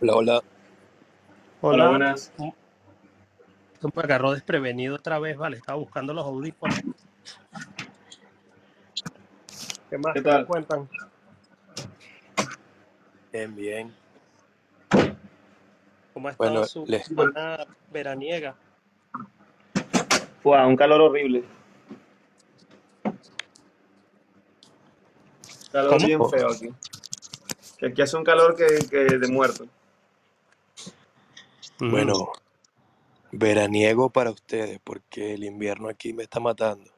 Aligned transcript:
Hola, 0.00 0.14
hola. 0.14 0.42
Hola, 1.60 1.88
buenas. 1.90 2.32
¿cómo- 2.36 2.54
cómo 3.80 3.92
me 3.96 4.02
agarró 4.02 4.32
desprevenido 4.32 4.96
otra 4.96 5.18
vez, 5.18 5.36
vale, 5.36 5.56
estaba 5.56 5.78
buscando 5.78 6.12
los 6.14 6.24
audífonos. 6.24 6.78
¿Qué 9.90 9.98
más? 9.98 10.14
¿Qué 10.14 10.22
¿Qué 10.22 10.28
me 10.28 10.34
tal? 10.36 10.46
cuentan? 10.46 10.88
Bien, 13.32 13.54
bien. 13.54 13.94
¿Cómo 16.14 16.28
ha 16.28 16.30
estado 16.32 16.50
Bueno, 16.50 16.66
su 16.66 16.84
les, 16.86 17.06
semana 17.06 17.66
veraniega? 17.92 18.54
Fue 20.42 20.64
un 20.66 20.76
calor 20.76 21.00
horrible. 21.02 21.44
Calor 25.72 25.90
¿Cómo? 25.90 26.06
bien 26.06 26.30
feo 26.30 26.48
aquí. 26.50 26.70
Que 27.78 27.86
aquí 27.86 28.02
hace 28.02 28.16
un 28.16 28.24
calor 28.24 28.56
que, 28.56 28.66
que 28.90 29.18
de 29.18 29.28
muerto. 29.28 29.66
Mm, 31.80 31.90
bueno, 31.90 32.32
veraniego 33.32 34.10
para 34.10 34.30
ustedes, 34.30 34.80
porque 34.84 35.34
el 35.34 35.44
invierno 35.44 35.88
aquí 35.88 36.12
me 36.12 36.22
está 36.24 36.40
matando. 36.40 36.90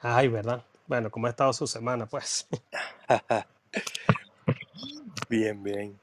Ay, 0.00 0.28
¿verdad? 0.28 0.64
Bueno, 0.86 1.10
¿cómo 1.10 1.26
ha 1.26 1.30
estado 1.30 1.52
su 1.52 1.66
semana, 1.66 2.06
pues? 2.06 2.48
Bien, 5.28 5.60
bien. 5.62 5.98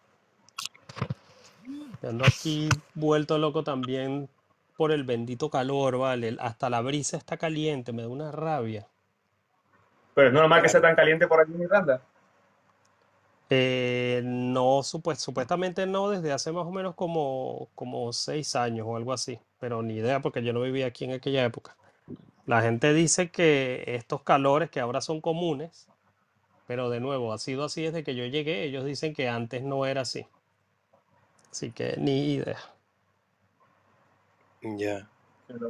Yo 2.02 2.10
ando 2.10 2.26
aquí 2.26 2.68
vuelto 2.94 3.38
loco 3.38 3.64
también 3.64 4.28
por 4.76 4.92
el 4.92 5.06
bendito 5.06 5.50
calor, 5.50 5.98
vale. 5.98 6.36
Hasta 6.42 6.70
la 6.70 6.82
brisa 6.82 7.16
está 7.16 7.38
caliente, 7.38 7.94
me 7.94 8.02
da 8.02 8.10
una 8.10 8.32
rabia. 8.34 8.86
Pero 10.14 10.28
es 10.28 10.34
normal 10.34 10.62
que 10.62 10.68
sea 10.68 10.82
tan 10.82 10.96
caliente 10.96 11.28
por 11.28 11.40
aquí 11.40 11.54
en 11.54 11.62
Irlanda. 11.62 12.02
Eh, 13.50 14.22
no, 14.24 14.82
supues- 14.84 15.20
supuestamente 15.20 15.86
no, 15.86 16.10
desde 16.10 16.32
hace 16.32 16.52
más 16.52 16.66
o 16.66 16.72
menos 16.72 16.96
como, 16.96 17.70
como 17.76 18.12
seis 18.14 18.56
años 18.56 18.88
o 18.90 18.96
algo 18.98 19.14
así, 19.14 19.40
pero 19.60 19.84
ni 19.84 19.96
idea 19.96 20.22
porque 20.22 20.44
yo 20.44 20.54
no 20.54 20.62
vivía 20.62 20.88
aquí 20.88 21.06
en 21.06 21.12
aquella 21.14 21.44
época. 21.46 21.76
La 22.46 22.62
gente 22.62 22.94
dice 22.94 23.32
que 23.32 23.84
estos 23.88 24.24
calores 24.24 24.70
que 24.70 24.80
ahora 24.80 25.02
son 25.02 25.22
comunes, 25.22 25.88
pero 26.68 26.90
de 26.90 27.00
nuevo, 27.00 27.34
ha 27.34 27.38
sido 27.38 27.66
así 27.66 27.84
desde 27.84 28.04
que 28.04 28.16
yo 28.16 28.26
llegué, 28.26 28.64
ellos 28.64 28.86
dicen 28.86 29.14
que 29.14 29.30
antes 29.30 29.64
no 29.64 29.86
era 29.86 30.02
así, 30.02 30.26
así 31.52 31.72
que 31.72 31.96
ni 31.98 32.34
idea. 32.34 32.58
Ya. 34.64 35.08
Pero, 35.48 35.70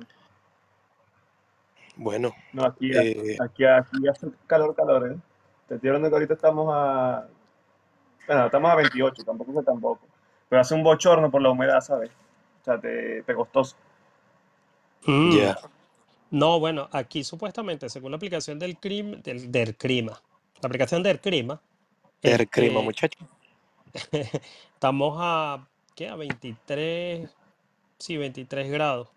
Bueno, 1.95 2.33
no, 2.53 2.65
aquí, 2.65 2.91
eh, 2.91 3.37
aquí, 3.39 3.65
aquí 3.65 4.07
hace 4.07 4.27
calor, 4.47 4.75
calor, 4.75 5.11
¿eh? 5.11 5.15
Te 5.67 5.75
estoy 5.75 5.89
hablando 5.89 6.09
que 6.09 6.15
ahorita 6.15 6.33
estamos 6.33 6.67
a... 6.71 7.27
Bueno, 8.27 8.45
estamos 8.45 8.71
a 8.71 8.75
28, 8.75 9.23
tampoco 9.23 9.59
es 9.59 9.65
tampoco. 9.65 10.01
Pero 10.49 10.61
hace 10.61 10.75
un 10.75 10.83
bochorno 10.83 11.29
por 11.29 11.41
la 11.41 11.49
humedad, 11.49 11.81
¿sabes? 11.81 12.11
O 12.61 12.63
sea, 12.63 12.79
te, 12.79 13.23
pegostoso. 13.23 13.75
Mm, 15.05 15.37
ya. 15.37 15.57
No, 16.31 16.59
bueno, 16.59 16.89
aquí 16.91 17.23
supuestamente, 17.23 17.89
según 17.89 18.11
la 18.11 18.17
aplicación 18.17 18.57
del 18.57 18.77
CRIM, 18.77 19.21
del, 19.21 19.51
del 19.51 19.75
CRIMA, 19.75 20.19
la 20.61 20.67
aplicación 20.67 21.03
del 21.03 21.19
CRIMA, 21.19 21.61
El 22.21 22.47
clima, 22.47 22.75
este, 22.75 22.85
muchacho. 22.85 23.19
estamos 24.73 25.17
a, 25.19 25.67
¿qué? 25.95 26.09
A 26.09 26.15
23, 26.15 27.29
sí, 27.99 28.17
23 28.17 28.71
grados. 28.71 29.09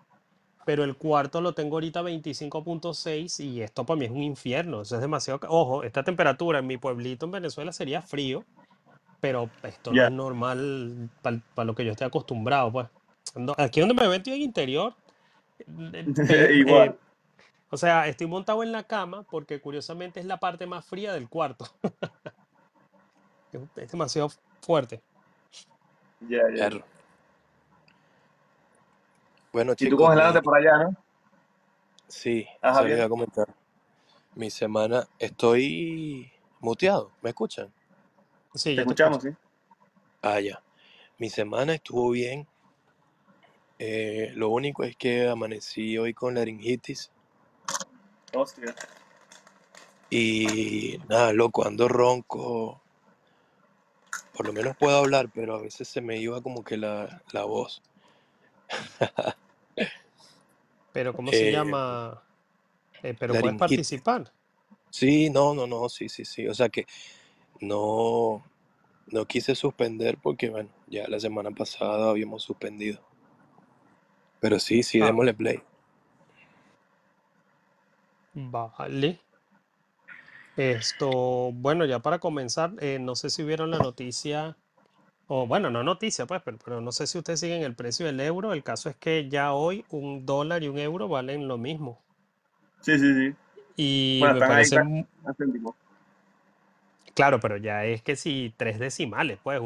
Pero 0.64 0.82
el 0.82 0.96
cuarto 0.96 1.40
lo 1.40 1.54
tengo 1.54 1.76
ahorita 1.76 2.00
a 2.00 2.02
25.6 2.02 3.44
y 3.44 3.62
esto 3.62 3.86
para 3.86 3.98
mí 3.98 4.06
es 4.06 4.10
un 4.10 4.24
infierno. 4.24 4.82
Eso 4.82 4.96
es 4.96 5.00
demasiado. 5.00 5.38
Ojo, 5.48 5.84
esta 5.84 6.02
temperatura 6.02 6.58
en 6.58 6.66
mi 6.66 6.76
pueblito 6.76 7.26
en 7.26 7.32
Venezuela 7.32 7.72
sería 7.72 8.02
frío, 8.02 8.44
pero 9.26 9.50
esto 9.64 9.92
no 9.92 10.04
es 10.04 10.12
normal 10.12 11.10
para 11.20 11.64
lo 11.64 11.74
que 11.74 11.84
yo 11.84 11.90
estoy 11.90 12.06
acostumbrado, 12.06 12.70
pues. 12.70 12.86
No, 13.34 13.56
aquí 13.58 13.80
donde 13.80 13.94
me 13.96 14.06
ven 14.06 14.18
estoy 14.18 14.34
en 14.34 14.42
interior, 14.42 14.94
eh, 15.58 15.66
pe- 16.28 16.54
igual. 16.54 16.90
eh, 16.90 16.94
o 17.72 17.76
sea, 17.76 18.06
estoy 18.06 18.28
montado 18.28 18.62
en 18.62 18.70
la 18.70 18.84
cama 18.84 19.24
porque 19.28 19.60
curiosamente 19.60 20.20
es 20.20 20.26
la 20.26 20.36
parte 20.36 20.64
más 20.66 20.84
fría 20.84 21.12
del 21.12 21.28
cuarto. 21.28 21.66
Es 23.76 23.90
demasiado 23.90 24.28
fuerte. 24.60 25.00
Ya, 26.28 26.42
ya. 26.54 26.68
Bueno, 29.52 29.72
Y 29.72 29.74
tú 29.74 29.84
chicos, 29.86 29.98
mi, 30.00 30.06
congelándote 30.06 30.42
por 30.42 30.56
allá, 30.56 30.78
¿no? 30.84 30.96
sí, 32.08 32.46
Ajá, 32.60 32.80
iba 32.82 32.88
bien. 32.94 33.00
a 33.02 33.08
comentar. 33.08 33.48
Mi 34.34 34.50
semana, 34.50 35.08
estoy 35.18 36.30
muteado, 36.60 37.10
¿me 37.22 37.30
escuchan? 37.30 37.72
Sí, 38.56 38.74
Te 38.74 38.80
escuchamos, 38.82 39.22
¿sí? 39.22 39.30
Ah, 40.22 40.40
ya. 40.40 40.62
Mi 41.18 41.30
semana 41.30 41.74
estuvo 41.74 42.10
bien. 42.10 42.48
eh, 43.78 44.32
lo 44.34 44.50
único 44.50 44.84
es 44.84 44.96
que 44.96 45.28
amanecí 45.28 45.98
hoy 45.98 46.14
con 46.14 46.34
laringitis 46.34 47.12
Hostia. 48.34 48.74
y 50.10 50.98
nada, 51.08 51.32
loco, 51.32 51.66
ando 51.66 51.88
ronco. 51.88 52.82
Por 54.32 54.46
lo 54.46 54.52
menos 54.52 54.76
puedo 54.76 54.96
hablar, 54.98 55.30
pero 55.34 55.56
a 55.56 55.62
veces 55.62 55.88
se 55.88 56.00
me 56.00 56.18
iba 56.18 56.42
como 56.42 56.64
que 56.64 56.76
la, 56.76 57.22
la 57.32 57.44
voz. 57.44 57.82
Pero 60.92 61.14
¿cómo 61.14 61.32
se 61.32 61.38
Eh, 61.38 61.50
llama? 61.50 62.22
Eh, 63.02 63.14
pero 63.18 63.34
puedes 63.34 63.56
laringitis. 63.56 63.58
participar. 63.58 64.32
Sí, 64.90 65.30
no, 65.30 65.54
no, 65.54 65.66
no, 65.66 65.88
sí, 65.88 66.08
sí, 66.08 66.24
sí. 66.24 66.46
O 66.48 66.54
sea 66.54 66.68
que 66.70 66.86
no, 67.60 68.42
no 69.08 69.26
quise 69.26 69.54
suspender 69.54 70.18
porque, 70.22 70.50
bueno, 70.50 70.70
ya 70.88 71.08
la 71.08 71.20
semana 71.20 71.50
pasada 71.52 72.10
habíamos 72.10 72.42
suspendido. 72.44 73.00
Pero 74.40 74.58
sí, 74.58 74.82
sí, 74.82 75.00
Ah, 75.00 75.08
démosle 75.08 75.34
play. 75.34 75.62
vale. 78.34 79.18
Esto, 80.56 81.52
bueno, 81.52 81.84
ya 81.84 82.00
para 82.00 82.18
comenzar, 82.18 82.72
eh, 82.80 82.98
no 82.98 83.14
sé 83.14 83.30
si 83.30 83.42
vieron 83.44 83.70
la 83.70 83.78
noticia, 83.78 84.58
o 85.28 85.46
bueno, 85.46 85.70
no 85.70 85.82
noticia, 85.84 86.26
pues, 86.26 86.42
pero, 86.44 86.58
pero 86.64 86.80
no 86.82 86.92
sé 86.92 87.06
si 87.08 87.18
ustedes 87.18 87.40
siguen 87.40 87.62
el 87.62 87.76
precio 87.76 88.06
del 88.06 88.20
euro. 88.20 88.52
El 88.54 88.64
caso 88.64 88.90
es 88.90 88.96
que 88.96 89.28
ya 89.30 89.52
hoy 89.54 89.86
un 89.90 90.26
dólar 90.26 90.62
y 90.64 90.68
un 90.68 90.78
euro 90.78 91.08
valen 91.08 91.48
lo 91.48 91.58
mismo. 91.58 92.04
Sí, 92.80 92.98
sí, 92.98 93.14
sí. 93.14 93.34
Y 93.76 94.18
Bueno, 94.18 94.34
me 94.34 94.42
están 94.42 94.52
ahí, 94.52 94.64
parece, 94.64 94.78
están 94.78 94.86
mu- 94.88 95.06
a 95.24 95.34
céntimos. 95.34 95.74
Claro, 97.16 97.40
pero 97.40 97.58
ya 97.58 97.84
es 97.86 98.02
que 98.02 98.16
si 98.16 98.54
tres 98.58 98.78
decimales, 98.78 99.40
pues 99.42 99.60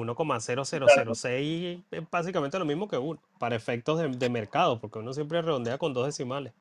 Claro. 0.85 1.15
1,0006 1.15 1.85
es 1.93 2.11
básicamente 2.11 2.59
lo 2.59 2.65
mismo 2.67 2.89
que 2.89 2.99
uno, 2.99 3.21
para 3.39 3.57
efectos 3.57 3.99
de, 4.01 4.09
de 4.11 4.31
mercado, 4.31 4.81
porque 4.81 5.01
uno 5.01 5.13
siempre 5.15 5.43
redondea 5.43 5.79
con 5.79 5.95
dos 5.95 6.07
decimales. 6.07 6.55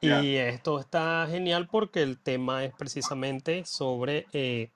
Y 0.00 0.36
esto 0.36 0.80
está 0.80 1.26
genial 1.30 1.68
porque 1.68 2.02
el 2.02 2.18
tema 2.18 2.64
es 2.64 2.74
precisamente 2.74 3.64
sobre 3.66 4.28
eh, 4.32 4.72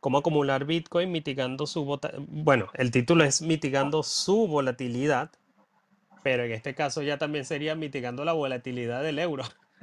cómo 0.00 0.18
acumular 0.18 0.64
Bitcoin 0.66 1.12
mitigando 1.12 1.66
su 1.66 1.84
bueno, 2.28 2.70
el 2.74 2.90
título 2.92 3.24
es 3.24 3.42
mitigando 3.42 4.02
su 4.04 4.48
volatilidad, 4.48 5.32
pero 6.22 6.44
en 6.44 6.52
este 6.52 6.74
caso 6.74 7.02
ya 7.02 7.18
también 7.18 7.44
sería 7.46 7.74
mitigando 7.76 8.24
la 8.24 8.32
volatilidad 8.34 9.02
del 9.02 9.18
euro. 9.20 9.44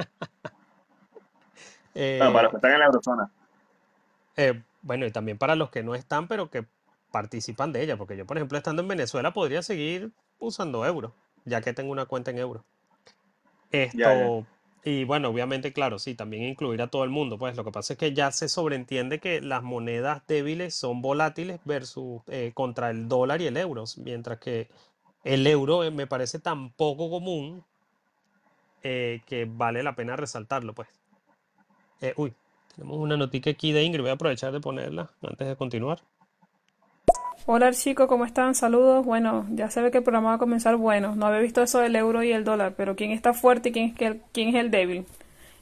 Bueno, 2.17 2.33
para 2.33 2.43
los 2.43 2.51
Eh, 2.51 2.51
que 2.51 2.57
están 2.57 2.71
en 2.73 2.79
la 2.79 2.85
eurozona. 2.85 3.31
eh, 4.37 4.61
bueno, 4.81 5.05
y 5.05 5.11
también 5.11 5.37
para 5.37 5.55
los 5.55 5.69
que 5.69 5.83
no 5.83 5.95
están, 5.95 6.27
pero 6.27 6.49
que 6.49 6.65
participan 7.11 7.71
de 7.73 7.83
ella, 7.83 7.97
porque 7.97 8.17
yo, 8.17 8.25
por 8.25 8.37
ejemplo, 8.37 8.57
estando 8.57 8.81
en 8.81 8.87
Venezuela, 8.87 9.33
podría 9.33 9.61
seguir 9.61 10.11
usando 10.39 10.85
euro, 10.85 11.13
ya 11.45 11.61
que 11.61 11.73
tengo 11.73 11.91
una 11.91 12.05
cuenta 12.05 12.31
en 12.31 12.37
euro. 12.37 12.63
Ya, 13.71 14.13
ya. 14.13 14.25
Esto, 14.25 14.45
y 14.83 15.03
bueno, 15.03 15.29
obviamente, 15.29 15.73
claro, 15.73 15.99
sí, 15.99 16.15
también 16.15 16.43
incluir 16.43 16.81
a 16.81 16.87
todo 16.87 17.03
el 17.03 17.09
mundo. 17.09 17.37
Pues 17.37 17.55
lo 17.57 17.63
que 17.63 17.71
pasa 17.71 17.93
es 17.93 17.99
que 17.99 18.13
ya 18.13 18.31
se 18.31 18.47
sobreentiende 18.47 19.19
que 19.19 19.41
las 19.41 19.61
monedas 19.61 20.25
débiles 20.27 20.73
son 20.73 21.01
volátiles 21.01 21.59
versus 21.65 22.21
eh, 22.27 22.51
contra 22.53 22.89
el 22.89 23.07
dólar 23.07 23.41
y 23.41 23.47
el 23.47 23.57
euro, 23.57 23.83
mientras 23.97 24.39
que 24.39 24.67
el 25.23 25.45
euro 25.45 25.83
eh, 25.83 25.91
me 25.91 26.07
parece 26.07 26.39
tan 26.39 26.71
poco 26.71 27.09
común 27.09 27.63
eh, 28.81 29.21
que 29.27 29.45
vale 29.45 29.83
la 29.83 29.95
pena 29.95 30.15
resaltarlo, 30.15 30.73
pues. 30.73 30.87
Uy, 32.15 32.33
tenemos 32.75 32.97
una 32.97 33.17
noticia 33.17 33.51
aquí 33.51 33.71
de 33.71 33.83
Ingrid, 33.83 34.01
voy 34.01 34.09
a 34.11 34.13
aprovechar 34.13 34.51
de 34.51 34.59
ponerla 34.59 35.09
antes 35.21 35.47
de 35.47 35.55
continuar. 35.55 35.99
Hola 37.45 37.71
chicos, 37.73 38.07
¿cómo 38.07 38.25
están? 38.25 38.53
Saludos. 38.53 39.03
Bueno, 39.05 39.47
ya 39.51 39.71
se 39.71 39.81
ve 39.81 39.89
que 39.91 39.97
el 39.99 40.03
programa 40.03 40.29
va 40.29 40.35
a 40.35 40.39
comenzar 40.39 40.75
bueno. 40.75 41.15
No 41.15 41.25
había 41.25 41.39
visto 41.39 41.63
eso 41.63 41.79
del 41.79 41.95
euro 41.95 42.21
y 42.23 42.31
el 42.31 42.43
dólar, 42.43 42.73
pero 42.77 42.95
¿quién 42.95 43.11
está 43.11 43.33
fuerte 43.33 43.69
y 43.69 43.71
quién 43.71 43.85
es, 43.89 43.95
que- 43.95 44.21
quién 44.31 44.49
es 44.49 44.55
el 44.55 44.69
débil? 44.69 45.05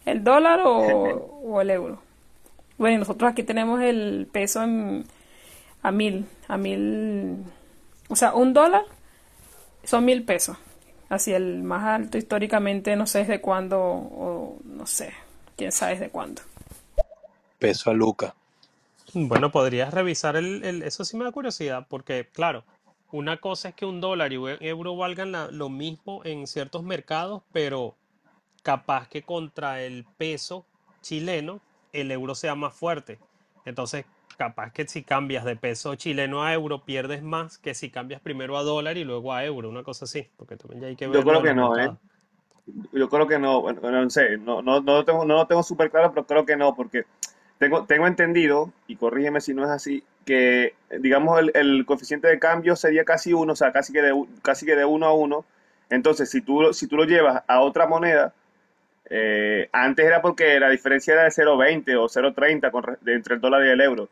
¿El 0.06 0.24
dólar 0.24 0.62
o, 0.66 1.42
o 1.46 1.62
el 1.62 1.70
euro? 1.70 2.00
Bueno, 2.78 2.96
y 2.98 3.00
nosotros 3.00 3.32
aquí 3.32 3.44
tenemos 3.44 3.82
el 3.82 4.28
peso 4.32 4.62
en, 4.64 5.06
a 5.82 5.92
mil, 5.92 6.26
a 6.48 6.58
mil, 6.58 7.38
o 8.10 8.16
sea, 8.16 8.36
un 8.36 8.54
dólar 8.54 8.84
son 9.84 10.04
mil 10.06 10.24
pesos. 10.24 10.58
Así 11.10 11.32
el 11.32 11.64
más 11.64 11.84
alto 11.86 12.18
históricamente, 12.18 12.96
no 12.98 13.08
sé 13.08 13.20
desde 13.20 13.40
cuándo, 13.40 13.80
o 13.82 14.58
no 14.66 14.86
sé, 14.86 15.14
quién 15.56 15.72
sabe 15.72 15.94
desde 15.94 16.10
cuándo. 16.10 16.42
Peso 17.60 17.92
a 17.92 17.94
Luca. 17.94 18.36
Bueno, 19.14 19.52
podrías 19.52 19.94
revisar 19.94 20.36
el, 20.36 20.64
el- 20.64 20.84
eso 20.84 21.06
sí 21.06 21.18
me 21.18 21.24
da 21.26 21.32
curiosidad, 21.32 21.88
porque 21.90 22.30
claro, 22.32 22.66
una 23.12 23.38
cosa 23.38 23.70
es 23.70 23.76
que 23.76 23.86
un 23.86 24.02
dólar 24.02 24.34
y 24.34 24.38
un 24.38 24.58
euro 24.60 24.96
valgan 24.96 25.32
la- 25.32 25.50
lo 25.52 25.70
mismo 25.70 26.22
en 26.26 26.46
ciertos 26.48 26.84
mercados, 26.84 27.44
pero 27.52 27.96
capaz 28.64 29.08
que 29.10 29.24
contra 29.24 29.82
el 29.84 30.06
peso 30.18 30.68
chileno 31.02 31.62
el 31.94 32.12
euro 32.12 32.36
sea 32.36 32.56
más 32.56 32.76
fuerte. 32.76 33.20
Entonces, 33.66 34.06
capaz 34.38 34.72
que 34.74 34.88
si 34.88 35.04
cambias 35.04 35.46
de 35.46 35.56
peso 35.56 35.96
chileno 35.96 36.44
a 36.44 36.54
euro 36.54 36.86
pierdes 36.86 37.24
más 37.24 37.58
que 37.58 37.74
si 37.76 37.90
cambias 37.92 38.22
primero 38.22 38.58
a 38.58 38.64
dólar 38.64 38.98
y 38.98 39.04
luego 39.06 39.34
a 39.34 39.46
euro, 39.46 39.70
una 39.70 39.84
cosa 39.84 40.06
así, 40.06 40.30
porque 40.38 40.58
también 40.58 40.82
ya 40.82 40.88
hay 40.90 40.96
que 40.96 41.08
Yo 41.12 41.24
ver 41.24 41.28
lo 41.28 41.30
creo 41.30 41.42
que 41.42 41.54
no, 41.54 41.78
¿eh? 41.78 41.90
Yo 42.94 43.10
creo 43.10 43.28
que 43.28 43.40
no, 43.40 43.62
bueno, 43.62 43.80
no 43.90 44.10
sé, 44.10 44.38
no, 44.38 44.62
no, 44.62 44.82
no 44.82 44.96
lo 44.98 45.06
tengo, 45.06 45.26
no 45.26 45.36
lo 45.36 45.48
tengo 45.48 45.64
súper 45.64 45.90
claro, 45.90 46.12
pero 46.14 46.26
creo 46.28 46.46
que 46.46 46.58
no, 46.58 46.76
porque 46.76 47.06
tengo, 47.60 47.86
tengo 47.86 48.08
entendido, 48.08 48.72
y 48.88 48.96
corrígeme 48.98 49.42
si 49.42 49.54
no 49.54 49.64
es 49.64 49.70
así, 49.70 50.04
que 50.26 50.76
digamos 51.00 51.40
el, 51.40 51.52
el 51.56 51.86
coeficiente 51.86 52.28
de 52.28 52.40
cambio 52.40 52.76
sería 52.76 53.04
casi 53.06 53.34
uno, 53.34 53.54
o 53.54 53.56
sea, 53.56 53.72
casi 53.72 53.94
que 53.94 54.02
de, 54.02 54.26
casi 54.42 54.66
que 54.66 54.76
de 54.76 54.86
uno 54.86 55.06
a 55.08 55.14
uno. 55.14 55.46
Entonces, 55.90 56.30
si 56.30 56.42
tú, 56.42 56.74
si 56.74 56.88
tú 56.88 56.98
lo 56.98 57.06
llevas 57.06 57.44
a 57.48 57.62
otra 57.62 57.88
moneda, 57.88 58.34
eh, 59.10 59.70
antes 59.72 60.06
era 60.06 60.22
porque 60.22 60.60
la 60.60 60.70
diferencia 60.70 61.14
era 61.14 61.24
de 61.24 61.32
0,20 61.32 61.96
o 61.96 62.10
0,30 62.10 62.72
con 62.72 62.84
re- 62.84 62.98
de- 63.02 63.14
entre 63.16 63.36
el 63.36 63.42
dólar 63.42 63.66
y 63.66 63.70
el 63.70 63.82
euro. 63.82 64.10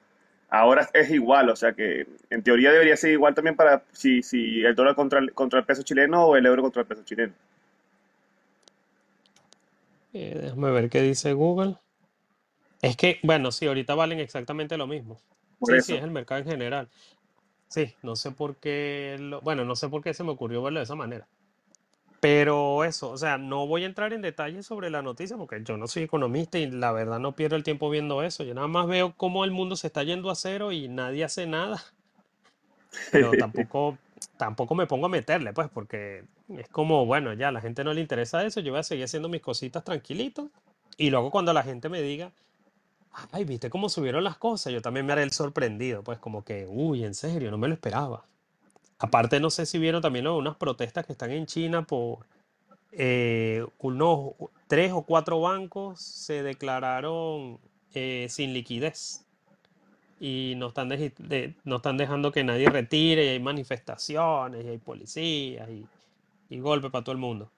Ahora 0.50 0.90
es 0.94 1.10
igual, 1.12 1.50
o 1.50 1.56
sea 1.56 1.74
que 1.74 2.08
en 2.30 2.44
teoría 2.44 2.72
debería 2.72 2.98
ser 2.98 3.12
igual 3.12 3.34
también 3.36 3.56
para 3.56 3.84
si, 3.92 4.24
si 4.24 4.64
el 4.66 4.76
dólar 4.76 4.96
contra 4.96 5.20
el, 5.20 5.34
contra 5.34 5.60
el 5.60 5.66
peso 5.66 5.84
chileno 5.84 6.26
o 6.26 6.36
el 6.38 6.46
euro 6.46 6.62
contra 6.64 6.82
el 6.84 6.88
peso 6.88 7.04
chileno. 7.04 7.34
Eh, 10.14 10.36
déjame 10.42 10.72
ver 10.72 10.90
qué 10.90 11.02
dice 11.04 11.34
Google. 11.34 11.78
Es 12.86 12.96
que, 12.98 13.20
bueno, 13.24 13.52
sí, 13.52 13.68
ahorita 13.68 13.96
valen 13.96 14.20
exactamente 14.20 14.78
lo 14.78 14.88
mismo. 14.88 15.20
Por 15.60 15.74
Sí, 15.74 15.82
sí, 15.82 15.96
eso. 15.96 15.96
es 15.96 16.04
el 16.04 16.12
mercado 16.12 16.42
en 16.42 16.48
general. 16.48 16.90
Sí, 17.68 17.96
no 18.04 18.16
sé 18.16 18.32
por 18.32 18.58
qué, 18.58 19.18
lo- 19.20 19.42
bueno, 19.42 19.66
no 19.66 19.76
sé 19.76 19.90
por 19.90 20.02
qué 20.04 20.14
se 20.14 20.24
me 20.24 20.32
ocurrió 20.32 20.64
verlo 20.64 20.80
de 20.80 20.84
esa 20.86 20.96
manera. 20.96 21.28
Pero 22.22 22.84
eso, 22.86 23.12
o 23.12 23.18
sea, 23.18 23.38
no 23.38 23.68
voy 23.68 23.84
a 23.84 23.88
entrar 23.88 24.14
en 24.14 24.22
detalles 24.22 24.66
sobre 24.66 24.90
la 24.92 25.02
noticia 25.04 25.38
porque 25.38 25.64
yo 25.64 25.78
no 25.78 25.88
soy 25.88 26.04
economista 26.04 26.58
y 26.60 26.70
la 26.72 26.92
verdad 26.92 27.20
no 27.20 27.36
pierdo 27.36 27.56
el 27.58 27.64
tiempo 27.64 27.90
viendo 27.90 28.24
eso. 28.24 28.44
Yo 28.44 28.54
nada 28.56 28.68
más 28.68 28.88
veo 28.88 29.16
cómo 29.18 29.46
el 29.46 29.52
mundo 29.52 29.76
se 29.78 29.88
está 29.88 30.04
yendo 30.04 30.32
a 30.32 30.36
cero 30.36 30.72
y 30.72 30.90
nadie 30.90 31.24
hace 31.26 31.48
nada. 31.48 31.84
Pero 33.10 33.36
tampoco, 33.38 34.00
tampoco 34.38 34.76
me 34.76 34.88
pongo 34.88 35.06
a 35.08 35.10
meterle, 35.10 35.54
pues, 35.54 35.70
porque 35.70 36.26
es 36.50 36.70
como, 36.70 37.06
bueno, 37.06 37.34
ya 37.34 37.50
a 37.50 37.52
la 37.52 37.62
gente 37.62 37.84
no 37.84 37.94
le 37.94 38.02
interesa 38.02 38.46
eso, 38.46 38.60
yo 38.60 38.72
voy 38.72 38.80
a 38.80 38.84
seguir 38.84 39.06
haciendo 39.06 39.30
mis 39.30 39.42
cositas 39.42 39.84
tranquilito. 39.84 40.52
Y 40.98 41.10
luego 41.10 41.32
cuando 41.32 41.54
la 41.54 41.64
gente 41.64 41.90
me 41.90 42.02
diga, 42.02 42.32
ay, 43.32 43.46
¿viste 43.46 43.70
cómo 43.70 43.90
subieron 43.90 44.24
las 44.24 44.38
cosas? 44.38 44.74
Yo 44.74 44.82
también 44.82 45.06
me 45.06 45.14
haré 45.14 45.24
el 45.24 45.32
sorprendido, 45.32 46.04
pues, 46.04 46.20
como 46.20 46.44
que, 46.44 46.66
uy, 46.68 47.04
en 47.04 47.14
serio, 47.14 47.52
no 47.52 47.58
me 47.58 47.68
lo 47.68 47.74
esperaba. 47.74 48.26
Aparte, 49.00 49.40
no 49.40 49.50
sé 49.50 49.66
si 49.66 49.80
vieron 49.80 50.02
también 50.02 50.26
de 50.26 50.32
unas 50.32 50.58
protestas 50.58 51.06
que 51.06 51.14
están 51.14 51.32
en 51.32 51.46
China 51.48 51.84
por 51.86 52.26
eh, 52.92 53.66
unos 53.80 54.32
tres 54.68 54.92
o 54.94 55.04
cuatro 55.04 55.42
bancos 55.42 56.02
se 56.02 56.44
declararon 56.44 57.60
eh, 57.94 58.28
sin 58.30 58.54
liquidez 58.54 59.26
y 60.20 60.54
no 60.58 60.68
están, 60.68 60.90
deji- 60.90 61.16
de- 61.18 61.56
no 61.66 61.78
están 61.78 61.98
dejando 61.98 62.32
que 62.32 62.44
nadie 62.44 62.70
retire 62.70 63.26
y 63.26 63.30
hay 63.30 63.40
manifestaciones 63.40 64.66
y 64.66 64.70
hay 64.70 64.78
policías 64.78 65.70
y, 65.70 65.86
y 66.50 66.60
golpe 66.60 66.90
para 66.90 67.04
todo 67.04 67.14
el 67.14 67.20
mundo. 67.20 67.52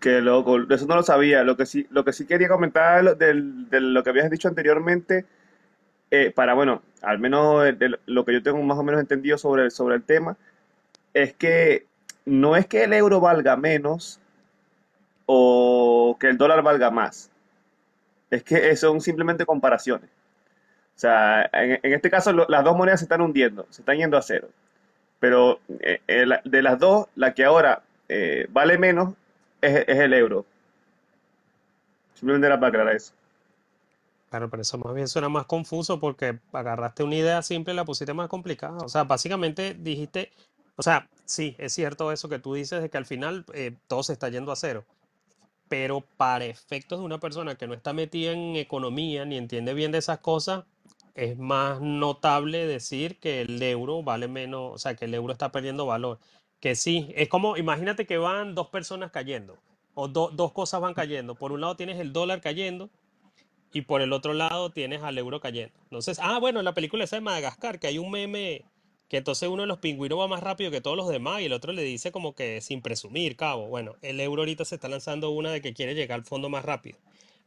Qué 0.00 0.20
loco, 0.22 0.58
eso 0.70 0.86
no 0.86 0.96
lo 0.96 1.02
sabía. 1.02 1.44
Lo 1.44 1.56
que 1.56 1.66
sí, 1.66 1.86
lo 1.90 2.04
que 2.04 2.12
sí 2.12 2.26
quería 2.26 2.48
comentar 2.48 3.16
de 3.16 3.34
lo 3.80 4.02
que 4.02 4.10
habías 4.10 4.30
dicho 4.30 4.48
anteriormente, 4.48 5.26
eh, 6.10 6.32
para, 6.34 6.54
bueno, 6.54 6.82
al 7.02 7.18
menos 7.18 7.64
lo 8.06 8.24
que 8.24 8.32
yo 8.32 8.42
tengo 8.42 8.62
más 8.62 8.78
o 8.78 8.82
menos 8.82 9.00
entendido 9.00 9.36
sobre, 9.38 9.70
sobre 9.70 9.96
el 9.96 10.02
tema, 10.02 10.36
es 11.12 11.34
que 11.34 11.86
no 12.24 12.56
es 12.56 12.66
que 12.66 12.84
el 12.84 12.92
euro 12.94 13.20
valga 13.20 13.56
menos 13.56 14.20
o 15.26 16.16
que 16.18 16.28
el 16.28 16.38
dólar 16.38 16.62
valga 16.62 16.90
más. 16.90 17.30
Es 18.30 18.42
que 18.42 18.74
son 18.76 19.00
simplemente 19.00 19.46
comparaciones. 19.46 20.10
O 20.96 20.98
sea, 20.98 21.48
en, 21.52 21.80
en 21.82 21.92
este 21.92 22.10
caso 22.10 22.32
las 22.32 22.64
dos 22.64 22.76
monedas 22.76 23.00
se 23.00 23.04
están 23.04 23.20
hundiendo, 23.20 23.66
se 23.70 23.82
están 23.82 23.96
yendo 23.98 24.16
a 24.16 24.22
cero. 24.22 24.48
Pero 25.20 25.60
eh, 25.80 26.00
eh, 26.06 26.26
de 26.44 26.62
las 26.62 26.78
dos, 26.78 27.08
la 27.16 27.34
que 27.34 27.44
ahora 27.44 27.82
eh, 28.08 28.46
vale 28.50 28.78
menos 28.78 29.14
es, 29.64 29.88
el 29.88 30.12
euro. 30.12 30.44
Simplemente 32.14 32.46
era 32.46 32.58
para 32.58 32.68
aclarar 32.68 32.96
eso. 32.96 33.12
Claro, 34.30 34.50
pero 34.50 34.62
eso 34.62 34.78
más 34.78 34.94
bien 34.94 35.06
suena 35.06 35.28
más 35.28 35.46
confuso 35.46 36.00
porque 36.00 36.38
agarraste 36.52 37.04
una 37.04 37.14
idea 37.14 37.42
simple 37.42 37.72
y 37.72 37.76
la 37.76 37.84
pusiste 37.84 38.14
más 38.14 38.28
complicada. 38.28 38.78
O 38.78 38.88
sea, 38.88 39.04
básicamente 39.04 39.74
dijiste, 39.74 40.32
o 40.76 40.82
sea, 40.82 41.08
sí, 41.24 41.54
es 41.58 41.72
cierto 41.72 42.10
eso 42.12 42.28
que 42.28 42.38
tú 42.38 42.54
dices 42.54 42.82
de 42.82 42.90
que 42.90 42.98
al 42.98 43.06
final 43.06 43.44
eh, 43.54 43.76
todo 43.86 44.02
se 44.02 44.12
está 44.12 44.28
yendo 44.28 44.52
a 44.52 44.56
cero. 44.56 44.84
pero 45.68 46.02
para 46.16 46.44
efectos 46.44 47.00
de 47.00 47.04
una 47.04 47.18
persona 47.18 47.56
que 47.56 47.66
no 47.66 47.74
está 47.74 47.92
metida 47.92 48.32
en 48.32 48.56
economía 48.56 49.24
ni 49.24 49.36
entiende 49.38 49.74
bien 49.74 49.92
de 49.92 49.98
esas 49.98 50.18
cosas, 50.18 50.64
es 51.14 51.38
más 51.38 51.80
notable 51.80 52.66
decir 52.66 53.18
que 53.18 53.42
el 53.42 53.62
euro 53.62 54.02
vale 54.02 54.28
menos, 54.28 54.72
o 54.74 54.78
sea, 54.78 54.94
que 54.96 55.06
el 55.06 55.14
euro 55.14 55.32
está 55.32 55.52
perdiendo 55.52 55.86
valor. 55.86 56.18
Que 56.64 56.74
sí, 56.76 57.12
es 57.14 57.28
como, 57.28 57.58
imagínate 57.58 58.06
que 58.06 58.16
van 58.16 58.54
dos 58.54 58.68
personas 58.68 59.10
cayendo, 59.10 59.58
o 59.94 60.08
do- 60.08 60.30
dos 60.32 60.50
cosas 60.52 60.80
van 60.80 60.94
cayendo. 60.94 61.34
Por 61.34 61.52
un 61.52 61.60
lado 61.60 61.76
tienes 61.76 62.00
el 62.00 62.14
dólar 62.14 62.40
cayendo 62.40 62.88
y 63.72 63.82
por 63.82 64.00
el 64.00 64.14
otro 64.14 64.32
lado 64.32 64.70
tienes 64.70 65.02
al 65.02 65.18
euro 65.18 65.40
cayendo. 65.40 65.74
Entonces, 65.84 66.18
ah, 66.22 66.38
bueno, 66.38 66.60
en 66.60 66.64
la 66.64 66.72
película 66.72 67.04
esa 67.04 67.16
de 67.16 67.20
Madagascar, 67.20 67.78
que 67.78 67.88
hay 67.88 67.98
un 67.98 68.10
meme 68.10 68.64
que 69.10 69.18
entonces 69.18 69.48
uno 69.50 69.64
de 69.64 69.68
los 69.68 69.78
pingüinos 69.78 70.18
va 70.18 70.26
más 70.28 70.42
rápido 70.42 70.70
que 70.70 70.80
todos 70.80 70.96
los 70.96 71.08
demás 71.10 71.42
y 71.42 71.46
el 71.46 71.52
otro 71.52 71.74
le 71.74 71.82
dice 71.82 72.12
como 72.12 72.34
que 72.34 72.62
sin 72.62 72.80
presumir, 72.80 73.36
cabo. 73.36 73.66
Bueno, 73.68 73.96
el 74.02 74.18
euro 74.20 74.42
ahorita 74.42 74.64
se 74.64 74.76
está 74.76 74.88
lanzando 74.88 75.30
una 75.30 75.52
de 75.52 75.60
que 75.60 75.74
quiere 75.74 75.94
llegar 75.94 76.20
al 76.20 76.24
fondo 76.24 76.48
más 76.48 76.64
rápido. 76.64 76.98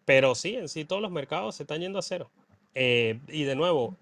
Pero 0.06 0.36
sí, 0.36 0.56
en 0.56 0.70
sí 0.70 0.86
todos 0.86 1.02
los 1.02 1.12
mercados 1.12 1.56
se 1.56 1.64
están 1.64 1.82
yendo 1.82 2.00
a 2.00 2.04
cero. 2.04 2.30
Eh, 2.76 3.20
y 3.30 3.44
de 3.46 3.56
nuevo, 3.56 3.96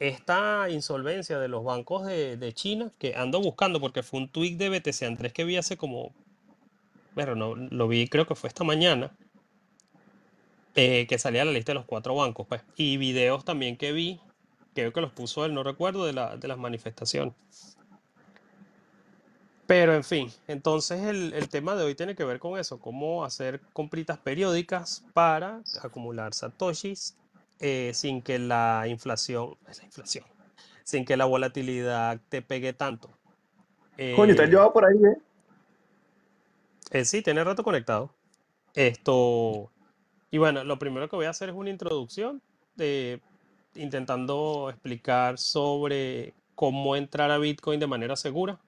esta 0.00 0.70
insolvencia 0.70 1.38
de 1.38 1.48
los 1.48 1.62
bancos 1.62 2.06
de, 2.06 2.52
China, 2.54 2.90
que 2.98 3.14
ando 3.14 3.40
buscando 3.40 3.80
porque 3.80 4.02
fue 4.02 4.20
un 4.20 4.28
tweet 4.28 4.56
de 4.56 4.70
BTC 4.70 5.02
Andrés 5.02 5.32
que 5.34 5.44
vi 5.44 5.58
hace 5.58 5.76
como, 5.76 6.12
bueno, 7.14 7.34
no, 7.34 7.54
lo 7.54 7.86
vi 7.86 8.08
creo 8.08 8.26
que 8.26 8.34
fue 8.34 8.48
esta 8.48 8.64
mañana, 8.64 9.12
eh, 10.74 11.06
que 11.06 11.18
salía 11.18 11.44
la 11.44 11.52
lista 11.52 11.72
de 11.72 11.74
los 11.74 11.84
cuatro 11.84 12.14
bancos, 12.14 12.46
pues. 12.48 12.62
Y 12.76 12.96
videos 12.96 13.44
también 13.44 13.76
que 13.76 13.92
vi, 13.92 14.18
creo 14.74 14.92
que 14.92 15.02
los 15.02 15.12
puso 15.12 15.44
él, 15.44 15.52
no 15.52 15.62
recuerdo, 15.62 16.06
de, 16.06 16.14
la, 16.14 16.36
de 16.38 16.48
las 16.48 16.56
manifestaciones. 16.56 17.34
Pero 19.66 19.94
en 19.94 20.02
fin, 20.02 20.32
entonces 20.48 21.02
el, 21.02 21.34
el 21.34 21.48
tema 21.50 21.76
de 21.76 21.84
hoy 21.84 21.94
tiene 21.94 22.16
que 22.16 22.24
ver 22.24 22.38
con 22.38 22.58
eso, 22.58 22.80
cómo 22.80 23.24
hacer 23.24 23.60
compritas 23.74 24.18
periódicas 24.18 25.04
para 25.12 25.60
acumular 25.82 26.32
satoshis 26.32 27.19
eh, 27.60 27.92
sin 27.94 28.22
que 28.22 28.38
la 28.38 28.86
inflación, 28.88 29.56
la 29.66 29.84
inflación, 29.84 30.24
sin 30.84 31.04
que 31.04 31.16
la 31.16 31.26
volatilidad 31.26 32.20
te 32.28 32.42
pegue 32.42 32.72
tanto. 32.74 33.10
Coño, 34.10 34.34
te 34.36 34.42
has 34.42 34.48
Eh, 34.48 34.50
llevado 34.50 34.72
por 34.72 34.84
ahí, 34.84 34.96
¿eh? 35.04 35.16
eh, 36.90 37.04
sí, 37.04 37.22
tiene 37.22 37.44
rato 37.44 37.62
conectado. 37.64 38.14
Esto, 38.74 39.72
y 40.30 40.38
bueno, 40.38 40.64
lo 40.64 40.78
primero 40.78 41.08
que 41.08 41.16
voy 41.16 41.26
a 41.26 41.30
hacer 41.30 41.50
es 41.50 41.54
una 41.56 41.70
introducción 41.70 42.42
de 42.76 43.22
intentando 43.74 44.68
explicar 44.70 45.38
sobre 45.38 46.34
cómo 46.54 46.96
entrar 46.96 47.30
a 47.32 47.38
Bitcoin 47.38 47.80
de 47.80 47.86
manera 47.88 48.16
segura. 48.16 48.60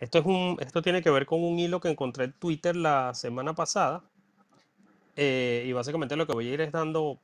Esto 0.00 0.18
es 0.18 0.26
un, 0.26 0.56
esto 0.60 0.82
tiene 0.82 1.02
que 1.02 1.10
ver 1.10 1.24
con 1.26 1.42
un 1.44 1.58
hilo 1.58 1.78
que 1.80 1.88
encontré 1.90 2.24
en 2.24 2.32
Twitter 2.32 2.74
la 2.74 3.14
semana 3.14 3.54
pasada. 3.54 4.02
eh, 5.16 5.64
y 5.66 5.72
básicamente 5.72 6.16
lo 6.16 6.26
que 6.26 6.32
voy 6.32 6.48
a 6.48 6.54
ir 6.54 6.60
es 6.60 6.72
dando 6.72 7.20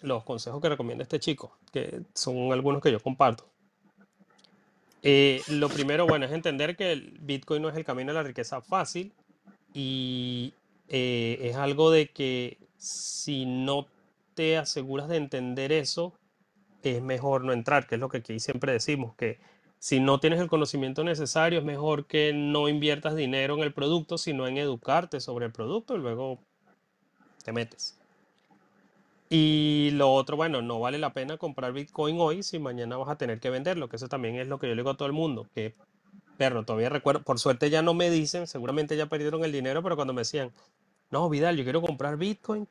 los 0.00 0.24
consejos 0.24 0.60
que 0.60 0.68
recomienda 0.68 1.02
este 1.02 1.20
chico, 1.20 1.56
que 1.72 2.02
son 2.14 2.52
algunos 2.52 2.82
que 2.82 2.92
yo 2.92 3.00
comparto. 3.00 3.44
Eh, 5.02 5.42
lo 5.48 5.68
primero, 5.68 6.06
bueno, 6.06 6.26
es 6.26 6.32
entender 6.32 6.76
que 6.76 6.92
el 6.92 7.18
Bitcoin 7.20 7.62
no 7.62 7.68
es 7.68 7.76
el 7.76 7.84
camino 7.84 8.10
a 8.10 8.14
la 8.14 8.22
riqueza 8.22 8.60
fácil 8.60 9.12
y 9.72 10.52
eh, 10.88 11.38
es 11.42 11.56
algo 11.56 11.90
de 11.90 12.08
que 12.08 12.58
si 12.76 13.46
no 13.46 13.86
te 14.34 14.56
aseguras 14.56 15.08
de 15.08 15.16
entender 15.16 15.72
eso, 15.72 16.14
es 16.82 17.02
mejor 17.02 17.44
no 17.44 17.52
entrar, 17.52 17.86
que 17.86 17.96
es 17.96 18.00
lo 18.00 18.08
que 18.08 18.18
aquí 18.18 18.38
siempre 18.40 18.72
decimos, 18.72 19.14
que 19.16 19.38
si 19.78 20.00
no 20.00 20.18
tienes 20.18 20.40
el 20.40 20.48
conocimiento 20.48 21.04
necesario, 21.04 21.60
es 21.60 21.64
mejor 21.64 22.06
que 22.06 22.32
no 22.32 22.68
inviertas 22.68 23.14
dinero 23.14 23.54
en 23.56 23.62
el 23.62 23.72
producto, 23.72 24.18
sino 24.18 24.46
en 24.46 24.58
educarte 24.58 25.20
sobre 25.20 25.46
el 25.46 25.52
producto 25.52 25.94
y 25.94 25.98
luego 25.98 26.40
te 27.44 27.52
metes. 27.52 27.97
Y 29.30 29.90
lo 29.92 30.12
otro, 30.12 30.36
bueno, 30.36 30.62
no 30.62 30.80
vale 30.80 30.98
la 30.98 31.12
pena 31.12 31.36
comprar 31.36 31.72
Bitcoin 31.72 32.16
hoy 32.18 32.42
si 32.42 32.58
mañana 32.58 32.96
vas 32.96 33.10
a 33.10 33.18
tener 33.18 33.40
que 33.40 33.50
venderlo, 33.50 33.88
que 33.88 33.96
eso 33.96 34.08
también 34.08 34.36
es 34.36 34.48
lo 34.48 34.58
que 34.58 34.68
yo 34.68 34.74
le 34.74 34.82
digo 34.82 34.90
a 34.90 34.96
todo 34.96 35.06
el 35.06 35.12
mundo, 35.12 35.46
que, 35.54 35.74
perro, 36.38 36.64
todavía 36.64 36.88
recuerdo, 36.88 37.22
por 37.22 37.38
suerte 37.38 37.68
ya 37.68 37.82
no 37.82 37.92
me 37.92 38.10
dicen, 38.10 38.46
seguramente 38.46 38.96
ya 38.96 39.06
perdieron 39.06 39.44
el 39.44 39.52
dinero, 39.52 39.82
pero 39.82 39.96
cuando 39.96 40.14
me 40.14 40.22
decían, 40.22 40.52
no, 41.10 41.28
Vidal, 41.28 41.56
yo 41.56 41.64
quiero 41.64 41.82
comprar 41.82 42.16
Bitcoin, 42.16 42.66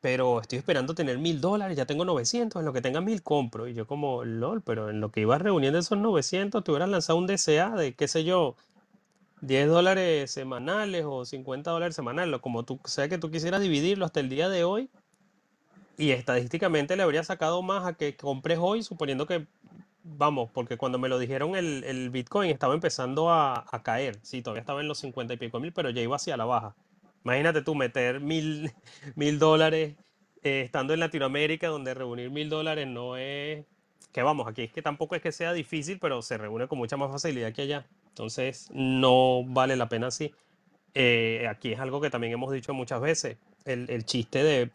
pero 0.00 0.40
estoy 0.40 0.58
esperando 0.58 0.94
tener 0.94 1.18
mil 1.18 1.40
dólares, 1.40 1.76
ya 1.76 1.86
tengo 1.86 2.04
900, 2.04 2.60
en 2.60 2.66
lo 2.66 2.72
que 2.72 2.80
tenga 2.80 3.00
mil 3.00 3.22
compro. 3.22 3.68
Y 3.68 3.74
yo 3.74 3.86
como, 3.86 4.24
lol, 4.24 4.62
pero 4.62 4.90
en 4.90 5.00
lo 5.00 5.10
que 5.10 5.20
ibas 5.20 5.42
reuniendo 5.42 5.78
esos 5.78 5.98
900, 5.98 6.64
te 6.64 6.70
hubieras 6.70 6.88
lanzado 6.88 7.18
un 7.18 7.26
DCA 7.26 7.70
de, 7.76 7.94
qué 7.94 8.08
sé 8.08 8.24
yo, 8.24 8.56
10 9.42 9.68
dólares 9.68 10.30
semanales 10.30 11.04
o 11.06 11.24
50 11.24 11.70
dólares 11.70 11.96
semanales, 11.96 12.40
como 12.40 12.64
tú 12.64 12.80
sea 12.84 13.08
que 13.08 13.18
tú 13.18 13.30
quisieras 13.30 13.60
dividirlo 13.60 14.06
hasta 14.06 14.20
el 14.20 14.28
día 14.28 14.48
de 14.48 14.64
hoy, 14.64 14.90
y 16.00 16.12
estadísticamente 16.12 16.96
le 16.96 17.02
habría 17.02 17.22
sacado 17.22 17.60
más 17.60 17.84
a 17.84 17.92
que 17.92 18.16
compres 18.16 18.58
hoy, 18.58 18.82
suponiendo 18.82 19.26
que, 19.26 19.46
vamos, 20.02 20.50
porque 20.50 20.78
cuando 20.78 20.98
me 20.98 21.10
lo 21.10 21.18
dijeron 21.18 21.56
el, 21.56 21.84
el 21.84 22.08
Bitcoin 22.08 22.50
estaba 22.50 22.72
empezando 22.72 23.30
a, 23.30 23.66
a 23.70 23.82
caer, 23.82 24.18
sí, 24.22 24.40
todavía 24.40 24.62
estaba 24.62 24.80
en 24.80 24.88
los 24.88 24.98
50 24.98 25.34
y 25.34 25.36
pico 25.36 25.60
mil, 25.60 25.74
pero 25.74 25.90
ya 25.90 26.00
iba 26.00 26.16
hacia 26.16 26.38
la 26.38 26.46
baja. 26.46 26.74
Imagínate 27.22 27.60
tú 27.60 27.74
meter 27.74 28.20
mil, 28.20 28.72
mil 29.14 29.38
dólares 29.38 29.94
eh, 30.42 30.62
estando 30.62 30.94
en 30.94 31.00
Latinoamérica, 31.00 31.68
donde 31.68 31.92
reunir 31.92 32.30
mil 32.30 32.48
dólares 32.48 32.86
no 32.86 33.18
es, 33.18 33.66
que 34.10 34.22
vamos, 34.22 34.48
aquí 34.48 34.62
es 34.62 34.72
que 34.72 34.80
tampoco 34.80 35.16
es 35.16 35.20
que 35.20 35.32
sea 35.32 35.52
difícil, 35.52 35.98
pero 35.98 36.22
se 36.22 36.38
reúne 36.38 36.66
con 36.66 36.78
mucha 36.78 36.96
más 36.96 37.10
facilidad 37.12 37.52
que 37.52 37.60
allá. 37.60 37.86
Entonces, 38.08 38.70
no 38.72 39.44
vale 39.44 39.76
la 39.76 39.90
pena 39.90 40.06
así. 40.06 40.32
Eh, 40.94 41.46
aquí 41.46 41.72
es 41.72 41.78
algo 41.78 42.00
que 42.00 42.08
también 42.08 42.32
hemos 42.32 42.50
dicho 42.52 42.72
muchas 42.72 43.02
veces, 43.02 43.36
el, 43.66 43.90
el 43.90 44.06
chiste 44.06 44.42
de, 44.42 44.70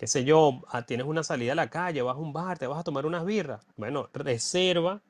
qué 0.00 0.06
sé 0.06 0.24
yo, 0.24 0.62
ah, 0.68 0.86
tienes 0.86 1.06
una 1.06 1.22
salida 1.22 1.52
a 1.52 1.54
la 1.54 1.68
calle, 1.68 2.00
vas 2.00 2.16
a 2.16 2.18
un 2.18 2.32
bar, 2.32 2.58
te 2.58 2.66
vas 2.66 2.78
a 2.80 2.84
tomar 2.84 3.04
unas 3.04 3.22
birras. 3.26 3.66
Bueno, 3.76 4.08
reserva 4.14 5.02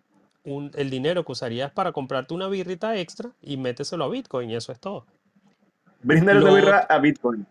un- 0.44 0.72
el 0.74 0.90
dinero 0.90 1.24
que 1.24 1.30
usarías 1.30 1.70
para 1.70 1.92
comprarte 1.92 2.34
una 2.34 2.48
birrita 2.48 2.96
extra 2.98 3.30
y 3.40 3.56
méteselo 3.56 4.02
a 4.04 4.08
Bitcoin 4.08 4.50
y 4.50 4.56
eso 4.56 4.72
es 4.72 4.80
todo. 4.80 5.06
Bríndale 6.02 6.40
una 6.40 6.52
birra 6.52 6.78
a 6.88 6.98
Bitcoin. 6.98 7.46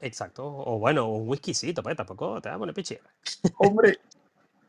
exacto, 0.00 0.46
o 0.46 0.78
bueno, 0.78 1.08
un 1.08 1.28
whiskycito, 1.28 1.82
pues 1.82 1.96
tampoco 1.96 2.40
te 2.40 2.48
va 2.50 2.54
a 2.54 2.58
poner 2.58 2.72
pichera. 2.74 3.02
Hombre, 3.58 3.98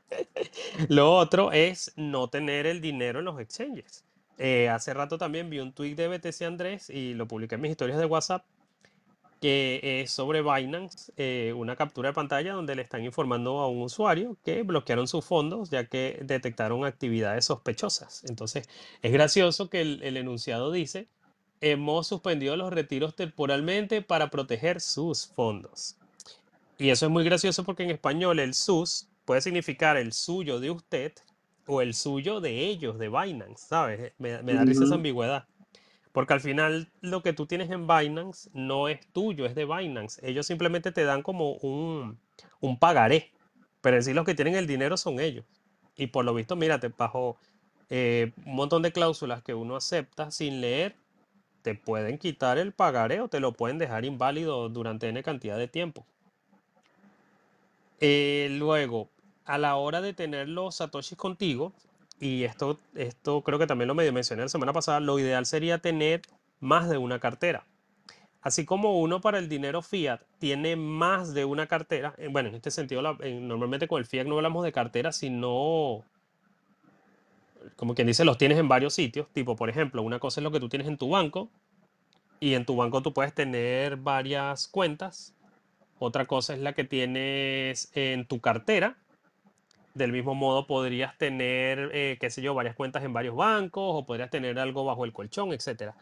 Lo 0.89 1.15
otro 1.15 1.51
es 1.51 1.93
no 1.96 2.29
tener 2.29 2.65
el 2.65 2.81
dinero 2.81 3.20
en 3.20 3.25
los 3.25 3.39
exchanges. 3.39 4.03
Eh, 4.38 4.70
hace 4.70 4.93
rato 4.93 5.17
también 5.20 5.50
vi 5.50 5.60
un 5.60 5.72
tweet 5.72 5.96
de 5.96 6.08
BTC 6.08 6.46
Andrés 6.46 6.89
y 6.89 7.13
lo 7.13 7.27
publiqué 7.27 7.55
en 7.55 7.62
mis 7.62 7.72
historias 7.72 8.00
de 8.00 8.05
WhatsApp 8.05 8.43
que 9.41 10.01
es 10.01 10.12
sobre 10.12 10.43
Binance, 10.43 11.12
eh, 11.17 11.51
una 11.57 11.75
captura 11.75 12.10
de 12.10 12.13
pantalla 12.13 12.53
donde 12.53 12.75
le 12.75 12.83
están 12.83 13.03
informando 13.03 13.60
a 13.60 13.67
un 13.67 13.81
usuario 13.81 14.38
que 14.45 14.62
bloquearon 14.62 15.07
sus 15.07 15.25
fondos 15.25 15.71
ya 15.71 15.86
que 15.88 16.19
detectaron 16.24 16.86
actividades 16.86 17.45
sospechosas. 17.45 18.24
Entonces, 18.29 18.69
es 19.01 19.12
gracioso 19.12 19.67
que 19.69 19.81
el, 19.81 20.03
el 20.03 20.17
enunciado 20.17 20.71
dice, 20.71 21.07
hemos 21.60 22.07
suspendido 22.07 22.55
los 22.55 22.71
retiros 22.71 23.15
temporalmente 23.15 24.03
para 24.03 24.29
proteger 24.29 24.79
sus 24.79 25.27
fondos. 25.27 25.98
Y 26.77 26.89
eso 26.89 27.07
es 27.07 27.12
muy 27.12 27.24
gracioso 27.24 27.63
porque 27.63 27.83
en 27.83 27.89
español 27.89 28.39
el 28.39 28.53
sus 28.53 29.07
puede 29.25 29.41
significar 29.41 29.98
el 29.98 30.13
suyo 30.13 30.60
de 30.60 30.69
usted 30.69 31.13
o 31.65 31.81
el 31.81 31.95
suyo 31.95 32.41
de 32.41 32.67
ellos, 32.67 33.00
de 33.00 33.10
Binance, 33.10 33.65
¿sabes? 33.67 34.13
Me, 34.19 34.41
me 34.43 34.53
da 34.53 34.65
risa 34.65 34.83
esa 34.83 34.95
ambigüedad. 34.95 35.45
Porque 36.12 36.34
al 36.34 36.41
final 36.41 36.89
lo 37.01 37.24
que 37.24 37.34
tú 37.34 37.46
tienes 37.46 37.70
en 37.72 37.88
Binance 37.88 38.50
no 38.53 38.88
es 38.88 39.06
tuyo, 39.13 39.46
es 39.46 39.56
de 39.56 39.65
Binance. 39.65 40.20
Ellos 40.27 40.46
simplemente 40.46 40.91
te 40.91 41.03
dan 41.03 41.22
como 41.22 41.53
un, 41.53 42.20
un 42.60 42.77
pagaré. 42.77 43.32
Pero 43.82 43.98
en 43.98 44.03
sí 44.03 44.13
los 44.13 44.25
que 44.25 44.36
tienen 44.36 44.56
el 44.56 44.68
dinero 44.68 44.98
son 44.98 45.20
ellos. 45.20 45.46
Y 45.96 46.08
por 46.08 46.25
lo 46.25 46.34
visto, 46.34 46.56
mírate, 46.56 46.89
bajo 46.89 47.38
eh, 47.89 48.32
un 48.46 48.56
montón 48.56 48.82
de 48.82 48.91
cláusulas 48.91 49.44
que 49.44 49.53
uno 49.53 49.75
acepta 49.75 50.32
sin 50.32 50.62
leer, 50.62 50.96
te 51.62 51.75
pueden 51.75 52.18
quitar 52.18 52.58
el 52.58 52.72
pagaré 52.72 53.22
o 53.22 53.27
te 53.27 53.39
lo 53.39 53.53
pueden 53.53 53.77
dejar 53.77 54.06
inválido 54.06 54.70
durante 54.70 55.10
N 55.10 55.22
cantidad 55.24 55.58
de 55.58 55.68
tiempo. 55.68 56.06
Eh, 58.00 58.48
luego, 58.51 59.10
a 59.46 59.58
la 59.58 59.75
hora 59.75 60.01
de 60.01 60.13
tener 60.13 60.50
los 60.50 60.75
satoshis 60.75 61.18
contigo, 61.18 61.74
y 62.21 62.45
esto, 62.45 62.79
esto 62.95 63.41
creo 63.41 63.59
que 63.59 63.67
también 63.67 63.89
lo 63.89 63.95
medio 63.95 64.13
mencioné 64.13 64.43
la 64.43 64.47
semana 64.47 64.71
pasada, 64.71 65.01
lo 65.01 65.19
ideal 65.19 65.45
sería 65.45 65.79
tener 65.79 66.21
más 66.61 66.89
de 66.89 66.97
una 66.97 67.19
cartera. 67.19 67.65
Así 68.41 68.63
como 68.63 68.99
uno 68.99 69.19
para 69.19 69.39
el 69.39 69.49
dinero 69.49 69.81
fiat 69.81 70.21
tiene 70.39 70.75
más 70.75 71.33
de 71.33 71.43
una 71.43 71.67
cartera, 71.67 72.15
bueno, 72.29 72.49
en 72.49 72.55
este 72.55 72.71
sentido, 72.71 73.01
normalmente 73.01 73.87
con 73.87 73.99
el 73.99 74.05
fiat 74.05 74.25
no 74.25 74.37
hablamos 74.37 74.63
de 74.63 74.71
cartera, 74.71 75.11
sino, 75.11 76.05
como 77.75 77.93
quien 77.93 78.07
dice, 78.07 78.23
los 78.23 78.37
tienes 78.37 78.57
en 78.57 78.67
varios 78.67 78.93
sitios. 78.93 79.27
Tipo, 79.33 79.55
por 79.55 79.69
ejemplo, 79.69 80.01
una 80.01 80.19
cosa 80.19 80.39
es 80.39 80.43
lo 80.43 80.51
que 80.51 80.59
tú 80.59 80.69
tienes 80.69 80.87
en 80.87 80.97
tu 80.97 81.09
banco, 81.09 81.49
y 82.39 82.55
en 82.55 82.65
tu 82.65 82.75
banco 82.75 83.03
tú 83.03 83.13
puedes 83.13 83.33
tener 83.35 83.97
varias 83.97 84.67
cuentas. 84.67 85.35
Otra 85.99 86.25
cosa 86.25 86.55
es 86.55 86.59
la 86.59 86.73
que 86.73 86.83
tienes 86.83 87.91
en 87.93 88.25
tu 88.25 88.41
cartera. 88.41 88.97
Del 89.93 90.12
mismo 90.12 90.36
modo 90.36 90.67
podrías 90.67 91.17
tener, 91.17 91.91
eh, 91.93 92.17
qué 92.19 92.29
sé 92.29 92.41
yo, 92.41 92.53
varias 92.53 92.75
cuentas 92.75 93.03
en 93.03 93.12
varios 93.12 93.36
bancos 93.36 93.83
o 93.86 94.05
podrías 94.05 94.29
tener 94.29 94.57
algo 94.57 94.86
bajo 94.86 95.03
el 95.03 95.12
colchón, 95.12 95.51
etcétera. 95.51 95.95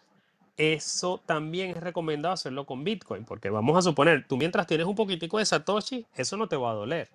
Eso 0.58 1.22
también 1.25 1.72
es 1.72 1.77
recomendado 1.77 2.34
hacerlo 2.34 2.65
con 2.65 2.84
Bitcoin, 2.84 3.24
porque 3.25 3.50
vamos 3.50 3.77
a 3.77 3.81
suponer, 3.81 4.27
tú 4.27 4.38
mientras 4.38 4.67
tienes 4.67 4.86
un 4.86 4.96
poquitico 4.96 5.38
de 5.38 5.46
Satoshi, 5.46 6.05
eso 6.15 6.38
no 6.38 6.48
te 6.48 6.58
va 6.58 6.72
a 6.72 6.74
doler. 6.74 7.10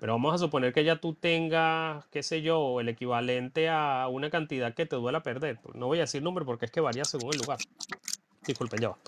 Pero 0.00 0.12
vamos 0.12 0.34
a 0.34 0.38
suponer 0.38 0.72
que 0.72 0.84
ya 0.84 0.96
tú 0.96 1.14
tengas, 1.14 2.04
qué 2.06 2.22
sé 2.22 2.42
yo, 2.42 2.80
el 2.80 2.88
equivalente 2.88 3.68
a 3.68 4.08
una 4.08 4.30
cantidad 4.30 4.74
que 4.74 4.86
te 4.86 4.96
duela 4.96 5.22
perder. 5.22 5.58
No 5.74 5.86
voy 5.86 5.98
a 5.98 6.02
decir 6.02 6.22
número 6.22 6.44
porque 6.44 6.66
es 6.66 6.70
que 6.70 6.80
varía 6.80 7.04
según 7.04 7.32
el 7.32 7.40
lugar. 7.40 7.58
Disculpen, 8.46 8.80
ya 8.80 8.88
va. 8.90 8.98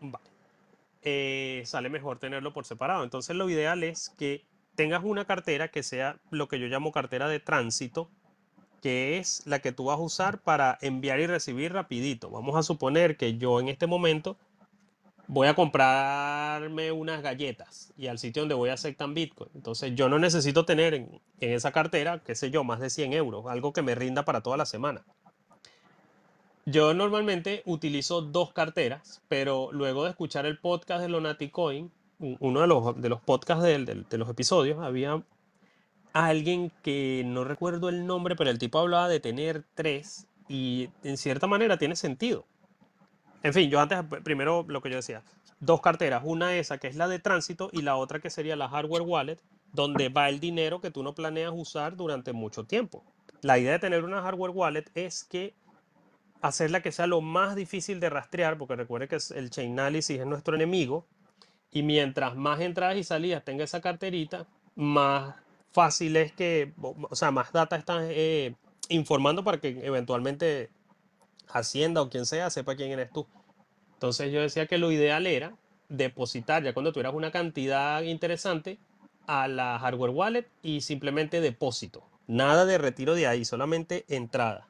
Vale. 0.00 0.29
Eh, 1.02 1.62
sale 1.64 1.88
mejor 1.88 2.18
tenerlo 2.18 2.52
por 2.52 2.64
separado. 2.64 3.04
Entonces 3.04 3.36
lo 3.36 3.48
ideal 3.48 3.82
es 3.82 4.10
que 4.18 4.44
tengas 4.74 5.02
una 5.04 5.24
cartera 5.24 5.68
que 5.68 5.82
sea 5.82 6.18
lo 6.30 6.48
que 6.48 6.58
yo 6.58 6.66
llamo 6.66 6.92
cartera 6.92 7.28
de 7.28 7.40
tránsito, 7.40 8.10
que 8.82 9.18
es 9.18 9.46
la 9.46 9.60
que 9.60 9.72
tú 9.72 9.84
vas 9.84 9.98
a 9.98 10.02
usar 10.02 10.40
para 10.40 10.78
enviar 10.80 11.20
y 11.20 11.26
recibir 11.26 11.72
rapidito. 11.72 12.30
Vamos 12.30 12.56
a 12.56 12.62
suponer 12.62 13.16
que 13.16 13.36
yo 13.36 13.60
en 13.60 13.68
este 13.68 13.86
momento 13.86 14.36
voy 15.26 15.46
a 15.46 15.54
comprarme 15.54 16.90
unas 16.90 17.22
galletas 17.22 17.92
y 17.96 18.08
al 18.08 18.18
sitio 18.18 18.42
donde 18.42 18.54
voy 18.54 18.70
a 18.70 18.74
aceptar 18.74 19.08
Bitcoin. 19.10 19.50
Entonces 19.54 19.94
yo 19.94 20.08
no 20.08 20.18
necesito 20.18 20.64
tener 20.64 20.94
en, 20.94 21.20
en 21.40 21.52
esa 21.52 21.72
cartera, 21.72 22.22
qué 22.24 22.34
sé 22.34 22.50
yo, 22.50 22.64
más 22.64 22.80
de 22.80 22.90
100 22.90 23.12
euros, 23.12 23.46
algo 23.46 23.72
que 23.72 23.82
me 23.82 23.94
rinda 23.94 24.24
para 24.24 24.40
toda 24.40 24.56
la 24.56 24.66
semana. 24.66 25.04
Yo 26.70 26.94
normalmente 26.94 27.62
utilizo 27.64 28.20
dos 28.22 28.52
carteras, 28.52 29.22
pero 29.28 29.70
luego 29.72 30.04
de 30.04 30.10
escuchar 30.10 30.46
el 30.46 30.58
podcast 30.58 31.02
de 31.02 31.08
Lonaticoin, 31.08 31.90
uno 32.18 32.60
de 32.60 32.66
los, 32.66 33.00
de 33.00 33.08
los 33.08 33.20
podcasts 33.20 33.64
del- 33.64 34.06
de 34.08 34.18
los 34.18 34.28
episodios, 34.28 34.78
había 34.78 35.22
alguien 36.12 36.70
que 36.82 37.22
no 37.26 37.44
recuerdo 37.44 37.88
el 37.88 38.06
nombre, 38.06 38.36
pero 38.36 38.50
el 38.50 38.58
tipo 38.58 38.78
hablaba 38.78 39.08
de 39.08 39.20
tener 39.20 39.64
tres 39.74 40.26
y 40.48 40.90
en 41.02 41.16
cierta 41.16 41.46
manera 41.46 41.78
tiene 41.78 41.96
sentido. 41.96 42.44
En 43.42 43.54
fin, 43.54 43.70
yo 43.70 43.80
antes, 43.80 43.98
primero 44.22 44.64
lo 44.68 44.82
que 44.82 44.90
yo 44.90 44.96
decía, 44.96 45.22
dos 45.60 45.80
carteras, 45.80 46.22
una 46.24 46.56
esa 46.56 46.78
que 46.78 46.88
es 46.88 46.96
la 46.96 47.08
de 47.08 47.18
tránsito 47.20 47.70
y 47.72 47.82
la 47.82 47.96
otra 47.96 48.20
que 48.20 48.28
sería 48.28 48.54
la 48.54 48.68
hardware 48.68 49.02
wallet, 49.02 49.38
donde 49.72 50.08
va 50.08 50.28
el 50.28 50.40
dinero 50.40 50.80
que 50.80 50.90
tú 50.90 51.02
no 51.02 51.14
planeas 51.14 51.52
usar 51.54 51.96
durante 51.96 52.32
mucho 52.32 52.64
tiempo. 52.64 53.02
La 53.40 53.58
idea 53.58 53.72
de 53.72 53.78
tener 53.78 54.04
una 54.04 54.20
hardware 54.20 54.50
wallet 54.50 54.84
es 54.94 55.24
que 55.24 55.54
hacerla 56.40 56.82
que 56.82 56.92
sea 56.92 57.06
lo 57.06 57.20
más 57.20 57.54
difícil 57.54 58.00
de 58.00 58.10
rastrear, 58.10 58.58
porque 58.58 58.76
recuerde 58.76 59.08
que 59.08 59.18
el 59.34 59.50
Chainalysis 59.50 60.20
es 60.20 60.26
nuestro 60.26 60.54
enemigo, 60.54 61.06
y 61.70 61.82
mientras 61.82 62.36
más 62.36 62.60
entradas 62.60 62.96
y 62.96 63.04
salidas 63.04 63.44
tenga 63.44 63.64
esa 63.64 63.80
carterita, 63.80 64.46
más 64.74 65.36
fácil 65.72 66.16
es 66.16 66.32
que, 66.32 66.72
o 66.80 67.14
sea, 67.14 67.30
más 67.30 67.52
data 67.52 67.76
estás 67.76 68.04
eh, 68.08 68.54
informando 68.88 69.44
para 69.44 69.60
que 69.60 69.80
eventualmente 69.84 70.70
Hacienda 71.52 72.02
o 72.02 72.10
quien 72.10 72.26
sea 72.26 72.50
sepa 72.50 72.76
quién 72.76 72.90
eres 72.90 73.10
tú. 73.12 73.26
Entonces 73.94 74.32
yo 74.32 74.40
decía 74.40 74.66
que 74.66 74.78
lo 74.78 74.92
ideal 74.92 75.26
era 75.26 75.56
depositar 75.88 76.62
ya 76.62 76.72
cuando 76.72 76.92
tuvieras 76.92 77.14
una 77.14 77.32
cantidad 77.32 78.02
interesante 78.02 78.78
a 79.26 79.48
la 79.48 79.78
hardware 79.78 80.10
wallet 80.10 80.48
y 80.62 80.80
simplemente 80.80 81.40
depósito. 81.40 82.02
Nada 82.26 82.64
de 82.64 82.78
retiro 82.78 83.14
de 83.14 83.26
ahí, 83.26 83.44
solamente 83.44 84.04
entrada. 84.08 84.68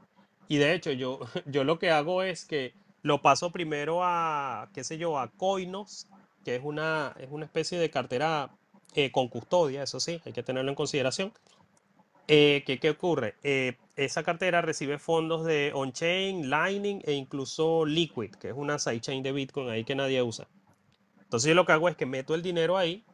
Y 0.51 0.59
de 0.59 0.75
hecho 0.75 0.91
yo, 0.91 1.21
yo 1.47 1.63
lo 1.63 1.79
que 1.79 1.93
hago 1.93 2.25
es 2.25 2.45
que 2.45 2.75
lo 3.03 3.23
paso 3.23 3.53
primero 3.53 4.01
a, 4.03 4.69
qué 4.75 4.83
sé 4.83 4.99
yo, 4.99 5.17
a 5.17 5.29
Coinos, 5.31 6.09
que 6.45 6.57
es 6.57 6.63
una, 6.65 7.15
es 7.21 7.29
una 7.31 7.45
especie 7.45 7.79
de 7.79 7.89
cartera 7.89 8.51
eh, 8.97 9.13
con 9.13 9.29
custodia, 9.29 9.85
eso 9.85 10.01
sí, 10.01 10.21
hay 10.27 10.33
que 10.33 10.43
tenerlo 10.43 10.69
en 10.69 10.75
consideración. 10.75 11.33
Eh, 12.27 12.65
¿qué, 12.67 12.81
qué 12.81 12.91
ocurre? 12.91 13.37
Eh, 13.45 13.77
esa 13.95 14.25
cartera 14.25 14.61
recibe 14.61 14.99
fondos 14.99 15.45
de 15.45 15.71
on-chain, 15.73 16.51
Lightning 16.51 17.01
e 17.05 17.13
incluso 17.13 17.87
Liquid, 17.87 18.33
que 18.33 18.49
es 18.49 18.55
una 18.57 18.81
sidechain 18.81 19.23
de 19.23 19.31
Bitcoin 19.31 19.71
ahí 19.71 19.85
que 19.85 19.95
nadie 19.95 20.21
usa. 20.21 20.49
Entonces 21.21 21.49
yo 21.49 21.55
lo 21.55 21.65
que 21.65 21.73
hago 21.73 21.89
es 21.89 21.95
que 21.95 22.07
meto 22.07 22.35
el 22.35 22.43
dinero 22.43 22.77
ahí, 22.77 23.05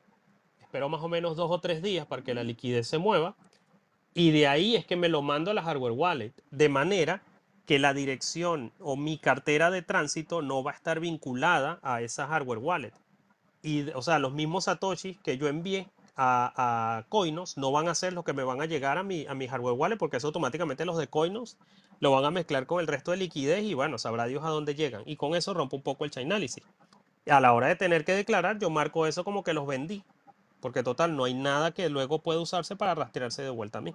espero 0.62 0.88
más 0.88 1.02
o 1.02 1.08
menos 1.08 1.36
dos 1.36 1.50
o 1.50 1.60
tres 1.60 1.82
días 1.82 2.06
para 2.06 2.24
que 2.24 2.32
la 2.32 2.44
liquidez 2.44 2.88
se 2.88 2.96
mueva 2.96 3.36
y 4.16 4.30
de 4.30 4.48
ahí 4.48 4.76
es 4.76 4.86
que 4.86 4.96
me 4.96 5.10
lo 5.10 5.20
mando 5.20 5.50
a 5.50 5.54
la 5.54 5.62
hardware 5.62 5.92
wallet, 5.92 6.32
de 6.50 6.70
manera 6.70 7.22
que 7.66 7.78
la 7.78 7.92
dirección 7.92 8.72
o 8.80 8.96
mi 8.96 9.18
cartera 9.18 9.70
de 9.70 9.82
tránsito 9.82 10.40
no 10.40 10.64
va 10.64 10.70
a 10.70 10.74
estar 10.74 11.00
vinculada 11.00 11.78
a 11.82 12.00
esa 12.00 12.26
hardware 12.26 12.60
wallet. 12.60 12.94
Y, 13.62 13.90
o 13.90 14.00
sea, 14.00 14.18
los 14.18 14.32
mismos 14.32 14.64
satoshis 14.64 15.18
que 15.18 15.36
yo 15.36 15.48
envié 15.48 15.88
a, 16.16 16.96
a 16.96 17.02
Coinos 17.10 17.58
no 17.58 17.72
van 17.72 17.88
a 17.88 17.94
ser 17.94 18.14
los 18.14 18.24
que 18.24 18.32
me 18.32 18.42
van 18.42 18.62
a 18.62 18.64
llegar 18.64 18.96
a 18.96 19.02
mi, 19.02 19.26
a 19.26 19.34
mi 19.34 19.48
hardware 19.48 19.74
wallet, 19.74 19.98
porque 19.98 20.16
eso 20.16 20.28
automáticamente 20.28 20.86
los 20.86 20.96
de 20.96 21.08
Coinos 21.08 21.58
lo 22.00 22.10
van 22.10 22.24
a 22.24 22.30
mezclar 22.30 22.64
con 22.66 22.80
el 22.80 22.86
resto 22.86 23.10
de 23.10 23.18
liquidez 23.18 23.64
y 23.64 23.74
bueno, 23.74 23.98
sabrá 23.98 24.24
Dios 24.24 24.42
a 24.44 24.48
dónde 24.48 24.74
llegan. 24.74 25.02
Y 25.04 25.16
con 25.16 25.34
eso 25.34 25.52
rompo 25.52 25.76
un 25.76 25.82
poco 25.82 26.06
el 26.06 26.10
Chainalysis. 26.10 26.64
A 27.28 27.40
la 27.40 27.52
hora 27.52 27.66
de 27.66 27.76
tener 27.76 28.06
que 28.06 28.12
declarar, 28.12 28.58
yo 28.58 28.70
marco 28.70 29.06
eso 29.06 29.24
como 29.24 29.44
que 29.44 29.52
los 29.52 29.66
vendí, 29.66 30.04
porque 30.66 30.82
total, 30.82 31.14
no 31.14 31.22
hay 31.22 31.32
nada 31.32 31.70
que 31.70 31.88
luego 31.88 32.22
pueda 32.22 32.40
usarse 32.40 32.74
para 32.74 32.96
rastrearse 32.96 33.40
de 33.40 33.50
vuelta 33.50 33.78
a 33.78 33.82
mí. 33.82 33.94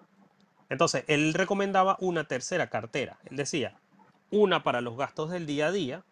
Entonces, 0.69 1.03
él 1.07 1.33
recomendaba 1.33 1.97
una 1.99 2.23
tercera 2.23 2.69
cartera. 2.69 3.19
Él 3.29 3.35
decía, 3.35 3.75
una 4.29 4.63
para 4.63 4.79
los 4.79 4.95
gastos 4.95 5.31
del 5.31 5.45
día 5.45 5.67
a 5.67 5.71
día, 5.73 6.05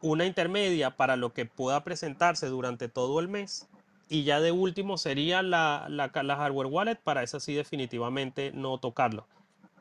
una 0.00 0.24
intermedia 0.24 0.96
para 0.96 1.16
lo 1.16 1.34
que 1.34 1.44
pueda 1.44 1.84
presentarse 1.84 2.46
durante 2.46 2.88
todo 2.88 3.20
el 3.20 3.28
mes 3.28 3.68
y 4.08 4.24
ya 4.24 4.40
de 4.40 4.52
último 4.52 4.96
sería 4.96 5.42
la, 5.42 5.86
la, 5.90 6.08
hardware 6.08 6.68
wallet 6.68 6.96
para 6.96 7.22
eso 7.22 7.38
sí 7.38 7.52
definitivamente 7.52 8.50
no 8.54 8.78
tocarlo. 8.78 9.26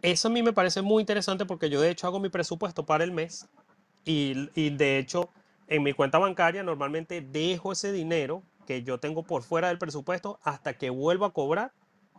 Eso 0.02 0.28
a 0.28 0.32
mí 0.32 0.44
me 0.44 0.52
parece 0.52 0.82
muy 0.82 1.00
interesante 1.00 1.46
porque 1.46 1.70
yo 1.70 1.80
de 1.80 1.92
hecho 1.92 2.08
hago 2.08 2.20
mi 2.20 2.28
presupuesto 2.28 2.86
para 2.86 3.06
el 3.06 3.14
mes 3.14 3.48
y, 4.04 4.50
y 4.54 4.72
de 4.72 4.98
hecho 4.98 5.30
en 5.68 5.82
mi 5.82 5.94
cuenta 5.94 6.18
bancaria 6.18 6.62
normalmente 6.62 7.22
dejo 7.22 7.72
ese 7.72 7.94
dinero 7.94 8.44
que 8.66 8.84
yo 8.84 9.00
tengo 9.00 9.24
por 9.24 9.44
fuera 9.44 9.70
del 9.70 9.78
presupuesto 9.78 10.40
hasta 10.44 10.78
que 10.78 10.90
vuelvo 10.90 11.26
a 11.26 11.34
cobrar 11.34 11.74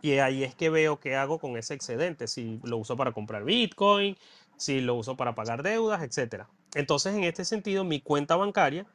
y 0.05 0.19
ahí 0.19 0.45
es 0.45 0.55
que 0.55 0.69
veo 0.69 1.01
qué 1.01 1.17
hago 1.17 1.39
con 1.39 1.57
ese 1.57 1.73
excedente, 1.73 2.29
si 2.29 2.61
lo 2.63 2.77
uso 2.77 2.95
para 2.95 3.13
comprar 3.13 3.43
Bitcoin, 3.43 4.19
si 4.59 4.83
lo 4.83 4.97
uso 4.97 5.17
para 5.17 5.35
pagar 5.35 5.63
deudas, 5.63 6.03
etc. 6.03 6.45
Entonces, 6.75 7.15
en 7.15 7.25
este 7.25 7.47
sentido, 7.47 7.85
mi 7.85 8.03
cuenta 8.03 8.37
bancaria 8.37 8.87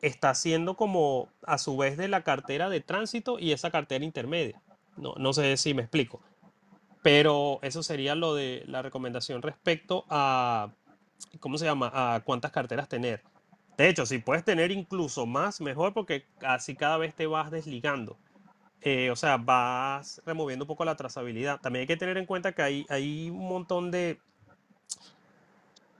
está 0.00 0.34
siendo 0.34 0.74
como 0.74 1.28
a 1.46 1.58
su 1.58 1.76
vez 1.76 1.98
de 1.98 2.08
la 2.08 2.22
cartera 2.24 2.70
de 2.70 2.80
tránsito 2.80 3.38
y 3.38 3.52
esa 3.52 3.70
cartera 3.70 4.06
intermedia. 4.06 4.62
No, 4.96 5.14
no 5.18 5.34
sé 5.34 5.56
si 5.58 5.74
me 5.74 5.82
explico. 5.82 6.22
Pero 7.02 7.58
eso 7.60 7.82
sería 7.82 8.14
lo 8.14 8.34
de 8.34 8.64
la 8.66 8.80
recomendación 8.80 9.42
respecto 9.42 10.06
a, 10.08 10.70
¿cómo 11.40 11.58
se 11.58 11.66
llama? 11.66 11.90
A 11.92 12.20
cuántas 12.24 12.52
carteras 12.52 12.88
tener. 12.88 13.22
De 13.76 13.88
hecho, 13.88 14.06
si 14.06 14.18
puedes 14.18 14.44
tener 14.44 14.70
incluso 14.70 15.26
más, 15.26 15.60
mejor 15.60 15.92
porque 15.92 16.26
así 16.42 16.76
cada 16.76 16.96
vez 16.96 17.14
te 17.14 17.26
vas 17.26 17.50
desligando. 17.50 18.16
Eh, 18.82 19.10
o 19.10 19.16
sea, 19.16 19.38
vas 19.38 20.20
removiendo 20.26 20.64
un 20.64 20.68
poco 20.68 20.84
la 20.84 20.94
trazabilidad. 20.94 21.60
También 21.60 21.82
hay 21.82 21.86
que 21.86 21.96
tener 21.96 22.18
en 22.18 22.26
cuenta 22.26 22.52
que 22.52 22.84
hay, 22.88 23.30
un 23.30 23.48
montón 23.48 23.90
de, 23.90 24.20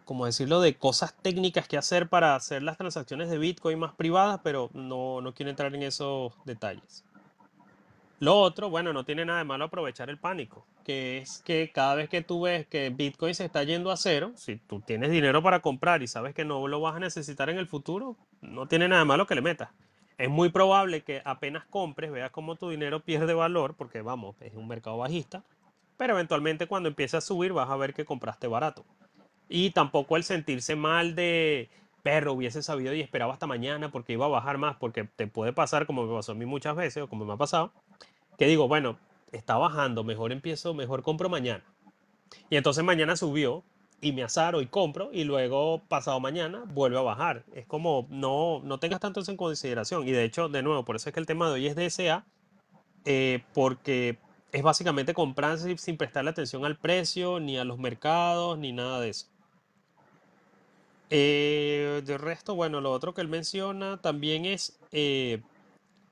como 0.05 0.27
decirlo, 0.27 0.61
de 0.61 0.77
cosas 0.77 1.15
técnicas 1.23 1.67
que 1.67 1.79
hacer 1.79 2.09
para 2.09 2.37
hacer 2.37 2.63
las 2.63 2.77
transacciones 2.77 3.31
de 3.31 3.39
Bitcoin 3.39 3.79
más 3.79 3.95
privadas, 3.95 4.41
pero 4.45 4.71
no, 4.75 5.21
no 5.23 5.35
quiero 5.35 5.51
entrar 5.51 5.75
en 5.75 5.83
esos 5.83 6.35
detalles. 6.45 7.05
Lo 8.21 8.39
otro, 8.39 8.71
bueno, 8.71 8.93
no 8.93 9.05
tiene 9.05 9.25
nada 9.25 9.41
de 9.41 9.45
malo 9.45 9.65
aprovechar 9.65 10.09
el 10.09 10.19
pánico, 10.19 10.67
que 10.85 11.19
es 11.19 11.43
que 11.45 11.73
cada 11.73 11.97
vez 11.97 12.09
que 12.09 12.23
tú 12.23 12.43
ves 12.43 12.67
que 12.67 12.91
Bitcoin 12.91 13.35
se 13.35 13.45
está 13.45 13.65
yendo 13.65 13.91
a 13.91 13.97
cero, 13.97 14.33
si 14.37 14.57
tú 14.57 14.81
tienes 14.81 15.11
dinero 15.11 15.43
para 15.43 15.61
comprar 15.61 16.03
y 16.03 16.07
sabes 16.07 16.35
que 16.35 16.45
no 16.45 16.67
lo 16.69 16.81
vas 16.81 16.95
a 16.95 17.01
necesitar 17.01 17.51
en 17.51 17.59
el 17.59 17.67
futuro, 17.67 18.17
no 18.41 18.67
tiene 18.67 18.89
nada 18.89 19.01
de 19.01 19.07
malo 19.07 19.27
que 19.27 19.35
le 19.35 19.43
metas. 19.43 19.71
Es 20.17 20.31
muy 20.31 20.49
probable 20.51 21.03
que 21.03 21.23
apenas 21.25 21.65
compres, 21.67 22.13
veas 22.13 22.31
cómo 22.31 22.55
tu 22.55 22.71
dinero 22.71 23.01
pierde 23.01 23.35
valor, 23.35 23.75
porque 23.75 24.01
vamos, 24.01 24.37
es 24.41 24.55
un 24.55 24.69
mercado 24.69 24.97
bajista, 24.97 25.43
pero 25.97 26.15
eventualmente 26.15 26.69
cuando 26.69 26.89
empiece 26.89 27.17
a 27.17 27.21
subir 27.21 27.53
vas 27.53 27.69
a 27.69 27.77
ver 27.77 27.95
que 27.95 28.05
compraste 28.05 28.47
barato. 28.47 28.85
Y 29.49 29.71
tampoco 29.71 30.17
el 30.17 30.23
sentirse 30.23 30.77
mal 30.77 31.17
de, 31.17 31.69
perro, 32.05 32.35
hubiese 32.35 32.63
sabido 32.63 32.93
y 32.95 33.01
esperaba 33.01 33.33
hasta 33.33 33.47
mañana 33.47 33.91
porque 33.91 34.13
iba 34.13 34.27
a 34.27 34.29
bajar 34.29 34.59
más, 34.59 34.77
porque 34.77 35.05
te 35.05 35.27
puede 35.27 35.53
pasar 35.53 35.87
como 35.87 36.07
me 36.07 36.15
pasó 36.15 36.33
a 36.33 36.35
mí 36.35 36.45
muchas 36.45 36.77
veces 36.77 37.03
o 37.03 37.09
como 37.09 37.25
me 37.25 37.33
ha 37.33 37.37
pasado, 37.39 37.73
que 38.39 38.47
digo, 38.47 38.69
bueno, 38.69 38.99
está 39.33 39.57
bajando, 39.57 40.05
mejor 40.05 40.33
empiezo, 40.33 40.75
mejor 40.75 41.03
compro 41.03 41.29
mañana. 41.29 41.65
Y 42.51 42.57
entonces 42.57 42.85
mañana 42.85 43.17
subió 43.17 43.65
y 44.01 44.13
me 44.13 44.23
azaro 44.23 44.61
y 44.61 44.67
compro 44.67 45.11
y 45.13 45.25
luego 45.25 45.83
pasado 45.89 46.21
mañana 46.21 46.65
vuelve 46.67 46.99
a 46.99 47.03
bajar. 47.03 47.45
Es 47.55 47.67
como 47.67 48.07
no, 48.11 48.61
no 48.65 48.79
tengas 48.79 49.01
tanto 49.01 49.21
eso 49.21 49.31
en 49.31 49.37
consideración. 49.37 50.07
Y 50.07 50.13
de 50.13 50.25
hecho, 50.25 50.49
de 50.49 50.63
nuevo, 50.63 50.85
por 50.85 50.97
eso 50.97 51.09
es 51.09 51.15
que 51.15 51.21
el 51.21 51.27
tema 51.27 51.49
de 51.49 51.55
hoy 51.55 51.67
es 51.67 51.77
DSA, 51.77 52.25
eh, 53.05 53.45
porque 53.55 54.19
es 54.53 54.63
básicamente 54.63 55.15
comprar 55.15 55.59
sin, 55.59 55.79
sin 55.79 55.97
prestarle 55.97 56.31
atención 56.31 56.65
al 56.65 56.77
precio, 56.77 57.41
ni 57.41 57.59
a 57.59 57.65
los 57.65 57.79
mercados, 57.79 58.59
ni 58.59 58.73
nada 58.73 59.01
de 59.01 59.11
eso. 59.11 59.27
Eh, 61.11 62.03
de 62.05 62.19
resto, 62.19 62.55
bueno, 62.55 62.81
lo 62.81 62.91
otro 62.91 63.15
que 63.15 63.21
él 63.21 63.29
menciona 63.29 64.01
también 64.01 64.47
es 64.47 64.79
eh, 64.91 65.43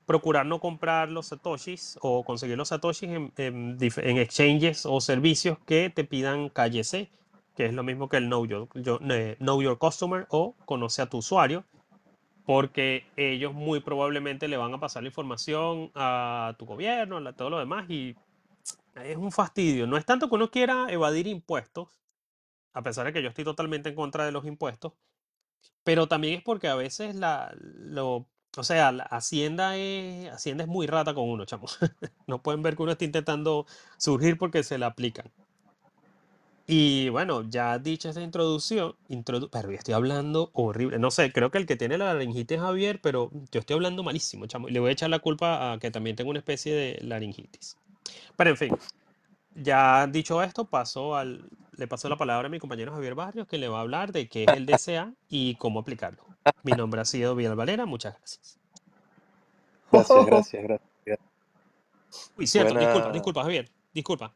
procurar 0.06 0.46
no 0.46 0.60
comprar 0.60 1.10
los 1.10 1.26
satoshis 1.26 1.98
o 2.02 2.24
conseguir 2.24 2.56
los 2.56 2.68
satoshis 2.68 3.10
en, 3.10 3.32
en 3.36 4.18
exchanges 4.18 4.86
o 4.86 5.00
servicios 5.00 5.58
que 5.66 5.90
te 5.90 6.04
pidan 6.04 6.50
KYC, 6.50 7.08
que 7.56 7.66
es 7.66 7.74
lo 7.74 7.82
mismo 7.82 8.08
que 8.08 8.16
el 8.18 8.26
Know 8.26 8.46
Your, 8.46 8.68
yo- 8.74 8.98
eh, 9.10 9.36
know 9.38 9.62
your 9.62 9.78
Customer 9.78 10.26
o 10.30 10.54
conoce 10.64 11.02
a 11.02 11.06
tu 11.06 11.18
usuario, 11.18 11.64
porque 12.44 13.04
ellos 13.16 13.54
muy 13.54 13.80
probablemente 13.80 14.48
le 14.48 14.56
van 14.56 14.74
a 14.74 14.80
pasar 14.80 15.02
la 15.02 15.08
información 15.08 15.90
a 15.94 16.54
tu 16.58 16.66
gobierno, 16.66 17.18
a 17.18 17.32
todo 17.32 17.50
lo 17.50 17.58
demás, 17.58 17.88
y 17.90 18.16
es 18.96 19.16
un 19.16 19.32
fastidio. 19.32 19.86
No 19.86 19.96
es 19.96 20.04
tanto 20.04 20.28
que 20.28 20.34
uno 20.34 20.50
quiera 20.50 20.86
evadir 20.90 21.26
impuestos, 21.26 21.88
a 22.74 22.82
pesar 22.82 23.06
de 23.06 23.12
que 23.12 23.22
yo 23.22 23.28
estoy 23.28 23.44
totalmente 23.44 23.90
en 23.90 23.94
contra 23.94 24.24
de 24.24 24.32
los 24.32 24.44
impuestos, 24.46 24.94
pero 25.84 26.06
también 26.08 26.34
es 26.38 26.42
porque 26.42 26.68
a 26.68 26.74
veces 26.74 27.14
la, 27.14 27.54
lo, 27.60 28.26
o 28.56 28.62
sea, 28.64 28.92
la 28.92 29.04
Hacienda 29.04 29.76
es, 29.76 30.30
Hacienda 30.32 30.64
es 30.64 30.68
muy 30.68 30.86
rata 30.86 31.14
con 31.14 31.28
uno, 31.28 31.44
chamo. 31.44 31.66
No 32.26 32.42
pueden 32.42 32.62
ver 32.62 32.76
que 32.76 32.82
uno 32.82 32.92
está 32.92 33.04
intentando 33.04 33.66
surgir 33.98 34.38
porque 34.38 34.62
se 34.62 34.78
le 34.78 34.84
aplican. 34.86 35.30
Y 36.66 37.08
bueno, 37.08 37.42
ya 37.50 37.78
dicha 37.78 38.10
esa 38.10 38.22
introducción, 38.22 38.94
introdu- 39.08 39.48
pero 39.50 39.70
yo 39.70 39.76
estoy 39.76 39.94
hablando 39.94 40.50
horrible. 40.54 40.98
No 40.98 41.10
sé, 41.10 41.32
creo 41.32 41.50
que 41.50 41.58
el 41.58 41.66
que 41.66 41.76
tiene 41.76 41.98
la 41.98 42.14
laringitis 42.14 42.56
es 42.56 42.62
Javier, 42.62 43.00
pero 43.02 43.30
yo 43.50 43.60
estoy 43.60 43.74
hablando 43.74 44.02
malísimo, 44.04 44.46
chamo. 44.46 44.68
Y 44.68 44.72
le 44.72 44.80
voy 44.80 44.90
a 44.90 44.92
echar 44.92 45.10
la 45.10 45.18
culpa 45.18 45.72
a 45.72 45.78
que 45.78 45.90
también 45.90 46.14
tengo 46.16 46.30
una 46.30 46.38
especie 46.38 46.72
de 46.74 46.98
laringitis. 47.02 47.76
Pero 48.36 48.50
en 48.50 48.56
fin, 48.56 48.76
ya 49.54 50.06
dicho 50.06 50.42
esto, 50.42 50.64
paso 50.64 51.16
al, 51.16 51.48
le 51.76 51.86
paso 51.86 52.08
la 52.08 52.16
palabra 52.16 52.46
a 52.46 52.50
mi 52.50 52.58
compañero 52.58 52.92
Javier 52.92 53.14
Barrios, 53.14 53.46
que 53.46 53.58
le 53.58 53.68
va 53.68 53.78
a 53.78 53.80
hablar 53.82 54.12
de 54.12 54.28
qué 54.28 54.44
es 54.44 54.56
el 54.56 54.66
DCA 54.66 55.12
y 55.28 55.54
cómo 55.56 55.80
aplicarlo. 55.80 56.24
Mi 56.62 56.72
nombre 56.72 57.00
ha 57.00 57.04
sido 57.04 57.34
Vidal 57.34 57.56
Valera, 57.56 57.86
muchas 57.86 58.16
gracias. 58.18 58.58
Gracias, 59.90 60.26
gracias, 60.26 60.62
gracias. 60.62 60.88
Uy, 62.36 62.46
cierto, 62.46 62.78
disculpa, 62.78 63.10
disculpa, 63.10 63.42
Javier, 63.42 63.70
disculpa. 63.92 64.32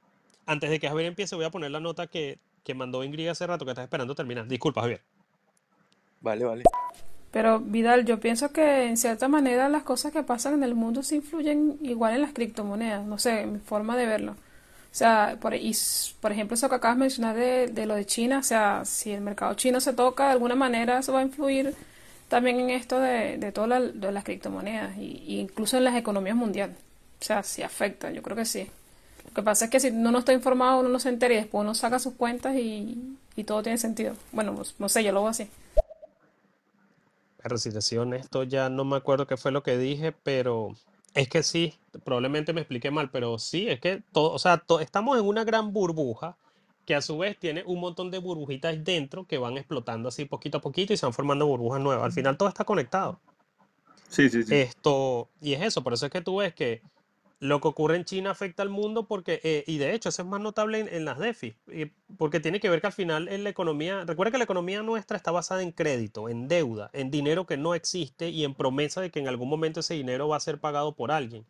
Antes 0.46 0.70
de 0.70 0.78
que 0.78 0.88
Javier 0.88 1.08
empiece, 1.08 1.34
voy 1.34 1.44
a 1.44 1.50
poner 1.50 1.70
la 1.70 1.80
nota 1.80 2.06
que, 2.06 2.38
que 2.62 2.74
mandó 2.74 3.02
Ingrid 3.04 3.28
hace 3.28 3.46
rato, 3.46 3.64
que 3.64 3.72
estás 3.72 3.84
esperando 3.84 4.14
terminar. 4.14 4.46
Disculpa, 4.46 4.80
Javier. 4.80 5.02
Vale, 6.20 6.44
vale. 6.44 6.62
Pero 7.30 7.60
Vidal, 7.60 8.06
yo 8.06 8.18
pienso 8.18 8.50
que 8.52 8.86
en 8.86 8.96
cierta 8.96 9.28
manera 9.28 9.68
las 9.68 9.82
cosas 9.82 10.12
que 10.12 10.22
pasan 10.22 10.54
en 10.54 10.62
el 10.62 10.74
mundo 10.74 11.02
se 11.02 11.16
influyen 11.16 11.78
igual 11.82 12.14
en 12.14 12.22
las 12.22 12.32
criptomonedas, 12.32 13.04
no 13.04 13.18
sé, 13.18 13.44
mi 13.46 13.58
forma 13.58 13.96
de 13.96 14.06
verlo. 14.06 14.36
O 14.96 14.98
sea, 14.98 15.36
por, 15.38 15.54
y, 15.54 15.76
por 16.22 16.32
ejemplo, 16.32 16.54
eso 16.54 16.70
que 16.70 16.76
acabas 16.76 16.96
de 16.96 17.00
mencionar 17.00 17.36
de, 17.36 17.66
de 17.66 17.84
lo 17.84 17.94
de 17.94 18.06
China, 18.06 18.38
o 18.38 18.42
sea, 18.42 18.82
si 18.86 19.12
el 19.12 19.20
mercado 19.20 19.52
chino 19.52 19.78
se 19.78 19.92
toca 19.92 20.24
de 20.24 20.30
alguna 20.30 20.54
manera, 20.54 20.98
eso 20.98 21.12
va 21.12 21.18
a 21.20 21.22
influir 21.22 21.74
también 22.28 22.60
en 22.60 22.70
esto 22.70 22.98
de, 22.98 23.36
de 23.36 23.52
todas 23.52 23.94
las 23.94 24.24
criptomonedas, 24.24 24.96
y, 24.96 25.38
incluso 25.38 25.76
en 25.76 25.84
las 25.84 25.96
economías 25.96 26.34
mundiales. 26.34 26.78
O 27.20 27.24
sea, 27.26 27.42
sí 27.42 27.62
afecta, 27.62 28.10
yo 28.10 28.22
creo 28.22 28.38
que 28.38 28.46
sí. 28.46 28.70
Lo 29.26 29.34
que 29.34 29.42
pasa 29.42 29.66
es 29.66 29.70
que 29.70 29.80
si 29.80 29.88
uno 29.88 30.12
no 30.12 30.20
está 30.20 30.32
informado, 30.32 30.80
uno 30.80 30.88
no 30.88 30.98
se 30.98 31.10
entera 31.10 31.34
y 31.34 31.36
después 31.36 31.60
uno 31.60 31.74
saca 31.74 31.98
sus 31.98 32.14
cuentas 32.14 32.56
y, 32.56 33.18
y 33.36 33.44
todo 33.44 33.62
tiene 33.62 33.76
sentido. 33.76 34.14
Bueno, 34.32 34.54
pues, 34.54 34.76
no 34.78 34.88
sé, 34.88 35.04
yo 35.04 35.12
lo 35.12 35.20
veo 35.20 35.28
así. 35.28 35.46
Pero 37.42 37.58
si 37.58 37.70
te 37.70 38.48
ya 38.48 38.70
no 38.70 38.86
me 38.86 38.96
acuerdo 38.96 39.26
qué 39.26 39.36
fue 39.36 39.52
lo 39.52 39.62
que 39.62 39.76
dije, 39.76 40.12
pero 40.12 40.74
es 41.16 41.28
que 41.28 41.42
sí, 41.42 41.74
probablemente 42.04 42.52
me 42.52 42.60
expliqué 42.60 42.90
mal, 42.92 43.10
pero 43.10 43.38
sí, 43.38 43.68
es 43.68 43.80
que 43.80 44.02
todo, 44.12 44.32
o 44.32 44.38
sea, 44.38 44.58
to- 44.58 44.80
estamos 44.80 45.18
en 45.18 45.24
una 45.26 45.44
gran 45.44 45.72
burbuja 45.72 46.36
que 46.84 46.94
a 46.94 47.02
su 47.02 47.18
vez 47.18 47.38
tiene 47.38 47.64
un 47.66 47.80
montón 47.80 48.10
de 48.12 48.18
burbujitas 48.18 48.84
dentro 48.84 49.26
que 49.26 49.38
van 49.38 49.56
explotando 49.56 50.08
así 50.08 50.26
poquito 50.26 50.58
a 50.58 50.60
poquito 50.60 50.92
y 50.92 50.96
se 50.96 51.06
van 51.06 51.12
formando 51.14 51.46
burbujas 51.46 51.80
nuevas. 51.80 52.04
Al 52.04 52.12
final 52.12 52.36
todo 52.36 52.48
está 52.48 52.64
conectado. 52.64 53.18
Sí, 54.08 54.28
sí, 54.30 54.42
sí. 54.44 54.54
Esto, 54.54 55.28
y 55.40 55.54
es 55.54 55.62
eso, 55.62 55.82
por 55.82 55.92
eso 55.94 56.06
es 56.06 56.12
que 56.12 56.20
tú 56.20 56.36
ves 56.36 56.54
que 56.54 56.82
lo 57.38 57.60
que 57.60 57.68
ocurre 57.68 57.96
en 57.96 58.04
China 58.04 58.30
afecta 58.30 58.62
al 58.62 58.70
mundo 58.70 59.06
porque, 59.06 59.40
eh, 59.42 59.64
y 59.66 59.78
de 59.78 59.94
hecho 59.94 60.08
eso 60.08 60.22
es 60.22 60.28
más 60.28 60.40
notable 60.40 60.80
en, 60.90 61.04
las 61.04 61.18
DeFi, 61.18 61.54
porque 62.16 62.40
tiene 62.40 62.60
que 62.60 62.70
ver 62.70 62.80
que 62.80 62.86
al 62.86 62.92
final 62.92 63.28
en 63.28 63.44
la 63.44 63.50
economía, 63.50 64.04
recuerda 64.06 64.32
que 64.32 64.38
la 64.38 64.44
economía 64.44 64.82
nuestra 64.82 65.16
está 65.16 65.30
basada 65.32 65.62
en 65.62 65.72
crédito, 65.72 66.28
en 66.30 66.48
deuda, 66.48 66.90
en 66.94 67.10
dinero 67.10 67.46
que 67.46 67.58
no 67.58 67.74
existe 67.74 68.30
y 68.30 68.44
en 68.44 68.54
promesa 68.54 69.00
de 69.02 69.10
que 69.10 69.20
en 69.20 69.28
algún 69.28 69.50
momento 69.50 69.80
ese 69.80 69.94
dinero 69.94 70.28
va 70.28 70.36
a 70.36 70.40
ser 70.40 70.60
pagado 70.60 70.94
por 70.94 71.10
alguien. 71.10 71.44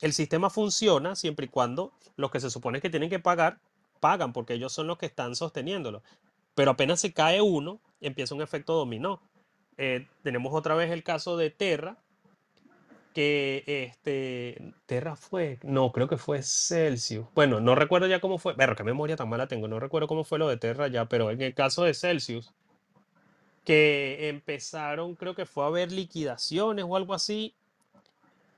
El 0.00 0.12
sistema 0.12 0.50
funciona 0.50 1.16
siempre 1.16 1.46
y 1.46 1.48
cuando 1.48 1.92
los 2.16 2.30
que 2.30 2.40
se 2.40 2.50
supone 2.50 2.80
que 2.80 2.90
tienen 2.90 3.10
que 3.10 3.18
pagar, 3.18 3.60
pagan, 4.00 4.32
porque 4.32 4.54
ellos 4.54 4.72
son 4.72 4.86
los 4.86 4.98
que 4.98 5.06
están 5.06 5.36
sosteniéndolo. 5.36 6.02
pero 6.54 6.72
apenas 6.72 7.00
se 7.00 7.12
cae 7.14 7.40
uno, 7.40 7.80
empieza 8.00 8.34
un 8.34 8.42
efecto 8.42 8.74
dominó. 8.74 9.22
Eh, 9.78 10.06
tenemos 10.22 10.52
otra 10.52 10.74
vez 10.74 10.90
el 10.90 11.02
caso 11.02 11.38
de 11.38 11.50
Terra, 11.50 11.96
que 13.14 13.64
este, 13.66 14.74
Terra 14.86 15.16
fue, 15.16 15.58
no, 15.62 15.92
creo 15.92 16.08
que 16.08 16.16
fue 16.16 16.42
Celsius. 16.42 17.26
Bueno, 17.34 17.60
no 17.60 17.74
recuerdo 17.74 18.06
ya 18.06 18.20
cómo 18.20 18.38
fue, 18.38 18.54
pero 18.56 18.76
qué 18.76 18.84
memoria 18.84 19.16
tan 19.16 19.28
mala 19.28 19.48
tengo, 19.48 19.68
no 19.68 19.80
recuerdo 19.80 20.08
cómo 20.08 20.24
fue 20.24 20.38
lo 20.38 20.48
de 20.48 20.56
Terra 20.56 20.88
ya, 20.88 21.06
pero 21.06 21.30
en 21.30 21.40
el 21.40 21.54
caso 21.54 21.84
de 21.84 21.94
Celsius, 21.94 22.52
que 23.64 24.28
empezaron, 24.28 25.14
creo 25.16 25.34
que 25.34 25.46
fue 25.46 25.64
a 25.64 25.68
haber 25.68 25.92
liquidaciones 25.92 26.84
o 26.88 26.96
algo 26.96 27.14
así, 27.14 27.54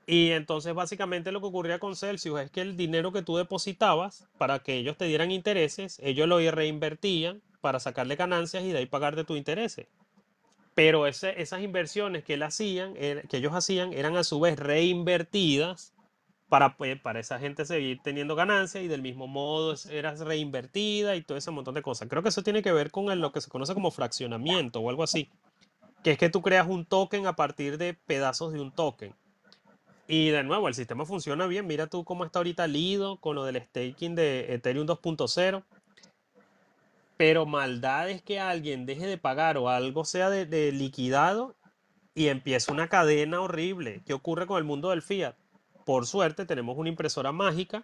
y 0.05 0.31
entonces 0.31 0.73
básicamente 0.73 1.31
lo 1.31 1.39
que 1.39 1.47
ocurría 1.47 1.79
con 1.79 1.95
Celsius 1.95 2.41
es 2.41 2.51
que 2.51 2.61
el 2.61 2.75
dinero 2.75 3.11
que 3.13 3.21
tú 3.21 3.37
depositabas 3.37 4.27
para 4.37 4.59
que 4.59 4.75
ellos 4.75 4.97
te 4.97 5.05
dieran 5.05 5.31
intereses, 5.31 5.99
ellos 6.03 6.27
lo 6.27 6.39
reinvertían 6.51 7.41
para 7.61 7.79
sacarle 7.79 8.17
ganancias 8.17 8.63
y 8.63 8.71
de 8.73 8.79
ahí 8.79 8.85
pagarte 8.85 9.23
tus 9.23 9.37
intereses. 9.37 9.87
Pero 10.75 11.05
ese- 11.07 11.39
esas 11.41 11.61
inversiones 11.61 12.23
que, 12.23 12.33
él 12.33 12.43
hacían, 12.43 12.93
que 12.95 13.37
ellos 13.37 13.53
hacían 13.53 13.93
eran 13.93 14.17
a 14.17 14.23
su 14.23 14.39
vez 14.39 14.57
reinvertidas 14.57 15.93
para, 16.49 16.77
pues, 16.77 16.99
para 16.99 17.19
esa 17.19 17.39
gente 17.39 17.65
seguir 17.65 17.99
teniendo 18.03 18.35
ganancias 18.35 18.83
y 18.83 18.87
del 18.87 19.01
mismo 19.01 19.27
modo 19.27 19.73
es- 19.73 19.85
era 19.87 20.13
reinvertida 20.15 21.15
y 21.15 21.21
todo 21.21 21.37
ese 21.37 21.51
montón 21.51 21.73
de 21.75 21.81
cosas. 21.81 22.07
Creo 22.09 22.21
que 22.23 22.29
eso 22.29 22.43
tiene 22.43 22.61
que 22.61 22.71
ver 22.71 22.91
con 22.91 23.19
lo 23.19 23.31
que 23.31 23.41
se 23.41 23.49
conoce 23.49 23.73
como 23.73 23.91
fraccionamiento 23.91 24.79
o 24.79 24.89
algo 24.89 25.03
así, 25.03 25.29
que 26.03 26.11
es 26.11 26.17
que 26.17 26.29
tú 26.29 26.41
creas 26.41 26.67
un 26.67 26.85
token 26.85 27.27
a 27.27 27.35
partir 27.35 27.77
de 27.77 27.93
pedazos 27.93 28.53
de 28.53 28.61
un 28.61 28.71
token. 28.71 29.15
Y 30.07 30.29
de 30.29 30.43
nuevo, 30.43 30.67
el 30.67 30.73
sistema 30.75 31.05
funciona 31.05 31.47
bien. 31.47 31.65
Mira 31.65 31.87
tú 31.87 32.03
cómo 32.03 32.25
está 32.25 32.39
ahorita 32.39 32.67
Lido 32.67 33.17
con 33.17 33.35
lo 33.35 33.45
del 33.45 33.61
staking 33.61 34.15
de 34.15 34.53
Ethereum 34.53 34.85
2.0. 34.85 35.63
Pero 37.17 37.45
maldad 37.45 38.09
es 38.09 38.21
que 38.21 38.39
alguien 38.39 38.85
deje 38.85 39.05
de 39.07 39.17
pagar 39.17 39.57
o 39.57 39.69
algo 39.69 40.05
sea 40.05 40.29
de, 40.29 40.45
de 40.45 40.71
liquidado 40.71 41.55
y 42.15 42.27
empieza 42.27 42.71
una 42.71 42.89
cadena 42.89 43.41
horrible. 43.41 44.03
¿Qué 44.05 44.13
ocurre 44.13 44.47
con 44.47 44.57
el 44.57 44.63
mundo 44.63 44.89
del 44.89 45.01
fiat? 45.01 45.35
Por 45.85 46.05
suerte 46.07 46.45
tenemos 46.45 46.77
una 46.77 46.89
impresora 46.89 47.31
mágica. 47.31 47.83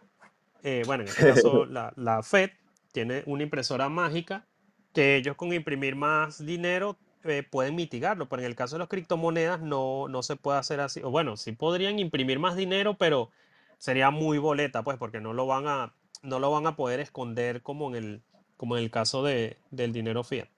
eh, 0.63 0.83
bueno, 0.85 1.03
en 1.03 1.09
este 1.09 1.25
caso 1.25 1.65
la, 1.65 1.93
la 1.95 2.23
Fed 2.23 2.51
tiene 2.91 3.23
una 3.25 3.43
impresora 3.43 3.89
mágica 3.89 4.47
que 4.93 5.15
ellos 5.17 5.35
con 5.35 5.53
imprimir 5.53 5.95
más 5.95 6.43
dinero 6.45 6.97
eh, 7.23 7.43
pueden 7.43 7.75
mitigarlo. 7.75 8.29
Pero 8.29 8.41
en 8.41 8.47
el 8.47 8.55
caso 8.55 8.75
de 8.75 8.79
las 8.79 8.89
criptomonedas 8.89 9.61
no, 9.61 10.07
no 10.09 10.23
se 10.23 10.35
puede 10.35 10.59
hacer 10.59 10.79
así. 10.79 11.01
O 11.03 11.11
bueno, 11.11 11.37
sí 11.37 11.51
podrían 11.53 11.99
imprimir 11.99 12.39
más 12.39 12.55
dinero, 12.55 12.97
pero 12.97 13.31
sería 13.77 14.11
muy 14.11 14.37
boleta, 14.37 14.83
pues, 14.83 14.97
porque 14.97 15.21
no 15.21 15.33
lo 15.33 15.45
van 15.47 15.67
a, 15.67 15.95
no 16.23 16.39
lo 16.39 16.51
van 16.51 16.67
a 16.67 16.75
poder 16.75 16.99
esconder 16.99 17.61
como 17.61 17.89
en 17.89 17.95
el, 17.95 18.23
como 18.59 18.77
en 18.77 18.83
el 18.85 18.91
caso 18.91 19.23
de, 19.23 19.57
del 19.71 19.93
dinero 19.93 20.23
fiat. 20.23 20.49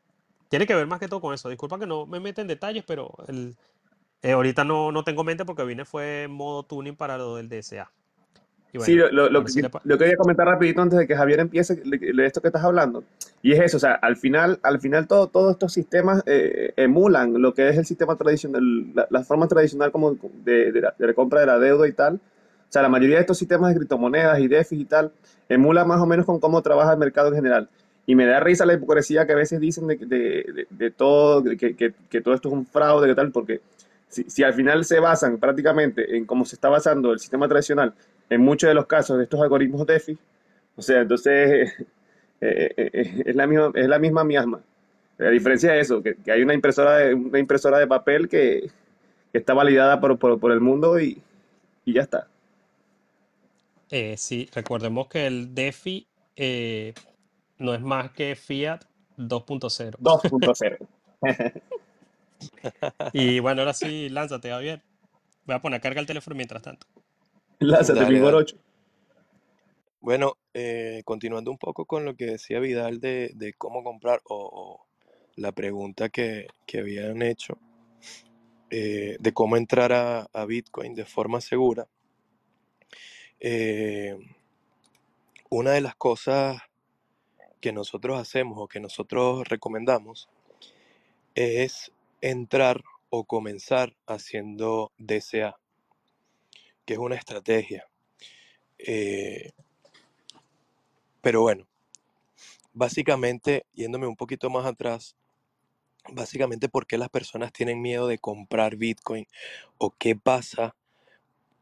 Tiene 0.49 0.67
que 0.67 0.75
ver 0.75 0.87
más 0.87 0.99
que 0.99 1.07
todo 1.09 1.21
con 1.21 1.33
eso. 1.33 1.49
Disculpa 1.49 1.79
que 1.79 1.87
no 1.87 2.05
me 2.07 2.19
mete 2.19 2.41
en 2.41 2.47
detalles, 2.47 2.83
pero 2.85 3.13
el, 3.27 3.55
eh, 4.23 4.33
ahorita 4.33 4.63
no, 4.65 4.91
no 4.91 5.03
tengo 5.03 5.23
mente 5.23 5.45
porque 5.45 5.63
vine 5.65 5.85
fue 5.85 6.27
modo 6.29 6.63
tuning 6.63 6.95
para 6.97 7.17
lo 7.17 7.37
del 7.37 7.49
DSA. 7.49 7.91
Y 8.73 8.77
Sí, 8.77 8.95
bueno, 8.95 8.95
lo, 8.95 9.11
lo, 9.11 9.29
lo 9.29 9.43
si 9.47 9.63
pa- 9.63 9.83
lo 9.83 9.97
quería 9.97 10.15
comentar 10.15 10.47
rapidito 10.47 10.81
antes 10.81 10.97
de 10.97 11.05
que 11.05 11.15
Javier 11.15 11.39
empiece 11.41 11.75
de, 11.75 11.97
de 12.13 12.25
esto 12.25 12.41
que 12.41 12.47
estás 12.47 12.63
hablando. 12.63 13.03
Y 13.43 13.51
es 13.53 13.59
eso, 13.59 13.77
o 13.77 13.79
sea, 13.79 13.93
al 13.93 14.15
final, 14.17 14.59
al 14.63 14.79
final 14.79 15.07
todo, 15.07 15.27
todos 15.27 15.51
estos 15.51 15.73
sistemas 15.73 16.23
eh, 16.25 16.73
emulan 16.77 17.39
lo 17.41 17.53
que 17.53 17.69
es 17.69 17.77
el 17.77 17.85
sistema 17.85 18.15
tradicional, 18.15 18.63
la, 18.95 19.07
la 19.09 19.23
forma 19.23 19.47
tradicional 19.47 19.91
como 19.91 20.15
de, 20.43 20.71
de 20.71 20.81
la, 20.81 20.95
de 20.97 21.07
la 21.07 21.13
compra 21.13 21.41
de 21.41 21.45
la 21.45 21.59
deuda 21.59 21.87
y 21.87 21.93
tal. 21.93 22.15
O 22.15 22.71
sea, 22.71 22.81
la 22.81 22.89
mayoría 22.89 23.15
de 23.17 23.21
estos 23.21 23.37
sistemas 23.37 23.69
de 23.71 23.77
criptomonedas 23.77 24.39
y 24.39 24.47
DeFi 24.47 24.81
y 24.81 24.85
tal 24.85 25.11
emula 25.49 25.83
más 25.85 25.99
o 26.01 26.05
menos 26.05 26.25
con 26.25 26.39
cómo 26.39 26.61
trabaja 26.61 26.93
el 26.93 26.99
mercado 26.99 27.27
en 27.27 27.35
general. 27.35 27.69
Y 28.05 28.15
me 28.15 28.25
da 28.25 28.39
risa 28.39 28.65
la 28.65 28.73
hipocresía 28.73 29.25
que 29.25 29.33
a 29.33 29.35
veces 29.35 29.59
dicen 29.59 29.87
de, 29.87 29.95
de, 29.97 30.17
de, 30.53 30.67
de 30.69 30.91
todo, 30.91 31.43
que, 31.57 31.75
que, 31.75 31.93
que 32.09 32.21
todo 32.21 32.33
esto 32.33 32.49
es 32.49 32.53
un 32.53 32.65
fraude, 32.65 33.07
que 33.07 33.15
tal, 33.15 33.31
porque 33.31 33.61
si, 34.07 34.23
si 34.29 34.43
al 34.43 34.53
final 34.53 34.83
se 34.85 34.99
basan 34.99 35.37
prácticamente 35.39 36.17
en 36.17 36.25
cómo 36.25 36.45
se 36.45 36.55
está 36.55 36.69
basando 36.69 37.13
el 37.13 37.19
sistema 37.19 37.47
tradicional 37.47 37.93
en 38.29 38.41
muchos 38.41 38.67
de 38.69 38.73
los 38.73 38.87
casos 38.87 39.17
de 39.17 39.23
estos 39.25 39.41
algoritmos 39.41 39.85
DeFi, 39.87 40.17
o 40.75 40.81
sea, 40.81 41.01
entonces 41.01 41.71
eh, 42.41 42.73
eh, 42.77 42.89
eh, 42.93 43.23
es, 43.27 43.35
la 43.35 43.47
misma, 43.47 43.71
es 43.75 43.87
la 43.87 43.99
misma 43.99 44.23
miasma. 44.23 44.63
La 45.17 45.29
diferencia 45.29 45.75
es 45.75 45.87
eso, 45.87 46.01
que, 46.01 46.15
que 46.15 46.31
hay 46.31 46.41
una 46.41 46.53
impresora 46.55 46.97
de, 46.97 47.13
una 47.13 47.39
impresora 47.39 47.77
de 47.79 47.87
papel 47.87 48.27
que, 48.29 48.71
que 49.31 49.37
está 49.39 49.53
validada 49.53 49.99
por, 50.01 50.17
por, 50.19 50.39
por 50.39 50.51
el 50.51 50.61
mundo 50.61 50.99
y, 50.99 51.21
y 51.85 51.93
ya 51.93 52.01
está. 52.03 52.27
eh, 53.89 54.15
sí, 54.17 54.49
recordemos 54.53 55.07
que 55.07 55.27
el 55.27 55.53
DeFi 55.53 56.07
eh, 56.35 56.93
no 57.62 57.74
es 57.76 57.82
más 57.82 58.12
que 58.12 58.36
Fiat 58.36 58.82
2.0. 59.17 59.97
2.0. 60.00 60.80
Y 63.13 63.39
bueno, 63.39 63.62
ahora 63.62 63.74
sí, 63.74 64.10
lánzate, 64.10 64.50
Javier. 64.52 64.84
Voy 65.45 65.56
a 65.56 65.62
poner 65.62 65.80
a 65.80 65.82
carga 65.82 66.02
el 66.02 66.08
teléfono 66.08 66.36
mientras 66.36 66.62
tanto. 66.63 66.88
Lánzate, 67.60 68.00
dale. 68.02 68.32
8. 68.36 68.58
Bueno, 70.02 70.38
eh, 70.54 71.02
continuando 71.06 71.52
un 71.52 71.58
poco 71.60 71.86
con 71.86 72.06
lo 72.06 72.15
que 72.15 72.26
decía 72.26 72.60
Vidal 72.60 73.00
de, 73.00 73.32
de 73.36 73.54
cómo 73.54 73.84
comprar 73.84 74.21
o, 74.26 74.50
o 74.54 74.88
la 75.36 75.52
pregunta 75.54 76.10
que, 76.10 76.47
que 76.67 76.80
habían 76.80 77.21
hecho 77.24 77.60
eh, 78.71 79.17
de 79.19 79.34
cómo 79.34 79.58
entrar 79.58 79.93
a, 79.93 80.21
a 80.34 80.45
Bitcoin 80.45 80.95
de 80.95 81.06
forma 81.06 81.41
segura. 81.41 81.88
eh, 83.39 84.17
una 85.50 85.71
de 85.71 85.82
las 85.82 85.95
cosas 85.95 86.62
que 87.62 87.71
nosotros 87.71 88.19
hacemos 88.19 88.58
o 88.60 88.67
que 88.67 88.80
nosotros 88.80 89.47
recomendamos 89.47 90.28
es 91.36 91.91
entrar 92.19 92.84
o 93.10 93.24
comenzar 93.24 93.95
haciendo 94.08 94.91
DCA, 94.97 95.58
que 96.86 96.93
es 96.93 97.00
una 97.00 97.15
estrategia. 97.15 97.88
Eh, 98.80 99.52
pero 101.21 101.41
bueno, 101.41 101.67
básicamente, 102.74 103.65
yéndome 103.74 104.08
un 104.08 104.15
poquito 104.15 104.50
más 104.50 104.65
atrás, 104.65 105.15
básicamente 106.12 106.67
por 106.67 106.88
qué 106.88 106.97
las 106.97 107.10
personas 107.10 107.54
tienen 107.54 107.82
miedo 107.82 108.08
de 108.08 108.17
comprar 108.17 108.76
Bitcoin 108.76 109.28
o 109.78 109.91
qué 109.91 110.15
pasa 110.15 110.76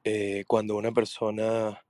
eh, 0.05 0.45
cuando 0.47 0.77
una 0.77 0.93
persona 0.93 1.83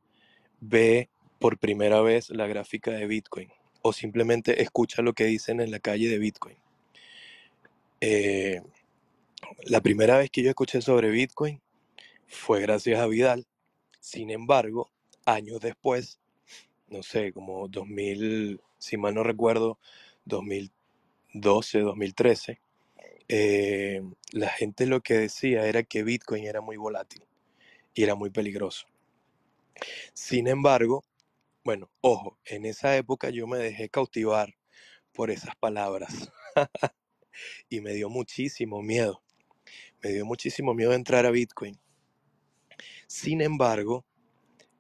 ve 0.60 1.10
por 1.38 1.60
primera 1.60 2.02
vez 2.02 2.32
la 2.32 2.48
gráfica 2.48 2.91
de 2.91 3.06
Bitcoin 3.06 3.52
o 3.81 3.93
simplemente 3.93 4.61
escucha 4.61 5.01
lo 5.01 5.13
que 5.13 5.25
dicen 5.25 5.61
en 5.61 5.71
la 5.71 5.79
calle 5.79 6.09
de 6.09 6.19
Bitcoin. 6.19 6.57
Eh, 8.01 8.61
la 9.63 9.81
primera 9.81 10.17
vez 10.17 10.29
que 10.29 10.43
yo 10.43 10.49
escuché 10.49 10.81
sobre 10.81 11.09
Bitcoin 11.09 11.61
fue 12.27 12.61
gracias 12.61 12.99
a 12.99 13.07
Vidal. 13.07 13.47
Sin 13.99 14.29
embargo, 14.29 14.91
años 15.25 15.59
después, 15.59 16.19
no 16.87 17.03
sé, 17.03 17.33
como 17.33 17.67
2000, 17.67 18.61
si 18.77 18.97
mal 18.97 19.13
no 19.15 19.23
recuerdo, 19.23 19.77
2012, 20.25 21.79
2013, 21.79 22.61
eh, 23.27 24.01
la 24.31 24.49
gente 24.49 24.85
lo 24.85 25.01
que 25.01 25.15
decía 25.15 25.65
era 25.67 25.83
que 25.83 26.03
Bitcoin 26.03 26.45
era 26.45 26.61
muy 26.61 26.77
volátil 26.77 27.23
y 27.93 28.03
era 28.03 28.15
muy 28.15 28.29
peligroso. 28.29 28.87
Sin 30.13 30.47
embargo, 30.47 31.03
bueno, 31.69 31.91
ojo, 32.01 32.36
en 32.45 32.65
esa 32.65 32.97
época 32.97 33.29
yo 33.29 33.45
me 33.45 33.60
dejé 33.60 33.89
cautivar 33.89 34.55
por 35.13 35.29
esas 35.29 35.55
palabras 35.55 36.32
y 37.69 37.79
me 37.79 37.93
dio 37.93 38.10
muchísimo 38.10 38.82
miedo. 38.82 39.21
Me 40.01 40.10
dio 40.10 40.25
muchísimo 40.25 40.73
miedo 40.73 40.93
entrar 40.93 41.27
a 41.27 41.29
Bitcoin. 41.29 41.79
Sin 43.05 43.39
embargo, 43.39 44.03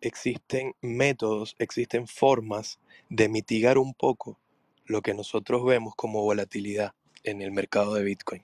existen 0.01 0.73
métodos, 0.81 1.55
existen 1.59 2.07
formas 2.07 2.79
de 3.07 3.29
mitigar 3.29 3.77
un 3.77 3.93
poco 3.93 4.39
lo 4.85 5.03
que 5.03 5.13
nosotros 5.13 5.63
vemos 5.63 5.93
como 5.95 6.23
volatilidad 6.23 6.95
en 7.21 7.43
el 7.43 7.51
mercado 7.51 7.93
de 7.93 8.03
Bitcoin. 8.03 8.41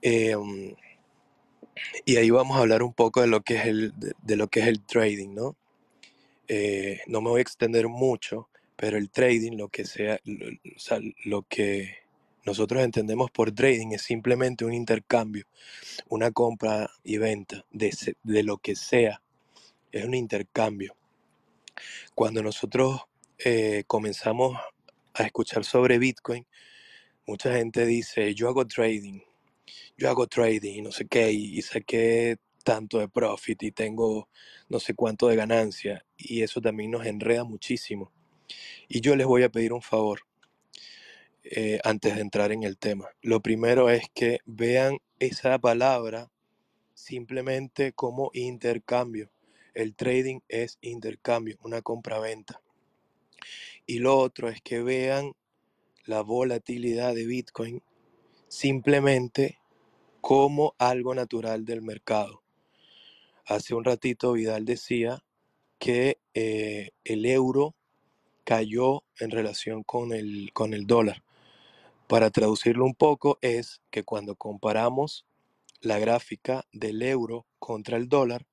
Em, 0.00 0.76
y 2.04 2.18
ahí 2.18 2.30
vamos 2.30 2.56
a 2.56 2.60
hablar 2.60 2.84
un 2.84 2.94
poco 2.94 3.20
de 3.20 3.26
lo 3.26 3.40
que 3.40 3.56
es 3.56 3.66
el, 3.66 3.98
de, 3.98 4.12
de 4.22 4.36
lo 4.36 4.46
que 4.46 4.60
es 4.60 4.68
el 4.68 4.80
trading, 4.80 5.34
¿no? 5.34 5.56
Eh, 6.48 7.00
no 7.06 7.20
me 7.20 7.30
voy 7.30 7.38
a 7.38 7.42
extender 7.42 7.88
mucho, 7.88 8.48
pero 8.76 8.98
el 8.98 9.10
trading, 9.10 9.56
lo 9.56 9.68
que 9.68 9.84
sea, 9.84 10.18
lo, 10.24 10.46
o 10.48 10.78
sea, 10.78 10.98
lo 11.24 11.42
que 11.42 11.96
nosotros 12.44 12.82
entendemos 12.82 13.30
por 13.30 13.52
trading 13.52 13.92
es 13.92 14.02
simplemente 14.02 14.64
un 14.64 14.74
intercambio, 14.74 15.46
una 16.08 16.30
compra 16.30 16.90
y 17.02 17.16
venta 17.16 17.64
de, 17.70 17.90
de 18.22 18.42
lo 18.42 18.58
que 18.58 18.76
sea, 18.76 19.22
es 19.90 20.04
un 20.04 20.14
intercambio. 20.14 20.94
Cuando 22.14 22.42
nosotros 22.42 23.00
eh, 23.38 23.84
comenzamos 23.86 24.58
a 25.14 25.22
escuchar 25.24 25.64
sobre 25.64 25.98
Bitcoin, 25.98 26.46
mucha 27.26 27.54
gente 27.54 27.86
dice, 27.86 28.34
yo 28.34 28.48
hago 28.48 28.66
trading, 28.66 29.20
yo 29.96 30.10
hago 30.10 30.26
trading 30.26 30.82
no 30.82 30.92
sé 30.92 31.06
qué, 31.06 31.32
y 31.32 31.62
saqué 31.62 32.36
tanto 32.64 32.98
de 33.00 33.08
profit 33.08 33.62
y 33.64 33.72
tengo 33.72 34.28
no 34.70 34.80
sé 34.80 34.94
cuánto 34.94 35.28
de 35.28 35.36
ganancia, 35.36 36.06
y 36.18 36.42
eso 36.42 36.62
también 36.62 36.92
nos 36.92 37.06
enreda 37.06 37.44
muchísimo. 37.44 38.12
Y 38.88 39.00
yo 39.02 39.16
les 39.16 39.26
voy 39.26 39.44
a 39.44 39.50
pedir 39.50 39.72
un 39.74 39.82
favor. 39.82 40.20
eh, 41.44 41.80
antes 41.84 42.14
de 42.16 42.22
entrar 42.22 42.52
en 42.52 42.62
el 42.62 42.78
tema. 42.78 43.08
Lo 43.22 43.40
primero 43.40 43.90
es 43.90 44.04
que 44.14 44.40
vean 44.46 44.98
esa 45.18 45.58
palabra 45.58 46.30
simplemente 46.94 47.92
como 47.94 48.30
intercambio. 48.34 49.30
El 49.74 49.94
trading 49.96 50.40
es 50.48 50.78
intercambio, 50.82 51.58
una 51.62 51.82
compra-venta. 51.82 52.62
Y 53.86 54.00
lo 54.00 54.18
otro 54.18 54.50
es 54.50 54.62
que 54.62 54.82
vean 54.82 55.32
la 56.06 56.22
volatilidad 56.22 57.14
de 57.14 57.26
Bitcoin 57.26 57.82
simplemente 58.48 59.58
como 60.22 60.76
algo 60.78 61.14
natural 61.16 61.66
del 61.66 61.82
mercado. 61.82 62.43
Hace 63.46 63.74
un 63.74 63.84
ratito 63.84 64.32
Vidal 64.32 64.64
decía 64.64 65.22
que 65.78 66.18
eh, 66.32 66.90
el 67.04 67.26
euro 67.26 67.74
cayó 68.44 69.04
en 69.18 69.30
relación 69.30 69.82
con 69.82 70.12
el, 70.12 70.50
con 70.52 70.72
el 70.72 70.86
dólar. 70.86 71.22
Para 72.06 72.30
traducirlo 72.30 72.84
un 72.84 72.94
poco 72.94 73.38
es 73.42 73.82
que 73.90 74.02
cuando 74.02 74.36
comparamos 74.36 75.26
la 75.80 75.98
gráfica 75.98 76.64
del 76.72 77.02
euro 77.02 77.46
contra 77.58 77.96
el 77.96 78.08
dólar, 78.08 78.46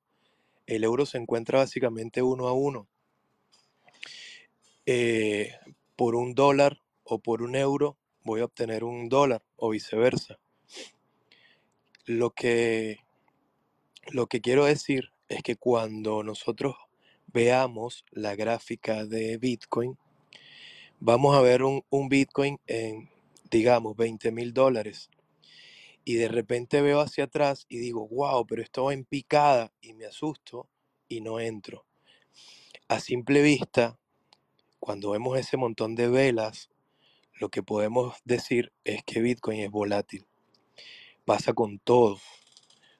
el 0.66 0.84
euro 0.84 1.06
se 1.06 1.18
encuentra 1.18 1.58
básicamente 1.58 2.22
uno 2.22 2.48
a 2.48 2.52
uno. 2.52 2.88
Eh, 4.84 5.52
por 5.96 6.14
un 6.14 6.34
dólar 6.34 6.82
o 7.04 7.18
por 7.18 7.42
un 7.42 7.56
euro 7.56 7.96
voy 8.24 8.40
a 8.40 8.44
obtener 8.44 8.84
un 8.84 9.08
dólar 9.08 9.42
o 9.56 9.70
viceversa. 9.70 10.38
Lo 12.04 12.30
que, 12.30 12.98
lo 14.10 14.26
que 14.26 14.40
quiero 14.40 14.64
decir 14.64 15.12
es 15.28 15.42
que 15.42 15.56
cuando 15.56 16.22
nosotros 16.22 16.76
veamos 17.28 18.04
la 18.10 18.34
gráfica 18.34 19.04
de 19.04 19.38
Bitcoin, 19.38 19.96
vamos 21.00 21.36
a 21.36 21.40
ver 21.40 21.62
un, 21.62 21.84
un 21.90 22.08
Bitcoin 22.08 22.60
en, 22.66 23.10
digamos, 23.50 23.96
20 23.96 24.32
mil 24.32 24.52
dólares. 24.52 25.10
Y 26.04 26.14
de 26.14 26.28
repente 26.28 26.82
veo 26.82 27.00
hacia 27.00 27.24
atrás 27.24 27.66
y 27.68 27.78
digo, 27.78 28.08
wow, 28.08 28.46
pero 28.46 28.62
esto 28.62 28.84
va 28.84 28.92
en 28.94 29.04
picada 29.04 29.72
y 29.80 29.94
me 29.94 30.06
asusto 30.06 30.68
y 31.08 31.20
no 31.20 31.38
entro. 31.38 31.86
A 32.88 33.00
simple 33.00 33.42
vista, 33.42 33.98
cuando 34.80 35.12
vemos 35.12 35.38
ese 35.38 35.56
montón 35.56 35.94
de 35.94 36.08
velas, 36.08 36.68
lo 37.34 37.48
que 37.48 37.62
podemos 37.62 38.16
decir 38.24 38.72
es 38.84 39.02
que 39.04 39.20
Bitcoin 39.20 39.60
es 39.60 39.70
volátil. 39.70 40.26
Pasa 41.24 41.52
con 41.52 41.78
todo. 41.78 42.18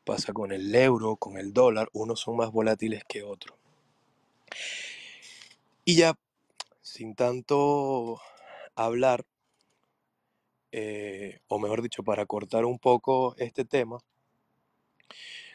Pasa 0.05 0.33
con 0.33 0.53
el 0.53 0.75
euro, 0.75 1.17
con 1.17 1.39
el 1.39 1.53
dólar. 1.53 1.89
Unos 1.93 2.21
son 2.21 2.37
más 2.37 2.51
volátiles 2.51 3.05
que 3.09 3.23
otros. 3.23 3.57
Y 5.85 5.97
ya, 5.97 6.15
sin 6.81 7.15
tanto 7.15 8.21
hablar, 8.75 9.25
eh, 10.73 11.41
o 11.49 11.59
mejor 11.59 11.83
dicho, 11.83 12.03
para 12.03 12.27
cortar 12.27 12.65
un 12.65 12.79
poco 12.79 13.35
este 13.39 13.65
tema, 13.65 13.99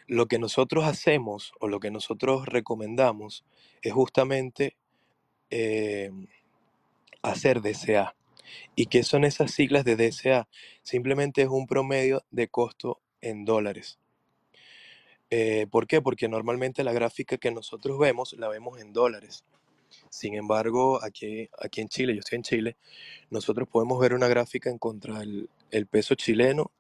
lo 0.08 0.28
que 0.28 0.40
nosotros 0.40 0.86
hacemos 0.86 1.52
o 1.60 1.68
lo 1.68 1.80
que 1.80 1.92
nosotros 1.92 2.46
recomendamos 2.46 3.44
es 3.82 3.94
justamente 3.94 4.78
eh, 5.50 6.12
hacer 7.22 7.62
DCA. 7.62 8.16
¿Y 8.76 8.86
qué 8.86 9.04
son 9.04 9.26
esas 9.26 9.52
siglas 9.52 9.84
de 9.84 9.98
DCA? 9.98 10.48
Simplemente 10.82 11.42
es 11.42 11.50
un 11.50 11.68
promedio 11.68 12.24
de 12.32 12.48
costo 12.48 13.02
en 13.22 13.44
dólares. 13.44 14.00
Eh, 15.30 15.68
¿Por 15.70 15.88
qué? 15.88 16.02
Porque 16.02 16.28
normalmente 16.28 16.84
la 16.84 16.94
gráfica 16.94 17.38
que 17.38 17.52
nosotros 17.52 18.00
vemos 18.00 18.34
la 18.38 18.48
vemos 18.48 18.80
en 18.80 18.94
dólares. 18.94 19.44
Sin 20.10 20.36
embargo, 20.36 21.04
aquí, 21.04 21.50
aquí 21.60 21.82
en 21.82 21.90
Chile, 21.90 22.14
yo 22.14 22.20
estoy 22.20 22.38
en 22.38 22.44
Chile, 22.44 22.78
nosotros 23.30 23.68
podemos 23.68 24.00
ver 24.00 24.14
una 24.14 24.28
gráfica 24.28 24.70
en 24.70 24.78
contra 24.78 25.20
del 25.20 25.50
el 25.72 25.88
peso 25.88 26.16
chileno 26.16 26.72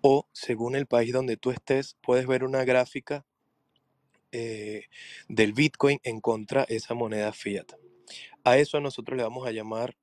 o 0.00 0.26
según 0.32 0.76
el 0.76 0.86
país 0.86 1.12
donde 1.12 1.36
tú 1.36 1.50
estés, 1.50 1.96
puedes 2.02 2.26
ver 2.26 2.44
una 2.44 2.64
gráfica 2.64 3.24
eh, 4.32 4.84
del 5.28 5.52
Bitcoin 5.52 5.98
en 6.04 6.20
contra 6.20 6.64
esa 6.64 6.94
moneda 6.94 7.32
fiat. 7.32 7.72
A 8.44 8.58
eso 8.58 8.80
nosotros 8.80 9.16
le 9.16 9.24
vamos 9.24 9.46
a 9.46 9.50
llamar 9.50 9.96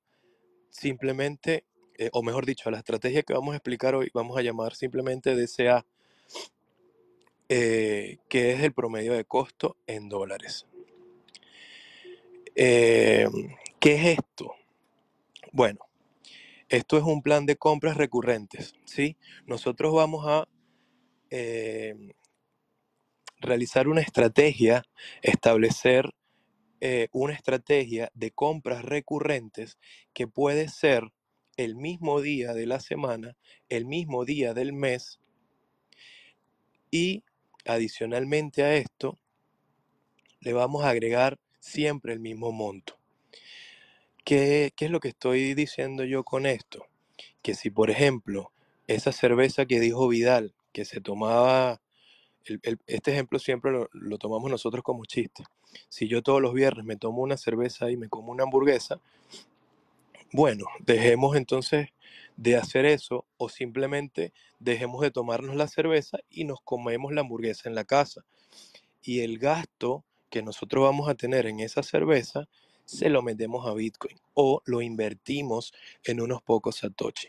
simplemente, 0.70 1.64
eh, 1.96 2.10
o 2.12 2.22
mejor 2.22 2.44
dicho, 2.44 2.68
a 2.68 2.72
la 2.72 2.78
estrategia 2.78 3.22
que 3.22 3.32
vamos 3.32 3.54
a 3.54 3.56
explicar 3.56 3.94
hoy, 3.94 4.10
vamos 4.12 4.36
a 4.36 4.42
llamar 4.42 4.74
simplemente 4.74 5.34
DCA, 5.34 5.86
eh, 7.48 8.18
que 8.28 8.52
es 8.52 8.60
el 8.60 8.72
promedio 8.72 9.12
de 9.14 9.24
costo 9.24 9.76
en 9.86 10.08
dólares. 10.08 10.66
Eh, 12.54 13.28
¿Qué 13.80 13.94
es 13.94 14.18
esto? 14.18 14.54
Bueno, 15.52 15.80
esto 16.68 16.96
es 16.96 17.04
un 17.04 17.22
plan 17.22 17.46
de 17.46 17.56
compras 17.56 17.96
recurrentes, 17.96 18.74
¿sí? 18.84 19.16
Nosotros 19.46 19.94
vamos 19.94 20.26
a 20.26 20.48
realizar 23.40 23.88
una 23.88 24.00
estrategia, 24.00 24.84
establecer 25.20 26.14
eh, 26.86 27.08
una 27.12 27.32
estrategia 27.32 28.10
de 28.12 28.30
compras 28.30 28.84
recurrentes 28.84 29.78
que 30.12 30.26
puede 30.26 30.68
ser 30.68 31.04
el 31.56 31.76
mismo 31.76 32.20
día 32.20 32.52
de 32.52 32.66
la 32.66 32.78
semana, 32.78 33.38
el 33.70 33.86
mismo 33.86 34.26
día 34.26 34.52
del 34.52 34.74
mes 34.74 35.18
y 36.90 37.24
adicionalmente 37.66 38.62
a 38.62 38.74
esto 38.76 39.18
le 40.40 40.52
vamos 40.52 40.84
a 40.84 40.90
agregar 40.90 41.38
siempre 41.60 42.12
el 42.12 42.20
mismo 42.20 42.52
monto. 42.52 42.98
¿Qué, 44.24 44.72
¿Qué, 44.76 44.86
es 44.86 44.90
lo 44.90 45.00
que 45.00 45.08
estoy 45.08 45.54
diciendo 45.54 46.04
yo 46.04 46.24
con 46.24 46.46
esto? 46.46 46.86
Que 47.42 47.54
si 47.54 47.70
por 47.70 47.90
ejemplo 47.90 48.52
esa 48.86 49.12
cerveza 49.12 49.66
que 49.66 49.80
dijo 49.80 50.08
Vidal, 50.08 50.54
que 50.72 50.84
se 50.84 51.00
tomaba 51.00 51.80
este 52.86 53.12
ejemplo 53.12 53.38
siempre 53.38 53.72
lo, 53.92 54.18
tomamos 54.18 54.50
nosotros 54.50 54.82
como 54.82 55.04
chiste. 55.04 55.44
Si 55.88 56.08
yo 56.08 56.22
todos 56.22 56.40
los 56.40 56.52
viernes 56.52 56.84
me 56.84 56.96
tomo 56.96 57.22
una 57.22 57.36
cerveza 57.36 57.90
y 57.90 57.96
me 57.96 58.08
como 58.08 58.32
una 58.32 58.44
hamburguesa, 58.44 59.00
bueno, 60.32 60.66
dejemos 60.80 61.36
entonces 61.36 61.88
de 62.36 62.56
hacer 62.56 62.84
eso 62.84 63.26
o 63.36 63.48
simplemente 63.48 64.32
dejemos 64.58 65.02
de 65.02 65.10
tomarnos 65.10 65.56
la 65.56 65.68
cerveza 65.68 66.18
y 66.30 66.44
nos 66.44 66.60
comemos 66.60 67.12
la 67.12 67.20
hamburguesa 67.20 67.68
en 67.68 67.74
la 67.74 67.84
casa. 67.84 68.24
Y 69.02 69.20
el 69.20 69.38
gasto 69.38 70.04
que 70.30 70.42
nosotros 70.42 70.84
vamos 70.84 71.08
a 71.08 71.14
tener 71.14 71.46
en 71.46 71.60
esa 71.60 71.82
cerveza 71.82 72.48
se 72.84 73.08
lo 73.08 73.22
metemos 73.22 73.66
a 73.66 73.74
Bitcoin 73.74 74.18
o 74.34 74.62
lo 74.64 74.82
invertimos 74.82 75.72
en 76.02 76.20
unos 76.20 76.42
pocos 76.42 76.76
Satoshi. 76.76 77.28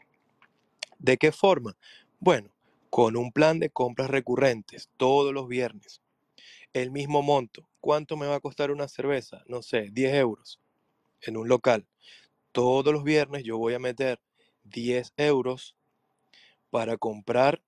¿De 0.98 1.18
qué 1.18 1.32
forma? 1.32 1.78
Bueno, 2.20 2.50
con 2.89 3.15
un 3.15 3.32
plan 3.32 3.60
de 3.60 3.70
compras 3.70 4.10
recurrentes 4.10 4.89
todos 4.98 5.34
los 5.34 5.48
viernes. 5.48 6.02
El 6.74 6.91
mismo 6.91 7.22
monto. 7.22 7.68
¿Cuánto 7.80 8.18
me 8.18 8.26
va 8.26 8.36
a 8.36 8.39
costar 8.39 8.72
una 8.72 8.88
cerveza? 8.88 9.44
No 9.48 9.62
sé, 9.62 9.89
10 9.91 10.15
euros 10.15 10.60
en 11.22 11.38
un 11.38 11.48
local. 11.48 11.86
Todos 12.52 12.94
los 12.94 13.04
viernes 13.04 13.44
yo 13.44 13.58
voy 13.58 13.74
a 13.74 13.80
meter 13.80 14.20
10 14.65 15.13
euros 15.17 15.75
para 16.69 16.97
comprar 16.97 17.62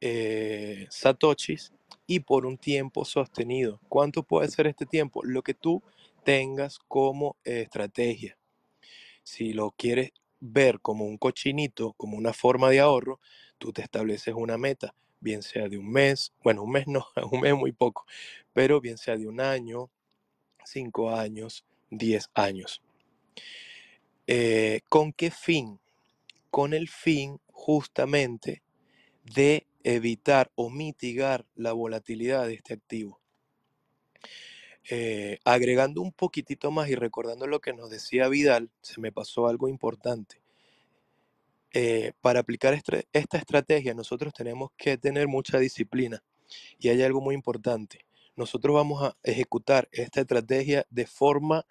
eh, 0.00 0.86
satoshis 0.90 1.72
y 2.06 2.20
por 2.20 2.46
un 2.46 2.58
tiempo 2.58 3.04
sostenido. 3.04 3.80
¿Cuánto 3.88 4.22
puede 4.22 4.48
ser 4.48 4.66
este 4.66 4.86
tiempo? 4.86 5.24
Lo 5.24 5.42
que 5.42 5.54
tú 5.54 5.82
tengas 6.24 6.78
como 6.78 7.36
estrategia. 7.44 8.36
Si 9.22 9.52
lo 9.52 9.72
quieres 9.72 10.12
ver 10.40 10.80
como 10.80 11.04
un 11.04 11.18
cochinito, 11.18 11.94
como 11.94 12.16
una 12.16 12.32
forma 12.32 12.70
de 12.70 12.80
ahorro, 12.80 13.20
tú 13.58 13.72
te 13.72 13.82
estableces 13.82 14.34
una 14.34 14.58
meta, 14.58 14.94
bien 15.20 15.42
sea 15.42 15.68
de 15.68 15.78
un 15.78 15.90
mes, 15.90 16.32
bueno, 16.42 16.62
un 16.62 16.72
mes 16.72 16.86
no, 16.86 17.06
un 17.30 17.40
mes 17.40 17.54
muy 17.54 17.72
poco, 17.72 18.06
pero 18.52 18.80
bien 18.80 18.98
sea 18.98 19.16
de 19.16 19.26
un 19.26 19.40
año, 19.40 19.90
cinco 20.64 21.10
años, 21.10 21.64
diez 21.90 22.28
años. 22.34 22.82
Eh, 24.26 24.80
¿Con 24.88 25.12
qué 25.12 25.30
fin? 25.30 25.78
Con 26.56 26.72
el 26.72 26.88
fin 26.88 27.38
justamente 27.48 28.62
de 29.22 29.66
evitar 29.84 30.50
o 30.54 30.70
mitigar 30.70 31.44
la 31.54 31.74
volatilidad 31.74 32.46
de 32.46 32.54
este 32.54 32.72
activo. 32.72 33.20
Eh, 34.88 35.38
agregando 35.44 36.00
un 36.00 36.12
poquitito 36.12 36.70
más 36.70 36.88
y 36.88 36.94
recordando 36.94 37.46
lo 37.46 37.60
que 37.60 37.74
nos 37.74 37.90
decía 37.90 38.28
Vidal, 38.28 38.70
se 38.80 39.02
me 39.02 39.12
pasó 39.12 39.48
algo 39.48 39.68
importante. 39.68 40.40
Eh, 41.74 42.14
para 42.22 42.40
aplicar 42.40 42.72
esta 42.72 43.36
estrategia 43.36 43.92
nosotros 43.92 44.32
tenemos 44.32 44.70
que 44.78 44.96
tener 44.96 45.28
mucha 45.28 45.58
disciplina 45.58 46.24
y 46.78 46.88
hay 46.88 47.02
algo 47.02 47.20
muy 47.20 47.34
importante. 47.34 48.06
Nosotros 48.34 48.74
vamos 48.74 49.02
a 49.02 49.14
ejecutar 49.22 49.90
esta 49.92 50.22
estrategia 50.22 50.86
de 50.88 51.06
forma 51.06 51.66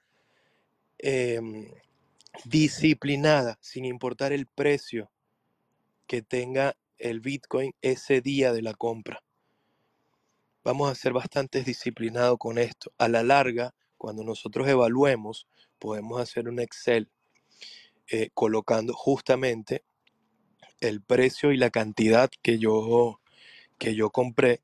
em, 0.99 1.71
disciplinada, 2.43 3.57
sin 3.61 3.85
importar 3.85 4.33
el 4.33 4.47
precio 4.47 5.11
que 6.07 6.21
tenga 6.21 6.75
el 6.97 7.19
Bitcoin 7.19 7.73
ese 7.81 8.21
día 8.21 8.53
de 8.53 8.61
la 8.61 8.73
compra. 8.73 9.23
Vamos 10.63 10.91
a 10.91 10.95
ser 10.95 11.13
bastante 11.13 11.63
disciplinados 11.63 12.37
con 12.39 12.57
esto. 12.57 12.91
A 12.97 13.07
la 13.07 13.23
larga, 13.23 13.73
cuando 13.97 14.23
nosotros 14.23 14.67
evaluemos, 14.67 15.47
podemos 15.79 16.19
hacer 16.19 16.47
un 16.47 16.59
Excel 16.59 17.09
eh, 18.07 18.29
colocando 18.33 18.93
justamente 18.93 19.83
el 20.79 21.01
precio 21.01 21.51
y 21.51 21.57
la 21.57 21.69
cantidad 21.69 22.29
que 22.41 22.59
yo, 22.59 23.19
que 23.77 23.95
yo 23.95 24.09
compré, 24.09 24.61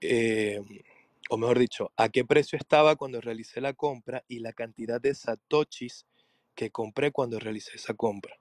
eh, 0.00 0.60
o 1.30 1.36
mejor 1.36 1.58
dicho, 1.58 1.92
a 1.96 2.08
qué 2.08 2.24
precio 2.24 2.58
estaba 2.58 2.96
cuando 2.96 3.20
realicé 3.20 3.60
la 3.60 3.72
compra 3.72 4.24
y 4.28 4.40
la 4.40 4.52
cantidad 4.52 5.00
de 5.00 5.14
satoshis 5.14 6.06
que 6.54 6.70
compré 6.70 7.10
cuando 7.10 7.38
realicé 7.38 7.72
esa 7.74 7.94
compra. 7.94 8.36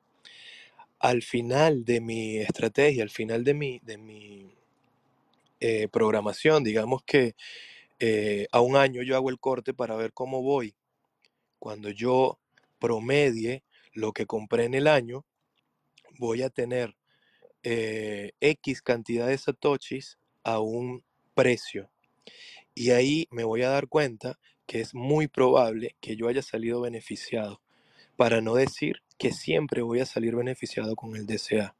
Al 0.99 1.21
final 1.21 1.83
de 1.85 2.01
mi 2.01 2.37
estrategia, 2.37 3.03
al 3.03 3.09
final 3.09 3.43
de 3.43 3.53
mi, 3.53 3.79
de 3.79 3.97
mi 3.97 4.55
eh, 5.59 5.87
programación, 5.89 6.63
digamos 6.63 7.03
que 7.03 7.35
eh, 7.99 8.47
a 8.51 8.61
un 8.61 8.75
año 8.75 9.01
yo 9.01 9.15
hago 9.15 9.29
el 9.29 9.39
corte 9.39 9.73
para 9.73 9.95
ver 9.95 10.13
cómo 10.13 10.41
voy. 10.41 10.75
Cuando 11.59 11.89
yo 11.89 12.39
promedie 12.79 13.63
lo 13.93 14.11
que 14.11 14.25
compré 14.25 14.65
en 14.65 14.73
el 14.73 14.87
año, 14.87 15.25
voy 16.19 16.41
a 16.41 16.49
tener 16.49 16.95
eh, 17.63 18.33
X 18.41 18.81
cantidad 18.81 19.27
de 19.27 19.37
satoshis 19.37 20.17
a 20.43 20.59
un 20.59 21.03
precio. 21.33 21.89
Y 22.75 22.91
ahí 22.91 23.27
me 23.31 23.45
voy 23.45 23.61
a 23.61 23.69
dar 23.69 23.87
cuenta 23.87 24.39
que 24.65 24.81
es 24.81 24.93
muy 24.93 25.27
probable 25.27 25.95
que 26.01 26.15
yo 26.15 26.27
haya 26.27 26.41
salido 26.41 26.81
beneficiado, 26.81 27.61
para 28.15 28.41
no 28.41 28.55
decir 28.55 29.01
que 29.17 29.31
siempre 29.31 29.81
voy 29.81 29.99
a 29.99 30.05
salir 30.05 30.35
beneficiado 30.35 30.95
con 30.95 31.15
el 31.15 31.25
DCA. 31.25 31.75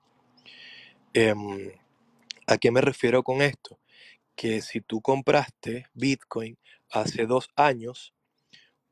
Em, 1.13 1.72
¿A 2.48 2.58
qué 2.58 2.72
me 2.72 2.82
refiero 2.82 3.24
con 3.24 3.41
esto? 3.41 3.80
Que 4.36 4.62
si 4.62 4.82
tú 4.82 5.02
compraste 5.02 5.86
Bitcoin 5.93 6.58
hace 6.89 7.26
dos 7.26 7.50
años, 7.56 8.13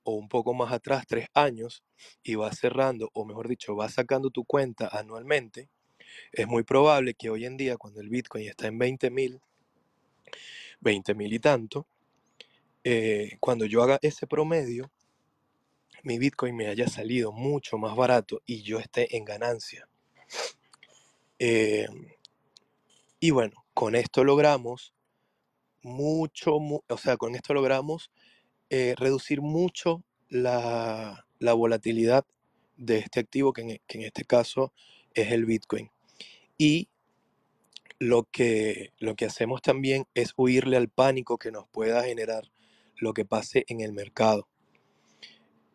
o 0.03 0.15
un 0.15 0.29
poco 0.29 0.53
más 0.53 0.71
atrás, 0.71 1.05
tres 1.07 1.27
años, 1.33 1.83
y 2.23 2.35
vas 2.35 2.57
cerrando, 2.57 3.09
o 3.13 3.25
mejor 3.25 3.47
dicho, 3.47 3.75
vas 3.75 3.93
sacando 3.93 4.29
tu 4.29 4.45
cuenta 4.45 4.87
anualmente, 4.87 5.69
es 6.31 6.47
muy 6.47 6.63
probable 6.63 7.13
que 7.13 7.29
hoy 7.29 7.45
en 7.45 7.57
día, 7.57 7.77
cuando 7.77 8.01
el 8.01 8.09
Bitcoin 8.09 8.47
está 8.47 8.67
en 8.67 8.77
20 8.77 9.09
mil, 9.11 9.41
20 10.79 11.15
mil 11.15 11.33
y 11.33 11.39
tanto, 11.39 11.87
eh, 12.83 13.37
cuando 13.39 13.65
yo 13.65 13.83
haga 13.83 13.99
ese 14.01 14.27
promedio, 14.27 14.91
mi 16.03 16.17
Bitcoin 16.17 16.55
me 16.55 16.67
haya 16.67 16.87
salido 16.87 17.31
mucho 17.31 17.77
más 17.77 17.95
barato 17.95 18.41
y 18.45 18.61
yo 18.61 18.79
esté 18.79 19.15
en 19.15 19.25
ganancia. 19.25 19.87
Eh, 21.39 21.87
y 23.19 23.31
bueno, 23.31 23.65
con 23.73 23.95
esto 23.95 24.23
logramos 24.23 24.93
mucho, 25.81 26.55
o 26.55 26.97
sea, 26.97 27.17
con 27.17 27.35
esto 27.35 27.53
logramos 27.53 28.11
eh, 28.69 28.95
reducir 28.97 29.41
mucho 29.41 30.03
la, 30.29 31.25
la, 31.39 31.53
volatilidad 31.53 32.25
de 32.77 32.99
este 32.99 33.19
activo, 33.19 33.53
que 33.53 33.61
en, 33.61 33.81
que 33.87 33.97
en, 33.97 34.03
este 34.05 34.23
caso 34.23 34.73
es 35.13 35.31
el 35.31 35.45
Bitcoin. 35.45 35.91
Y 36.57 36.89
lo 37.99 38.23
que, 38.23 38.93
lo 38.97 39.15
que 39.15 39.25
hacemos 39.25 39.61
también 39.61 40.07
es 40.15 40.33
huirle 40.37 40.77
al 40.77 40.89
pánico 40.89 41.37
que 41.37 41.51
nos 41.51 41.67
pueda 41.67 42.03
generar 42.03 42.51
lo 42.95 43.13
que 43.13 43.25
pase 43.25 43.65
en 43.67 43.81
el 43.81 43.93
mercado. 43.93 44.47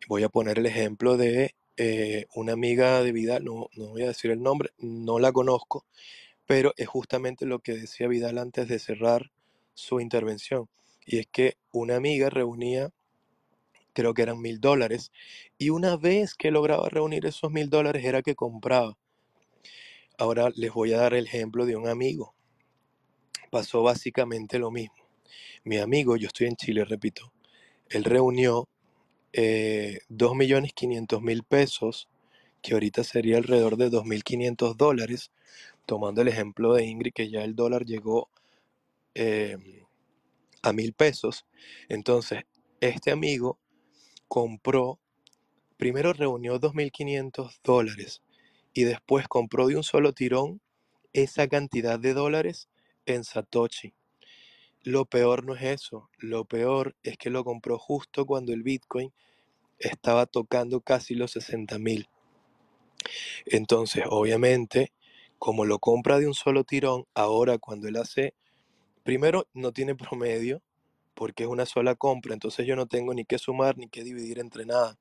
Voy 0.07 0.23
a 0.23 0.29
poner 0.29 0.57
el 0.59 0.65
ejemplo 0.65 1.17
de 1.17 1.53
eh, 1.75 2.27
una 2.33 2.53
amiga 2.53 3.03
de 3.03 3.11
Vidal, 3.11 3.43
no, 3.43 3.67
no 3.75 3.89
voy 3.89 4.03
a 4.03 4.07
decir 4.07 4.31
el 4.31 4.41
nombre, 4.41 4.69
no 4.77 5.19
la 5.19 5.33
conozco, 5.33 5.85
pero 6.45 6.73
es 6.77 6.87
justamente 6.87 7.45
lo 7.45 7.59
que 7.59 7.73
decía 7.73 8.07
Vidal 8.07 8.37
antes 8.37 8.69
de 8.69 8.79
cerrar 8.79 9.31
su 9.73 9.99
intervención. 9.99 10.69
Y 11.05 11.19
es 11.19 11.27
que 11.27 11.57
una 11.73 11.97
amiga 11.97 12.29
reunía, 12.29 12.89
creo 13.91 14.13
que 14.13 14.21
eran 14.21 14.39
mil 14.39 14.61
dólares, 14.61 15.11
y 15.57 15.71
una 15.71 15.97
vez 15.97 16.35
que 16.35 16.51
lograba 16.51 16.87
reunir 16.87 17.25
esos 17.25 17.51
mil 17.51 17.69
dólares 17.69 18.05
era 18.05 18.21
que 18.21 18.33
compraba. 18.33 18.97
Ahora 20.17 20.49
les 20.55 20.71
voy 20.71 20.93
a 20.93 20.99
dar 20.99 21.13
el 21.13 21.25
ejemplo 21.25 21.65
de 21.65 21.75
un 21.75 21.87
amigo. 21.87 22.33
Pasó 23.51 23.83
básicamente 23.83 24.57
lo 24.57 24.71
mismo. 24.71 24.95
Mi 25.65 25.77
amigo, 25.77 26.15
yo 26.15 26.27
estoy 26.27 26.47
en 26.47 26.55
Chile, 26.55 26.85
repito, 26.85 27.33
él 27.89 28.05
reunió 28.05 28.69
eh, 29.37 29.99
2.500.000 30.09 31.43
pesos, 31.43 32.09
que 32.63 32.73
ahorita 32.73 33.03
sería 33.03 33.37
alrededor 33.37 33.77
de 33.77 33.91
2.500 33.91 34.75
dólares, 34.75 35.31
tomando 35.85 36.23
el 36.23 36.27
ejemplo 36.27 36.73
de 36.73 36.85
Ingrid, 36.85 37.13
que 37.13 37.29
ya 37.29 37.43
el 37.43 37.55
dólar 37.55 37.85
llegó 37.85 38.31
eh, 39.13 39.57
a 40.63 40.73
mil 40.73 40.93
pesos. 40.93 41.45
Entonces, 41.87 42.45
este 42.81 43.11
amigo 43.11 43.59
compró, 44.27 44.99
primero 45.77 46.13
reunió 46.13 46.59
2.500 46.59 47.59
dólares 47.63 48.23
y 48.73 48.85
después 48.85 49.27
compró 49.27 49.67
de 49.67 49.75
un 49.75 49.83
solo 49.83 50.13
tirón 50.13 50.61
esa 51.13 51.47
cantidad 51.47 51.99
de 51.99 52.15
dólares 52.15 52.69
en 53.05 53.23
Satoshi. 53.23 53.93
Lo 54.83 55.05
peor 55.05 55.45
no 55.45 55.55
es 55.55 55.63
eso, 55.63 56.09
lo 56.17 56.45
peor 56.45 56.95
es 57.03 57.17
que 57.17 57.29
lo 57.29 57.43
compró 57.43 57.77
justo 57.77 58.25
cuando 58.25 58.53
el 58.53 58.63
Bitcoin 58.63 59.13
estaba 59.79 60.25
tocando 60.25 60.81
casi 60.81 61.15
los 61.15 61.31
60 61.31 61.77
mil. 61.79 62.09
Entonces, 63.45 64.03
obviamente, 64.09 64.91
como 65.39 65.65
lo 65.65 65.79
compra 65.79 66.19
de 66.19 66.27
un 66.27 66.33
solo 66.33 66.63
tirón, 66.63 67.05
ahora 67.13 67.57
cuando 67.57 67.87
él 67.87 67.97
hace, 67.97 68.33
primero 69.03 69.47
no 69.53 69.71
tiene 69.71 69.95
promedio, 69.95 70.61
porque 71.13 71.43
es 71.43 71.49
una 71.49 71.65
sola 71.65 71.95
compra, 71.95 72.33
entonces 72.33 72.67
yo 72.67 72.75
no 72.75 72.85
tengo 72.85 73.13
ni 73.13 73.25
que 73.25 73.39
sumar 73.39 73.77
ni 73.77 73.87
que 73.87 74.03
dividir 74.03 74.39
entre 74.39 74.65
nada. 74.65 74.97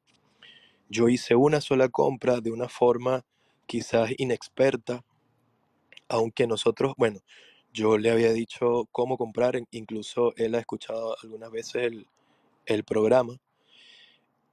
Yo 0.89 1.09
hice 1.09 1.35
una 1.35 1.61
sola 1.61 1.89
compra 1.89 2.41
de 2.41 2.51
una 2.51 2.69
forma 2.69 3.25
quizás 3.67 4.11
inexperta, 4.17 5.05
aunque 6.09 6.47
nosotros, 6.47 6.95
bueno, 6.97 7.21
yo 7.73 7.99
le 7.99 8.11
había 8.11 8.33
dicho 8.33 8.89
cómo 8.93 9.19
comprar, 9.19 9.61
incluso 9.71 10.33
él 10.37 10.55
ha 10.55 10.61
escuchado 10.61 11.17
algunas 11.23 11.51
veces 11.51 11.83
el, 11.83 12.07
el 12.65 12.85
programa. 12.85 13.37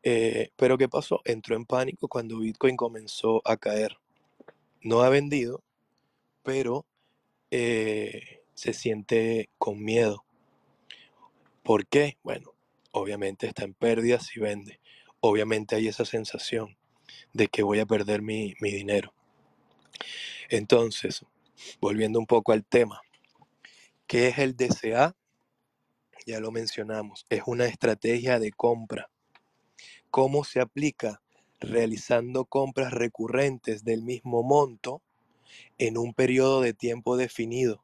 Eh, 0.04 0.50
pero 0.58 0.78
¿qué 0.78 0.90
pasó? 0.90 1.22
Entró 1.24 1.56
en 1.56 1.66
pánico 1.66 2.08
cuando 2.08 2.40
Bitcoin 2.40 2.76
comenzó 2.76 3.42
a 3.46 3.58
caer. 3.58 3.98
No 4.82 5.02
ha 5.02 5.10
vendido, 5.10 5.64
pero 6.44 6.86
eh, 7.52 8.44
se 8.54 8.74
siente 8.74 9.50
con 9.58 9.84
miedo. 9.84 10.26
¿Por 11.64 11.88
qué? 11.88 12.18
Bueno, 12.24 12.54
obviamente 12.92 13.48
está 13.48 13.64
en 13.64 13.74
pérdida 13.74 14.20
si 14.20 14.40
vende. 14.40 14.80
Obviamente 15.22 15.76
hay 15.78 15.88
esa 15.88 16.04
sensación 16.04 16.76
de 17.32 17.48
que 17.48 17.64
voy 17.64 17.80
a 17.80 17.86
perder 17.86 18.22
mi, 18.22 18.56
mi 18.60 18.72
dinero. 18.72 19.14
Entonces, 20.50 21.26
volviendo 21.80 22.20
un 22.20 22.26
poco 22.26 22.52
al 22.52 22.66
tema, 22.66 23.02
¿qué 24.08 24.28
es 24.28 24.38
el 24.40 24.58
DCA? 24.58 25.16
Ya 26.26 26.40
lo 26.40 26.52
mencionamos, 26.52 27.26
es 27.30 27.44
una 27.46 27.66
estrategia 27.66 28.40
de 28.40 28.52
compra. 28.52 29.10
¿Cómo 30.14 30.44
se 30.44 30.62
aplica? 30.62 31.24
Realizando 31.60 32.46
compras 32.46 32.94
recurrentes 32.94 33.84
del 33.84 34.04
mismo 34.04 34.44
monto 34.44 35.02
en 35.80 35.98
un 35.98 36.14
periodo 36.14 36.62
de 36.62 36.76
tiempo 36.76 37.18
definido 37.18 37.84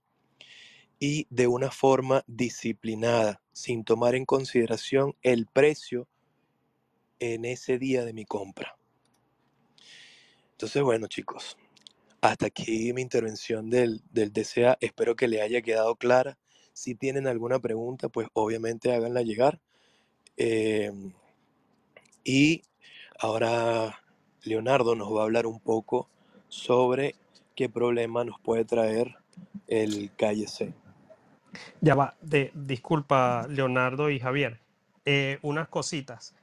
y 1.00 1.26
de 1.32 1.48
una 1.48 1.72
forma 1.72 2.24
disciplinada, 2.28 3.42
sin 3.52 3.84
tomar 3.84 4.14
en 4.14 4.26
consideración 4.26 5.16
el 5.24 5.48
precio 5.48 6.08
en 7.18 7.46
ese 7.46 7.80
día 7.80 8.06
de 8.06 8.14
mi 8.14 8.26
compra. 8.26 8.78
Entonces, 10.52 10.84
bueno 10.84 11.08
chicos, 11.08 11.58
hasta 12.22 12.46
aquí 12.46 12.94
mi 12.94 13.02
intervención 13.02 13.72
del, 13.72 14.04
del 14.12 14.32
DCA. 14.32 14.78
Espero 14.82 15.16
que 15.16 15.28
le 15.28 15.42
haya 15.42 15.64
quedado 15.64 15.96
clara. 15.96 16.38
Si 16.74 16.94
tienen 16.94 17.26
alguna 17.26 17.58
pregunta, 17.58 18.08
pues 18.08 18.28
obviamente 18.34 18.94
háganla 18.94 19.24
llegar. 19.24 19.60
Eh, 20.38 20.92
y 22.24 22.64
ahora 23.20 24.02
Leonardo 24.44 24.96
nos 24.96 25.14
va 25.14 25.22
a 25.22 25.24
hablar 25.24 25.46
un 25.46 25.60
poco 25.60 26.10
sobre 26.48 27.16
qué 27.56 27.70
problema 27.70 28.24
nos 28.24 28.40
puede 28.40 28.66
traer 28.66 29.16
el 29.68 30.12
calle 30.16 30.48
C. 30.48 30.74
Ya 31.82 31.96
va, 31.96 32.16
disculpa 32.22 33.48
Leonardo 33.50 34.10
y 34.10 34.20
Javier. 34.20 34.60
Eh, 35.06 35.40
unas 35.42 35.68
cositas. 35.68 36.36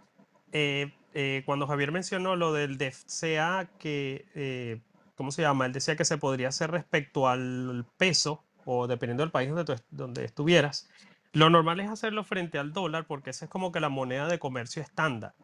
Eh, 0.52 0.92
eh, 1.14 1.42
cuando 1.46 1.66
Javier 1.66 1.92
mencionó 1.92 2.36
lo 2.36 2.52
del 2.52 2.78
DCA, 2.78 3.68
que, 3.78 4.80
¿cómo 5.14 5.30
se 5.30 5.42
llama? 5.42 5.66
Él 5.66 5.72
decía 5.72 5.96
que 5.96 6.04
se 6.04 6.18
podría 6.18 6.48
hacer 6.48 6.70
respecto 6.70 7.28
al 7.28 7.86
peso 7.96 8.42
o 8.64 8.86
dependiendo 8.86 9.22
del 9.22 9.30
país 9.30 9.50
donde, 9.50 9.76
donde 9.90 10.24
estuvieras. 10.24 10.88
Lo 11.32 11.50
normal 11.50 11.80
es 11.80 11.90
hacerlo 11.90 12.24
frente 12.24 12.58
al 12.58 12.72
dólar 12.72 13.06
porque 13.06 13.30
esa 13.30 13.44
es 13.44 13.50
como 13.50 13.70
que 13.70 13.80
la 13.80 13.88
moneda 13.88 14.26
de 14.26 14.38
comercio 14.38 14.82
estándar. 14.82 15.34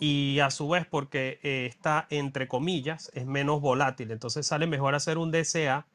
Y 0.00 0.40
a 0.40 0.50
su 0.50 0.68
vez 0.68 0.86
porque 0.86 1.40
eh, 1.42 1.66
está 1.66 2.06
entre 2.10 2.48
comillas, 2.48 3.10
es 3.14 3.26
menos 3.26 3.60
volátil. 3.60 4.10
Entonces 4.12 4.46
sale 4.46 4.66
mejor 4.66 4.94
hacer 4.96 5.18
un 5.18 5.30
DCA 5.30 5.86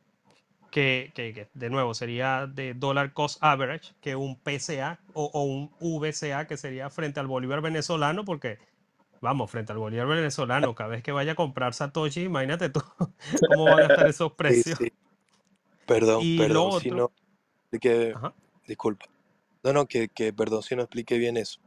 que, 0.71 1.11
que, 1.15 1.33
que, 1.33 1.49
de 1.53 1.69
nuevo 1.69 1.93
sería 1.93 2.47
de 2.47 2.73
Dollar 2.75 3.13
Cost 3.13 3.37
Average 3.41 3.93
que 4.01 4.15
un 4.15 4.37
PCA 4.37 4.99
o, 5.13 5.25
o, 5.33 5.43
un 5.43 5.71
VCA 5.79 6.47
que 6.47 6.57
sería 6.57 6.89
frente 6.89 7.19
al 7.19 7.27
bolívar 7.27 7.61
venezolano 7.61 8.25
porque 8.25 8.59
vamos, 9.21 9.49
frente 9.51 9.71
al 9.71 9.79
bolívar 9.79 10.07
venezolano, 10.07 10.75
cada 10.75 10.89
vez 10.91 11.03
que 11.03 11.11
vaya 11.11 11.31
a 11.33 11.35
comprar 11.35 11.73
Satoshi, 11.73 12.23
imagínate 12.23 12.69
tú 12.69 12.81
cómo 13.47 13.69
van 13.69 13.83
a 13.83 13.87
estar 13.87 14.07
esos 14.07 14.33
Sí, 14.47 14.63
precios. 14.63 14.77
sí. 14.77 14.91
Perdón, 15.87 16.19
Y 16.23 16.37
perdón 16.37 16.81
si 16.81 16.91
no 16.91 17.11
disculpa. 18.67 19.05
No, 19.63 19.73
no, 19.73 19.85
que, 19.87 20.09
que 20.09 20.33
perdón 20.33 20.63
si 20.63 20.75
no 20.75 20.83
expliqué 20.83 21.17
bien 21.17 21.37
eso. 21.37 21.59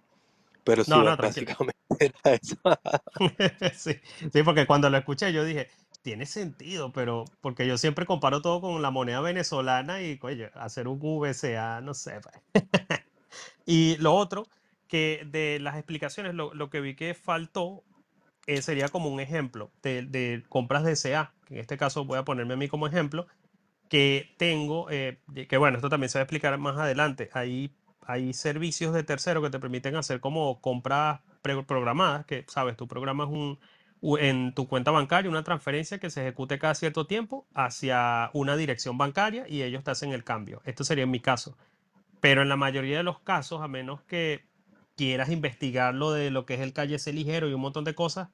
Pero 0.64 0.84
sí, 0.84 0.90
No, 0.90 1.02
no, 1.02 1.16
básicamente 1.16 1.76
era 2.00 2.34
eso. 2.34 2.56
Sí, 3.74 3.92
sí, 4.32 4.42
porque 4.42 4.66
cuando 4.66 4.90
lo 4.90 4.96
escuché 4.98 5.32
yo 5.32 5.44
dije, 5.44 5.68
tiene 6.02 6.26
sentido, 6.26 6.92
pero 6.92 7.24
porque 7.40 7.66
yo 7.66 7.78
siempre 7.78 8.06
comparo 8.06 8.42
todo 8.42 8.60
con 8.60 8.82
la 8.82 8.90
moneda 8.90 9.20
venezolana 9.20 10.02
y, 10.02 10.18
oye, 10.22 10.50
hacer 10.54 10.88
un 10.88 10.98
VCA, 11.00 11.80
no 11.80 11.94
sé. 11.94 12.20
pues. 12.20 12.64
Y 13.66 13.96
lo 13.98 14.14
otro, 14.14 14.46
que 14.88 15.24
de 15.26 15.58
las 15.60 15.76
explicaciones, 15.76 16.34
lo, 16.34 16.54
lo 16.54 16.70
que 16.70 16.80
vi 16.80 16.94
que 16.96 17.14
faltó 17.14 17.84
eh, 18.46 18.62
sería 18.62 18.88
como 18.88 19.10
un 19.10 19.20
ejemplo 19.20 19.72
de, 19.82 20.02
de 20.02 20.44
compras 20.48 20.84
de 20.84 20.96
CA, 20.96 21.34
que 21.46 21.54
en 21.54 21.60
este 21.60 21.76
caso 21.78 22.04
voy 22.04 22.18
a 22.18 22.24
ponerme 22.24 22.54
a 22.54 22.56
mí 22.56 22.68
como 22.68 22.86
ejemplo, 22.86 23.26
que 23.88 24.34
tengo, 24.38 24.88
eh, 24.90 25.18
que 25.48 25.56
bueno, 25.56 25.76
esto 25.78 25.88
también 25.88 26.10
se 26.10 26.18
va 26.18 26.22
a 26.22 26.24
explicar 26.24 26.56
más 26.58 26.76
adelante. 26.78 27.30
Hay, 27.32 27.72
hay 28.02 28.32
servicios 28.34 28.94
de 28.94 29.02
tercero 29.04 29.42
que 29.42 29.50
te 29.50 29.58
permiten 29.60 29.96
hacer 29.96 30.20
como 30.20 30.60
compras 30.60 31.20
programadas, 31.42 32.26
que 32.26 32.44
sabes, 32.48 32.76
tú 32.76 32.88
programas 32.88 33.28
un, 33.28 33.58
en 34.18 34.54
tu 34.54 34.68
cuenta 34.68 34.90
bancaria 34.90 35.30
una 35.30 35.42
transferencia 35.44 35.98
que 35.98 36.10
se 36.10 36.22
ejecute 36.22 36.58
cada 36.58 36.74
cierto 36.74 37.06
tiempo 37.06 37.46
hacia 37.54 38.30
una 38.34 38.56
dirección 38.56 38.98
bancaria 38.98 39.46
y 39.48 39.62
ellos 39.62 39.84
te 39.84 39.90
hacen 39.90 40.12
el 40.12 40.24
cambio. 40.24 40.62
Esto 40.64 40.84
sería 40.84 41.04
en 41.04 41.10
mi 41.10 41.20
caso. 41.20 41.56
Pero 42.20 42.42
en 42.42 42.48
la 42.48 42.56
mayoría 42.56 42.98
de 42.98 43.02
los 43.04 43.20
casos, 43.20 43.62
a 43.62 43.68
menos 43.68 44.02
que 44.02 44.46
quieras 44.96 45.30
investigar 45.30 45.94
lo 45.94 46.12
de 46.12 46.30
lo 46.30 46.46
que 46.46 46.54
es 46.54 46.60
el 46.60 46.72
calle 46.72 46.98
C 46.98 47.12
ligero 47.12 47.48
y 47.48 47.54
un 47.54 47.60
montón 47.60 47.84
de 47.84 47.94
cosas, 47.94 48.28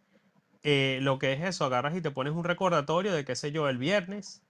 eh, 0.62 0.98
lo 1.02 1.18
que 1.18 1.32
es 1.32 1.42
eso, 1.42 1.64
agarras 1.64 1.96
y 1.96 2.00
te 2.02 2.10
pones 2.10 2.32
un 2.32 2.44
recordatorio 2.44 3.12
de, 3.12 3.24
qué 3.24 3.36
sé 3.36 3.52
yo, 3.52 3.68
el 3.68 3.78
viernes 3.78 4.42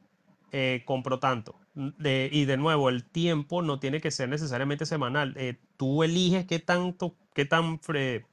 eh, 0.53 0.83
compro 0.87 1.19
tanto. 1.21 1.61
De- 1.75 2.31
y 2.33 2.45
de 2.47 2.57
nuevo, 2.57 2.89
el 2.91 3.05
tiempo 3.05 3.63
no 3.63 3.81
tiene 3.81 4.01
que 4.01 4.11
ser 4.13 4.29
necesariamente 4.29 4.87
semanal. 4.87 5.35
eh, 5.37 5.61
tú 5.77 6.05
eliges 6.05 6.47
qué 6.47 6.59
tanto, 6.61 7.17
qué 7.35 7.45
tan 7.47 7.81
fre- 7.81 8.27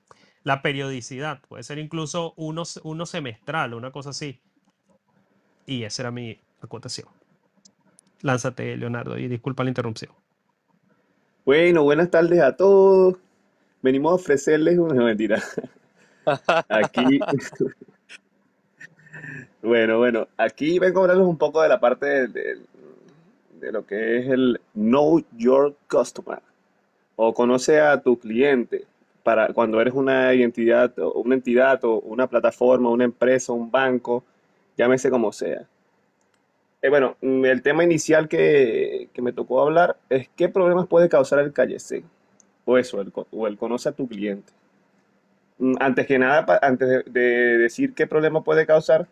la 0.44 0.62
periodicidad. 0.62 1.42
Puede 1.48 1.64
ser 1.64 1.80
incluso 1.80 2.34
uno, 2.38 2.64
uno 2.84 3.06
semestral, 3.06 3.74
una 3.74 3.92
cosa 3.92 4.12
así. 4.12 4.40
Y 5.66 5.84
esa 5.84 6.04
era 6.04 6.12
mi 6.12 6.40
acotación. 6.62 7.08
Lánzate, 8.22 8.78
Leonardo, 8.78 9.18
y 9.18 9.28
disculpa 9.28 9.64
la 9.64 9.70
interrupción. 9.70 10.12
Bueno, 11.46 11.84
buenas 11.84 12.10
tardes 12.12 12.42
a 12.42 12.56
todos. 12.56 13.16
Venimos 13.82 14.12
a 14.12 14.16
ofrecerles 14.16 14.78
una 14.78 14.94
mentira. 15.04 15.42
Aquí, 16.70 17.20
bueno, 19.62 19.98
bueno, 19.98 20.28
aquí 20.38 20.80
vengo 20.80 21.00
a 21.00 21.04
hablarles 21.04 21.28
un 21.28 21.38
poco 21.38 21.62
de 21.62 21.70
la 21.70 21.80
parte 21.80 22.06
de, 22.06 22.28
de- 22.28 22.72
de 23.60 23.72
lo 23.72 23.86
que 23.86 24.18
es 24.18 24.28
el 24.28 24.60
Know 24.74 25.24
Your 25.38 25.76
Customer 25.88 26.40
o 27.16 27.32
conoce 27.32 27.80
a 27.80 28.02
tu 28.02 28.18
cliente 28.18 28.86
para 29.24 29.54
cuando 29.54 29.82
eres 29.82 29.94
una 29.94 30.34
identidad 30.34 30.94
una 31.16 31.36
entidad 31.36 31.84
o 31.86 32.00
una 32.02 32.28
plataforma, 32.28 32.90
una 32.90 33.06
empresa, 33.06 33.54
un 33.54 33.72
banco, 33.72 34.24
llámese 34.78 35.10
como 35.10 35.32
sea. 35.32 35.68
Eh, 36.82 36.90
bueno, 36.90 37.16
mm, 37.22 37.46
el 37.46 37.62
tema 37.62 37.84
inicial 37.84 38.28
que, 38.28 39.10
que 39.14 39.22
me 39.22 39.34
tocó 39.34 39.62
hablar 39.62 39.98
es 40.10 40.30
qué 40.36 40.50
problemas 40.50 40.88
puede 40.88 41.10
causar 41.10 41.40
el 41.40 41.54
calle 41.54 41.80
C 41.80 42.04
o 42.66 42.78
eso, 42.78 43.02
el, 43.02 43.12
o 43.32 43.48
el 43.48 43.58
conoce 43.58 43.90
a 43.90 43.94
tu 43.94 44.08
cliente. 44.08 44.54
Mm, 45.58 45.76
Antes 45.80 46.08
que 46.08 46.20
nada, 46.20 46.60
antes 46.62 46.88
de, 46.90 47.04
de 47.12 47.58
decir 47.58 47.94
qué 47.94 48.08
problema 48.08 48.44
puede 48.44 48.66
causar, 48.66 49.08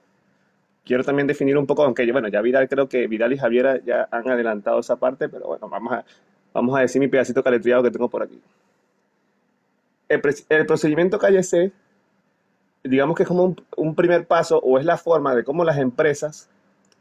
quiero 0.85 1.03
también 1.05 1.27
definir 1.27 1.57
un 1.57 1.67
poco, 1.67 1.83
aunque 1.83 2.11
bueno, 2.11 2.29
ya 2.29 2.41
Vidal, 2.41 2.69
creo 2.69 2.89
que 2.89 3.07
Vidal 3.07 3.33
y 3.33 3.37
Javiera 3.37 3.79
ya 3.85 4.07
han 4.11 4.29
adelantado 4.29 4.79
esa 4.81 4.97
parte, 4.97 5.29
pero 5.29 5.47
bueno, 5.47 5.69
vamos 5.69 5.93
a, 5.93 6.05
vamos 6.53 6.77
a 6.77 6.81
decir 6.81 7.01
mi 7.01 7.07
pedacito 7.09 7.43
caletreado 7.43 7.83
que 7.83 7.91
tengo 7.91 8.09
por 8.09 8.23
aquí. 8.23 8.41
El, 10.09 10.65
procedimiento 10.65 11.19
calle 11.19 11.43
C, 11.43 11.71
digamos 12.83 13.15
que 13.15 13.23
es 13.23 13.27
como 13.27 13.55
un, 13.77 13.95
primer 13.95 14.25
paso 14.25 14.57
o 14.59 14.79
es 14.79 14.85
la 14.85 14.97
forma 14.97 15.35
de 15.35 15.43
cómo 15.43 15.63
las 15.63 15.77
empresas 15.77 16.49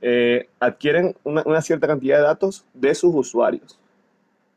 eh, 0.03 0.49
adquieren 0.61 1.17
una, 1.25 1.63
cierta 1.63 1.87
cantidad 1.87 2.19
de 2.19 2.25
datos 2.25 2.65
de 2.75 2.95
sus 2.95 3.15
usuarios. 3.15 3.79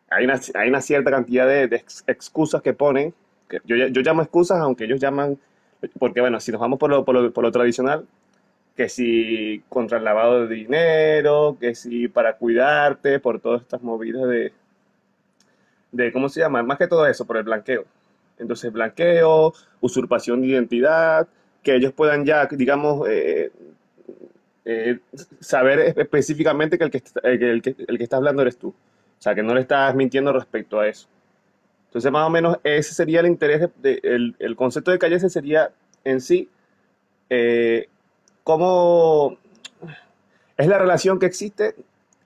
Hay 0.10 0.26
una, 0.26 0.82
cierta 0.82 1.10
cantidad 1.10 1.48
de, 1.48 1.68
de 1.68 1.78
ex- 1.78 2.04
excusas 2.08 2.62
que 2.62 2.74
ponen, 2.74 3.14
que 3.48 3.60
yo, 3.64 3.76
yo 3.78 4.02
llamo 4.02 4.22
excusas, 4.22 4.60
aunque 4.60 4.84
ellos 4.84 5.00
llaman, 5.00 5.40
porque 5.98 6.20
bueno, 6.20 6.40
si 6.42 6.52
nos 6.52 6.60
vamos 6.60 6.78
por 6.78 6.90
lo, 6.90 7.06
por 7.06 7.16
lo, 7.16 7.32
por 7.32 7.46
lo 7.46 7.52
tradicional, 7.52 8.06
que 8.76 8.90
si 8.90 9.64
contra 9.70 9.98
el 10.00 10.04
lavado 10.04 10.48
de 10.48 10.56
dinero, 10.56 11.58
que 11.60 11.76
si 11.76 12.08
para 12.10 12.38
cuidarte, 12.38 13.20
por 13.20 13.40
todas 13.40 13.62
estas 13.62 13.82
movidas 13.82 14.28
de, 14.28 14.54
de, 15.92 16.12
¿cómo 16.12 16.30
se 16.30 16.40
llama? 16.40 16.64
Más 16.64 16.78
que 16.78 16.88
todo 16.88 17.06
eso, 17.08 17.26
por 17.26 17.38
el 17.38 17.44
blanqueo. 17.44 17.86
Entonces, 18.42 18.72
blanqueo, 18.74 19.54
usurpación 19.82 20.42
de 20.42 20.48
identidad, 20.50 21.28
que 21.64 21.76
ellos 21.76 21.94
puedan 21.94 22.26
ya, 22.26 22.48
digamos, 22.48 23.08
eh, 23.10 23.52
eh, 24.66 25.00
saber 25.40 25.94
específicamente 25.98 26.78
que 26.78 26.84
el 26.86 26.92
el, 27.24 27.40
que, 27.40 27.52
el 27.52 27.62
que- 27.62 27.76
el 27.88 27.98
que 27.98 28.04
está 28.04 28.18
hablando 28.18 28.42
eres 28.42 28.58
tú. 28.58 28.70
O 28.70 29.22
sea, 29.24 29.36
que 29.36 29.44
no 29.44 29.54
le 29.54 29.62
estás 29.62 29.94
mintiendo 29.96 30.34
respecto 30.34 30.80
a 30.80 30.88
eso. 30.88 31.08
Entonces, 31.88 32.12
más 32.12 32.28
o 32.28 32.32
menos, 32.32 32.60
ese 32.64 32.94
sería 32.94 33.22
el 33.22 33.28
interés, 33.28 33.70
de, 33.82 34.00
el, 34.04 34.36
el 34.40 34.56
concepto 34.56 34.92
de 34.92 35.00
calle 35.00 35.16
ese 35.18 35.30
sería 35.30 35.72
en 36.06 36.22
sí, 36.22 36.50
eh, 37.30 37.88
cómo 38.44 39.38
es 40.58 40.68
la 40.68 40.78
relación 40.78 41.20
que 41.20 41.26
existe, 41.26 41.76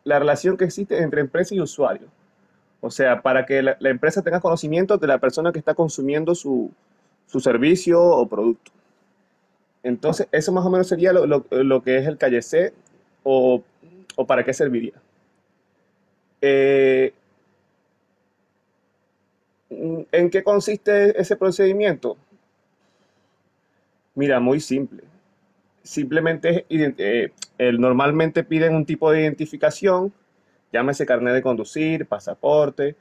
la 0.03 0.19
relación 0.19 0.57
que 0.57 0.65
existe 0.65 1.01
entre 1.01 1.21
empresa 1.21 1.55
y 1.55 1.61
usuario. 1.61 2.07
O 2.85 2.91
sea, 2.91 3.23
para 3.23 3.47
que 3.47 3.63
la, 3.63 3.75
empresa 3.89 4.21
tenga 4.21 4.39
conocimiento 4.39 4.99
de 4.99 5.07
la 5.07 5.17
persona 5.17 5.51
que 5.51 5.57
está 5.57 5.73
consumiendo 5.73 6.35
su, 6.35 6.69
su 7.25 7.39
servicio 7.39 7.99
o 7.99 8.27
producto. 8.27 8.71
Entonces, 9.81 10.27
eso 10.31 10.51
más 10.51 10.63
o 10.63 10.69
menos 10.69 10.87
sería 10.87 11.11
lo, 11.11 11.25
lo- 11.25 11.45
lo 11.49 11.81
que 11.81 11.97
es 11.97 12.05
el 12.05 12.19
calle 12.19 12.43
C 12.43 12.73
o, 13.23 13.63
o 14.15 14.27
para 14.27 14.43
qué 14.43 14.53
serviría. 14.53 14.93
Eh, 16.41 17.11
¿en 19.69 20.29
qué 20.29 20.43
consiste 20.43 21.19
ese 21.19 21.35
procedimiento? 21.35 22.17
Mira, 24.15 24.39
muy 24.39 24.59
simple. 24.59 25.03
Simplemente 25.83 26.65
eh, 26.69 27.31
normalmente 27.77 28.43
piden 28.43 28.75
un 28.75 28.85
tipo 28.85 29.11
de 29.11 29.21
identificación, 29.21 30.13
llámese 30.75 31.05
carnet 31.05 31.33
de 31.33 31.41
conducir, 31.41 32.05
pasaporte, 32.05 32.95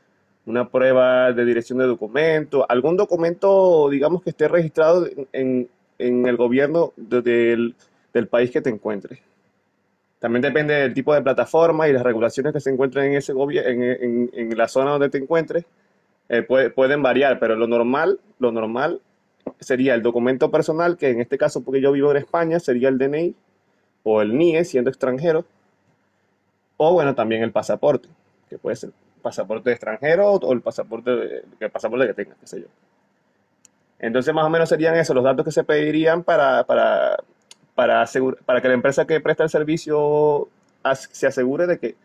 una 0.47 0.69
prueba 0.69 1.33
de 1.33 1.45
dirección 1.45 1.79
de 1.81 1.87
documento, 1.87 2.65
algún 2.69 2.97
documento, 2.97 3.89
digamos, 3.91 4.23
que 4.23 4.31
esté 4.31 4.47
registrado 4.47 5.09
en, 5.33 5.69
en 5.99 6.27
el 6.27 6.37
gobierno 6.37 6.93
de- 6.97 7.23
del, 7.23 7.75
del 8.13 8.27
país 8.29 8.51
que 8.53 8.61
te 8.61 8.71
encuentres. 8.71 9.19
También 10.21 10.43
depende 10.43 10.75
del 10.75 10.95
tipo 10.95 11.13
de 11.15 11.23
plataforma 11.23 11.89
y 11.89 11.93
las 11.93 12.03
regulaciones 12.05 12.53
que 12.53 12.61
se 12.61 12.71
encuentren 12.71 13.07
en 13.07 13.15
ese 13.19 13.33
en, 13.33 13.83
en- 13.83 14.31
en 14.33 14.57
la 14.57 14.69
zona 14.69 14.93
donde 14.93 15.11
te 15.11 15.19
encuentres, 15.19 15.65
eh, 16.29 16.43
puede- 16.43 16.71
pueden 16.71 17.03
variar, 17.03 17.39
pero 17.41 17.57
lo 17.57 17.67
normal, 17.67 18.21
lo 18.39 18.53
normal 18.53 19.01
sería 19.61 19.95
el 19.95 20.03
documento 20.03 20.51
personal, 20.51 20.97
que 20.97 21.11
en 21.11 21.21
este 21.21 21.37
caso, 21.39 21.63
porque 21.63 21.81
yo 21.81 21.91
vivo 21.93 22.11
en 22.13 22.19
España, 22.19 22.61
sería 22.61 22.89
el 22.89 22.99
DNI 22.99 23.35
o 24.05 24.23
el 24.23 24.37
NIE, 24.39 24.65
siendo 24.65 24.91
extranjero, 24.91 25.45
o 26.77 26.93
bueno, 26.93 27.15
también 27.15 27.43
el 27.43 27.53
pasaporte, 27.53 28.09
que 28.49 28.59
puede 28.59 28.77
ser 28.77 28.91
pasaporte 29.23 29.71
extranjero 29.73 30.33
o 30.33 30.53
el 30.53 30.61
pasaporte, 30.61 31.45
el 31.61 31.71
pasaporte 31.71 32.07
que 32.09 32.15
tengas, 32.15 32.39
qué 32.39 32.47
sé 32.47 32.61
yo. 32.61 32.67
Entonces, 33.99 34.35
más 34.35 34.45
o 34.45 34.51
menos 34.51 34.69
serían 34.69 34.97
esos 34.97 35.15
los 35.15 35.25
datos 35.25 35.45
que 35.45 35.53
se 35.53 35.65
pedirían 35.65 36.25
para, 36.25 36.65
para, 36.65 37.17
para, 37.75 38.03
asegur- 38.03 38.39
para 38.45 38.61
que 38.61 38.69
la 38.69 38.75
empresa 38.75 39.07
que 39.07 39.21
presta 39.21 39.45
el 39.45 39.51
servicio 39.51 40.49
se 41.13 41.27
asegure 41.27 41.67
de 41.67 41.79
que, 41.79 41.97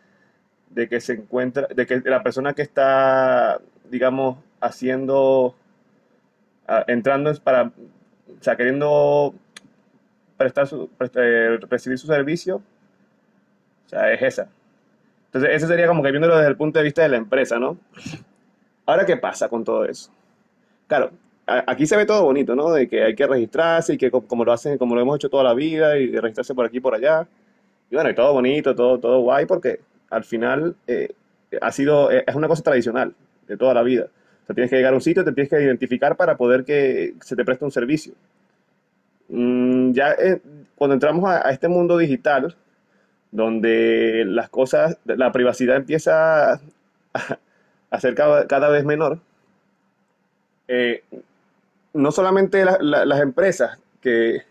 de 0.70 0.88
que 0.88 1.00
se 1.00 1.14
encuentra, 1.14 1.68
de 1.68 1.86
que 1.86 2.00
la 2.04 2.22
persona 2.22 2.54
que 2.54 2.62
está, 2.62 3.60
digamos, 3.90 4.38
haciendo, 4.60 5.56
entrando 6.86 7.32
para, 7.42 7.64
o 7.64 8.42
sea, 8.42 8.56
queriendo 8.56 9.34
prestar 10.36 10.66
su, 10.66 10.88
eh, 11.14 11.58
recibir 11.68 11.98
su 11.98 12.06
servicio, 12.06 12.56
o 13.86 13.88
sea, 13.88 14.12
es 14.12 14.22
esa. 14.22 14.48
Entonces, 15.30 15.50
eso 15.54 15.66
sería 15.68 15.86
como 15.86 16.02
que 16.02 16.10
viéndolo 16.10 16.36
desde 16.36 16.50
el 16.50 16.56
punto 16.56 16.78
de 16.78 16.84
vista 16.84 17.02
de 17.02 17.08
la 17.10 17.16
empresa, 17.16 17.58
¿no? 17.58 17.78
Ahora, 18.86 19.06
¿qué 19.06 19.16
pasa 19.16 19.48
con 19.48 19.64
todo 19.64 19.84
eso? 19.84 20.10
Claro, 20.88 21.12
aquí 21.46 21.86
se 21.86 21.96
ve 21.96 22.06
todo 22.06 22.24
bonito, 22.24 22.56
¿no? 22.56 22.72
De 22.72 22.88
que 22.88 23.04
hay 23.04 23.16
que 23.16 23.26
registrarse 23.26 23.94
y 23.94 23.98
que 23.98 24.10
co- 24.10 24.22
como 24.26 24.44
lo 24.44 24.52
hacen, 24.52 24.78
como 24.78 24.94
lo 24.96 25.02
hemos 25.02 25.16
hecho 25.16 25.30
toda 25.30 25.44
la 25.44 25.54
vida 25.54 25.98
y 25.98 26.08
registrarse 26.16 26.54
por 26.54 26.66
aquí 26.66 26.78
y 26.78 26.80
por 26.80 26.94
allá. 26.94 27.28
Y 27.90 27.96
bueno, 27.96 28.10
y 28.10 28.14
todo 28.16 28.34
bonito, 28.34 28.74
todo, 28.74 28.98
todo 29.00 29.20
guay, 29.22 29.46
porque 29.46 29.80
al 30.10 30.24
final 30.24 30.76
eh, 30.88 31.10
ha 31.60 31.72
sido, 31.72 32.10
eh, 32.12 32.24
es 32.26 32.34
una 32.36 32.48
cosa 32.48 32.62
tradicional 32.64 33.14
de 33.48 33.56
toda 33.56 33.74
la 33.74 33.82
vida. 33.84 34.06
O 34.44 34.46
sea, 34.46 34.54
tienes 34.54 34.70
que 34.70 34.76
llegar 34.78 34.94
a 34.94 34.96
un 34.96 35.02
sitio, 35.02 35.24
te 35.24 35.32
tienes 35.32 35.50
que 35.50 35.62
identificar 35.62 36.16
para 36.16 36.36
poder 36.36 36.64
que 36.64 37.14
se 37.22 37.36
te 37.36 37.44
preste 37.44 37.64
un 37.64 37.72
servicio. 37.72 38.14
Mm, 39.28 39.92
ya 39.92 40.12
eh, 40.12 40.40
cuando 40.76 40.94
entramos 40.94 41.28
a 41.28 41.50
este 41.50 41.68
mundo 41.68 41.96
digital, 41.98 42.56
donde 43.32 44.24
las 44.26 44.48
cosas, 44.50 44.98
la 45.04 45.32
privacidad 45.32 45.76
empieza 45.76 46.60
a, 47.90 48.00
ser 48.00 48.14
cada, 48.14 48.46
cada 48.46 48.68
vez 48.68 48.84
menor, 48.84 49.20
eh, 50.68 51.02
no 51.94 52.12
solamente 52.12 52.64
la- 52.64 52.78
la- 52.80 53.04
las 53.04 53.20
empresas 53.20 53.78
que, 54.00 54.42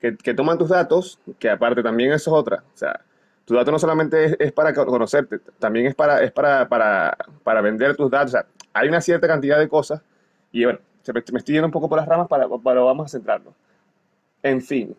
que, 0.00 0.16
que 0.16 0.34
toman 0.34 0.58
tus 0.58 0.70
datos, 0.70 1.20
que 1.38 1.50
aparte 1.50 1.82
también 1.82 2.12
eso 2.12 2.32
es 2.32 2.36
otra, 2.40 2.64
o 2.74 2.78
sea, 2.78 3.00
tu 3.46 3.54
dato 3.54 3.72
no 3.72 3.78
solamente 3.78 4.24
es, 4.26 4.36
es 4.40 4.52
para 4.52 4.74
co- 4.74 4.86
conocerte, 4.86 5.40
también 5.60 5.86
es 5.86 5.94
para, 5.94 6.22
es 6.22 6.32
para, 6.32 6.68
para, 6.68 7.16
para 7.44 7.60
vender 7.62 7.96
tus 7.96 8.10
datos, 8.10 8.34
o 8.34 8.38
sea, 8.38 8.46
hay 8.74 8.88
una 8.88 9.00
cierta 9.02 9.28
cantidad 9.28 9.58
de 9.58 9.68
cosas, 9.68 10.02
y 10.52 10.64
bueno, 10.64 10.80
me, 11.14 11.20
estoy 11.38 11.54
yendo 11.54 11.66
un 11.66 11.72
poco 11.72 11.88
por 11.88 11.98
las 11.98 12.08
ramas, 12.08 12.28
para, 12.28 12.46
pero 12.64 12.86
vamos 12.86 13.06
a 13.06 13.10
centrarnos. 13.10 13.54
En 14.42 14.60
fin, 14.62 14.96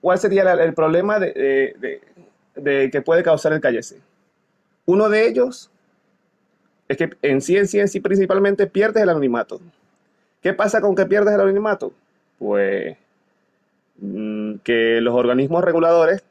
¿cuál 0.00 0.18
sería 0.18 0.42
el 0.52 0.74
problema 0.74 1.18
de, 1.20 1.32
de- 1.32 1.76
de- 1.80 2.02
de 2.58 2.90
que 2.90 3.02
puede 3.02 3.22
causar 3.22 3.52
el 3.52 3.60
KYC? 3.60 3.96
Uno 4.86 5.08
de 5.08 5.28
ellos 5.28 5.70
es 6.88 6.96
que 6.96 7.10
en 7.22 7.40
sí, 7.40 7.56
en 7.56 7.68
sí, 7.68 7.78
en 7.80 7.88
sí, 7.88 8.00
principalmente 8.00 8.66
pierdes 8.66 9.02
el 9.02 9.10
anonimato. 9.10 9.60
¿Qué 10.42 10.54
pasa 10.54 10.80
con 10.80 10.94
que 10.94 11.06
pierdes 11.06 11.34
el 11.34 11.40
anonimato? 11.40 11.92
Pues 12.38 12.96
mm, 13.98 14.56
que 14.64 15.00
los 15.00 15.14
organismos 15.14 15.64
reguladores, 15.64 16.22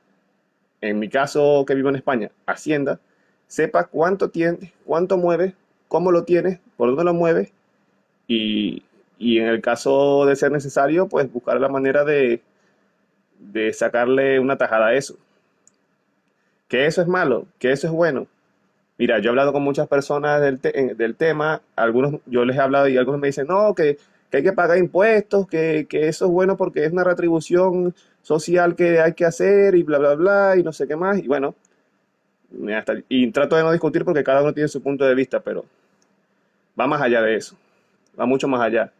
en 0.81 0.99
mi 0.99 1.09
caso 1.09 1.63
que 1.67 1.75
vivo 1.75 1.89
en 1.89 1.95
España, 1.97 2.31
Hacienda, 2.45 2.99
sepa 3.47 3.85
cuánto 3.85 4.29
tienes, 4.29 4.71
cuánto 4.85 5.17
mueves, 5.17 5.53
cómo 5.87 6.11
lo 6.11 6.23
tienes, 6.23 6.59
por 6.77 6.89
dónde 6.89 7.03
lo 7.03 7.13
mueves 7.13 7.51
y, 8.27 8.83
y 9.17 9.39
en 9.39 9.47
el 9.47 9.61
caso 9.61 10.25
de 10.25 10.35
ser 10.35 10.51
necesario, 10.51 11.07
pues 11.07 11.31
buscar 11.31 11.59
la 11.59 11.69
manera 11.69 12.03
de, 12.03 12.41
de 13.39 13.73
sacarle 13.73 14.39
una 14.39 14.57
tajada 14.57 14.87
a 14.87 14.95
eso. 14.95 15.17
Que 16.67 16.85
eso 16.85 17.01
es 17.01 17.07
malo, 17.07 17.47
que 17.59 17.71
eso 17.71 17.87
es 17.87 17.93
bueno. 17.93 18.27
Mira, 18.97 19.19
yo 19.19 19.29
he 19.29 19.31
hablado 19.31 19.53
con 19.53 19.63
muchas 19.63 19.87
personas 19.87 20.41
del, 20.41 21.15
tema, 21.17 21.61
algunos 21.75 22.21
yo 22.27 22.45
les 22.45 22.57
he 22.57 22.61
hablado 22.61 22.87
y 22.89 22.97
algunos 22.97 23.21
me 23.21 23.27
dicen, 23.27 23.47
no, 23.47 23.75
que, 23.75 23.97
que 24.31 24.37
hay 24.37 24.43
que 24.43 24.53
pagar 24.53 24.77
impuestos, 24.79 25.47
que, 25.47 25.87
que 25.89 26.07
eso 26.09 26.25
es 26.25 26.31
bueno 26.31 26.57
porque 26.57 26.85
es 26.85 26.91
una 26.93 27.03
retribución 27.05 27.95
social 28.23 28.75
que 28.75 29.01
hay 29.01 29.13
que 29.13 29.25
hacer 29.25 29.75
y 29.75 29.83
bla, 29.83 29.99
bla, 29.99 30.15
bla, 30.15 30.55
y 30.57 30.63
no 30.63 30.73
sé 30.73 30.87
qué 30.87 30.95
más. 30.97 31.19
Y 31.19 31.27
bueno, 31.27 31.55
hasta- 32.75 32.95
y 33.09 33.31
trato 33.31 33.55
de 33.55 33.63
no 33.63 33.71
discutir 33.71 34.03
porque 34.05 34.23
cada 34.23 34.41
uno 34.41 34.53
tiene 34.53 34.67
su 34.69 34.81
punto 34.81 35.05
de 35.05 35.15
vista, 35.15 35.39
pero 35.41 35.65
va 36.79 36.87
más 36.87 37.01
allá 37.01 37.21
de 37.21 37.35
eso, 37.35 37.55
va 38.19 38.25
mucho 38.25 38.47
más 38.47 38.61
allá. 38.61 38.91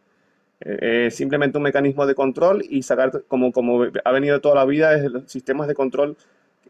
Eh, 0.60 1.06
Es 1.08 1.16
simplemente 1.16 1.58
un 1.58 1.64
mecanismo 1.64 2.06
de 2.06 2.14
control 2.14 2.64
y 2.68 2.82
sacar, 2.82 3.24
como, 3.28 3.52
como 3.52 3.84
ha 4.04 4.12
venido 4.12 4.40
toda 4.40 4.56
la 4.56 4.66
vida 4.66 4.92
desde 4.92 5.10
los 5.10 5.30
sistemas 5.32 5.68
de 5.68 5.74
control 5.74 6.16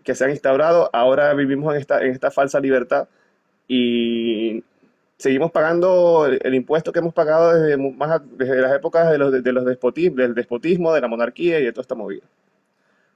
que 0.08 0.14
se 0.14 0.24
han 0.24 0.30
instaurado, 0.30 0.88
ahora 0.94 1.34
vivimos 1.34 1.74
en 1.74 1.80
esta, 1.82 2.00
en 2.02 2.12
esta 2.12 2.30
falsa 2.30 2.58
libertad 2.60 3.08
y 3.68 4.64
seguimos 5.18 5.50
pagando 5.52 6.24
el, 6.24 6.40
el 6.42 6.54
impuesto 6.54 6.92
que 6.92 7.00
hemos 7.00 7.12
pagado 7.12 7.52
desde, 7.60 7.76
más, 7.76 8.10
a- 8.12 8.24
desde 8.24 8.58
las 8.62 8.72
épocas 8.74 9.10
de 9.10 9.18
los, 9.18 9.44
de 9.44 9.52
los 9.52 9.66
despotismos, 9.66 10.16
del 10.16 10.34
despotismo, 10.34 10.94
de 10.94 11.02
la 11.02 11.08
monarquía 11.08 11.60
y 11.60 11.64
de 11.66 11.72
toda 11.72 11.82
esta 11.82 11.94
movida. 11.94 12.24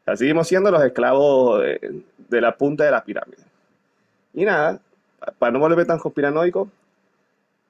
O 0.02 0.04
sea, 0.04 0.16
seguimos 0.16 0.46
siendo 0.48 0.70
los 0.70 0.84
esclavos 0.84 1.62
de, 1.62 2.02
de 2.28 2.40
la 2.42 2.58
punta 2.58 2.84
de 2.84 2.90
la 2.90 3.02
pirámide. 3.02 3.42
Y 4.34 4.44
nada, 4.44 4.78
pa- 5.18 5.32
para 5.38 5.52
no 5.52 5.60
volverme 5.60 5.86
tan 5.86 5.98
conspiranoico, 5.98 6.68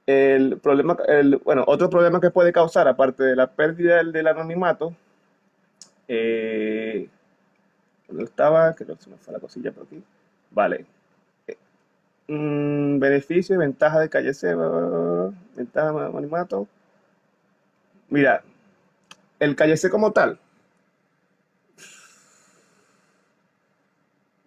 el 0.06 0.58
problema, 0.58 0.96
el, 1.06 1.36
bueno, 1.36 1.62
otro 1.68 1.88
problema 1.88 2.20
que 2.20 2.30
puede 2.32 2.52
causar, 2.52 2.88
aparte 2.88 3.22
de 3.22 3.36
la 3.36 3.46
pérdida 3.46 3.98
del, 3.98 4.10
del 4.12 4.26
anonimato, 4.26 4.94
eh, 6.08 7.08
¿dónde 8.12 8.24
estaba? 8.24 8.74
Creo 8.74 8.96
que 8.96 9.02
se 9.02 9.10
me 9.10 9.16
fue 9.18 9.32
la 9.34 9.40
cosilla 9.40 9.72
por 9.72 9.84
aquí. 9.84 10.02
Vale. 10.50 10.86
Mm, 12.28 12.98
beneficio 12.98 13.54
y 13.54 13.58
ventaja 13.58 14.00
de 14.00 14.08
calle 14.08 14.34
C, 14.34 14.54
bla, 14.54 14.68
bla, 14.68 14.80
bla, 14.80 14.98
bla, 14.98 15.32
ventaja 15.56 15.92
de 15.92 16.06
anonimato. 16.06 16.68
Mira, 18.10 18.44
el 19.40 19.56
calle 19.56 19.76
C 19.76 19.90
como 19.90 20.12
tal, 20.12 20.40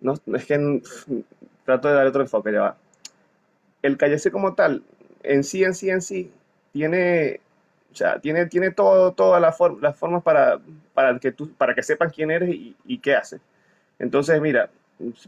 no, 0.02 0.14
es 0.36 0.46
que 0.46 0.58
mm, 0.58 0.82
trato 1.66 1.88
de 1.88 1.94
dar 1.96 2.08
otro 2.08 2.22
enfoque, 2.22 2.52
ya 2.52 2.62
va. 2.62 2.78
El 3.82 3.98
calle 3.98 4.18
C 4.20 4.32
como 4.32 4.56
tal, 4.56 4.84
en 5.24 5.44
sí, 5.44 5.64
en 5.64 5.74
sí, 5.74 5.90
en 5.90 6.02
sí, 6.02 6.32
tiene, 6.74 7.40
o 7.92 7.96
sea, 7.96 8.20
tiene, 8.20 8.48
tiene 8.48 8.72
todo, 8.72 9.14
todas 9.14 9.42
las, 9.42 9.56
for- 9.58 9.82
las 9.82 9.96
formas 9.98 10.24
para, 10.24 10.60
para 10.94 11.20
que 11.20 11.32
tú, 11.32 11.52
para 11.54 11.76
que 11.76 11.84
sepan 11.84 12.10
quién 12.10 12.32
eres 12.32 12.50
y, 12.50 12.76
y 12.86 12.98
qué 13.00 13.16
haces. 13.16 13.42
Entonces, 14.00 14.40
mira, 14.42 14.70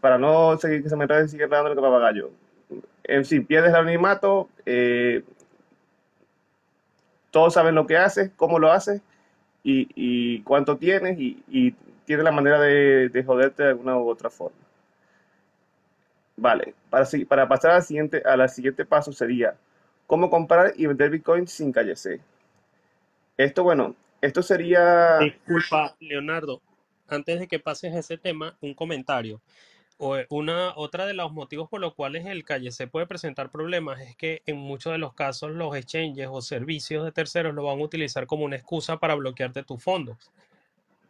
para 0.02 0.18
no 0.18 0.58
seguir 0.58 0.84
que 0.84 0.90
se 0.90 0.96
me 0.96 1.04
enrede 1.04 1.28
sigue 1.28 1.48
dando 1.48 1.72
el 1.72 1.76
papagayo. 1.76 2.32
En 3.04 3.24
sí, 3.26 3.40
pierdes 3.40 3.70
el 3.70 3.78
anonimato, 3.78 4.50
eh, 4.66 5.24
todos 7.32 7.54
saben 7.54 7.76
lo 7.76 7.88
que 7.88 7.98
haces, 7.98 8.32
cómo 8.36 8.60
lo 8.60 8.72
haces 8.72 9.02
y, 9.64 10.42
cuánto 10.44 10.78
tienes 10.78 11.20
y, 11.20 11.44
y 11.50 11.72
tienes 12.06 12.24
la 12.24 12.32
manera 12.32 12.60
de, 12.60 13.10
de 13.10 13.24
joderte 13.24 13.64
de 13.64 13.70
alguna 13.70 13.98
u 13.98 14.10
otra 14.10 14.30
forma. 14.30 14.58
Vale, 16.38 16.76
para, 16.90 17.06
para 17.28 17.48
pasar 17.48 17.72
al 17.72 17.84
siguiente, 17.84 18.22
a 18.24 18.48
siguiente 18.48 18.86
paso 18.86 19.12
sería 19.12 19.56
cómo 20.06 20.30
comprar 20.30 20.74
y 20.76 20.86
vender 20.86 21.10
Bitcoin 21.10 21.48
sin 21.48 21.72
calle 21.72 21.96
C. 21.96 22.22
Esto, 23.38 23.64
bueno, 23.64 23.96
esto 24.22 24.42
sería... 24.42 25.18
Disculpa, 25.18 25.96
Leonardo, 26.00 26.62
antes 27.08 27.40
de 27.40 27.48
que 27.48 27.60
pases 27.60 27.94
a 27.94 28.00
ese 28.00 28.18
tema, 28.18 28.58
un 28.62 28.74
comentario. 28.74 29.42
O, 30.00 30.16
eh, 30.16 30.28
Una, 30.30 30.74
otra 30.76 31.08
de 31.08 31.16
los 31.16 31.32
motivos 31.32 31.70
por 31.70 31.82
los 31.82 31.96
cuales 31.96 32.26
el 32.28 32.44
calle 32.44 32.72
se 32.72 32.88
puede 32.88 33.08
presentar 33.08 33.52
problemas 33.52 34.00
es 34.02 34.16
que 34.16 34.44
en 34.46 34.58
muchos 34.58 34.92
de 34.94 35.00
los 35.00 35.14
casos 35.14 35.52
los 35.52 35.76
exchanges 35.76 36.28
o 36.30 36.42
servicios 36.42 37.04
de 37.04 37.12
terceros 37.12 37.56
lo 37.56 37.64
van 37.64 37.80
a 37.80 37.84
utilizar 37.84 38.28
como 38.28 38.46
una 38.46 38.58
excusa 38.58 38.98
para 38.98 39.16
bloquearte 39.16 39.64
tus 39.64 39.84
fondos. 39.84 40.18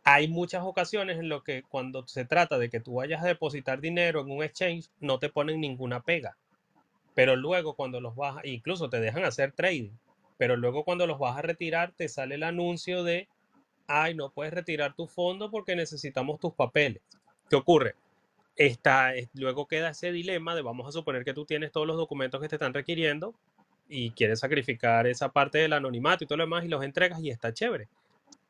Hay 0.06 0.30
muchas 0.30 0.64
ocasiones 0.64 1.20
en 1.20 1.28
lo 1.28 1.44
que 1.44 1.64
cuando 1.64 2.08
se 2.08 2.24
trata 2.24 2.58
de 2.58 2.70
que 2.70 2.80
tú 2.80 2.96
vayas 2.96 3.22
a 3.22 3.28
depositar 3.28 3.82
dinero 3.82 4.22
en 4.22 4.32
un 4.32 4.42
exchange, 4.42 4.90
no 5.02 5.20
te 5.20 5.28
ponen 5.28 5.60
ninguna 5.60 6.02
pega. 6.02 6.38
Pero 7.14 7.36
luego 7.36 7.74
cuando 7.76 8.00
los 8.00 8.16
vas, 8.16 8.38
incluso 8.46 8.90
te 8.90 9.02
dejan 9.02 9.26
hacer 9.26 9.52
trading, 9.52 9.92
pero 10.38 10.56
luego 10.56 10.86
cuando 10.86 11.08
los 11.08 11.20
vas 11.20 11.38
a 11.38 11.42
retirar, 11.42 11.92
te 11.92 12.08
sale 12.08 12.36
el 12.36 12.44
anuncio 12.44 13.04
de, 13.04 13.28
ay, 13.88 14.16
no 14.16 14.32
puedes 14.32 14.54
retirar 14.54 14.96
tu 14.96 15.08
fondo 15.08 15.50
porque 15.52 15.76
necesitamos 15.76 16.40
tus 16.40 16.54
papeles. 16.54 17.02
¿Qué 17.50 17.56
ocurre? 17.56 17.96
Está, 18.56 19.16
es- 19.16 19.30
luego 19.34 19.68
queda 19.68 19.90
ese 19.92 20.12
dilema 20.12 20.56
de 20.56 20.62
vamos 20.62 20.88
a 20.88 20.92
suponer 20.92 21.24
que 21.26 21.34
tú 21.34 21.46
tienes 21.46 21.72
todos 21.72 21.88
los 21.88 21.98
documentos 21.98 22.42
que 22.42 22.50
te 22.50 22.56
están 22.56 22.74
requiriendo 22.74 23.36
y 23.90 24.12
quieres 24.12 24.40
sacrificar 24.40 25.08
esa 25.08 25.30
parte 25.32 25.60
del 25.60 25.74
anonimato 25.74 26.24
y 26.24 26.28
todo 26.28 26.38
lo 26.38 26.44
demás 26.46 26.66
y 26.66 26.70
los 26.70 26.84
entregas 26.84 27.22
y 27.22 27.30
está 27.30 27.54
chévere. 27.54 27.88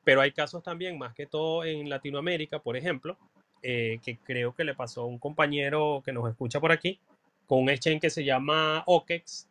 Pero 0.03 0.21
hay 0.21 0.31
casos 0.31 0.63
también, 0.63 0.97
más 0.97 1.13
que 1.13 1.27
todo 1.27 1.63
en 1.65 1.89
Latinoamérica, 1.89 2.59
por 2.59 2.77
ejemplo, 2.77 3.17
eh, 3.61 3.99
que 4.03 4.17
creo 4.19 4.55
que 4.55 4.63
le 4.63 4.75
pasó 4.75 5.01
a 5.01 5.05
un 5.05 5.19
compañero 5.19 6.01
que 6.05 6.13
nos 6.13 6.29
escucha 6.29 6.59
por 6.59 6.71
aquí, 6.71 6.99
con 7.47 7.63
un 7.63 7.69
exchange 7.69 8.01
que 8.01 8.09
se 8.09 8.23
llama 8.23 8.83
OKEX, 8.85 9.47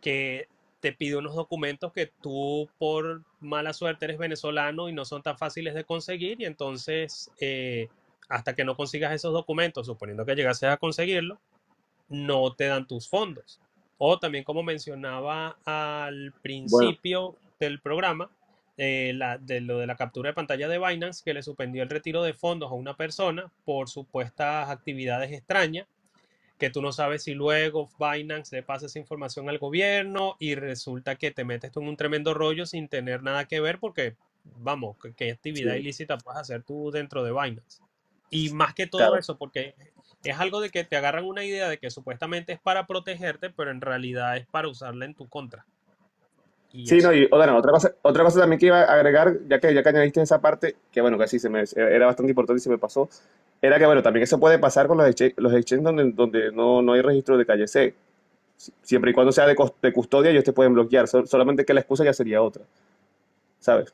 que 0.00 0.48
te 0.80 0.92
pide 0.92 1.16
unos 1.16 1.34
documentos 1.34 1.92
que 1.92 2.06
tú 2.20 2.68
por 2.78 3.22
mala 3.42 3.72
suerte 3.72 4.06
eres 4.06 4.18
venezolano 4.18 4.88
y 4.88 4.92
no 4.92 5.04
son 5.04 5.22
tan 5.22 5.36
fáciles 5.38 5.74
de 5.74 5.84
conseguir 5.84 6.40
y 6.40 6.46
entonces 6.46 7.30
eh, 7.40 7.88
hasta 8.28 8.54
que 8.54 8.64
no 8.64 8.76
consigas 8.76 9.12
esos 9.12 9.32
documentos, 9.32 9.86
suponiendo 9.86 10.24
que 10.24 10.34
llegases 10.34 10.68
a 10.70 10.76
conseguirlo, 10.78 11.38
no 12.08 12.54
te 12.54 12.66
dan 12.66 12.86
tus 12.86 13.08
fondos. 13.08 13.60
O 13.98 14.18
también 14.18 14.44
como 14.44 14.62
mencionaba 14.62 15.58
al 15.64 16.32
Bueno, 16.32 16.40
principio 16.42 17.36
del 17.60 17.80
programa, 17.80 18.30
eh, 18.76 19.12
la- 19.14 19.38
de 19.38 19.60
lo 19.60 19.78
de 19.78 19.86
la 19.86 19.96
captura 19.96 20.30
de 20.30 20.34
pantalla 20.34 20.68
de 20.68 20.78
Binance, 20.78 21.22
que 21.24 21.34
le 21.34 21.42
suspendió 21.42 21.82
el 21.82 21.90
retiro 21.90 22.22
de 22.22 22.32
fondos 22.34 22.70
a 22.70 22.74
una 22.74 22.96
persona 22.96 23.52
por 23.64 23.88
supuestas 23.88 24.70
actividades 24.70 25.30
extrañas 25.32 25.86
que 26.62 26.70
tú 26.70 26.80
no 26.80 26.92
sabes 26.92 27.24
si 27.24 27.34
luego 27.34 27.90
Binance 27.98 28.54
le 28.54 28.62
pasa 28.62 28.86
esa 28.86 29.00
información 29.00 29.48
al 29.48 29.58
gobierno 29.58 30.36
y 30.38 30.54
resulta 30.54 31.16
que 31.16 31.32
te 31.32 31.44
metes 31.44 31.72
tú 31.72 31.80
en 31.80 31.88
un 31.88 31.96
tremendo 31.96 32.34
rollo 32.34 32.66
sin 32.66 32.86
tener 32.86 33.24
nada 33.24 33.46
que 33.46 33.58
ver 33.58 33.80
porque, 33.80 34.14
vamos, 34.44 34.96
¿qué, 35.16 35.32
actividad 35.32 35.72
sí, 35.72 35.80
ilícita 35.80 36.18
puedes 36.18 36.40
hacer 36.40 36.62
tú 36.62 36.92
dentro 36.92 37.24
de 37.24 37.32
Binance? 37.32 37.82
Y 38.30 38.50
más 38.50 38.74
que 38.74 38.86
todo 38.86 39.00
claro. 39.00 39.18
eso, 39.18 39.36
porque 39.38 39.74
es 40.22 40.38
algo 40.38 40.60
de 40.60 40.70
que 40.70 40.84
te 40.84 40.94
agarran 40.94 41.24
una 41.24 41.42
idea 41.42 41.68
de 41.68 41.78
que 41.78 41.90
supuestamente 41.90 42.52
es 42.52 42.60
para 42.60 42.86
protegerte, 42.86 43.50
pero 43.50 43.72
en 43.72 43.80
realidad 43.80 44.36
es 44.36 44.46
para 44.46 44.68
usarla 44.68 45.04
en 45.04 45.16
tu 45.16 45.28
contra. 45.28 45.66
Y 46.72 46.86
Sí, 46.86 46.98
no, 46.98 47.12
y 47.12 47.28
otra 47.30 47.72
cosa, 47.72 47.94
otra 48.02 48.24
cosa 48.24 48.40
también 48.40 48.58
que 48.58 48.66
iba 48.66 48.80
a 48.80 48.94
agregar, 48.94 49.38
ya 49.48 49.60
que, 49.60 49.74
ya 49.74 49.82
que 49.82 49.88
añadiste 49.90 50.22
esa 50.22 50.40
parte, 50.40 50.76
que 50.90 51.00
bueno, 51.00 51.18
que 51.18 51.28
sí 51.28 51.38
se 51.38 51.50
me, 51.50 51.64
era 51.76 52.06
bastante 52.06 52.30
importante 52.30 52.60
y 52.60 52.62
se 52.62 52.70
me 52.70 52.78
pasó, 52.78 53.08
era 53.60 53.78
que 53.78 53.86
bueno, 53.86 54.02
también 54.02 54.24
eso 54.24 54.40
puede 54.40 54.58
pasar 54.58 54.86
con 54.86 54.98
los 54.98 55.06
exchanges, 55.06 55.38
los 55.38 55.52
exchanges 55.52 55.84
donde, 55.84 56.12
donde 56.12 56.52
no, 56.52 56.82
no 56.82 56.94
hay 56.94 57.02
registro 57.02 57.36
de 57.36 57.46
calle 57.46 57.66
C. 57.68 57.94
Siempre 58.82 59.10
y 59.10 59.14
cuando 59.14 59.32
sea 59.32 59.46
de, 59.46 59.56
de 59.82 59.92
custodia, 59.92 60.30
ellos 60.30 60.44
te 60.44 60.52
pueden 60.52 60.74
bloquear. 60.74 61.08
solamente 61.08 61.64
que 61.64 61.74
la 61.74 61.80
excusa 61.80 62.04
ya 62.04 62.12
sería 62.12 62.42
otra. 62.42 62.62
¿Sabes? 63.58 63.92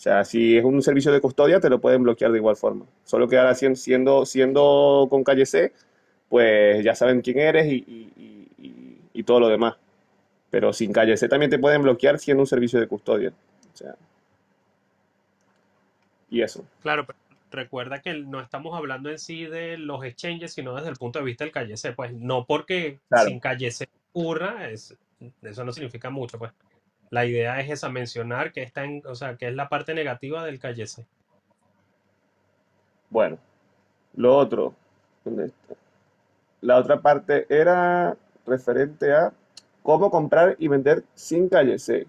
O 0.00 0.02
sea, 0.02 0.24
si 0.24 0.56
es 0.56 0.64
un 0.64 0.80
servicio 0.80 1.12
de 1.12 1.20
custodia, 1.20 1.60
te 1.60 1.68
lo 1.68 1.78
pueden 1.78 2.02
bloquear 2.02 2.32
de 2.32 2.38
igual 2.38 2.56
forma. 2.56 2.86
Solo 3.04 3.28
que 3.28 3.36
ahora 3.36 3.54
siendo, 3.54 4.24
siendo 4.24 5.06
con 5.10 5.22
calle 5.22 5.44
C, 5.44 5.74
pues 6.30 6.82
ya 6.82 6.94
saben 6.94 7.20
quién 7.20 7.38
eres 7.38 7.66
y, 7.70 9.22
todo 9.26 9.40
lo 9.40 9.48
demás. 9.48 9.76
Pero 10.50 10.72
sin 10.72 10.92
calle 10.92 11.16
C 11.16 11.28
también 11.28 11.50
te 11.50 11.58
pueden 11.58 11.82
bloquear 11.82 12.18
siendo 12.18 12.42
un 12.42 12.46
servicio 12.46 12.80
de 12.80 12.88
custodia. 12.88 13.32
O 13.72 13.76
sea, 13.76 13.94
y 16.30 16.42
eso. 16.42 16.64
Claro, 16.82 17.06
pero 17.06 17.18
recuerda 17.50 18.00
que 18.00 18.14
no 18.14 18.40
estamos 18.40 18.76
hablando 18.76 19.10
en 19.10 19.18
sí 19.18 19.44
de 19.44 19.76
los 19.76 20.04
exchanges, 20.04 20.52
sino 20.52 20.74
desde 20.74 20.88
el 20.88 20.96
punto 20.96 21.18
de 21.18 21.24
vista 21.24 21.44
del 21.44 21.52
calle 21.52 21.76
C. 21.76 21.92
Pues 21.92 22.12
no 22.12 22.44
porque 22.46 22.98
sin 23.26 23.40
calle 23.40 23.70
C 23.70 23.88
ocurra, 24.12 24.70
es, 24.70 24.96
eso 25.42 25.64
no 25.64 25.72
significa 25.72 26.10
mucho, 26.10 26.38
pues. 26.38 26.52
La 27.10 27.26
idea 27.26 27.58
es 27.60 27.68
esa, 27.70 27.88
mencionar 27.88 28.52
que 28.52 28.62
está 28.62 28.84
en, 28.84 29.02
o 29.04 29.16
sea, 29.16 29.36
que 29.36 29.48
es 29.48 29.54
la 29.54 29.68
parte 29.68 29.94
negativa 29.94 30.44
del 30.44 30.60
calle 30.60 30.86
C. 30.86 31.04
Bueno, 33.10 33.36
lo 34.14 34.36
otro, 34.36 34.74
la 36.60 36.76
otra 36.76 37.00
parte 37.00 37.46
era 37.48 38.16
referente 38.46 39.12
a 39.12 39.32
cómo 39.82 40.10
comprar 40.10 40.56
y 40.58 40.68
vender 40.68 41.04
sin 41.14 41.48
calle 41.48 41.78
C. 41.78 42.06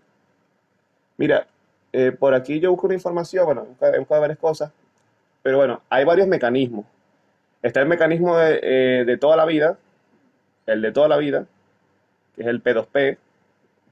Mira, 1.18 1.48
eh, 1.94 2.12
por 2.12 2.34
aquí 2.34 2.60
yo 2.60 2.72
busco 2.72 2.88
una 2.88 2.96
información, 2.96 3.46
bueno, 3.46 3.68
he 3.82 4.00
buscado 4.00 4.22
varias 4.22 4.40
cosas, 4.40 4.72
pero 5.44 5.58
bueno, 5.58 5.82
hay 5.90 6.06
varios 6.06 6.28
mecanismos. 6.28 6.86
Está 7.62 7.82
el 7.82 7.88
mecanismo 7.88 8.38
de, 8.38 8.60
eh, 8.64 9.06
de 9.06 9.18
toda 9.18 9.36
la 9.36 9.46
vida, 9.46 9.78
el 10.66 10.82
de 10.82 10.92
toda 10.92 11.08
la 11.08 11.18
vida, 11.18 11.46
que 12.36 12.42
es 12.42 12.48
el 12.48 12.64
P2P, 12.64 13.18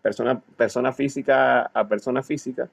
persona, 0.02 0.42
persona 0.58 0.94
física 0.94 1.64
a 1.74 1.88
persona 1.88 2.24
física. 2.24 2.70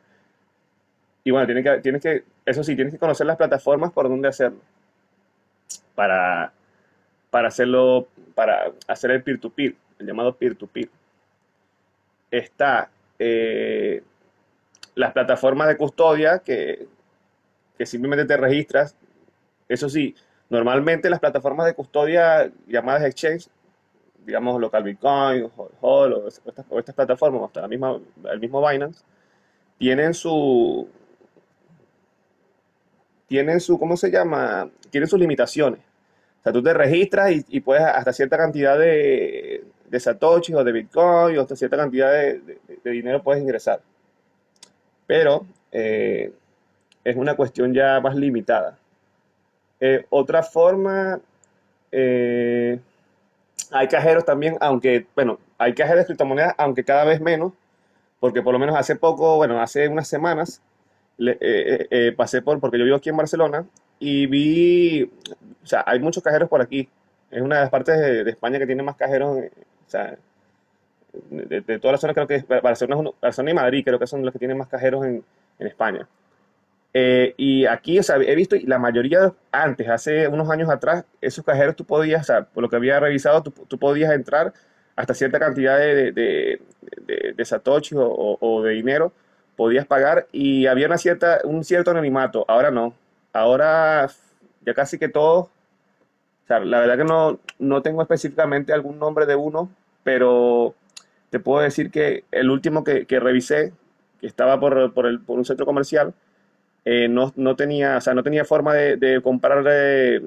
Y 1.24 1.30
bueno, 1.30 1.46
tienes 1.46 1.64
que, 1.64 1.80
tienes 1.80 2.02
que, 2.02 2.24
eso 2.44 2.62
sí, 2.62 2.76
tienes 2.76 2.94
que 2.94 3.00
conocer 3.00 3.26
las 3.26 3.36
plataformas 3.36 3.92
por 3.92 4.08
donde 4.08 4.28
hacerlo. 4.28 4.60
Para, 5.94 6.52
para 7.30 7.48
hacerlo, 7.48 8.06
para 8.34 8.72
hacer 8.86 9.10
el 9.10 9.22
peer-to-peer, 9.22 9.74
el 9.98 10.06
llamado 10.06 10.36
peer-to-peer. 10.36 10.88
Está 12.30 12.90
eh, 13.18 14.02
las 14.94 15.12
plataformas 15.12 15.68
de 15.68 15.76
custodia 15.76 16.40
que, 16.40 16.86
que 17.78 17.86
simplemente 17.86 18.24
te 18.24 18.36
registras. 18.36 18.96
Eso 19.68 19.88
sí, 19.88 20.14
normalmente 20.48 21.10
las 21.10 21.20
plataformas 21.20 21.66
de 21.66 21.74
custodia 21.74 22.50
llamadas 22.66 23.04
exchange 23.04 23.48
digamos, 24.26 24.60
local 24.60 24.82
Bitcoin, 24.82 25.48
o, 25.80 26.28
estas, 26.28 26.66
estas 26.76 26.94
plataformas, 26.94 27.42
hasta 27.44 27.62
la 27.62 27.68
misma, 27.68 27.98
el 28.30 28.40
mismo 28.40 28.66
Binance, 28.66 29.04
tienen 29.78 30.12
su, 30.12 30.88
tienen 33.28 33.60
su, 33.60 33.78
¿cómo 33.78 33.96
se 33.96 34.10
llama? 34.10 34.68
Tienen 34.90 35.08
sus 35.08 35.20
limitaciones. 35.20 35.80
O 36.40 36.42
sea, 36.42 36.52
tú 36.52 36.62
te 36.62 36.74
registras 36.74 37.32
y, 37.48 37.60
puedes 37.60 37.84
hasta 37.84 38.12
cierta 38.12 38.36
cantidad 38.36 38.76
de, 38.76 39.64
de 39.88 40.00
satoshis 40.00 40.54
o 40.54 40.64
de 40.64 40.72
bitcoin 40.72 41.38
o 41.38 41.40
hasta 41.40 41.56
cierta 41.56 41.76
cantidad 41.76 42.12
de, 42.12 42.58
dinero 42.84 43.22
puedes 43.22 43.42
ingresar. 43.42 43.80
Pero 45.06 45.46
eh, 45.72 46.32
es 47.04 47.16
una 47.16 47.34
cuestión 47.34 47.72
ya 47.72 48.00
más 48.00 48.16
limitada. 48.16 48.78
Eh, 49.80 50.06
otra 50.10 50.42
forma, 50.42 51.20
eh, 51.92 52.80
hay 53.70 53.88
cajeros 53.88 54.24
también, 54.24 54.56
aunque, 54.60 55.06
bueno, 55.14 55.38
hay 55.58 55.74
cajeros 55.74 56.00
de 56.00 56.06
criptomonedas, 56.06 56.54
aunque 56.58 56.84
cada 56.84 57.04
vez 57.04 57.20
menos, 57.20 57.52
porque 58.20 58.42
por 58.42 58.52
lo 58.52 58.58
menos 58.58 58.76
hace 58.76 58.96
poco, 58.96 59.36
bueno, 59.36 59.60
hace 59.60 59.88
unas 59.88 60.08
semanas, 60.08 60.62
eh, 61.18 61.86
eh, 61.90 62.12
pasé 62.16 62.42
por, 62.42 62.60
porque 62.60 62.78
yo 62.78 62.84
vivo 62.84 62.96
aquí 62.96 63.08
en 63.08 63.16
Barcelona, 63.16 63.66
y 63.98 64.26
vi, 64.26 65.04
o 65.62 65.66
sea, 65.66 65.84
hay 65.86 66.00
muchos 66.00 66.22
cajeros 66.22 66.48
por 66.48 66.60
aquí. 66.60 66.88
Es 67.30 67.42
una 67.42 67.56
de 67.56 67.60
las 67.62 67.70
partes 67.70 67.98
de, 67.98 68.30
España 68.30 68.58
que 68.58 68.66
tiene 68.66 68.82
más 68.82 68.96
cajeros, 68.96 69.38
o 69.86 69.90
sea, 69.90 70.16
de, 71.30 71.60
de, 71.60 71.78
toda 71.78 71.92
la 71.92 71.98
zona, 71.98 72.14
creo 72.14 72.26
que 72.26 72.44
Barcelona, 72.62 73.10
Barcelona 73.20 73.50
y 73.50 73.54
Madrid, 73.54 73.84
creo 73.84 73.98
que 73.98 74.06
son 74.06 74.24
los 74.24 74.32
que 74.32 74.38
tienen 74.38 74.58
más 74.58 74.68
cajeros 74.68 75.04
en, 75.04 75.24
en 75.58 75.66
España. 75.66 76.06
Eh, 76.98 77.34
y 77.36 77.66
aquí, 77.66 77.98
o 77.98 78.02
sea, 78.02 78.16
he 78.16 78.34
visto, 78.34 78.56
la 78.64 78.78
mayoría 78.78 79.32
antes, 79.52 79.86
hace 79.88 80.28
unos 80.28 80.48
años 80.48 80.70
atrás, 80.70 81.04
esos 81.20 81.44
cajeros 81.44 81.76
tú 81.76 81.84
podías, 81.84 82.22
o 82.22 82.24
sea, 82.24 82.44
por 82.44 82.62
lo 82.62 82.70
que 82.70 82.76
había 82.76 82.98
revisado, 82.98 83.42
tú, 83.42 83.50
tú 83.68 83.78
podías 83.78 84.12
entrar 84.12 84.54
hasta 84.96 85.12
cierta 85.12 85.38
cantidad 85.38 85.78
de, 85.78 86.12
de, 86.12 86.60
de, 87.36 87.44
satoshi 87.44 87.96
o, 87.96 88.38
o, 88.40 88.62
de 88.62 88.72
dinero, 88.72 89.12
podías 89.56 89.86
pagar 89.86 90.26
y 90.32 90.66
había 90.66 90.86
una 90.86 90.96
cierta, 90.96 91.40
un 91.44 91.64
cierto 91.64 91.90
anonimato. 91.90 92.46
Ahora 92.48 92.70
no. 92.70 92.94
Ahora 93.32 94.08
ya 94.64 94.72
casi 94.72 94.98
que 94.98 95.08
todos, 95.08 95.48
o 96.46 96.48
sea, 96.48 96.60
la 96.60 96.78
verdad 96.78 96.96
que 96.96 97.04
no, 97.04 97.40
no 97.58 97.82
tengo 97.82 98.02
específicamente 98.02 98.72
algún 98.72 99.00
nombre 99.00 99.26
de 99.26 99.34
uno, 99.34 99.68
pero 100.04 100.76
te 101.28 101.40
puedo 101.40 101.60
decir 101.60 101.90
que 101.90 102.22
el 102.30 102.50
último 102.50 102.84
que, 102.84 103.04
que 103.04 103.18
revisé, 103.18 103.72
que 104.20 104.28
estaba 104.28 104.60
por, 104.60 104.94
por, 104.94 105.06
el, 105.06 105.18
por 105.20 105.38
un 105.38 105.44
centro 105.44 105.66
comercial, 105.66 106.14
eh, 106.84 107.08
no, 107.08 107.32
no, 107.34 107.56
tenía, 107.56 107.96
o 107.96 108.00
sea, 108.00 108.14
no 108.14 108.22
tenía 108.22 108.44
forma 108.44 108.74
de, 108.74 108.96
de 108.96 109.20
comprar, 109.20 109.64
eh, 109.68 110.20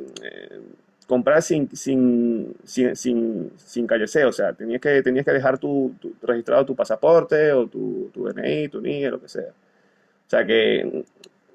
sin, 1.40 1.74
sin, 1.74 2.54
sin, 2.66 2.96
sin, 2.98 3.52
sin 3.56 3.88
o 4.26 4.32
sea, 4.34 4.52
tenías 4.52 4.82
que, 4.82 5.02
tenías 5.02 5.24
que 5.26 5.32
dejar 5.32 5.58
tu, 5.58 5.96
registrado 6.22 6.66
tu 6.66 6.76
pasaporte 6.76 7.54
o 7.54 7.66
tu, 7.68 8.12
tu 8.14 8.26
DNI, 8.26 8.68
tu 8.68 8.82
NIE, 8.82 9.10
lo 9.10 9.22
que 9.22 9.30
sea. 9.30 9.52
O 9.52 10.30
sea, 10.30 10.46
que, 10.46 11.06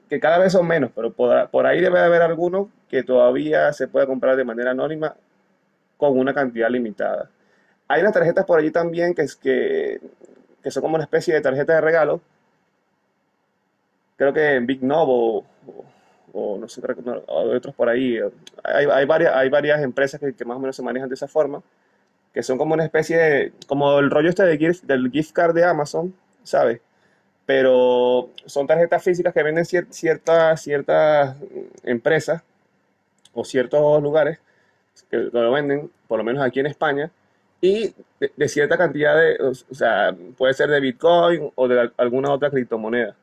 que 0.08 0.20
cada 0.20 0.38
vez 0.38 0.52
son 0.52 0.66
menos, 0.66 0.90
pero 0.94 1.12
por, 1.12 1.48
por 1.50 1.66
ahí 1.66 1.80
debe 1.80 2.00
haber 2.00 2.22
algunos 2.22 2.68
que 2.88 3.02
todavía 3.02 3.72
se 3.72 3.88
puede 3.88 4.06
comprar 4.06 4.36
de 4.36 4.44
manera 4.44 4.72
anónima 4.72 5.14
con 5.96 6.18
una 6.18 6.34
cantidad 6.34 6.68
limitada. 6.70 7.30
Hay 7.88 8.00
unas 8.00 8.12
tarjetas 8.12 8.44
por 8.44 8.58
allí 8.58 8.70
también 8.70 9.14
que, 9.14 9.22
es 9.22 9.36
que, 9.36 10.00
que 10.62 10.70
son 10.70 10.82
como 10.82 10.94
una 10.96 11.04
especie 11.04 11.34
de 11.34 11.40
tarjeta 11.40 11.74
de 11.74 11.80
regalo, 11.80 12.20
creo 14.16 14.32
que 14.32 14.54
en 14.54 14.66
Big 14.66 14.82
Novo 14.82 15.44
o, 16.32 16.58
no 16.58 16.68
sé, 16.68 16.82
hay 16.84 17.56
otros 17.56 17.74
por 17.74 17.88
ahí. 17.88 18.18
Hay, 18.64 18.86
hay, 18.86 19.06
varias, 19.06 19.34
hay 19.34 19.48
varias 19.48 19.80
empresas 19.82 20.20
que, 20.20 20.34
que, 20.34 20.44
más 20.44 20.56
o 20.56 20.60
menos 20.60 20.74
se 20.74 20.82
manejan 20.82 21.08
de 21.08 21.14
esa 21.14 21.28
forma, 21.28 21.62
que 22.32 22.42
son 22.42 22.58
como 22.58 22.74
una 22.74 22.84
especie 22.84 23.16
de, 23.16 23.52
como 23.68 24.00
el 24.00 24.10
rollo 24.10 24.30
este 24.30 24.44
de 24.44 24.58
gift, 24.58 24.84
del 24.84 25.10
gift 25.10 25.32
card 25.32 25.54
de 25.54 25.64
Amazon, 25.64 26.12
¿sabes? 26.42 26.80
Pero 27.46 28.30
son 28.46 28.66
tarjetas 28.66 29.02
físicas 29.02 29.34
que 29.34 29.42
venden 29.42 29.64
ciertas, 29.64 30.62
ciertas 30.62 31.36
empresas 31.82 32.42
o 33.32 33.44
ciertos 33.44 34.02
lugares 34.02 34.38
que 35.10 35.16
lo 35.16 35.52
venden, 35.52 35.90
por 36.08 36.18
lo 36.18 36.24
menos 36.24 36.42
aquí 36.42 36.60
en 36.60 36.66
España, 36.66 37.10
y 37.60 37.94
de, 38.20 38.32
de 38.36 38.48
cierta 38.48 38.78
cantidad 38.78 39.16
de, 39.16 39.36
o 39.42 39.74
sea, 39.74 40.14
puede 40.36 40.54
ser 40.54 40.70
de 40.70 40.80
Bitcoin 40.80 41.50
o 41.54 41.68
de 41.68 41.90
alguna 41.96 42.32
otra 42.32 42.50
criptomoneda 42.50 43.16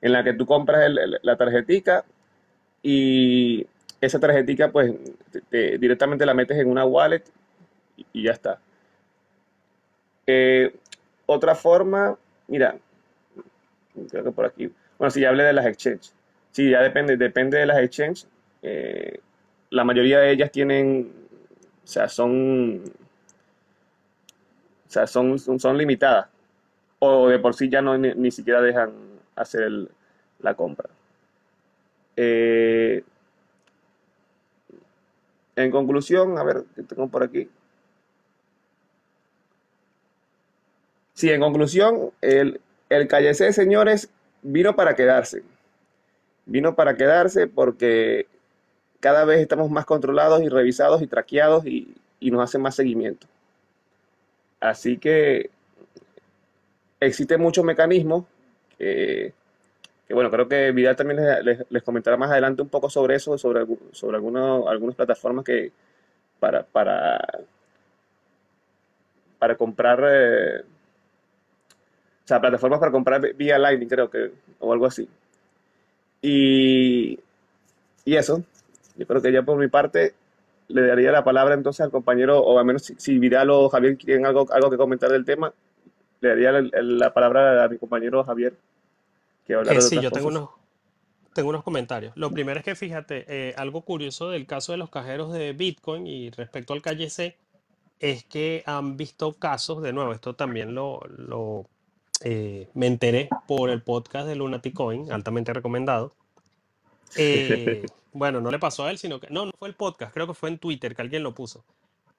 en 0.00 0.12
la 0.12 0.22
que 0.22 0.34
tú 0.34 0.46
compras 0.46 0.90
la 1.22 1.36
tarjetica 1.36 2.04
y 2.82 3.66
esa 4.00 4.20
tarjetica 4.20 4.70
pues 4.70 4.94
directamente 5.50 6.26
la 6.26 6.34
metes 6.34 6.58
en 6.58 6.68
una 6.68 6.84
wallet 6.84 7.24
y, 8.12 8.22
ya 8.22 8.32
está. 8.32 8.60
Eh, 10.26 10.74
otra 11.24 11.54
forma, 11.54 12.16
mira, 12.46 12.76
creo 14.10 14.24
que 14.24 14.32
por 14.32 14.46
aquí, 14.46 14.70
bueno, 14.98 15.10
si 15.10 15.20
ya 15.20 15.28
hablé 15.28 15.44
de 15.44 15.52
las 15.52 15.66
exchanges, 15.66 16.14
sí, 16.52 16.70
ya 16.70 16.82
depende, 16.82 17.16
depende 17.16 17.58
de 17.58 17.66
las 17.66 17.78
exchanges, 17.78 18.28
eh, 18.62 19.20
la 19.70 19.84
mayoría 19.84 20.20
de 20.20 20.30
ellas 20.32 20.50
tienen, 20.50 21.12
o 21.84 21.86
sea, 21.86 22.08
son, 22.08 22.82
o 24.86 24.90
sea, 24.90 25.06
son, 25.06 25.38
son, 25.38 25.78
limitadas, 25.78 26.28
o 26.98 27.28
de 27.28 27.38
por 27.38 27.54
sí 27.54 27.68
ya 27.68 27.82
no 27.82 27.96
ni 27.98 28.30
siquiera 28.30 28.60
dejan 28.60 28.92
hacer 29.34 29.70
la 30.40 30.54
compra. 30.54 30.88
Eh, 32.16 33.04
en 35.56 35.70
conclusión, 35.70 36.38
a 36.38 36.44
ver, 36.44 36.64
¿qué 36.74 36.82
tengo 36.82 37.08
por 37.08 37.22
aquí? 37.22 37.48
Sí, 41.14 41.30
en 41.30 41.40
conclusión, 41.40 42.10
el, 42.20 42.60
el 42.88 43.08
Calle 43.08 43.34
C, 43.34 43.52
señores, 43.52 44.10
vino 44.42 44.76
para 44.76 44.94
quedarse. 44.94 45.42
Vino 46.44 46.74
para 46.74 46.96
quedarse 46.96 47.46
porque 47.46 48.26
cada 49.00 49.24
vez 49.24 49.40
estamos 49.40 49.70
más 49.70 49.84
controlados 49.84 50.42
y 50.42 50.48
revisados 50.48 51.02
y 51.02 51.06
traqueados 51.06 51.66
y, 51.66 51.94
nos 52.20 52.42
hacen 52.42 52.60
más 52.62 52.74
seguimiento. 52.74 53.26
Así 54.58 54.98
que 54.98 55.50
existen 56.98 57.40
muchos 57.40 57.64
mecanismos 57.64 58.24
que, 58.78 59.32
bueno, 60.10 60.30
creo 60.30 60.48
que 60.48 60.72
Vidal 60.72 60.96
también 60.96 61.20
les, 61.44 61.82
comentará 61.84 62.16
más 62.16 62.30
adelante 62.30 62.62
un 62.62 62.68
poco 62.68 62.90
sobre 62.90 63.14
eso, 63.14 63.38
sobre, 63.38 63.64
sobre 63.92 64.16
algunas 64.16 64.96
plataformas 64.96 65.44
que 65.44 65.70
para, 66.40 66.64
para, 66.64 67.20
para 69.38 69.56
comprar, 69.56 70.04
eh, 70.10 70.62
o 72.26 72.28
sea, 72.28 72.40
plataformas 72.40 72.80
para 72.80 72.90
comprar 72.90 73.34
vía 73.34 73.56
Lightning, 73.56 73.86
creo 73.86 74.10
que, 74.10 74.32
o 74.58 74.72
algo 74.72 74.86
así. 74.86 75.08
Y, 76.20 77.20
y 78.04 78.16
eso, 78.16 78.42
yo 78.96 79.06
creo 79.06 79.22
que 79.22 79.30
ya 79.30 79.44
por 79.44 79.56
mi 79.56 79.68
parte 79.68 80.12
le 80.66 80.84
daría 80.84 81.12
la 81.12 81.22
palabra 81.22 81.54
entonces 81.54 81.82
al 81.82 81.92
compañero, 81.92 82.40
o 82.40 82.58
al 82.58 82.64
menos 82.64 82.82
si, 82.82 82.96
si 82.98 83.16
Vidal 83.20 83.50
o 83.50 83.68
Javier 83.68 83.96
tienen 83.96 84.26
algo, 84.26 84.44
algo 84.50 84.70
que 84.70 84.76
comentar 84.76 85.08
del 85.08 85.24
tema, 85.24 85.52
le 86.20 86.28
daría 86.28 86.50
la, 86.50 86.68
la 86.82 87.14
palabra 87.14 87.62
a 87.62 87.68
mi 87.68 87.78
compañero 87.78 88.24
Javier, 88.24 88.54
que 89.46 89.52
Eh, 89.52 89.58
de 89.64 89.80
sí, 89.80 90.00
yo 90.00 90.10
tengo 90.10 90.26
unos, 90.26 90.50
tengo 91.32 91.50
unos 91.50 91.62
comentarios. 91.62 92.12
Lo 92.16 92.32
primero 92.32 92.58
es 92.58 92.64
que 92.64 92.74
fíjate, 92.74 93.24
eh, 93.28 93.54
algo 93.56 93.82
curioso 93.82 94.30
del 94.30 94.46
caso 94.46 94.72
de 94.72 94.78
los 94.78 94.90
cajeros 94.90 95.32
de 95.32 95.52
Bitcoin 95.52 96.08
y 96.08 96.30
respecto 96.30 96.72
al 96.72 96.82
KYC 96.82 97.36
es 98.00 98.24
que 98.24 98.64
han 98.66 98.96
visto 98.96 99.34
casos, 99.34 99.80
de 99.80 99.92
nuevo, 99.92 100.12
esto 100.12 100.34
también 100.34 100.74
lo, 100.74 101.00
lo 101.16 101.66
eh, 102.22 102.68
me 102.74 102.86
enteré 102.86 103.28
por 103.46 103.70
el 103.70 103.82
podcast 103.82 104.26
de 104.26 104.36
Lunatic 104.36 104.74
Coin, 104.74 105.10
altamente 105.12 105.52
recomendado. 105.52 106.12
Eh, 107.18 107.86
bueno, 108.12 108.40
no 108.40 108.50
le 108.50 108.58
pasó 108.58 108.84
a 108.84 108.90
él, 108.90 108.98
sino 108.98 109.20
que, 109.20 109.28
no, 109.30 109.46
no 109.46 109.52
fue 109.58 109.68
el 109.68 109.74
podcast, 109.74 110.12
creo 110.12 110.26
que 110.26 110.34
fue 110.34 110.50
en 110.50 110.58
Twitter 110.58 110.94
que 110.94 111.02
alguien 111.02 111.22
lo 111.22 111.34
puso. 111.34 111.64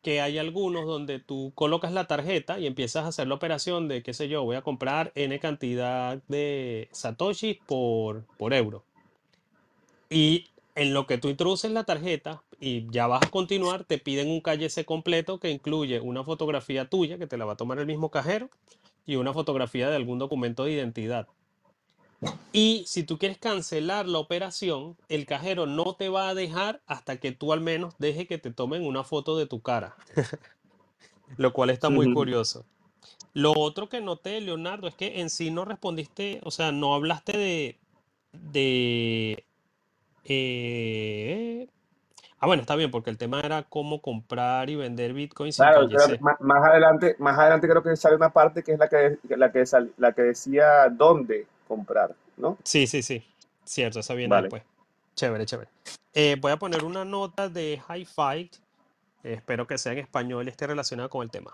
Que 0.01 0.21
hay 0.21 0.37
algunos 0.37 0.87
donde 0.87 1.19
tú 1.19 1.51
colocas 1.53 1.91
la 1.91 2.07
tarjeta 2.07 2.57
y 2.57 2.65
empiezas 2.65 3.03
a 3.03 3.09
hacer 3.09 3.27
la 3.27 3.35
operación 3.35 3.87
de, 3.87 4.01
qué 4.01 4.13
sé 4.13 4.27
yo, 4.27 4.43
voy 4.43 4.55
a 4.55 4.61
comprar 4.61 5.11
N 5.13 5.37
cantidad 5.39 6.19
de 6.29 6.87
Satoshi 6.93 7.59
por, 7.67 8.23
por 8.37 8.53
euro. 8.53 8.83
Y 10.09 10.47
en 10.75 10.93
lo 10.93 11.05
que 11.05 11.17
tú 11.17 11.29
introduces 11.29 11.71
la 11.71 11.83
tarjeta 11.83 12.43
y 12.59 12.89
ya 12.91 13.07
vas 13.07 13.25
a 13.25 13.29
continuar, 13.29 13.83
te 13.83 13.97
piden 13.97 14.29
un 14.29 14.41
KYC 14.41 14.85
completo 14.85 15.39
que 15.39 15.49
incluye 15.49 15.99
una 15.99 16.23
fotografía 16.23 16.89
tuya, 16.89 17.17
que 17.17 17.27
te 17.27 17.37
la 17.37 17.45
va 17.45 17.53
a 17.53 17.57
tomar 17.57 17.79
el 17.79 17.87
mismo 17.87 18.09
cajero, 18.09 18.49
y 19.07 19.15
una 19.15 19.33
fotografía 19.33 19.89
de 19.89 19.95
algún 19.95 20.19
documento 20.19 20.65
de 20.65 20.73
identidad. 20.73 21.27
Y 22.51 22.83
si 22.87 23.03
tú 23.03 23.17
quieres 23.17 23.37
cancelar 23.37 24.07
la 24.07 24.19
operación, 24.19 24.97
el 25.07 25.25
cajero 25.25 25.65
no 25.65 25.95
te 25.95 26.09
va 26.09 26.29
a 26.29 26.35
dejar 26.35 26.81
hasta 26.85 27.17
que 27.17 27.31
tú 27.31 27.53
al 27.53 27.61
menos 27.61 27.95
deje 27.99 28.27
que 28.27 28.37
te 28.37 28.51
tomen 28.51 28.85
una 28.85 29.03
foto 29.03 29.37
de 29.37 29.45
tu 29.45 29.61
cara, 29.61 29.95
lo 31.37 31.53
cual 31.53 31.69
está 31.69 31.89
muy 31.89 32.13
curioso. 32.13 32.65
Lo 33.33 33.53
otro 33.53 33.87
que 33.87 34.01
noté, 34.01 34.41
Leonardo, 34.41 34.87
es 34.87 34.95
que 34.95 35.21
en 35.21 35.29
sí 35.29 35.51
no 35.51 35.63
respondiste, 35.63 36.41
o 36.43 36.51
sea, 36.51 36.71
no 36.71 36.95
hablaste 36.95 37.37
de, 37.37 37.79
de, 38.33 39.45
eh, 40.25 41.67
ah, 42.39 42.47
bueno, 42.47 42.61
está 42.61 42.75
bien, 42.75 42.91
porque 42.91 43.09
el 43.09 43.17
tema 43.17 43.39
era 43.41 43.63
cómo 43.63 44.01
comprar 44.01 44.69
y 44.69 44.75
vender 44.75 45.13
Bitcoin 45.13 45.51
sin 45.53 45.65
Claro, 45.65 45.87
ma- 46.19 46.37
más 46.39 46.63
adelante, 46.63 47.15
más 47.19 47.37
adelante 47.37 47.67
creo 47.67 47.83
que 47.83 47.95
sale 47.95 48.15
una 48.15 48.29
parte 48.29 48.63
que 48.63 48.73
es 48.73 48.79
la 48.79 48.87
que, 48.89 49.17
la 49.29 49.51
que, 49.51 49.65
sal- 49.65 49.91
la 49.97 50.13
que 50.13 50.21
decía 50.23 50.89
dónde 50.89 51.47
comprar, 51.67 52.15
¿no? 52.37 52.57
Sí, 52.63 52.87
sí, 52.87 53.01
sí, 53.01 53.23
cierto, 53.63 53.99
esa 53.99 54.13
viene 54.13 54.31
Vale. 54.33 54.43
después. 54.43 54.63
Chévere, 55.15 55.45
chévere. 55.45 55.69
Eh, 56.13 56.37
voy 56.39 56.51
a 56.51 56.57
poner 56.57 56.83
una 56.83 57.03
nota 57.03 57.49
de 57.49 57.81
Hi-Fi, 57.89 58.51
eh, 59.23 59.33
espero 59.33 59.65
que 59.67 59.77
sea 59.77 59.91
en 59.93 59.99
español 59.99 60.45
y 60.45 60.49
esté 60.49 60.67
relacionada 60.67 61.09
con 61.09 61.23
el 61.23 61.31
tema. 61.31 61.53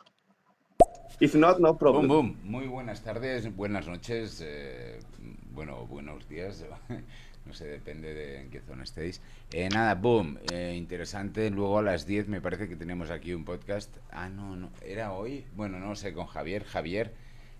If 1.19 1.35
not, 1.35 1.59
no 1.59 1.69
Boom, 1.69 1.77
problem. 1.77 2.07
boom. 2.07 2.37
Muy 2.43 2.67
buenas 2.67 3.01
tardes, 3.01 3.55
buenas 3.55 3.87
noches, 3.87 4.41
eh, 4.43 4.99
bueno, 5.51 5.85
buenos 5.85 6.27
días. 6.27 6.65
No 7.45 7.53
sé, 7.53 7.65
depende 7.67 8.13
de 8.13 8.39
en 8.41 8.49
qué 8.49 8.61
zona 8.61 8.83
estéis. 8.83 9.21
Eh, 9.51 9.69
nada, 9.69 9.95
boom. 9.95 10.39
eh, 10.51 10.73
interesante. 10.77 11.49
Luego 11.49 11.79
a 11.79 11.81
las 11.81 12.05
10 12.05 12.27
me 12.29 12.41
parece 12.41 12.69
que 12.69 12.75
tenemos 12.75 13.11
aquí 13.11 13.33
un 13.33 13.43
podcast. 13.45 13.95
Ah, 14.11 14.29
no, 14.29 14.55
no. 14.55 14.71
¿Era 14.81 15.11
hoy? 15.11 15.45
Bueno, 15.55 15.79
no 15.79 15.95
sé, 15.95 16.13
con 16.13 16.25
Javier. 16.27 16.63
Javier 16.63 17.13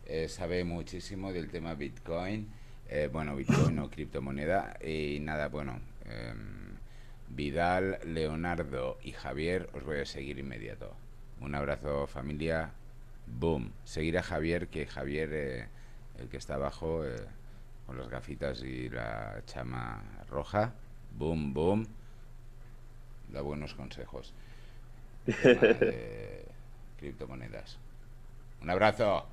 eh, 0.06 0.30
sabe 0.30 0.64
muchísimo 0.64 1.34
del 1.34 1.50
tema 1.50 1.76
Bitcoin. 1.76 2.48
eh, 2.90 3.10
bueno, 3.12 3.36
Bitcoin 3.36 3.80
o 3.80 3.90
criptomoneda. 3.90 4.78
Y 4.84 5.20
nada, 5.22 5.48
bueno. 5.50 5.80
em, 6.06 6.64
Vidal, 7.30 7.98
Leonardo 8.06 9.00
y 9.04 9.12
Javier 9.14 9.70
os 9.74 9.84
voy 9.84 10.00
a 10.00 10.06
seguir 10.06 10.38
inmediato. 10.40 10.96
Un 11.42 11.56
abrazo 11.56 12.08
familia. 12.08 12.72
Boom. 13.26 13.72
Seguir 13.86 14.18
a 14.18 14.24
Javier, 14.24 14.68
que 14.68 14.86
Javier, 14.86 15.68
el 16.20 16.28
que 16.30 16.38
está 16.38 16.56
abajo, 16.56 17.04
con 17.86 17.98
las 17.98 18.10
gafitas 18.10 18.62
y 18.64 18.90
la 18.90 19.42
chama 19.46 20.02
roja. 20.30 20.74
Boom, 21.12 21.54
boom. 21.54 21.86
Da 23.30 23.42
buenos 23.42 23.74
consejos. 23.74 24.34
De 25.26 26.46
criptomonedas. 26.98 27.78
Un 28.62 28.70
abrazo. 28.70 29.26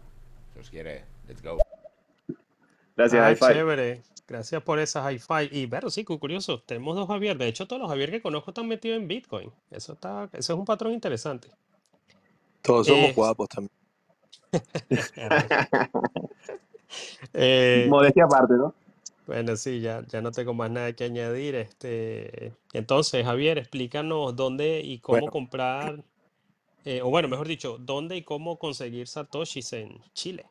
Se 0.55 0.61
os 0.61 0.71
quiere. 0.71 1.05
Let's 1.29 1.43
go. 1.43 1.59
Gracias, 2.97 3.23
Ah, 3.23 3.31
Hi-Fi. 3.33 3.55
chévere. 3.55 4.03
Gracias 4.27 4.63
por 4.63 4.79
esa 4.79 5.11
hi-fi. 5.13 5.49
Y 5.51 5.67
pero 5.67 5.91
sí, 5.91 6.05
cu- 6.05 6.19
curioso, 6.21 6.63
tenemos 6.63 6.95
dos 6.97 7.09
Javier. 7.09 7.37
De 7.37 7.49
hecho, 7.49 7.67
todos 7.67 7.81
los 7.83 7.91
Javier 7.91 8.11
que 8.11 8.23
conozco 8.23 8.51
están 8.53 8.69
metidos 8.69 8.99
en 8.99 9.09
Bitcoin. 9.09 9.51
Eso 9.71 9.95
está, 9.95 10.29
eso 10.33 10.53
es 10.53 10.59
un 10.59 10.65
patrón 10.65 10.93
interesante. 10.93 11.49
Todos 12.63 12.87
somos 12.87 13.11
Eh, 13.11 13.15
guapos 13.15 13.49
también. 13.49 13.71
eh, 17.34 17.86
Modestia 17.88 18.24
aparte, 18.24 18.55
¿no? 18.55 18.74
bueno, 19.30 19.55
sí, 19.55 19.80
ya, 19.80 20.05
ya 20.09 20.20
no 20.20 20.32
tengo 20.32 20.55
más 20.55 20.72
nada 20.72 20.93
que 20.93 21.05
añadir. 21.05 21.55
Este, 21.55 22.53
entonces, 22.72 23.24
Javier, 23.24 23.59
explícanos 23.59 24.34
dónde 24.34 24.80
y 24.80 24.99
cómo 24.99 25.18
Bueno, 25.18 25.30
comprar, 25.30 26.03
eh, 26.84 27.01
o 27.01 27.11
bueno, 27.11 27.28
mejor 27.28 27.47
dicho, 27.47 27.78
dónde 27.78 28.16
y 28.16 28.24
cómo 28.24 28.59
conseguir 28.59 29.07
satoshis 29.07 29.72
en 29.74 30.03
Chile. 30.14 30.47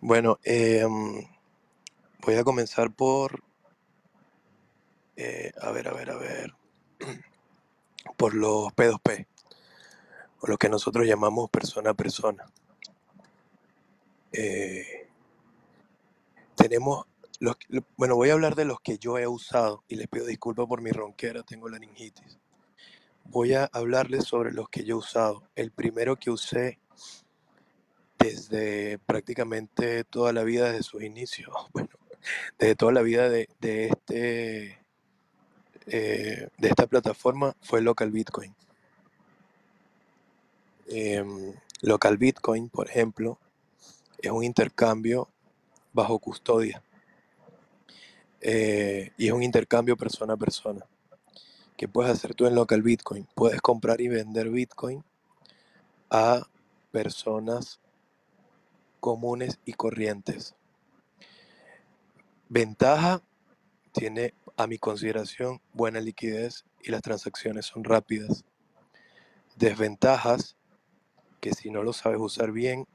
bueno 0.00 0.38
em, 0.44 1.26
voy 2.24 2.34
a 2.36 2.44
comenzar 2.44 2.92
por, 2.92 3.42
eh, 5.16 5.50
a 5.60 5.72
ver, 5.72 5.88
a 5.88 5.94
ver, 5.94 6.10
a 6.10 6.16
ver, 6.16 6.54
por 8.16 8.34
los 8.34 8.68
P2P, 8.68 9.26
o 10.42 10.46
lo 10.46 10.56
que 10.58 10.68
nosotros 10.68 11.04
llamamos 11.06 11.50
persona 11.50 11.90
a 11.90 11.94
persona. 11.94 12.44
Eh, 14.38 15.08
tenemos 16.56 17.06
los, 17.40 17.56
bueno, 17.96 18.16
voy 18.16 18.30
a 18.30 18.34
hablar 18.34 18.54
de 18.54 18.66
los 18.66 18.80
que 18.80 18.98
yo 18.98 19.18
he 19.18 19.26
usado 19.26 19.82
y 19.88 19.96
les 19.96 20.08
pido 20.08 20.26
disculpas 20.26 20.66
por 20.66 20.82
mi 20.82 20.90
ronquera, 20.90 21.42
tengo 21.42 21.68
laringitis. 21.68 22.38
Voy 23.24 23.54
a 23.54 23.64
hablarles 23.72 24.24
sobre 24.24 24.52
los 24.52 24.68
que 24.68 24.84
yo 24.84 24.96
he 24.96 24.98
usado. 24.98 25.42
El 25.54 25.70
primero 25.70 26.16
que 26.16 26.30
usé 26.30 26.78
desde 28.18 28.98
prácticamente 28.98 30.04
toda 30.04 30.32
la 30.32 30.44
vida, 30.44 30.66
desde 30.66 30.82
sus 30.82 31.02
inicios, 31.02 31.50
bueno, 31.72 31.90
desde 32.58 32.76
toda 32.76 32.92
la 32.92 33.02
vida 33.02 33.28
de, 33.30 33.48
de 33.60 33.86
este, 33.88 34.78
eh, 35.86 36.48
de 36.58 36.68
esta 36.68 36.86
plataforma 36.86 37.56
fue 37.62 37.80
Local 37.80 38.10
Bitcoin. 38.10 38.54
Em, 40.88 41.54
Local 41.82 42.16
Bitcoin, 42.16 42.68
por 42.68 42.88
ejemplo, 42.88 43.38
es 44.26 44.32
un 44.32 44.44
intercambio 44.44 45.28
bajo 45.92 46.18
custodia 46.18 46.82
eh, 48.40 49.12
y 49.16 49.26
es 49.26 49.32
un 49.32 49.42
intercambio 49.42 49.96
persona 49.96 50.34
a 50.34 50.36
persona. 50.36 50.86
¿Qué 51.76 51.88
puedes 51.88 52.12
hacer 52.12 52.34
tú 52.34 52.46
en 52.46 52.54
Local 52.54 52.82
Bitcoin? 52.82 53.26
Puedes 53.34 53.60
comprar 53.60 54.00
y 54.00 54.08
vender 54.08 54.50
Bitcoin 54.50 55.04
a 56.10 56.46
personas 56.90 57.80
comunes 59.00 59.58
y 59.64 59.74
corrientes. 59.74 60.54
Ventaja, 62.48 63.22
tiene 63.92 64.34
a 64.56 64.66
mi 64.66 64.78
consideración 64.78 65.60
buena 65.72 66.00
liquidez 66.00 66.64
y 66.82 66.90
las 66.90 67.02
transacciones 67.02 67.66
son 67.66 67.84
rápidas. 67.84 68.44
Desventajas, 69.56 70.56
que 71.40 71.52
si 71.52 71.70
no 71.70 71.82
lo 71.82 71.92
sabes 71.92 72.20
usar 72.20 72.52
bien, 72.52 72.86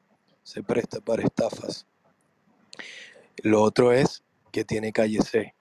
se 0.44 0.64
presta 0.64 1.00
para 1.00 1.24
estafas. 1.24 1.88
Lo 3.44 3.62
otro 3.62 3.92
es 3.92 4.24
que 4.52 4.66
tiene 4.66 4.92
calle 4.92 5.22
C 5.22 5.56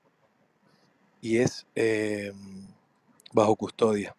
y 1.20 1.38
es 1.38 1.66
eh, 1.74 2.32
bajo 3.32 3.56
custodia. 3.56 4.16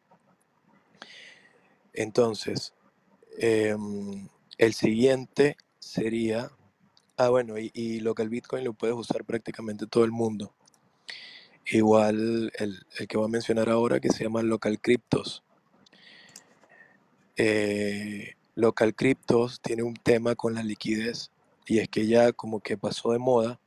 Entonces, 1.94 2.74
em, 3.38 4.30
el 4.58 4.74
siguiente 4.74 5.58
sería, 5.80 6.52
ah 7.18 7.30
bueno, 7.30 7.58
y, 7.58 7.72
y 7.74 8.00
local 8.00 8.30
Bitcoin 8.30 8.64
lo 8.64 8.74
puedes 8.74 8.96
usar 8.96 9.26
prácticamente 9.26 9.88
todo 9.88 10.06
el 10.06 10.12
mundo. 10.12 10.54
Igual 11.66 12.52
el, 12.58 12.86
el 12.98 13.08
que 13.08 13.18
voy 13.18 13.26
a 13.26 13.30
mencionar 13.30 13.70
ahora 13.70 14.00
que 14.00 14.10
se 14.10 14.24
llama 14.24 14.42
Local 14.42 14.80
Cryptos. 14.82 15.44
Eh, 17.38 18.36
local 18.56 18.96
Cryptos 18.96 19.62
tiene 19.62 19.84
un 19.84 19.96
tema 19.96 20.36
con 20.36 20.54
la 20.54 20.64
liquidez 20.64 21.32
y 21.66 21.80
es 21.80 21.90
que 21.90 22.08
ya 22.08 22.32
como 22.34 22.60
que 22.60 22.78
pasó 22.78 23.12
de 23.12 23.20
moda 23.20 23.60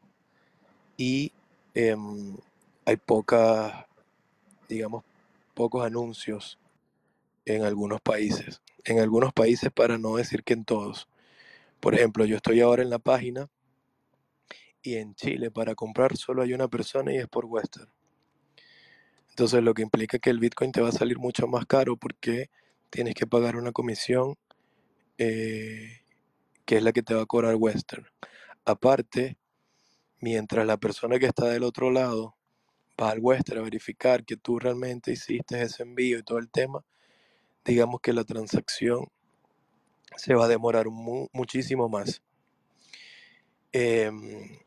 y 0.97 1.33
em, 1.75 2.37
hay 2.85 2.97
pocas, 2.97 3.87
digamos, 4.69 5.05
pocos 5.55 5.85
anuncios 5.85 6.59
en 7.45 7.63
algunos 7.65 8.01
países. 8.01 8.61
en 8.87 9.01
algunos 9.01 9.33
países 9.33 9.71
para 9.73 9.97
no 9.97 10.17
decir 10.17 10.45
que 10.45 10.53
en 10.53 10.67
todos. 10.67 11.09
Por 11.81 11.95
ejemplo, 11.95 12.27
yo 12.27 12.37
estoy 12.37 12.61
ahora 12.61 12.83
en 12.83 12.91
la 12.91 12.99
página 12.99 13.49
y 14.83 14.97
en 14.97 15.15
Chile 15.15 15.51
para 15.51 15.75
comprar 15.75 16.17
solo 16.19 16.43
hay 16.43 16.53
una 16.53 16.69
persona 16.69 17.13
y 17.13 17.17
es 17.17 17.27
por 17.27 17.47
Western. 17.47 17.91
Entonces 19.31 19.63
lo 19.63 19.73
que 19.73 19.83
implica 19.83 20.19
que 20.19 20.31
el 20.31 20.39
Bitcoin 20.39 20.71
te 20.71 20.83
va 20.83 20.91
a 20.91 20.93
salir 20.93 21.19
mucho 21.19 21.47
más 21.47 21.65
caro 21.67 21.97
porque 21.97 22.51
tienes 22.91 23.15
que 23.15 23.27
pagar 23.27 23.57
una 23.57 23.73
comisión 23.73 24.37
eh, 25.19 26.01
que 26.65 26.77
es 26.77 26.83
la 26.83 26.93
que 26.93 27.03
te 27.03 27.15
va 27.15 27.23
a 27.23 27.27
cobrar 27.27 27.55
Western. 27.57 28.07
Aparte, 28.65 29.37
mientras 30.21 30.67
la 30.67 30.77
persona 30.77 31.19
que 31.19 31.27
está 31.27 31.47
del 31.49 31.65
otro 31.65 31.91
lado 31.91 32.35
va 33.01 33.11
al 33.11 33.19
Western 33.21 33.61
a 33.61 33.65
verificar 33.65 34.25
que 34.25 34.37
tú 34.37 34.59
realmente 34.59 35.13
hiciste 35.13 35.61
ese 35.63 35.83
envío 35.83 36.19
y 36.19 36.23
todo 36.23 36.39
el 36.39 36.51
tema, 36.51 36.85
digamos 37.65 38.01
que 38.01 38.13
la 38.13 38.25
transacción 38.25 39.09
se 40.17 40.35
va 40.35 40.45
a 40.47 40.49
demorar 40.49 40.87
muchísimo 40.89 41.89
más. 41.89 42.23
Em, 43.73 44.59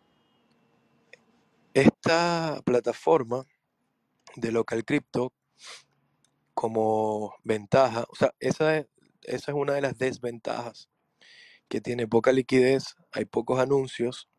esta 1.74 2.62
plataforma 2.66 3.46
de 4.36 4.52
local 4.52 4.84
crypto 4.84 5.32
como 6.54 7.36
ventaja, 7.44 8.06
o 8.10 8.16
sea, 8.16 8.34
esa 8.40 8.78
es, 8.78 8.88
esa 9.28 9.52
es 9.52 9.58
una 9.58 9.74
de 9.74 9.82
las 9.82 9.98
desventajas 9.98 10.90
que 11.68 11.82
tiene 11.82 12.08
poca 12.08 12.32
liquidez, 12.32 12.96
hay 13.12 13.26
pocos 13.26 13.60
anuncios, 13.60 14.30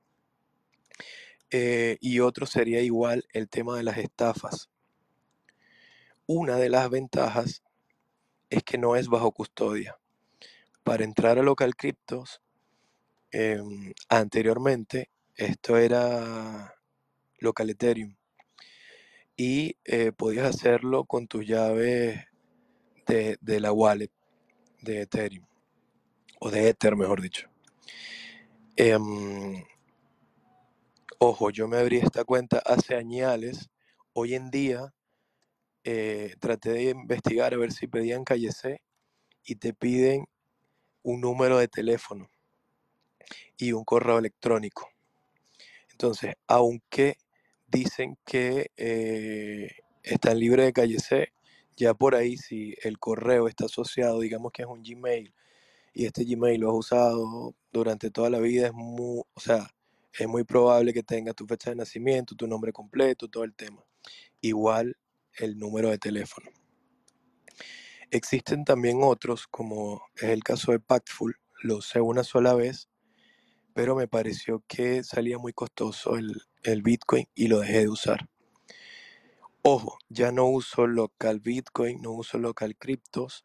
eh, 1.50 1.96
y 2.00 2.20
otro 2.20 2.46
sería 2.46 2.80
igual 2.82 3.24
el 3.32 3.48
tema 3.48 3.76
de 3.76 3.82
las 3.82 3.98
estafas. 3.98 4.68
Una 6.26 6.56
de 6.56 6.68
las 6.68 6.90
ventajas 6.90 7.62
es 8.50 8.62
que 8.62 8.78
no 8.78 8.96
es 8.96 9.08
bajo 9.08 9.32
custodia. 9.32 9.98
Para 10.82 11.04
entrar 11.04 11.38
a 11.38 11.42
local 11.42 11.74
cryptos, 11.76 12.42
em, 13.30 13.92
anteriormente 14.08 15.10
esto 15.36 15.76
era 15.76 16.74
local 17.38 17.70
Ethereum 17.70 18.16
y 19.36 19.76
eh, 19.84 20.12
podías 20.12 20.46
hacerlo 20.46 21.04
con 21.04 21.28
tus 21.28 21.46
llaves 21.46 22.24
de, 23.06 23.38
de 23.40 23.60
la 23.60 23.72
wallet 23.72 24.10
de 24.80 25.02
Ethereum 25.02 25.46
o 26.40 26.50
de 26.50 26.68
Ether, 26.68 26.96
mejor 26.96 27.20
dicho. 27.20 27.48
Em, 28.76 29.64
ojo, 31.18 31.50
yo 31.50 31.66
me 31.66 31.78
abrí 31.78 31.98
esta 31.98 32.24
cuenta 32.24 32.58
hace 32.64 32.94
años. 32.94 33.70
Hoy 34.12 34.34
en 34.34 34.50
día 34.50 34.94
eh, 35.84 36.34
traté 36.38 36.72
de 36.72 36.90
investigar 36.90 37.54
a 37.54 37.56
ver 37.56 37.72
si 37.72 37.86
pedían 37.86 38.24
calle 38.24 38.52
C 38.52 38.80
y 39.44 39.56
te 39.56 39.72
piden 39.74 40.26
un 41.02 41.20
número 41.20 41.58
de 41.58 41.68
teléfono 41.68 42.30
y 43.56 43.72
un 43.72 43.84
correo 43.84 44.18
electrónico. 44.18 44.88
Entonces, 45.90 46.34
aunque 46.46 47.16
dicen 47.66 48.16
que 48.24 48.70
eh, 48.76 49.70
están 50.02 50.38
libres 50.38 50.66
de 50.66 50.72
calle 50.72 50.98
C, 50.98 51.32
ya 51.78 51.94
por 51.94 52.14
ahí 52.14 52.36
si 52.36 52.74
el 52.82 52.98
correo 52.98 53.48
está 53.48 53.66
asociado, 53.66 54.20
digamos 54.20 54.52
que 54.52 54.62
es 54.62 54.68
un 54.68 54.82
Gmail 54.82 55.32
y 55.94 56.06
este 56.06 56.24
Gmail 56.24 56.60
lo 56.60 56.70
has 56.70 56.76
usado 56.76 57.54
durante 57.72 58.10
toda 58.10 58.30
la 58.30 58.40
vida, 58.40 58.66
es 58.66 58.72
muy, 58.72 59.22
o 59.32 59.40
sea, 59.40 59.70
es 60.18 60.26
muy 60.26 60.44
probable 60.44 60.92
que 60.92 61.02
tenga 61.02 61.32
tu 61.32 61.46
fecha 61.46 61.70
de 61.70 61.76
nacimiento, 61.76 62.34
tu 62.34 62.46
nombre 62.46 62.72
completo, 62.72 63.28
todo 63.28 63.44
el 63.44 63.54
tema. 63.54 63.84
Igual 64.40 64.96
el 65.38 65.56
número 65.56 65.90
de 65.90 65.98
teléfono. 65.98 66.50
Existen 68.10 68.64
también 68.64 69.00
otros, 69.02 69.46
como 69.46 70.02
es 70.16 70.24
el 70.24 70.42
caso 70.42 70.72
de 70.72 70.80
Pactful, 70.80 71.36
lo 71.62 71.76
usé 71.76 72.00
una 72.00 72.24
sola 72.24 72.54
vez, 72.54 72.88
pero 73.74 73.94
me 73.94 74.08
pareció 74.08 74.64
que 74.66 75.04
salía 75.04 75.38
muy 75.38 75.52
costoso 75.52 76.16
el, 76.16 76.42
el 76.64 76.82
Bitcoin 76.82 77.26
y 77.34 77.48
lo 77.48 77.60
dejé 77.60 77.80
de 77.80 77.88
usar. 77.88 78.28
Ojo, 79.62 79.98
ya 80.08 80.30
no 80.30 80.46
uso 80.46 80.86
local 80.86 81.40
Bitcoin, 81.40 82.00
no 82.00 82.12
uso 82.12 82.38
local 82.38 82.76
criptos, 82.76 83.44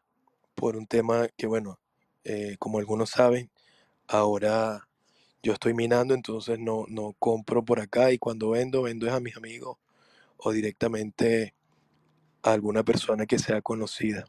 por 0.54 0.76
un 0.76 0.86
tema 0.86 1.28
que, 1.36 1.46
bueno, 1.46 1.80
eh, 2.22 2.56
como 2.58 2.78
algunos 2.78 3.10
saben, 3.10 3.50
ahora 4.06 4.88
yo 5.42 5.52
estoy 5.54 5.74
minando, 5.74 6.14
entonces 6.14 6.58
no, 6.58 6.84
no 6.88 7.14
compro 7.18 7.64
por 7.64 7.80
acá 7.80 8.12
y 8.12 8.18
cuando 8.18 8.50
vendo, 8.50 8.82
vendo 8.82 9.06
es 9.06 9.12
a 9.12 9.20
mis 9.20 9.36
amigos 9.36 9.78
o 10.38 10.52
directamente 10.52 11.54
a 12.42 12.52
alguna 12.52 12.84
persona 12.84 13.26
que 13.26 13.38
sea 13.38 13.62
conocida. 13.62 14.24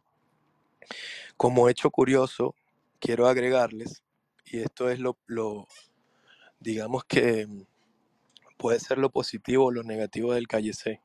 Como 1.38 1.70
hecho 1.70 1.92
curioso, 1.92 2.56
quiero 3.00 3.28
agregarles, 3.28 4.04
y 4.46 4.60
esto 4.60 4.90
es 4.90 5.00
lo, 5.00 5.18
lo 5.28 5.68
digamos 6.60 7.06
que 7.06 7.48
puede 8.58 8.80
ser 8.80 8.98
lo 8.98 9.10
positivo 9.12 9.66
o 9.66 9.72
lo 9.72 9.84
negativo 9.84 10.34
del 10.34 10.48
calle 10.48 10.74
C. 10.74 11.02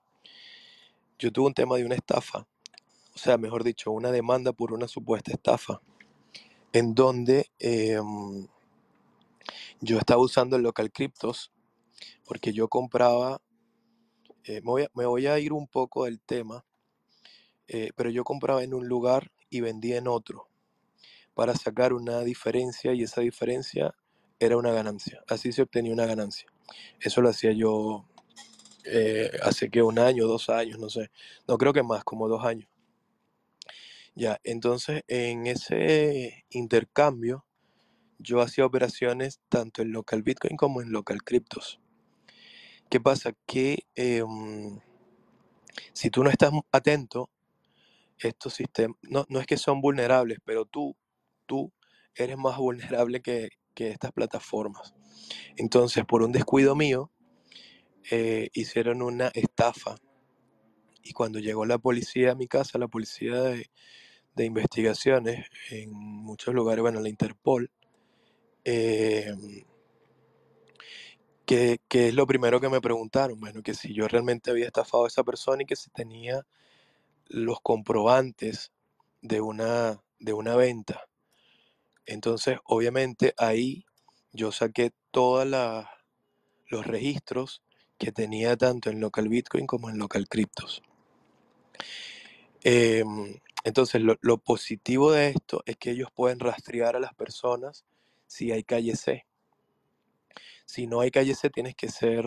Yo 1.21 1.31
tuve 1.31 1.49
un 1.49 1.55
tema 1.55 1.77
de 1.77 1.85
una 1.85 1.97
estafa, 1.97 2.47
o 3.15 3.19
sea, 3.19 3.37
mejor 3.37 3.63
dicho, 3.63 3.91
una 3.91 4.11
demanda 4.11 4.55
por 4.55 4.73
una 4.73 4.89
supuesta 4.89 5.31
estafa 5.31 5.83
en 6.73 6.95
donde 6.95 7.51
em, 7.59 8.47
yo 9.83 9.99
estaba 9.99 10.23
usando 10.23 10.57
el 10.57 10.63
local 10.63 10.91
cryptos 10.91 11.53
porque 12.25 12.55
yo 12.55 12.69
compraba, 12.69 13.43
eh, 14.45 14.63
me, 14.95 15.05
voy 15.05 15.27
a, 15.27 15.39
ir 15.39 15.53
un 15.53 15.67
poco 15.67 16.07
del 16.07 16.23
tema, 16.23 16.65
eh, 17.69 17.91
pero 17.97 18.09
yo 18.09 18.25
compraba 18.25 18.63
en 18.63 18.73
un 18.73 18.89
lugar 18.89 19.31
y 19.51 19.61
vendía 19.61 19.99
en 19.99 20.09
otro 20.09 20.49
para 21.35 21.55
sacar 21.55 21.93
una 21.93 22.21
diferencia 22.21 22.95
y 22.95 23.03
esa 23.03 23.21
diferencia 23.21 23.95
era 24.39 24.57
una 24.57 24.73
ganancia. 24.73 25.23
Así 25.29 25.53
se 25.53 25.61
obtenía 25.61 25.93
una 25.93 26.07
ganancia. 26.07 26.47
Eso 26.99 27.21
lo 27.21 27.29
hacía 27.29 27.53
yo 27.53 28.07
eh, 28.85 29.31
hace 29.43 29.71
que 29.71 29.83
un 29.83 29.99
año, 29.99 30.27
dos 30.27 30.49
años, 30.49 30.79
no 30.79 30.89
sé. 30.89 31.11
No 31.47 31.59
creo 31.59 31.73
que 31.73 31.83
más, 31.83 32.05
como 32.05 32.29
dos 32.29 32.45
años. 32.45 32.69
Ya, 34.15 34.41
entonces 34.45 35.03
en 35.09 35.47
ese 35.47 36.45
intercambio 36.51 37.45
yo 38.19 38.41
hacía 38.41 38.67
operaciones 38.67 39.41
tanto 39.49 39.83
en 39.83 39.93
local 39.93 40.23
Bitcoin 40.23 40.57
como 40.57 40.83
en 40.83 40.93
local 40.93 41.23
criptos. 41.23 41.81
¿Qué 42.91 43.01
pasa? 43.01 43.33
Que 43.47 43.85
em, 43.95 44.81
si 45.93 46.11
tú 46.11 46.25
no 46.25 46.31
estás 46.31 46.53
atento, 46.73 47.31
estos 48.19 48.55
sistemas, 48.55 48.97
no, 49.09 49.25
es 49.41 49.47
que 49.47 49.57
son 49.57 49.81
vulnerables, 49.81 50.39
pero 50.45 50.67
tú, 50.67 50.97
tú 51.47 51.73
eres 52.15 52.37
más 52.37 52.57
vulnerable 52.59 53.23
que, 53.23 53.49
estas 53.77 54.13
plataformas. 54.13 54.95
Entonces, 55.57 56.05
por 56.05 56.23
un 56.23 56.33
descuido 56.33 56.77
mío, 56.77 57.11
eh, 58.11 58.51
hicieron 58.53 59.03
una 59.03 59.29
estafa. 59.35 59.97
Y 61.03 61.13
cuando 61.13 61.39
llegó 61.39 61.65
la 61.65 61.79
policía 61.79 62.33
a 62.33 62.35
mi 62.35 62.47
casa, 62.47 62.79
la 62.79 62.89
policía 62.89 63.41
de, 63.43 63.71
de 64.35 64.45
investigaciones 64.45 65.47
en 65.71 65.93
muchos 65.93 66.55
lugares, 66.55 66.83
bueno, 66.83 67.01
la 67.01 67.09
Interpol, 67.09 67.71
eh, 68.65 69.35
que, 71.47 71.81
es 71.91 72.15
lo 72.15 72.27
primero 72.27 72.61
que 72.61 72.69
me 72.69 72.81
preguntaron, 72.81 73.41
bueno, 73.41 73.63
que 73.63 73.75
si 73.75 73.93
yo 73.93 74.07
realmente 74.07 74.51
había 74.51 74.67
estafado 74.67 75.05
a 75.05 75.09
esa 75.09 75.25
persona 75.25 75.63
y 75.63 75.67
que 75.67 75.75
si 75.75 75.91
tenía 75.91 76.47
los 77.27 77.61
comprobantes 77.61 78.73
de 79.21 79.41
una, 79.41 80.01
de 80.21 80.33
una 80.33 80.55
venta. 80.55 81.09
Entonces, 82.07 82.59
obviamente 82.65 83.35
ahí 83.37 83.85
yo 84.33 84.53
saqué 84.53 84.93
todos 85.11 85.47
los 86.69 86.87
registros 86.87 87.63
que 88.01 88.13
tenía 88.13 88.57
tanto 88.57 88.89
en 88.89 88.99
local 88.99 89.29
Bitcoin 89.29 89.67
como 89.67 89.91
en 89.91 89.99
local 89.99 90.27
Cryptos. 90.27 90.83
Em, 92.65 93.39
entonces, 93.63 94.01
lo, 94.01 94.39
positivo 94.39 95.13
de 95.13 95.29
esto 95.29 95.63
es 95.67 95.77
que 95.77 95.91
ellos 95.91 96.09
pueden 96.15 96.41
rastrear 96.41 96.97
a 96.97 97.01
las 97.01 97.15
personas 97.15 97.85
si 98.27 98.53
hay 98.53 98.65
calle 98.65 98.97
C. 98.97 99.27
Si 100.65 100.87
no 100.87 101.01
hay 101.01 101.11
calle 101.11 101.35
C, 101.35 101.51
tienes 101.51 101.75
que 101.77 101.91
ser, 101.91 102.25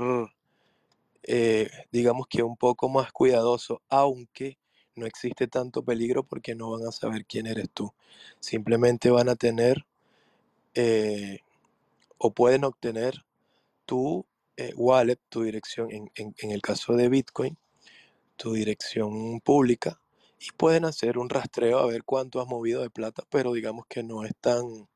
eh, 1.23 1.71
digamos 1.91 2.27
que 2.27 2.43
un 2.43 2.55
poco 2.55 2.87
más 2.87 3.11
cuidadoso, 3.11 3.81
aunque 3.89 4.59
no 4.95 5.07
existe 5.07 5.47
tanto 5.47 5.83
peligro 5.83 6.23
porque 6.23 6.53
no 6.53 6.69
van 6.69 6.87
a 6.87 6.91
saber 6.91 7.25
quién 7.25 7.47
eres 7.47 7.71
tú. 7.73 7.91
Simplemente 8.39 9.09
van 9.09 9.27
a 9.27 9.35
tener 9.35 9.87
eh, 10.75 11.39
o 12.19 12.31
pueden 12.31 12.63
obtener 12.63 13.25
tu 13.87 14.23
eh, 14.57 14.73
wallet, 14.75 15.19
tu 15.29 15.43
dirección, 15.43 15.89
en 15.91 16.51
el 16.51 16.61
caso 16.61 16.93
de 16.95 17.09
Bitcoin, 17.09 17.57
tu 18.37 18.53
dirección 18.53 19.39
pública 19.41 19.99
y 20.43 20.51
pueden 20.51 20.83
hacer 20.83 21.17
un 21.17 21.29
rastreo 21.29 21.79
a 21.79 21.87
ver 21.87 22.03
cuánto 22.03 22.41
has 22.41 22.47
movido 22.47 22.81
de 22.81 22.89
plata, 22.89 23.23
pero 23.29 23.53
digamos 23.53 23.85
que 23.87 24.03
no 24.03 24.25
es 24.25 24.33
tan, 24.41 24.89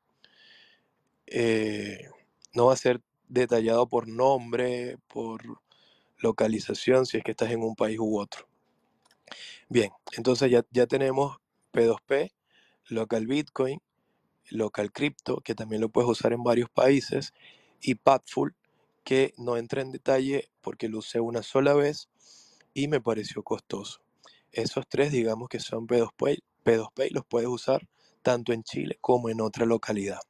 eh, 1.26 2.08
no 2.52 2.66
va 2.66 2.74
a 2.74 2.76
ser 2.76 3.00
detallado 3.28 3.88
por 3.88 4.08
nombre, 4.08 4.98
por 5.08 5.40
localización, 6.18 7.06
si 7.06 7.16
es 7.16 7.24
que 7.24 7.30
estás 7.30 7.50
en 7.50 7.62
un 7.62 7.74
país 7.74 7.98
u 7.98 8.18
otro. 8.18 8.46
Bien, 9.70 9.90
entonces 10.12 10.50
ya, 10.50 10.64
ya 10.70 10.86
tenemos 10.86 11.38
P2P, 11.72 12.32
Local 12.88 13.26
Bitcoin, 13.26 13.80
Local 14.50 14.92
Crypto, 14.92 15.40
que 15.40 15.54
también 15.54 15.80
lo 15.80 15.88
puedes 15.88 16.10
usar 16.10 16.34
en 16.34 16.42
varios 16.42 16.68
países, 16.68 17.32
y 17.80 17.94
Padful, 17.94 18.54
que 19.08 19.32
no 19.38 19.56
entra 19.56 19.80
en 19.80 19.90
detalle 19.90 20.50
porque 20.60 20.90
lo 20.90 20.98
usé 20.98 21.18
una 21.18 21.42
sola 21.42 21.72
vez 21.72 22.10
y 22.74 22.88
me 22.88 23.00
pareció 23.00 23.42
costoso. 23.42 24.02
Esos 24.52 24.86
tres, 24.86 25.12
digamos 25.12 25.48
que 25.48 25.60
son 25.60 25.86
P2Pay, 25.86 26.42
P2Pay 26.62 27.08
los 27.12 27.24
puedes 27.24 27.48
usar 27.48 27.88
tanto 28.20 28.52
en 28.52 28.64
Chile 28.64 28.98
como 29.00 29.30
en 29.30 29.40
otra 29.40 29.64
localidad. 29.64 30.20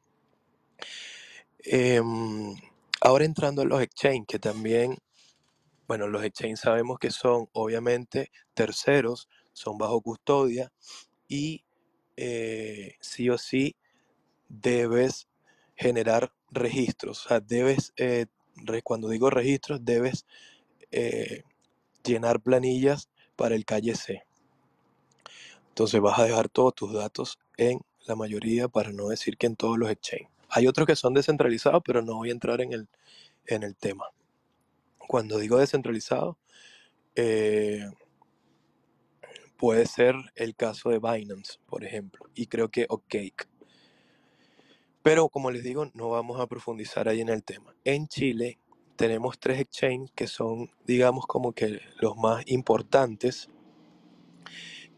Em, 1.58 2.54
ahora 3.00 3.24
entrando 3.24 3.62
a 3.62 3.64
los 3.64 3.82
exchange, 3.82 4.26
que 4.28 4.38
también, 4.38 4.96
bueno, 5.88 6.06
los 6.06 6.22
exchange 6.22 6.60
sabemos 6.60 7.00
que 7.00 7.10
son 7.10 7.48
obviamente 7.54 8.30
terceros, 8.54 9.28
son 9.54 9.76
bajo 9.76 10.00
custodia 10.02 10.70
y 11.26 11.64
eh, 12.16 12.94
sí 13.00 13.28
o 13.28 13.38
sí 13.38 13.74
debes 14.48 15.26
generar 15.74 16.32
registros. 16.52 17.26
O 17.26 17.28
sea, 17.28 17.40
debes, 17.40 17.92
eh, 17.96 18.26
cuando 18.82 19.08
digo 19.08 19.30
registros, 19.30 19.84
debes 19.84 20.26
eh, 20.90 21.42
llenar 22.04 22.40
planillas 22.40 23.08
para 23.36 23.54
el 23.54 23.64
calle 23.64 23.94
C. 23.94 24.24
Entonces 25.68 26.00
vas 26.00 26.18
a 26.18 26.24
dejar 26.24 26.48
todos 26.48 26.74
tus 26.74 26.92
datos 26.92 27.38
en 27.56 27.80
la 28.06 28.16
mayoría, 28.16 28.68
para 28.68 28.90
no 28.90 29.08
decir 29.08 29.36
que 29.36 29.46
en 29.46 29.56
todos 29.56 29.78
los 29.78 29.90
exchanges. 29.90 30.28
Hay 30.48 30.66
otros 30.66 30.86
que 30.86 30.96
son 30.96 31.14
descentralizados, 31.14 31.82
pero 31.84 32.02
no 32.02 32.16
voy 32.16 32.30
a 32.30 32.32
entrar 32.32 32.60
en 32.62 32.72
el, 32.72 32.88
en 33.46 33.62
el 33.62 33.76
tema. 33.76 34.06
Cuando 34.96 35.38
digo 35.38 35.58
descentralizado, 35.58 36.38
eh, 37.14 37.86
puede 39.58 39.86
ser 39.86 40.14
el 40.36 40.54
caso 40.54 40.88
de 40.88 40.98
Binance, 40.98 41.58
por 41.66 41.84
ejemplo, 41.84 42.26
y 42.34 42.46
creo 42.46 42.70
que 42.70 42.86
OKCake. 42.88 43.46
Pero 45.08 45.30
como 45.30 45.50
les 45.50 45.64
digo, 45.64 45.90
no 45.94 46.10
vamos 46.10 46.38
a 46.38 46.46
profundizar 46.46 47.08
ahí 47.08 47.22
en 47.22 47.30
el 47.30 47.42
tema. 47.42 47.74
En 47.82 48.08
Chile 48.08 48.58
tenemos 48.94 49.38
tres 49.38 49.58
exchanges 49.58 50.12
que 50.14 50.26
son, 50.26 50.70
digamos, 50.84 51.26
como 51.26 51.54
que 51.54 51.80
los 51.98 52.14
más 52.18 52.44
importantes, 52.46 53.48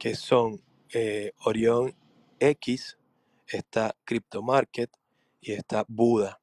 que 0.01 0.17
son 0.17 0.61
eh, 0.93 1.31
Orion 1.45 1.95
X, 2.41 2.99
está 3.47 3.95
Crypto 4.05 4.43
Market 4.43 4.91
y 5.41 5.53
está 5.53 5.85
Buda. 5.87 6.41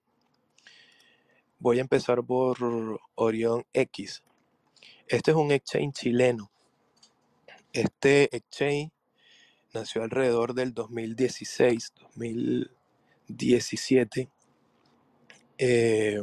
Voy 1.59 1.79
a 1.79 1.81
empezar 1.81 2.23
por 2.23 2.57
Orion 3.15 3.65
X. 3.73 4.23
Este 5.09 5.31
es 5.31 5.35
un 5.35 5.51
exchange 5.51 5.93
chileno. 5.93 6.49
Este 7.73 8.33
exchange 8.33 8.93
nació 9.73 10.03
alrededor 10.03 10.53
del 10.53 10.73
2016, 10.73 11.91
2017. 13.27 14.29
Eh, 15.57 16.21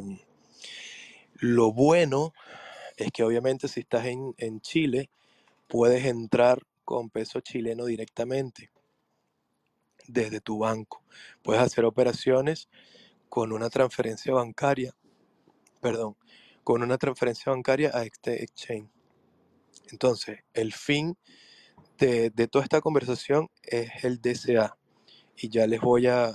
lo 1.36 1.72
bueno 1.72 2.32
es 2.96 3.10
que 3.10 3.22
obviamente 3.22 3.68
si 3.68 3.80
estás 3.80 4.06
en, 4.06 4.34
en 4.38 4.60
Chile, 4.60 5.10
puedes 5.68 6.04
entrar 6.04 6.62
con 6.84 7.10
peso 7.10 7.40
chileno 7.40 7.86
directamente 7.86 8.70
desde 10.06 10.40
tu 10.40 10.58
banco. 10.58 11.02
Puedes 11.42 11.62
hacer 11.62 11.84
operaciones 11.84 12.68
con 13.28 13.52
una 13.52 13.70
transferencia 13.70 14.32
bancaria, 14.32 14.94
perdón, 15.80 16.16
con 16.62 16.82
una 16.82 16.98
transferencia 16.98 17.52
bancaria 17.52 17.90
a 17.92 18.04
este 18.04 18.42
exchange. 18.42 18.90
Entonces, 19.90 20.40
el 20.52 20.72
fin 20.72 21.16
de, 21.98 22.30
toda 22.48 22.64
esta 22.64 22.80
conversación 22.80 23.48
es 23.62 24.04
el 24.04 24.20
DCA. 24.20 24.76
Y 25.36 25.48
ya 25.48 25.66
les 25.66 25.80
voy 25.80 26.06
a, 26.06 26.34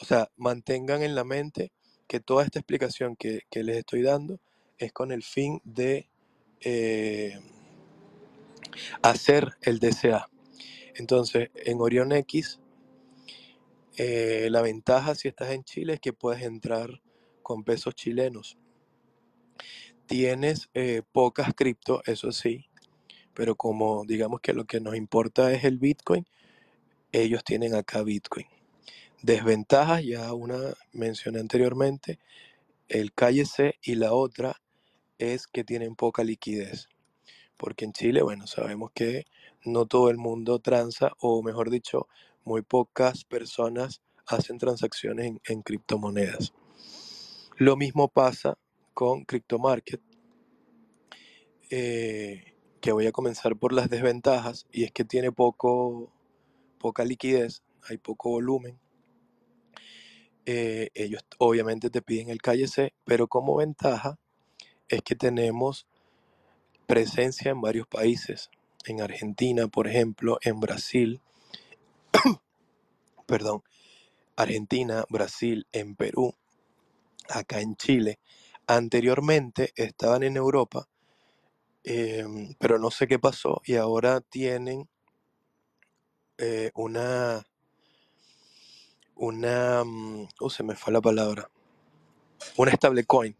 o 0.00 0.04
sea, 0.04 0.30
mantengan 0.36 1.02
en 1.02 1.14
la 1.14 1.24
mente 1.24 1.72
que 2.06 2.20
toda 2.20 2.44
esta 2.44 2.58
explicación 2.58 3.16
que, 3.16 3.42
les 3.52 3.76
estoy 3.76 4.02
dando 4.02 4.40
es 4.78 4.92
con 4.92 5.12
el 5.12 5.22
fin 5.22 5.60
de 5.64 6.08
eh, 6.60 7.38
hacer 9.02 9.56
el 9.62 9.78
DCA. 9.78 10.28
Entonces, 10.94 11.50
en 11.54 11.80
Orion 11.80 12.12
X 12.12 12.60
eh, 14.00 14.46
la 14.52 14.62
ventaja 14.62 15.16
si 15.16 15.26
estás 15.26 15.50
en 15.50 15.64
Chile 15.64 15.94
es 15.94 16.00
que 16.00 16.12
puedes 16.12 16.42
entrar 16.44 17.02
con 17.42 17.64
pesos 17.64 17.96
chilenos. 17.96 18.56
Tienes 20.06 20.70
eh, 20.72 21.02
pocas 21.10 21.52
cripto, 21.52 22.02
eso 22.06 22.30
sí, 22.30 22.66
pero 23.34 23.56
como 23.56 24.04
digamos 24.06 24.40
que 24.40 24.52
lo 24.52 24.66
que 24.66 24.80
nos 24.80 24.94
importa 24.94 25.52
es 25.52 25.64
el 25.64 25.78
Bitcoin, 25.78 26.24
ellos 27.10 27.42
tienen 27.42 27.74
acá 27.74 28.02
Bitcoin. 28.02 28.46
Desventajas, 29.22 30.04
ya 30.04 30.32
una 30.32 30.74
mencioné 30.92 31.40
anteriormente, 31.40 32.20
el 32.88 33.12
C 33.44 33.74
y 33.82 33.96
la 33.96 34.12
otra 34.12 34.60
es 35.18 35.48
que 35.48 35.64
tienen 35.64 35.96
poca 35.96 36.22
liquidez. 36.22 36.88
Porque 37.56 37.84
en 37.84 37.92
Chile, 37.92 38.22
bueno, 38.22 38.46
sabemos 38.46 38.92
que 38.94 39.24
no 39.64 39.86
todo 39.86 40.10
el 40.10 40.18
mundo 40.18 40.60
transa, 40.60 41.12
o 41.18 41.42
mejor 41.42 41.68
dicho, 41.68 42.06
muy 42.44 42.62
pocas 42.62 43.24
personas 43.24 44.02
hacen 44.26 44.58
transacciones 44.58 45.32
en, 45.44 45.62
criptomonedas. 45.62 46.54
Lo 47.56 47.76
mismo 47.76 48.08
pasa 48.08 48.56
con 48.94 49.24
CryptoMarket, 49.24 50.00
eh, 51.70 52.54
que 52.80 52.92
voy 52.92 53.06
a 53.06 53.12
comenzar 53.12 53.56
por 53.56 53.72
las 53.72 53.90
desventajas, 53.90 54.68
y 54.70 54.84
es 54.84 54.92
que 54.92 55.04
tiene 55.04 55.32
poco, 55.32 56.12
poca 56.78 57.04
liquidez, 57.04 57.64
hay 57.82 57.98
poco 57.98 58.30
volumen. 58.30 58.78
Eh, 60.50 60.88
ellos 60.94 61.26
obviamente 61.36 61.90
te 61.90 62.00
piden 62.00 62.30
el 62.30 62.40
calle 62.40 62.68
C, 62.68 62.94
pero 63.04 63.28
como 63.28 63.56
ventaja 63.56 64.18
es 64.88 65.02
que 65.02 65.14
tenemos 65.14 65.86
presencia 66.86 67.50
en 67.50 67.60
varios 67.60 67.86
países, 67.86 68.48
en 68.86 69.02
Argentina, 69.02 69.68
por 69.68 69.86
ejemplo, 69.86 70.38
en 70.40 70.58
Brasil, 70.58 71.20
perdón, 73.26 73.62
Argentina, 74.36 75.04
Brasil, 75.10 75.66
en 75.72 75.94
Perú, 75.96 76.34
acá 77.28 77.60
en 77.60 77.76
Chile. 77.76 78.18
Anteriormente 78.66 79.74
estaban 79.76 80.22
en 80.22 80.38
Europa, 80.38 80.88
em, 81.84 82.54
pero 82.58 82.78
no 82.78 82.90
sé 82.90 83.06
qué 83.06 83.18
pasó 83.18 83.60
y 83.66 83.74
ahora 83.74 84.22
tienen 84.22 84.88
eh, 86.38 86.70
una, 86.74 87.44
una, 89.18 89.84
mm, 89.84 90.28
se 90.48 90.62
me 90.62 90.76
fue 90.76 90.92
la 90.92 91.00
palabra, 91.00 91.50
una 92.56 92.72
stablecoin. 92.72 93.36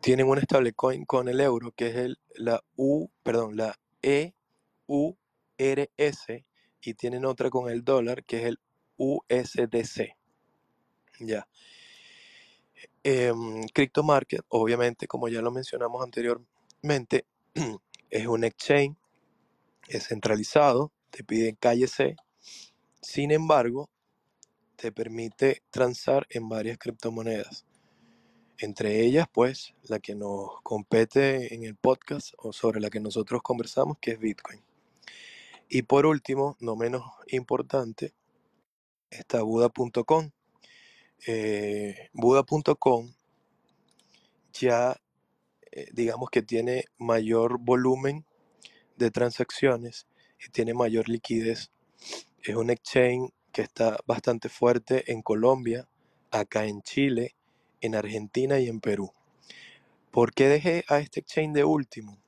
Tienen 0.00 0.28
una 0.28 0.42
stablecoin 0.42 1.04
con 1.04 1.28
el 1.28 1.40
euro, 1.40 1.72
que 1.72 1.88
es 1.88 1.96
el, 1.96 2.18
la 2.34 2.62
U, 2.76 3.08
perdón, 3.22 3.56
la 3.56 3.78
EURS, 4.02 4.34
y 6.82 6.94
tienen 6.94 7.24
otra 7.24 7.50
con 7.50 7.70
el 7.70 7.84
dólar, 7.84 8.24
que 8.24 8.38
es 8.38 8.44
el 8.46 8.60
USDC. 8.96 10.16
Ya. 11.20 11.46
Eh, 13.04 13.32
Crypto 13.72 14.02
Market, 14.02 14.42
obviamente, 14.48 15.06
como 15.06 15.28
ya 15.28 15.40
lo 15.40 15.52
mencionamos 15.52 16.02
anteriormente, 16.02 17.26
es 18.10 18.26
un 18.26 18.44
exchange, 18.44 18.96
es 19.88 20.08
centralizado, 20.08 20.92
te 21.10 21.22
piden 21.22 21.56
calle 21.56 21.86
C. 21.86 22.16
Sin 23.00 23.30
embargo, 23.30 23.90
te 24.76 24.92
permite 24.92 25.62
transar 25.70 26.26
en 26.30 26.48
varias 26.48 26.78
criptomonedas. 26.78 27.64
Entre 28.58 29.00
ellas, 29.00 29.26
pues, 29.32 29.74
la 29.84 29.98
que 29.98 30.14
nos 30.14 30.60
compete 30.62 31.54
en 31.54 31.64
el 31.64 31.74
podcast 31.76 32.32
o 32.38 32.52
sobre 32.52 32.80
la 32.80 32.90
que 32.90 33.00
nosotros 33.00 33.42
conversamos, 33.42 33.98
que 34.00 34.12
es 34.12 34.18
Bitcoin. 34.18 34.60
Y 35.68 35.82
por 35.82 36.06
último, 36.06 36.56
no 36.60 36.76
menos 36.76 37.02
importante, 37.28 38.14
está 39.10 39.42
Buda.com. 39.42 40.30
Eh, 41.26 42.08
Buda.com 42.12 43.12
ya 44.52 45.00
eh, 45.72 45.88
digamos 45.92 46.28
que 46.30 46.42
tiene 46.42 46.84
mayor 46.98 47.58
volumen 47.58 48.26
de 48.96 49.10
transacciones 49.10 50.06
y 50.38 50.50
tiene 50.50 50.74
mayor 50.74 51.08
liquidez. 51.08 51.70
Es 52.42 52.54
un 52.54 52.68
exchange 52.68 53.32
que 53.52 53.62
está 53.62 53.98
bastante 54.06 54.48
fuerte 54.48 55.12
en 55.12 55.22
Colombia, 55.22 55.88
acá 56.30 56.64
en 56.64 56.82
Chile, 56.82 57.36
en 57.80 57.94
Argentina 57.94 58.58
y 58.58 58.68
en 58.68 58.80
Perú. 58.80 59.12
¿Por 60.10 60.32
qué 60.32 60.48
dejé 60.48 60.84
a 60.88 60.98
este 60.98 61.20
exchange 61.20 61.54
de 61.54 61.64
último? 61.64 62.18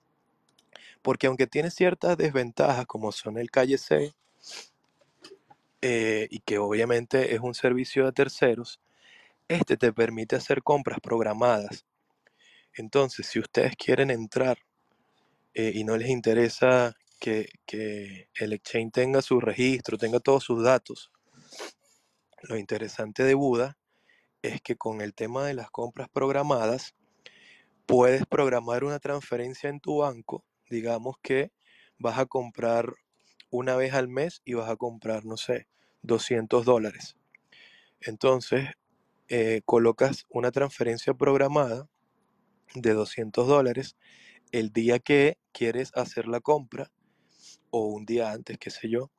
Porque 1.03 1.27
aunque 1.27 1.47
tiene 1.47 1.71
ciertas 1.71 2.17
desventajas 2.17 2.87
como 2.87 3.13
son 3.13 3.39
el 3.39 3.51
calle 3.51 3.79
C, 3.79 4.15
eh, 5.83 6.29
y 6.31 6.39
que 6.41 6.57
obviamente 6.57 7.35
es 7.35 7.41
un 7.41 7.55
servicio 7.55 8.07
de 8.07 8.13
terceros, 8.13 8.81
este 9.49 9.77
te 9.77 9.93
permite 9.93 10.37
hacer 10.37 10.63
compras 10.63 10.99
programadas. 11.01 11.85
Entonces, 12.73 13.27
si 13.27 13.39
ustedes 13.39 13.77
quieren 13.77 14.11
entrar 14.11 14.59
eh, 15.53 15.73
y 15.75 15.85
no 15.85 15.97
les 15.97 16.09
interesa 16.09 16.97
que, 17.19 17.49
el 18.35 18.53
exchange 18.53 18.93
tenga 18.93 19.23
su 19.23 19.41
registro, 19.41 19.99
tenga 19.99 20.21
todos 20.21 20.45
sus 20.45 20.63
datos, 20.63 21.13
lo 22.49 22.57
interesante 22.59 23.25
de 23.25 23.35
Buda 23.35 23.77
es 24.43 24.61
que 24.61 24.77
con 24.77 25.01
el 25.01 25.15
tema 25.15 25.45
de 25.47 25.55
las 25.55 25.71
compras 25.71 26.09
programadas, 26.09 26.95
puedes 27.87 28.27
programar 28.27 28.85
una 28.85 28.99
transferencia 28.99 29.71
en 29.71 29.81
tu 29.81 29.99
banco. 29.99 30.45
Digamos 30.69 31.17
que 31.23 31.53
vas 31.99 32.19
a 32.19 32.27
comprar 32.27 32.93
una 33.51 33.77
vez 33.77 33.95
al 33.95 34.09
mes 34.09 34.43
y 34.45 34.55
vas 34.55 34.69
a 34.69 34.77
comprar, 34.77 35.25
no 35.25 35.37
sé, 35.37 35.69
200 36.03 36.65
dólares. 36.65 37.17
Entonces, 38.01 38.69
eh, 39.29 39.63
colocas 39.65 40.27
una 40.29 40.51
transferencia 40.51 41.15
programada 41.15 41.89
de 42.75 42.93
200 42.93 43.47
dólares 43.47 43.97
el 44.53 44.73
día 44.73 44.99
que 44.99 45.39
quieres 45.53 45.93
hacer 45.95 46.27
la 46.27 46.41
compra 46.41 46.91
o 47.71 47.87
un 47.87 48.05
día 48.05 48.33
antes, 48.33 48.59
qué 48.59 48.71
sé 48.71 48.89
yo, 48.89 49.11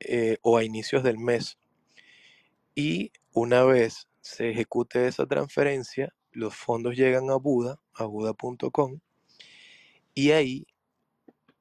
eh, 0.00 0.38
o 0.42 0.56
a 0.56 0.64
inicios 0.64 1.02
del 1.02 1.18
mes. 1.18 1.58
Y 2.78 3.10
una 3.32 3.64
vez 3.64 4.06
se 4.20 4.50
ejecute 4.50 5.08
esa 5.08 5.26
transferencia, 5.26 6.14
los 6.30 6.54
fondos 6.54 6.94
llegan 6.94 7.28
a 7.28 7.34
Buda, 7.34 7.80
a 7.92 8.04
Buda.com, 8.04 9.00
y 10.14 10.30
ahí 10.30 10.64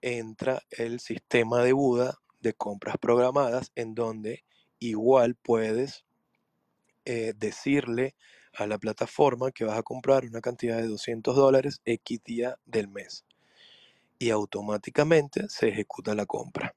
entra 0.02 0.62
el 0.70 1.00
sistema 1.00 1.64
de 1.64 1.74
Buda 1.74 2.20
de 2.42 2.54
compras 2.54 2.98
programadas 3.00 3.72
en 3.74 3.96
donde 3.96 4.44
igual 4.78 5.34
puedes 5.34 6.06
eh, 7.06 7.34
decirle 7.36 8.16
a 8.54 8.68
la 8.68 8.78
plataforma 8.78 9.50
que 9.50 9.66
vas 9.66 9.80
a 9.80 9.82
comprar 9.82 10.24
una 10.24 10.42
cantidad 10.42 10.78
de 10.78 10.86
200 10.86 11.36
dólares 11.36 11.82
X 11.84 12.24
día 12.26 12.60
del 12.68 12.90
mes 12.90 13.26
y 14.20 14.30
automáticamente 14.30 15.50
se 15.50 15.70
ejecuta 15.70 16.14
la 16.14 16.28
compra. 16.28 16.76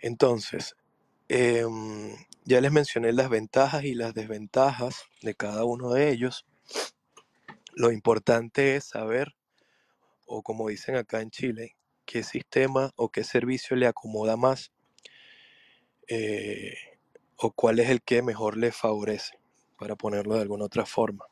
Entonces, 0.00 0.76
em, 1.28 2.14
ya 2.44 2.60
les 2.60 2.72
mencioné 2.72 3.12
las 3.12 3.28
ventajas 3.28 3.84
y 3.84 3.94
las 3.94 4.14
desventajas 4.14 5.04
de 5.22 5.34
cada 5.34 5.64
uno 5.64 5.92
de 5.92 6.10
ellos. 6.10 6.46
Lo 7.74 7.92
importante 7.92 8.76
es 8.76 8.84
saber, 8.84 9.34
o 10.26 10.42
como 10.42 10.68
dicen 10.68 10.96
acá 10.96 11.20
en 11.20 11.30
Chile, 11.30 11.76
qué 12.04 12.22
sistema 12.22 12.92
o 12.96 13.10
qué 13.10 13.22
servicio 13.22 13.76
le 13.76 13.86
acomoda 13.86 14.36
más 14.36 14.72
eh, 16.08 16.74
o 17.36 17.52
cuál 17.52 17.78
es 17.80 17.90
el 17.90 18.02
que 18.02 18.22
mejor 18.22 18.56
le 18.56 18.72
favorece, 18.72 19.38
para 19.78 19.94
ponerlo 19.94 20.34
de 20.34 20.40
alguna 20.40 20.64
otra 20.64 20.86
forma. 20.86 21.26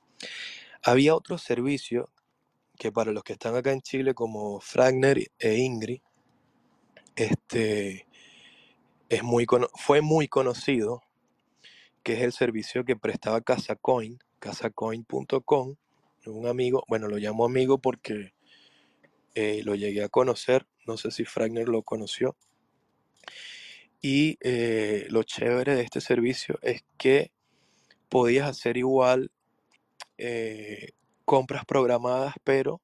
Había 0.83 1.15
otro 1.17 1.39
servicio 1.39 2.11
que 2.79 2.93
para 2.93 3.11
los 3.11 3.25
que 3.25 3.33
están 3.33 3.57
acá 3.57 3.73
en 3.73 3.81
Chile 3.81 4.15
como 4.15 4.61
Fragner 4.61 5.31
e 5.39 5.55
Ingrid, 5.55 6.01
este, 7.17 8.06
es 9.09 9.23
muy, 9.23 9.47
fue 9.75 10.01
muy 10.01 10.29
conocido, 10.29 11.03
que 12.03 12.15
es 12.15 12.21
el 12.23 12.33
servicio 12.33 12.85
que 12.85 12.97
prestaba 12.97 13.41
CasaCoin, 13.41 14.19
casacoin.com, 14.39 15.77
un 16.27 16.47
amigo, 16.47 16.85
bueno, 16.89 17.09
lo 17.09 17.17
llamo 17.19 17.45
amigo 17.45 17.79
porque 17.79 18.35
eh, 19.35 19.63
lo 19.65 19.75
llegué 19.75 20.03
a 20.03 20.09
conocer, 20.09 20.67
no 20.87 20.97
sé 20.97 21.11
si 21.11 21.25
Fragner 21.25 21.69
lo 21.69 21.83
conoció, 21.83 22.37
y 24.01 24.39
eh, 24.41 25.07
lo 25.09 25.23
chévere 25.23 25.75
de 25.75 25.83
este 25.83 26.01
servicio 26.01 26.59
es 26.63 26.85
que 26.97 27.33
podías 28.09 28.49
hacer 28.49 28.77
igual 28.77 29.31
eh, 30.19 30.93
compras 31.25 31.65
programadas, 31.65 32.35
pero 32.45 32.81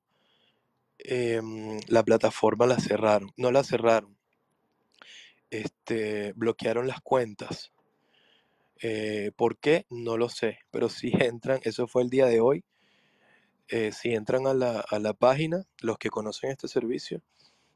em, 0.98 1.78
la 1.86 2.02
plataforma 2.02 2.66
la 2.66 2.78
cerraron. 2.78 3.30
No 3.36 3.50
la 3.52 3.64
cerraron. 3.64 4.16
Este, 5.52 6.32
bloquearon 6.32 6.86
las 6.86 7.00
cuentas. 7.00 7.72
Eh, 8.80 9.30
¿Por 9.36 9.58
qué? 9.58 9.86
No 9.90 10.16
lo 10.16 10.28
sé. 10.28 10.58
Pero 10.70 10.88
si 10.88 11.12
entran, 11.20 11.60
eso 11.64 11.86
fue 11.86 12.02
el 12.02 12.10
día 12.10 12.26
de 12.26 12.40
hoy. 12.40 12.64
Eh, 13.68 13.92
si 13.92 14.14
entran 14.14 14.46
a 14.46 14.54
la, 14.54 14.80
a 14.80 14.98
la, 14.98 15.12
página, 15.12 15.64
los 15.80 15.98
que 15.98 16.10
conocen 16.10 16.50
este 16.50 16.68
servicio, 16.68 17.22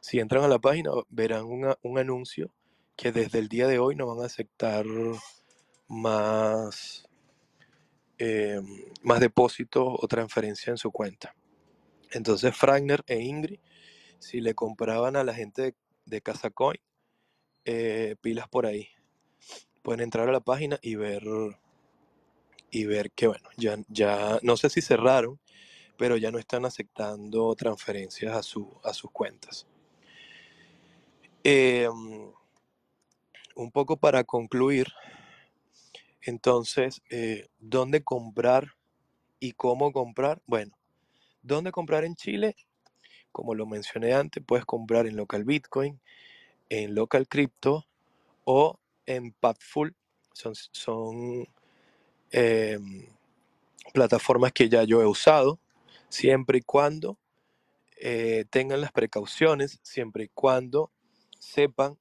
si 0.01 0.18
entran 0.18 0.43
a 0.45 0.49
la 0.49 0.59
página 0.59 0.91
verán 1.09 1.45
un 1.45 1.99
anuncio 1.99 2.53
que 2.97 3.12
desde 3.12 3.39
el 3.39 3.49
día 3.49 3.66
de 3.66 3.79
hoy 3.79 3.95
no 3.95 4.07
van 4.07 4.22
a 4.22 4.27
aceptar 4.27 4.85
más 5.89 7.07
eh, 8.18 8.61
más 9.03 9.20
depósitos 9.20 9.85
o 9.87 10.09
transferencia 10.09 10.70
en 10.70 10.79
su 10.79 10.91
cuenta. 10.91 11.35
Entonces 12.12 12.57
Fragner 12.57 13.05
e 13.07 13.20
Ingrid, 13.20 13.61
si 14.18 14.41
le 14.41 14.55
compraban 14.55 15.16
a 15.16 15.24
la 15.24 15.35
gente 15.35 15.74
de, 16.07 16.20
CasaCoin, 16.22 16.81
eh, 17.67 18.17
pilas 18.23 18.49
por 18.49 18.64
ahí. 18.64 18.89
Pueden 19.83 20.01
entrar 20.01 20.29
a 20.29 20.33
la 20.33 20.41
página 20.41 20.79
y 20.81 20.95
ver 20.95 21.25
y 22.71 22.85
ver 22.85 23.11
que 23.11 23.27
bueno, 23.27 23.49
ya, 23.57 23.77
ya 23.89 24.39
no 24.43 24.57
sé 24.57 24.71
si 24.71 24.81
cerraron, 24.81 25.39
pero 25.97 26.17
ya 26.17 26.31
no 26.31 26.39
están 26.39 26.64
aceptando 26.64 27.55
transferencias 27.55 28.35
a, 28.35 28.43
su, 28.43 28.73
a 28.85 28.93
sus 28.93 29.11
cuentas. 29.11 29.67
Em, 31.43 32.33
un 33.55 33.71
poco 33.71 33.97
para 33.97 34.25
concluir, 34.25 34.89
entonces, 36.23 37.03
eh, 37.11 37.49
¿dónde 37.59 38.03
comprar 38.03 38.75
y 39.39 39.53
cómo 39.53 39.93
comprar? 39.93 40.43
Bueno, 40.47 40.77
¿dónde 41.43 41.73
comprar 41.73 42.05
en 42.05 42.17
Chile? 42.17 42.57
Como 43.33 43.55
lo 43.55 43.67
mencioné 43.67 44.12
antes, 44.12 44.43
puedes 44.45 44.64
comprar 44.64 45.07
en 45.07 45.17
local 45.17 45.45
Bitcoin, 45.45 46.01
en 46.69 46.95
local 46.95 47.29
Crypto 47.29 47.87
o 48.45 48.79
en 49.07 49.33
Padful. 49.33 49.95
Son, 50.33 50.55
son 50.73 51.49
em, 52.31 53.09
plataformas 53.93 54.53
que 54.53 54.69
ya 54.69 54.85
yo 54.85 55.01
he 55.01 55.07
usado, 55.07 55.59
siempre 56.09 56.59
y 56.59 56.62
cuando 56.62 57.19
eh, 57.97 58.45
tengan 58.51 58.81
las 58.81 58.93
precauciones, 58.93 59.81
siempre 59.83 60.25
y 60.25 60.29
cuando 60.35 60.91
sepan 61.39 61.99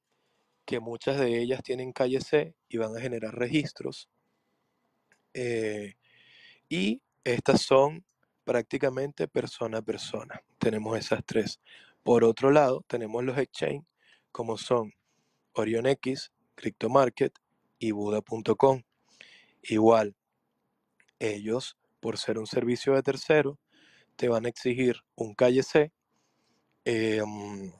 que 0.66 0.80
muchas 0.80 1.18
de 1.18 1.40
ellas 1.40 1.62
tienen 1.62 1.92
calle 1.92 2.20
C 2.20 2.54
y 2.68 2.76
van 2.76 2.96
a 2.96 3.00
generar 3.00 3.34
registros 3.34 4.08
eh, 5.32 5.94
y 6.68 7.02
estas 7.24 7.62
son 7.62 8.04
prácticamente 8.44 9.28
persona 9.28 9.78
a 9.78 9.82
persona. 9.82 10.42
Tenemos 10.58 10.98
esas 10.98 11.24
tres. 11.24 11.60
Por 12.02 12.24
otro 12.24 12.50
lado, 12.50 12.84
tenemos 12.86 13.22
los 13.24 13.36
exchange 13.36 13.84
como 14.36 14.58
son 14.58 14.92
OrionX, 15.54 16.30
CryptoMarket 16.56 17.32
y 17.78 17.92
Buda.com. 17.92 18.82
Igual, 19.62 20.14
ellos, 21.18 21.78
por 22.00 22.18
ser 22.18 22.38
un 22.38 22.46
servicio 22.46 22.92
de 22.92 23.02
tercero, 23.02 23.58
te 24.14 24.28
van 24.28 24.44
a 24.44 24.50
exigir 24.50 24.96
un 25.14 25.34
calle 25.34 25.62
C. 25.62 25.90
Em, 26.84 27.72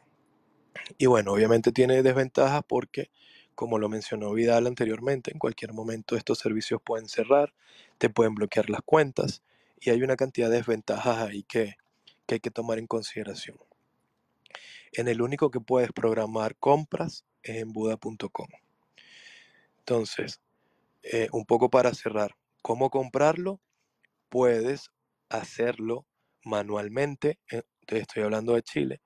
y 0.97 1.05
bueno, 1.05 1.33
obviamente 1.33 1.73
tiene 1.73 2.03
desventajas 2.03 2.63
porque 2.67 3.11
como 3.55 3.79
lo 3.79 3.91
mencionó 3.91 4.33
Vidal 4.33 4.67
anteriormente, 4.67 5.33
en 5.33 5.39
cualquier 5.39 5.75
momento 5.75 6.17
estos 6.17 6.39
servicios 6.39 6.81
pueden 6.83 7.07
cerrar, 7.07 7.53
te 7.99 8.09
pueden 8.09 8.35
bloquear 8.35 8.71
las 8.71 8.81
cuentas 8.81 9.43
y 9.79 9.91
hay 9.91 10.03
una 10.03 10.17
cantidad 10.17 10.49
de 10.49 10.57
desventajas 10.57 11.19
ahí 11.19 11.43
que, 11.43 11.75
hay 12.29 12.41
que 12.41 12.51
tomar 12.51 12.79
en 12.79 12.87
consideración. 12.87 13.59
En 14.97 15.09
el 15.09 15.21
único 15.21 15.51
que 15.51 15.61
puedes 15.61 15.93
programar 15.93 16.57
compras 16.57 17.27
es 17.43 17.57
en 17.57 17.71
Buda.com. 17.71 18.49
Entonces, 19.81 20.41
eh, 21.03 21.29
un 21.33 21.45
poco 21.45 21.69
para 21.69 21.93
cerrar, 21.93 22.35
¿cómo 22.63 22.89
comprarlo? 22.89 23.61
Puedes 24.31 24.91
hacerlo 25.29 26.07
manualmente, 26.45 27.39
eh, 27.53 27.63
estoy 27.89 28.23
hablando 28.23 28.55
de 28.55 28.63
Chile, 28.63 29.03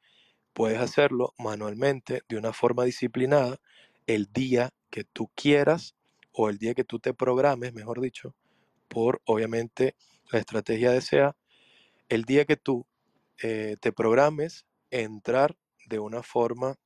puedes 0.53 0.79
hacerlo 0.79 1.35
manualmente 1.39 2.23
de 2.29 2.37
una 2.37 2.53
forma 2.53 2.85
disciplinada 2.85 3.59
el 4.07 4.33
día 4.33 4.71
que 4.91 5.03
tú 5.03 5.29
quieras 5.35 5.97
o 6.31 6.51
el 6.51 6.59
día 6.59 6.75
que 6.75 6.85
tú 6.85 7.01
te 7.01 7.15
programes, 7.15 7.75
mejor 7.75 8.01
dicho, 8.01 8.37
por 8.87 9.23
obviamente 9.25 9.97
la 10.31 10.39
estrategia 10.39 10.93
de 10.93 11.01
SEA, 11.01 11.37
el 12.09 12.25
día 12.27 12.45
que 12.45 12.57
tú 12.57 12.87
eh, 13.43 13.77
te 13.81 13.91
programes, 13.91 14.67
entrar 14.93 15.57
de 15.91 15.99
una 15.99 16.23
forma 16.23 16.77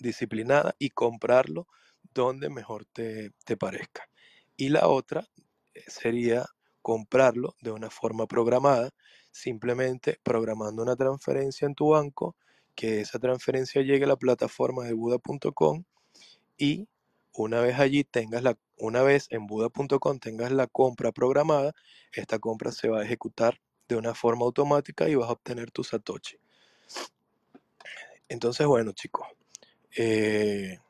disciplinada 0.00 0.74
y 0.78 0.90
comprarlo 0.90 1.66
donde 2.12 2.50
mejor 2.50 2.84
te, 2.84 3.30
te 3.46 3.56
parezca. 3.56 4.08
Y 4.56 4.68
la 4.68 4.88
otra 4.88 5.26
eh, 5.72 5.84
sería 5.86 6.44
comprarlo 6.82 7.54
de 7.62 7.70
una 7.70 7.90
forma 7.90 8.26
programada, 8.26 8.90
simplemente 9.30 10.18
programando 10.22 10.82
una 10.82 10.96
transferencia 10.96 11.66
en 11.66 11.74
tu 11.74 11.90
banco, 11.90 12.36
que 12.74 13.00
esa 13.00 13.18
transferencia 13.18 13.82
llegue 13.82 14.04
a 14.04 14.08
la 14.08 14.16
plataforma 14.16 14.84
de 14.84 14.92
Buda.com 14.92 15.84
y 16.58 16.88
una 17.32 17.60
vez 17.60 17.78
allí 17.78 18.04
tengas 18.04 18.42
la, 18.42 18.58
una 18.78 19.02
vez 19.02 19.26
en 19.30 19.46
Buda.com 19.46 20.18
tengas 20.18 20.52
la 20.52 20.66
compra 20.66 21.12
programada, 21.12 21.72
esta 22.12 22.38
compra 22.38 22.72
se 22.72 22.88
va 22.88 23.00
a 23.00 23.04
ejecutar 23.04 23.60
de 23.88 23.96
una 23.96 24.14
forma 24.14 24.44
automática 24.44 25.08
y 25.08 25.14
vas 25.14 25.28
a 25.28 25.32
obtener 25.32 25.70
tu 25.70 25.84
Satoshi. 25.84 26.43
Entonces, 28.34 28.66
bueno, 28.66 28.90
chicos, 28.90 29.28
eh, 29.96 30.80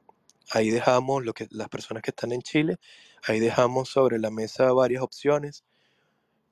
ahí 0.50 0.70
dejamos 0.70 1.26
lo 1.26 1.34
que 1.34 1.46
las 1.50 1.68
personas 1.68 2.02
que 2.02 2.10
están 2.10 2.32
en 2.32 2.40
Chile, 2.40 2.78
ahí 3.22 3.38
dejamos 3.38 3.90
sobre 3.90 4.18
la 4.18 4.30
mesa 4.30 4.72
varias 4.72 5.02
opciones. 5.02 5.62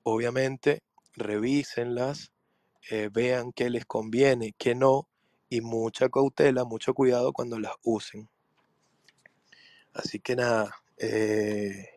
Obviamente, 0.03 0.83
revísenlas, 1.15 2.31
eh, 2.91 3.09
vean 3.11 3.53
qué 3.53 3.71
les 3.71 3.87
conviene, 3.87 4.55
qué 4.59 4.75
no, 4.75 5.09
y 5.49 5.63
mucha 5.63 6.11
cautela, 6.11 6.65
mucho 6.65 6.93
cuidado 6.93 7.33
cuando 7.33 7.59
las 7.59 7.73
usen. 7.83 8.29
Así 9.95 10.21
que 10.21 10.37
nada, 10.37 10.75
eh, 10.99 11.89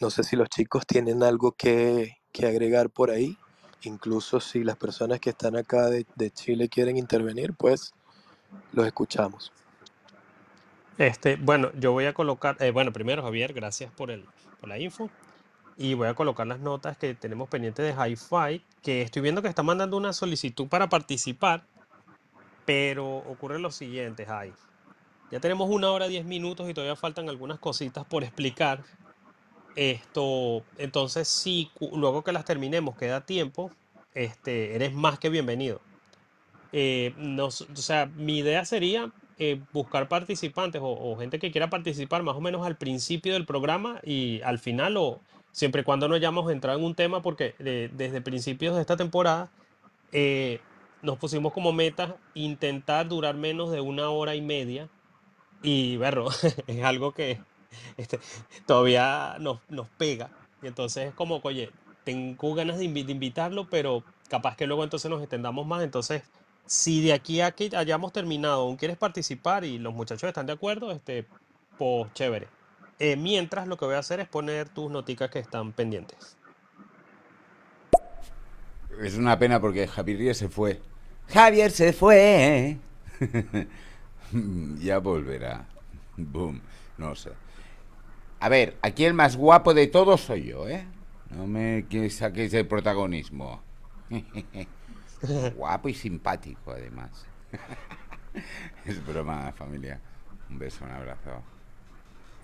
no 0.00 0.10
sé 0.10 0.22
si 0.22 0.36
los 0.36 0.48
chicos 0.48 0.86
tienen 0.86 1.24
algo 1.24 1.52
que, 1.52 2.18
que 2.30 2.46
agregar 2.46 2.88
por 2.90 3.10
ahí. 3.10 3.36
Incluso 3.82 4.40
si 4.40 4.62
las 4.64 4.76
personas 4.76 5.20
que 5.20 5.30
están 5.30 5.56
acá 5.56 5.88
de, 5.88 6.06
de 6.14 6.30
Chile 6.30 6.68
quieren 6.68 6.96
intervenir, 6.96 7.52
pues 7.54 7.92
los 8.72 8.86
escuchamos. 8.86 9.52
Este, 10.98 11.36
bueno, 11.36 11.70
yo 11.74 11.92
voy 11.92 12.04
a 12.04 12.14
colocar, 12.14 12.56
eh, 12.60 12.70
bueno, 12.70 12.92
primero 12.92 13.22
Javier, 13.22 13.52
gracias 13.52 13.90
por 13.92 14.10
el, 14.10 14.24
por 14.60 14.68
la 14.68 14.78
info. 14.78 15.10
Y 15.76 15.94
voy 15.94 16.06
a 16.06 16.14
colocar 16.14 16.46
las 16.46 16.60
notas 16.60 16.98
que 16.98 17.14
tenemos 17.14 17.48
pendientes 17.48 17.84
de 17.84 17.92
Hi-Fi, 17.92 18.62
que 18.82 19.02
estoy 19.02 19.22
viendo 19.22 19.40
que 19.40 19.48
está 19.48 19.62
mandando 19.62 19.96
una 19.96 20.12
solicitud 20.12 20.68
para 20.68 20.88
participar, 20.88 21.64
pero 22.66 23.16
ocurre 23.16 23.58
lo 23.58 23.70
siguiente, 23.70 24.26
Jai. 24.26 24.52
Ya 25.30 25.40
tenemos 25.40 25.70
una 25.70 25.90
hora 25.90 26.08
diez 26.08 26.26
minutos 26.26 26.68
y 26.68 26.74
todavía 26.74 26.94
faltan 26.94 27.28
algunas 27.30 27.58
cositas 27.58 28.04
por 28.04 28.22
explicar. 28.22 28.84
Esto, 29.74 30.68
entonces, 30.76 31.28
si 31.28 31.72
luego 31.92 32.22
que 32.24 32.32
las 32.32 32.44
terminemos 32.44 32.96
queda 32.96 33.24
tiempo, 33.24 33.74
este, 34.12 34.74
eres 34.74 34.92
más 34.92 35.18
que 35.18 35.30
bienvenido. 35.30 35.86
Eh, 36.72 37.14
nos- 37.16 37.62
o 37.62 37.76
sea, 37.76 38.06
mi 38.06 38.38
idea 38.38 38.64
sería 38.64 39.14
eh, 39.36 39.66
buscar 39.72 40.08
participantes 40.08 40.82
o, 40.82 40.88
o 40.90 41.16
gente 41.18 41.38
que 41.38 41.50
quiera 41.52 41.70
participar 41.70 42.22
más 42.22 42.36
o 42.36 42.40
menos 42.40 42.66
al 42.66 42.78
principio 42.78 43.34
del 43.34 43.46
programa 43.46 44.00
y 44.04 44.40
al 44.42 44.58
final 44.58 44.96
o 44.98 45.24
siempre 45.52 45.82
y 45.82 45.84
cuando 45.84 46.08
no 46.08 46.14
hayamos 46.16 46.50
entrado 46.52 46.78
en 46.78 46.84
un 46.84 46.94
tema 46.94 47.22
porque 47.22 47.56
eh, 47.60 47.90
desde 47.92 48.20
principios 48.22 48.74
de 48.76 48.82
esta 48.82 48.96
temporada 48.96 49.52
eh, 50.12 50.66
nos 51.02 51.18
pusimos 51.18 51.52
como 51.52 51.72
meta 51.72 52.20
intentar 52.34 53.08
durar 53.08 53.36
menos 53.36 53.70
de 53.72 53.80
una 53.80 54.10
hora 54.10 54.34
y 54.36 54.42
media 54.42 54.90
y 55.62 55.96
verlo, 55.96 56.28
es 56.66 56.84
algo 56.84 57.12
que 57.14 57.44
este, 57.96 58.18
todavía 58.66 59.36
nos, 59.40 59.60
nos 59.68 59.88
pega. 59.90 60.30
Y 60.62 60.66
entonces 60.68 61.08
es 61.08 61.14
como, 61.14 61.40
oye, 61.42 61.70
tengo 62.04 62.54
ganas 62.54 62.78
de, 62.78 62.84
invi- 62.86 63.04
de 63.04 63.12
invitarlo, 63.12 63.68
pero 63.68 64.04
capaz 64.28 64.56
que 64.56 64.66
luego 64.66 64.84
entonces 64.84 65.10
nos 65.10 65.20
extendamos 65.20 65.66
más. 65.66 65.82
Entonces, 65.82 66.22
si 66.66 67.02
de 67.02 67.12
aquí 67.12 67.40
a 67.40 67.52
que 67.52 67.70
hayamos 67.76 68.12
terminado, 68.12 68.62
aún 68.62 68.76
quieres 68.76 68.96
participar 68.96 69.64
y 69.64 69.78
los 69.78 69.92
muchachos 69.94 70.28
están 70.28 70.46
de 70.46 70.52
acuerdo, 70.52 70.90
este, 70.92 71.26
pues 71.78 72.12
chévere. 72.14 72.48
Eh, 72.98 73.16
mientras 73.16 73.66
lo 73.66 73.76
que 73.76 73.84
voy 73.84 73.94
a 73.96 73.98
hacer 73.98 74.20
es 74.20 74.28
poner 74.28 74.68
tus 74.68 74.90
noticas 74.90 75.30
que 75.30 75.40
están 75.40 75.72
pendientes. 75.72 76.36
Es 79.00 79.16
una 79.16 79.38
pena 79.38 79.60
porque 79.60 79.88
Javier 79.88 80.34
se 80.34 80.48
fue. 80.48 80.80
Javier 81.28 81.70
se 81.70 81.92
fue. 81.92 82.78
ya 84.78 84.98
volverá. 84.98 85.66
Boom. 86.16 86.60
No 86.98 87.14
sé. 87.14 87.30
A 88.42 88.48
ver, 88.48 88.76
aquí 88.82 89.04
el 89.04 89.14
más 89.14 89.36
guapo 89.36 89.72
de 89.72 89.86
todos 89.86 90.22
soy 90.22 90.46
yo, 90.46 90.68
¿eh? 90.68 90.84
No 91.30 91.46
me 91.46 91.86
que 91.88 92.10
saquéis 92.10 92.52
el 92.54 92.66
protagonismo. 92.66 93.62
guapo 95.54 95.88
y 95.88 95.94
simpático, 95.94 96.72
además. 96.72 97.24
es 98.84 99.06
broma, 99.06 99.52
familia. 99.52 100.00
Un 100.50 100.58
beso, 100.58 100.84
un 100.84 100.90
abrazo. 100.90 101.40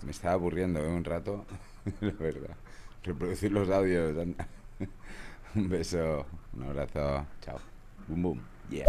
Me 0.03 0.11
estaba 0.11 0.35
aburriendo 0.35 0.79
¿eh? 0.79 0.87
un 0.87 1.03
rato, 1.03 1.45
la 1.99 2.13
verdad. 2.13 2.55
Reproducir 3.03 3.51
los 3.51 3.69
audios. 3.69 4.17
anda. 4.17 4.47
Un 5.53 5.67
beso, 5.67 6.25
un 6.53 6.63
abrazo, 6.63 7.25
chao. 7.41 7.59
Boom, 8.07 8.21
boom. 8.21 8.41
Yeah. 8.69 8.85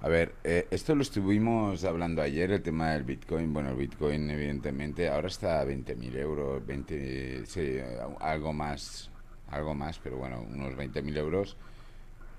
A 0.00 0.06
ver, 0.08 0.36
eh, 0.44 0.68
esto 0.70 0.94
lo 0.94 1.02
estuvimos 1.02 1.82
hablando 1.82 2.22
ayer, 2.22 2.52
el 2.52 2.62
tema 2.62 2.92
del 2.92 3.02
Bitcoin. 3.02 3.52
Bueno, 3.52 3.70
el 3.70 3.76
Bitcoin, 3.76 4.30
evidentemente, 4.30 5.08
ahora 5.08 5.26
está 5.26 5.60
a 5.60 5.64
20.000 5.64 6.14
euros, 6.16 6.64
20, 6.64 7.44
sí, 7.46 7.78
algo 8.20 8.52
más, 8.52 9.10
algo 9.48 9.74
más, 9.74 9.98
pero 9.98 10.16
bueno, 10.18 10.40
unos 10.48 10.74
20.000 10.74 11.16
euros. 11.16 11.56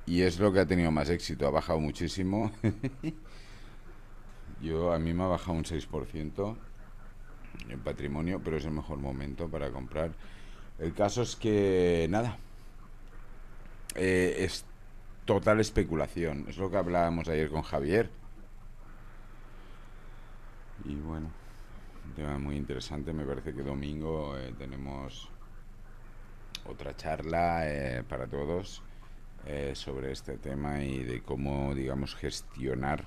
Y 0.05 0.21
es 0.21 0.39
lo 0.39 0.53
que 0.53 0.61
ha 0.61 0.65
tenido 0.65 0.89
más 0.91 1.09
éxito, 1.09 1.47
ha 1.47 1.51
bajado 1.51 1.81
muchísimo. 1.81 2.49
Yo, 4.61 4.93
a 4.93 4.99
mí 4.99 5.13
me 5.13 5.23
ha 5.23 5.27
bajado 5.27 5.57
un 5.57 5.65
6% 5.65 6.55
en 7.67 7.79
patrimonio, 7.81 8.39
pero 8.41 8.55
es 8.55 8.63
el 8.63 8.71
mejor 8.71 8.99
momento 8.99 9.49
para 9.49 9.69
comprar. 9.69 10.11
El 10.79 10.93
caso 10.93 11.23
es 11.23 11.35
que, 11.35 12.07
nada, 12.09 12.37
eh, 13.95 14.47
total 15.29 15.59
especulación. 15.59 16.45
Es 16.49 16.57
lo 16.57 16.71
que 16.71 16.77
hablábamos 16.77 17.29
ayer 17.29 17.51
con 17.51 17.61
Javier. 17.61 18.09
Y 20.85 20.95
bueno, 20.95 21.29
un 22.07 22.13
tema 22.15 22.39
muy 22.39 22.55
interesante. 22.55 23.13
Me 23.13 23.23
parece 23.23 23.53
que 23.53 23.61
domingo 23.61 24.35
eh, 24.39 24.55
tenemos 24.57 25.29
otra 26.65 26.95
charla 26.95 27.61
eh, 27.67 28.03
para 28.09 28.25
todos 28.25 28.81
eh, 29.45 29.73
sobre 29.75 30.13
este 30.13 30.39
tema 30.39 30.83
y 30.83 31.03
de 31.03 31.21
cómo, 31.21 31.75
digamos, 31.75 32.15
gestionar 32.15 33.05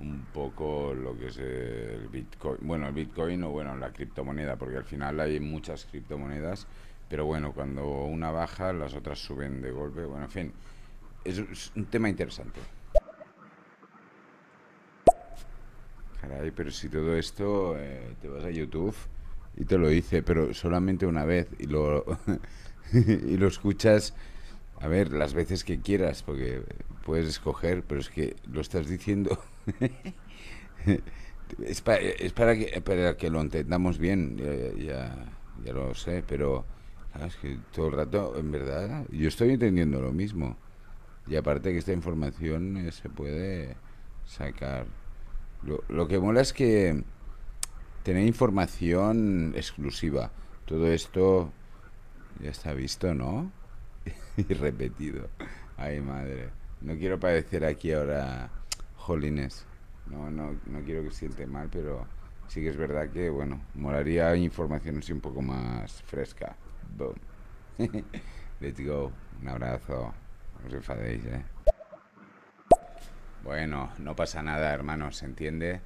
un 0.00 0.26
poco 0.34 0.92
lo 0.92 1.16
que 1.16 1.28
es 1.28 1.36
el 1.36 2.08
Bitcoin. 2.08 2.58
Bueno, 2.62 2.88
el 2.88 2.92
Bitcoin 2.92 3.44
o 3.44 3.50
bueno, 3.50 3.76
la 3.76 3.92
criptomoneda, 3.92 4.56
porque 4.56 4.78
al 4.78 4.84
final 4.84 5.20
hay 5.20 5.38
muchas 5.38 5.84
criptomonedas, 5.84 6.66
pero 7.08 7.24
bueno, 7.24 7.52
cuando 7.52 7.86
una 7.86 8.32
baja, 8.32 8.72
las 8.72 8.94
otras 8.94 9.20
suben 9.20 9.62
de 9.62 9.70
golpe. 9.70 10.04
Bueno, 10.04 10.24
en 10.24 10.30
fin, 10.32 10.52
es, 11.24 11.72
un 11.76 11.86
tema 11.86 12.08
interesante. 12.08 12.60
Caray, 16.20 16.50
pero 16.52 16.70
si 16.70 16.88
todo 16.88 17.16
esto 17.16 17.76
eh, 17.78 18.14
te 18.20 18.28
vas 18.28 18.44
a 18.44 18.50
YouTube 18.50 18.94
y 19.56 19.64
te 19.64 19.76
lo 19.76 19.88
dice, 19.88 20.22
pero 20.22 20.54
solamente 20.54 21.06
una 21.06 21.24
vez 21.24 21.48
y 21.58 21.66
lo 21.66 22.04
y 22.92 23.36
lo 23.36 23.48
escuchas 23.48 24.14
a 24.80 24.88
ver 24.88 25.12
las 25.12 25.34
veces 25.34 25.64
que 25.64 25.80
quieras, 25.80 26.22
porque 26.22 26.62
puedes 27.04 27.28
escoger, 27.28 27.82
pero 27.82 28.00
es 28.00 28.08
que 28.08 28.36
lo 28.50 28.60
estás 28.60 28.88
diciendo 28.88 29.38
es, 31.64 31.80
pa- 31.80 31.96
es 31.96 32.32
para 32.32 32.56
que 32.56 32.80
para 32.80 33.16
que 33.16 33.30
lo 33.30 33.40
entendamos 33.40 33.98
bien, 33.98 34.36
ya, 34.78 35.14
ya, 35.64 35.72
lo 35.72 35.94
sé, 35.94 36.22
pero 36.26 36.64
¿sabes? 37.12 37.36
que 37.36 37.58
todo 37.72 37.88
el 37.88 37.92
rato, 37.92 38.34
en 38.38 38.50
verdad, 38.50 39.06
yo 39.10 39.28
estoy 39.28 39.50
entendiendo 39.50 40.00
lo 40.00 40.12
mismo. 40.12 40.56
Y 41.26 41.36
aparte 41.36 41.72
que 41.72 41.78
esta 41.78 41.92
información 41.92 42.76
eh, 42.76 42.92
se 42.92 43.08
puede 43.08 43.76
sacar. 44.24 44.86
Lo, 45.62 45.84
lo 45.88 46.08
que 46.08 46.18
mola 46.18 46.40
es 46.40 46.52
que 46.52 47.04
tener 48.02 48.26
información 48.26 49.52
exclusiva. 49.56 50.30
Todo 50.64 50.88
esto 50.88 51.52
ya 52.40 52.50
está 52.50 52.72
visto, 52.72 53.14
¿no? 53.14 53.50
y 54.36 54.54
repetido. 54.54 55.28
Ay, 55.76 56.00
madre. 56.00 56.50
No 56.80 56.96
quiero 56.96 57.18
parecer 57.18 57.64
aquí 57.64 57.92
ahora 57.92 58.50
jolines. 58.96 59.66
No, 60.06 60.30
no, 60.30 60.56
no 60.66 60.80
quiero 60.84 61.02
que 61.02 61.10
siente 61.10 61.46
mal, 61.46 61.68
pero 61.70 62.06
sí 62.48 62.60
que 62.60 62.68
es 62.68 62.76
verdad 62.76 63.08
que, 63.10 63.30
bueno, 63.30 63.62
molaría 63.74 64.34
información 64.36 64.98
así 64.98 65.12
un 65.12 65.20
poco 65.20 65.42
más 65.42 66.02
fresca. 66.02 66.56
Boom. 66.96 67.14
Let's 68.60 68.84
go. 68.84 69.12
Un 69.40 69.48
abrazo. 69.48 70.12
Os 70.66 70.72
enfadéis, 70.72 71.24
¿eh? 71.26 71.42
Bueno, 73.42 73.90
no 73.98 74.14
pasa 74.14 74.42
nada, 74.42 74.72
hermanos, 74.72 75.16
¿se 75.16 75.26
entiende? 75.26 75.80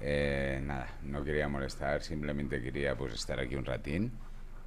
Eh, 0.00 0.60
nada, 0.64 0.86
no 1.02 1.24
quería 1.24 1.48
molestar, 1.48 2.02
simplemente 2.02 2.62
quería 2.62 2.96
pues 2.96 3.14
estar 3.14 3.40
aquí 3.40 3.56
un 3.56 3.64
ratín 3.64 4.12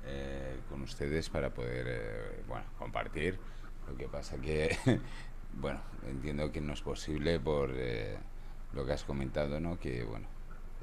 eh, 0.06 0.60
con 0.70 0.82
ustedes 0.82 1.30
para 1.30 1.54
poder, 1.54 1.86
eh, 1.88 2.44
bueno, 2.48 2.66
compartir. 2.78 3.40
Lo 3.88 3.96
que 3.96 4.08
pasa 4.08 4.38
que, 4.38 4.78
bueno, 5.54 5.80
entiendo 6.08 6.52
que 6.52 6.60
no 6.60 6.74
es 6.74 6.82
posible 6.82 7.40
por 7.40 7.70
lo 8.74 8.86
que 8.86 8.94
has 8.94 9.04
comentado, 9.04 9.60
¿no? 9.60 9.80
Que, 9.80 10.04
bueno, 10.04 10.28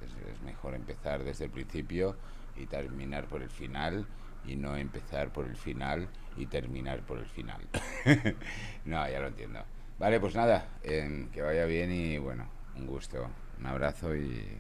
es 0.03 0.43
mejor 0.43 0.75
empezar 0.75 1.23
desde 1.25 1.45
el 1.45 1.51
principio 1.51 2.17
y 2.57 2.67
terminar 2.67 3.27
por 3.27 3.43
el 3.43 3.51
final 3.51 4.07
y 4.47 4.57
no 4.57 4.77
empezar 4.77 5.33
por 5.33 5.47
el 5.47 5.57
final 5.57 6.09
y 6.37 6.47
terminar 6.47 7.01
por 7.01 7.19
el 7.19 7.27
final. 7.27 7.61
no, 8.85 9.09
ya 9.09 9.21
lo 9.21 9.29
entiendo. 9.29 9.61
Vale, 9.99 10.19
pues 10.21 10.35
nada, 10.35 10.67
em, 10.83 11.31
que 11.31 11.43
vaya 11.43 11.65
bien 11.67 11.93
y 11.93 12.19
bueno, 12.19 12.49
un 12.77 12.87
gusto, 12.87 13.29
un 13.59 13.67
abrazo 13.67 14.15
y 14.17 14.59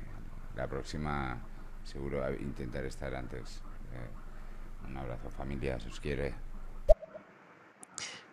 la 0.54 0.66
próxima 0.68 1.40
seguro 1.84 2.22
intentaré 2.34 2.88
estar 2.88 3.14
antes. 3.14 3.62
Eh, 3.92 4.88
un 4.88 4.96
abrazo 4.96 5.30
familia, 5.30 5.80
si 5.80 5.88
os 5.88 6.00
quiere. 6.00 6.34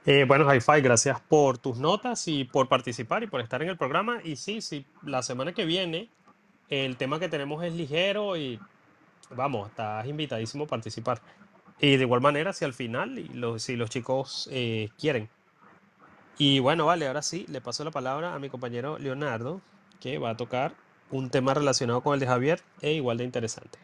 Eh, 0.05 0.23
bueno, 0.25 0.53
Hi-Fi, 0.53 0.81
gracias 0.81 1.19
por 1.19 1.57
tus 1.57 1.77
notas 1.79 2.27
y 2.27 2.45
por 2.45 2.69
participar 2.69 3.23
y 3.23 3.27
por 3.27 3.41
estar 3.41 3.61
en 3.61 3.69
el 3.69 3.77
programa. 3.77 4.21
Y 4.23 4.37
sí, 4.37 4.61
sí, 4.61 4.85
la 5.03 5.21
semana 5.21 5.53
que 5.53 5.65
viene 5.65 6.09
el 6.69 6.97
tema 6.97 7.19
que 7.19 7.29
tenemos 7.29 7.63
es 7.63 7.73
ligero 7.73 8.37
y 8.37 8.59
vamos, 9.31 9.69
estás 9.69 10.05
invitadísimo 10.07 10.63
a 10.63 10.67
participar. 10.67 11.21
Y 11.79 11.97
de 11.97 12.03
igual 12.03 12.21
manera, 12.21 12.53
si 12.53 12.65
al 12.65 12.73
final, 12.73 13.23
si 13.57 13.75
los 13.75 13.89
chicos 13.89 14.49
eh, 14.51 14.89
quieren. 14.97 15.29
Y 16.37 16.59
bueno, 16.59 16.85
vale, 16.85 17.07
ahora 17.07 17.21
sí, 17.21 17.45
le 17.49 17.61
paso 17.61 17.83
la 17.83 17.91
palabra 17.91 18.33
a 18.33 18.39
mi 18.39 18.49
compañero 18.49 18.97
Leonardo, 18.97 19.61
que 19.99 20.17
va 20.17 20.31
a 20.31 20.37
tocar 20.37 20.73
un 21.11 21.29
tema 21.29 21.53
relacionado 21.53 22.01
con 22.01 22.15
el 22.15 22.19
de 22.19 22.27
Javier 22.27 22.61
e 22.81 22.93
igual 22.93 23.17
de 23.17 23.23
interesante. 23.23 23.79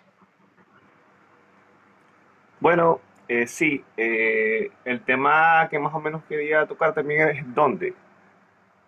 Bueno, 2.60 3.00
eh, 3.28 3.46
sí, 3.48 3.84
eh, 3.98 4.72
el 4.86 5.02
tema 5.02 5.68
que 5.70 5.78
más 5.78 5.94
o 5.94 6.00
menos 6.00 6.24
quería 6.24 6.66
tocar 6.66 6.94
también 6.94 7.30
es 7.30 7.54
dónde. 7.54 7.94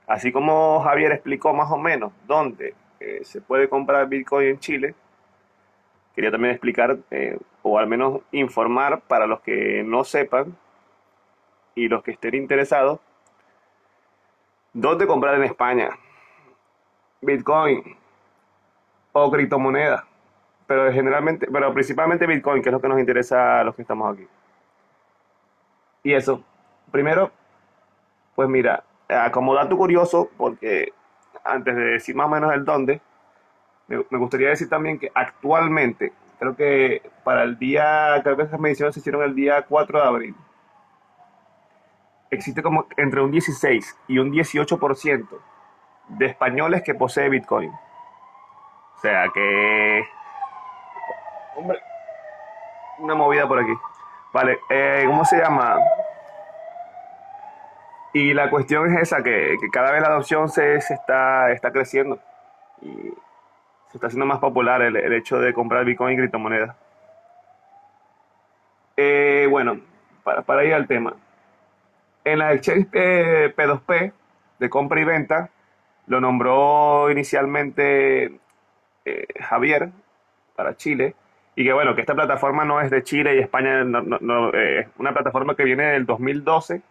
Así 0.08 0.32
como 0.32 0.82
Javier 0.84 1.12
explicó 1.12 1.54
más 1.54 1.72
o 1.72 1.78
menos 1.78 2.12
dónde 2.28 2.76
se 3.22 3.40
puede 3.40 3.70
comprar 3.70 4.08
Bitcoin 4.08 4.48
en 4.48 4.60
Chile, 4.60 4.96
quería 6.16 6.32
también 6.32 6.54
explicar 6.54 6.98
eh, 7.12 7.38
o 7.62 7.78
al 7.78 7.88
menos 7.88 8.22
informar 8.32 9.02
para 9.02 9.28
los 9.28 9.42
que 9.42 9.84
no 9.84 10.04
sepan 10.04 10.56
y 11.76 11.90
los 11.90 12.02
que 12.04 12.12
estén 12.12 12.36
interesados, 12.36 13.00
dónde 14.74 15.06
comprar 15.06 15.36
en 15.36 15.44
España 15.44 15.90
Bitcoin 17.22 17.98
o 19.12 19.32
criptomonedas, 19.32 20.04
pero 20.68 20.92
generalmente, 20.92 21.48
pero 21.52 21.74
principalmente 21.74 22.26
Bitcoin, 22.28 22.62
que 22.62 22.70
es 22.70 22.74
lo 22.74 22.82
que 22.82 22.88
nos 22.88 23.00
interesa 23.00 23.60
a 23.60 23.64
los 23.64 23.76
que 23.76 23.82
estamos 23.82 24.14
aquí. 24.14 24.28
Y 26.04 26.14
eso, 26.14 26.44
primero, 26.92 27.32
pues 28.36 28.48
mira, 28.48 28.84
como 29.32 29.54
dato 29.54 29.76
curioso, 29.76 30.30
porque 30.38 30.94
antes 31.44 31.76
de 31.76 31.84
decir 31.84 32.16
más 32.16 32.28
o 32.28 32.30
menos 32.30 32.54
el 32.54 32.64
dónde, 32.64 33.02
me, 33.88 34.18
gustaría 34.18 34.50
decir 34.50 34.70
también 34.70 35.00
que 35.00 35.12
actualmente, 35.14 36.14
creo 36.40 36.56
que 36.56 37.02
para 37.24 37.44
el 37.44 37.58
día, 37.58 38.20
creo 38.24 38.36
que 38.36 38.44
esas 38.44 38.60
mediciones 38.60 38.96
se 38.96 39.00
hicieron 39.00 39.24
el 39.24 39.36
día 39.36 39.64
4 39.68 40.02
de 40.02 40.08
abril, 40.08 40.36
existe 42.32 42.64
como 42.64 42.88
entre 42.98 43.22
un 43.22 43.32
16 43.32 43.98
y 44.08 44.18
un 44.18 44.32
18% 44.32 45.28
de 46.10 46.26
españoles 46.26 46.84
que 46.84 46.96
posee 46.96 47.30
Bitcoin. 47.30 47.70
O 47.70 49.00
sea 49.02 49.28
que, 49.34 50.06
hombre, 51.56 51.80
una 53.00 53.16
movida 53.16 53.48
por 53.48 53.60
aquí. 53.60 53.74
Vale, 54.34 54.60
eh, 54.70 55.04
¿cómo 55.06 55.24
se 55.26 55.38
llama? 55.38 55.78
Y 58.14 58.34
la 58.34 58.50
cuestión 58.50 58.92
es 58.94 59.02
esa, 59.02 59.22
que, 59.22 59.56
cada 59.72 59.92
vez 59.92 60.02
la 60.02 60.08
adopción 60.08 60.50
se, 60.50 60.82
se 60.82 60.94
está, 60.94 61.52
está 61.52 61.72
creciendo 61.72 62.20
y 62.82 63.14
está 63.98 64.08
haciendo 64.08 64.26
más 64.26 64.40
popular 64.40 64.82
el, 64.82 64.96
hecho 65.14 65.40
de 65.40 65.54
comprar 65.54 65.86
Bitcoin 65.86 66.14
y 66.14 66.18
criptomonedas. 66.18 66.76
Eh, 68.98 69.48
bueno, 69.50 69.80
para, 70.24 70.64
ir 70.66 70.74
al 70.74 70.88
tema. 70.88 71.16
En 72.24 72.40
la 72.40 72.54
exchange 72.54 72.88
eh, 72.94 73.54
P2P 73.56 74.14
de 74.60 74.70
compra 74.70 75.02
y 75.02 75.04
venta 75.04 75.50
lo 76.08 76.22
nombró 76.22 77.10
inicialmente 77.12 78.40
eh, 79.06 79.28
Javier 79.40 79.90
para 80.56 80.76
Chile 80.78 81.16
y 81.56 81.64
que 81.64 81.74
bueno, 81.74 81.96
que 81.96 82.02
esta 82.02 82.16
plataforma 82.16 82.66
no 82.66 82.82
es 82.82 82.92
de 82.92 83.04
Chile 83.04 83.36
y 83.36 83.40
España, 83.40 83.84
no, 83.84 84.54
eh, 84.54 84.80
es 84.82 84.88
una 84.98 85.14
plataforma 85.14 85.56
que 85.56 85.64
viene 85.64 85.86
del 85.86 86.06
2012 86.06 86.82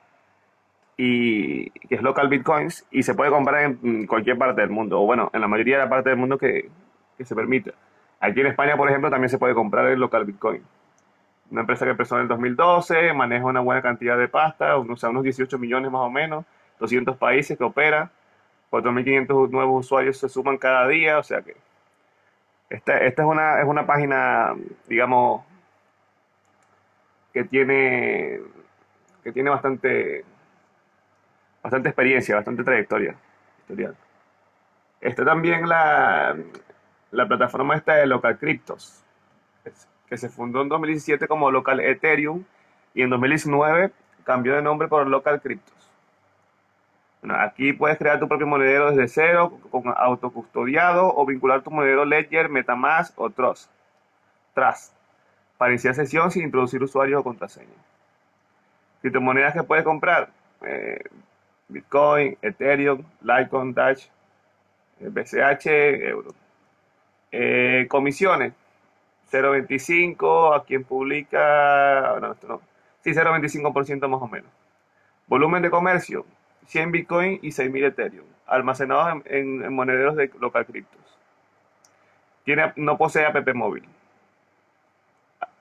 y 0.97 1.71
que 1.71 1.97
es 1.97 2.03
local 2.03 2.29
bitcoins 2.29 2.87
y 2.91 3.03
se 3.03 3.15
puede 3.15 3.31
comprar 3.31 3.65
en 3.65 4.07
cualquier 4.07 4.39
parte 4.39 4.61
del 4.63 4.71
mundo, 4.71 5.01
o 5.03 5.07
bueno, 5.07 5.31
en 5.35 5.41
la 5.41 5.49
mayoría 5.49 5.77
de 5.77 5.85
la 5.85 5.91
parte 5.91 6.11
del 6.11 6.19
mundo 6.19 6.39
que, 6.39 6.71
que 7.17 7.25
se 7.25 7.35
permita. 7.35 7.73
Aquí 8.21 8.41
en 8.41 8.47
España, 8.49 8.77
por 8.77 8.89
ejemplo, 8.89 9.11
también 9.11 9.29
se 9.29 9.39
puede 9.39 9.55
comprar 9.55 9.87
el 9.87 10.01
local 10.01 10.25
bitcoin. 10.25 10.63
Una 11.51 11.61
empresa 11.61 11.85
que 11.85 11.91
empezó 11.91 12.17
en 12.17 12.23
el 12.23 12.29
2012, 12.29 13.13
maneja 13.13 13.45
una 13.45 13.61
buena 13.61 13.83
cantidad 13.83 14.17
de 14.17 14.29
pasta, 14.29 14.77
o 14.77 14.97
sea, 14.97 15.11
unos 15.11 15.25
18 15.25 15.59
millones 15.59 15.91
más 15.91 16.03
o 16.03 16.11
menos, 16.11 16.45
200 16.79 17.17
países 17.17 17.59
que 17.59 17.65
opera, 17.65 18.11
4.500 18.71 19.51
nuevos 19.51 19.85
usuarios 19.85 20.19
se 20.19 20.29
suman 20.29 20.57
cada 20.57 20.89
día, 20.89 21.19
o 21.19 21.23
sea 21.23 21.43
que 21.43 21.55
esta, 22.71 22.99
esta 22.99 23.23
es 23.23 23.29
una, 23.29 23.61
es 23.61 23.67
una 23.67 23.87
página, 23.87 24.55
digamos, 24.89 25.45
que 27.33 27.45
tiene, 27.45 28.41
que 29.23 29.33
tiene 29.33 29.51
bastante, 29.51 30.25
bastante 31.63 31.89
experiencia, 31.91 32.37
bastante 32.37 32.65
trayectoria 32.65 33.15
historial. 33.61 33.97
Está 35.01 35.25
también 35.25 35.69
la, 35.69 36.37
la 37.15 37.29
plataforma 37.29 37.77
esta 37.77 37.95
de 37.95 38.07
Local 38.07 38.39
Cryptos, 38.39 39.03
que 40.09 40.19
se 40.19 40.29
fundó 40.29 40.63
en 40.63 40.69
2017 40.69 41.29
como 41.29 41.51
Local 41.51 41.81
Ethereum 41.81 42.45
y 42.93 43.03
en 43.03 43.11
2019 43.11 43.93
cambió 44.25 44.55
de 44.55 44.63
nombre 44.63 44.89
por 44.89 45.07
Local 45.07 45.41
Cryptos. 45.41 45.75
Aquí 47.31 47.73
puedes 47.73 47.97
crear 47.97 48.21
tu 48.21 48.29
propio 48.29 48.47
monedero 48.47 48.91
desde 48.91 49.09
cero, 49.09 49.59
con 49.71 49.85
autocustodiado 49.97 51.15
o 51.15 51.25
vincular 51.25 51.63
tu 51.63 51.71
monedero 51.71 52.05
Ledger, 52.05 52.51
Metamask 52.51 53.19
o 53.19 53.31
Trust, 53.31 53.71
Trust 54.53 54.93
para 55.57 55.71
iniciar 55.71 55.95
sesión 55.95 56.31
sin 56.31 56.43
introducir 56.43 56.83
usuarios 56.83 57.21
o 57.21 57.25
contraseña. 57.25 57.69
Criptomonedas 59.01 59.55
que 59.55 59.63
puedes 59.63 59.85
comprar: 59.85 60.31
eh, 60.63 61.01
Bitcoin, 61.69 62.37
Ethereum, 62.43 63.05
Litecoin, 63.23 63.73
Dash, 63.73 64.07
eh, 65.01 65.09
BCH, 65.09 65.67
euro. 66.09 66.44
Eh, 67.37 67.89
comisiones: 67.89 68.53
0.25 69.33 70.55
a 70.55 70.65
quien 70.65 70.85
publica. 70.85 72.17
No, 72.21 72.33
esto 72.33 72.47
no. 72.47 72.61
Sí, 73.03 73.11
0.25% 73.11 74.09
más 74.09 74.23
o 74.23 74.29
menos. 74.29 74.51
Volumen 75.27 75.61
de 75.63 75.71
comercio: 75.71 76.25
100 76.67 76.93
Bitcoin 76.93 77.41
y 77.43 77.49
6.000 77.49 77.87
Ethereum, 77.87 78.27
almacenados 78.47 79.23
en, 79.27 79.73
monederos 79.75 80.15
de 80.15 80.31
local 80.39 80.65
criptos. 80.65 81.01
Tiene, 82.45 82.73
no 82.77 82.97
posee 82.97 83.27
app 83.27 83.55
móvil. 83.55 83.85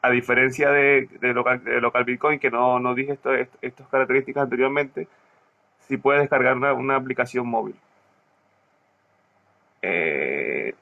A 0.03 0.11
diferencia 0.11 0.69
de, 0.69 1.07
local, 1.21 1.63
de 1.63 1.81
local 1.81 2.03
Bitcoin, 2.03 2.37
que 2.37 2.51
no, 2.51 2.79
no 2.79 2.93
dije 2.93 3.17
estas 3.61 3.87
características 3.87 4.43
anteriormente, 4.43 5.07
sí 5.87 5.97
puede 5.97 6.19
descargar 6.19 6.55
una, 6.55 6.73
una 6.73 6.97
aplicación 6.97 7.47
móvil. 7.47 7.75
Eh, 9.81 10.75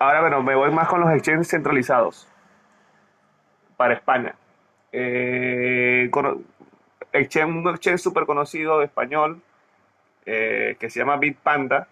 ahora, 0.00 0.20
bueno, 0.22 0.42
me 0.42 0.56
voy 0.56 0.72
más 0.72 0.88
con 0.88 1.00
los 1.00 1.10
exchanges 1.12 1.48
centralizados 1.48 2.26
para 3.76 3.94
España. 3.94 4.34
Eh, 4.92 6.10
exchange- 7.12 7.46
un 7.48 7.68
exchange 7.68 8.00
súper 8.00 8.26
conocido 8.26 8.82
español 8.82 9.40
eh, 10.26 10.76
que 10.80 10.90
se 10.90 11.00
llama 11.00 11.16
Bitpanda. 11.16 11.88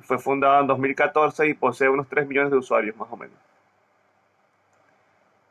Fue 0.00 0.18
fundado 0.18 0.60
en 0.62 0.68
2014 0.68 1.48
y 1.48 1.52
posee 1.52 1.90
unos 1.90 2.08
3 2.08 2.26
millones 2.26 2.50
de 2.50 2.56
usuarios 2.56 2.96
más 2.96 3.08
o 3.10 3.16
menos. 3.18 3.36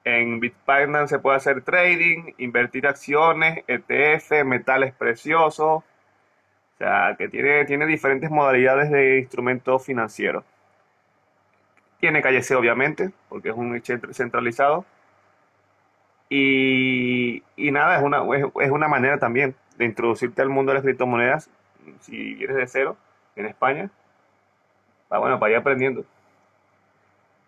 En 0.05 0.39
Bitpanda 0.39 1.05
se 1.07 1.19
puede 1.19 1.35
hacer 1.37 1.61
trading, 1.63 2.33
invertir 2.37 2.87
acciones, 2.87 3.63
ETF, 3.67 4.43
metales 4.45 4.93
preciosos. 4.93 5.83
O 5.83 5.83
sea, 6.79 7.15
que 7.17 7.29
tiene, 7.29 7.65
tiene 7.65 7.85
diferentes 7.87 8.29
modalidades 8.31 8.91
de 8.91 9.19
instrumentos 9.19 9.85
financieros. 9.85 10.43
Tiene 12.05 12.21
calle 12.21 12.43
C, 12.43 12.53
obviamente, 12.53 13.09
porque 13.29 13.49
es 13.49 13.55
un 13.55 13.75
exchange 13.75 14.13
centralizado. 14.13 14.85
Y, 16.29 17.41
nada, 17.57 17.97
es 17.97 18.03
una, 18.03 18.21
es, 18.61 18.69
una 18.69 18.87
manera 18.87 19.17
también 19.17 19.55
de 19.79 19.85
introducirte 19.85 20.43
al 20.43 20.49
mundo 20.49 20.69
de 20.69 20.75
las 20.75 20.83
criptomonedas, 20.83 21.49
si 22.01 22.35
vienes 22.35 22.57
de 22.57 22.67
cero, 22.67 22.95
en 23.35 23.47
España, 23.47 23.89
para, 25.07 25.19
bueno, 25.19 25.39
para 25.39 25.53
ir 25.53 25.57
aprendiendo. 25.57 26.05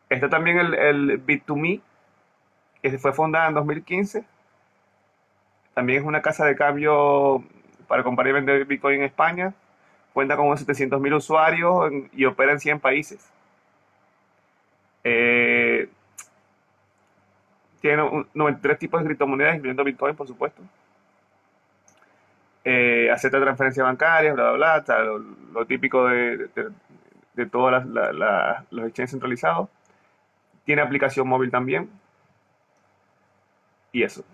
Está 0.09 0.27
también 0.27 0.57
el, 0.57 0.73
el 0.73 1.23
Bit2Me, 1.23 1.79
que 2.81 2.97
fue 2.97 3.13
fundada 3.13 3.49
en 3.49 3.53
2015. 3.53 4.25
También 5.75 6.01
es 6.01 6.07
una 6.07 6.23
casa 6.23 6.47
de 6.47 6.55
cambio 6.55 7.43
para 7.87 8.01
comprar 8.01 8.27
y 8.27 8.31
vender 8.31 8.65
Bitcoin 8.65 9.01
en 9.01 9.03
España. 9.03 9.53
Cuenta 10.13 10.35
con 10.35 10.47
unos 10.47 10.67
700.000 10.67 11.15
usuarios 11.15 11.91
y 12.11 12.25
opera 12.25 12.53
en 12.53 12.59
100 12.59 12.79
países. 12.79 13.36
Eh, 15.09 15.89
tiene 17.79 18.03
un- 18.03 18.27
93 18.33 18.77
tipos 18.77 18.99
de 18.99 19.05
criptomonedas, 19.05 19.55
incluyendo 19.55 19.85
Bitcoin, 19.85 20.15
por 20.17 20.27
supuesto. 20.27 20.61
Eh, 22.65 23.09
acepta 23.09 23.39
transferencias 23.39 23.85
bancarias, 23.85 24.35
bla, 24.35 24.51
bla, 24.51 24.83
bla, 24.85 25.03
lo, 25.53 25.65
típico 25.65 26.05
de, 26.07 26.49
de, 27.35 27.45
todos 27.45 27.85
los 27.85 28.87
exchanges 28.87 29.11
centralizados. 29.11 29.69
Tiene 30.65 30.81
aplicación 30.81 31.25
móvil 31.25 31.51
también. 31.51 31.89
Y 33.93 34.03
eso. 34.03 34.25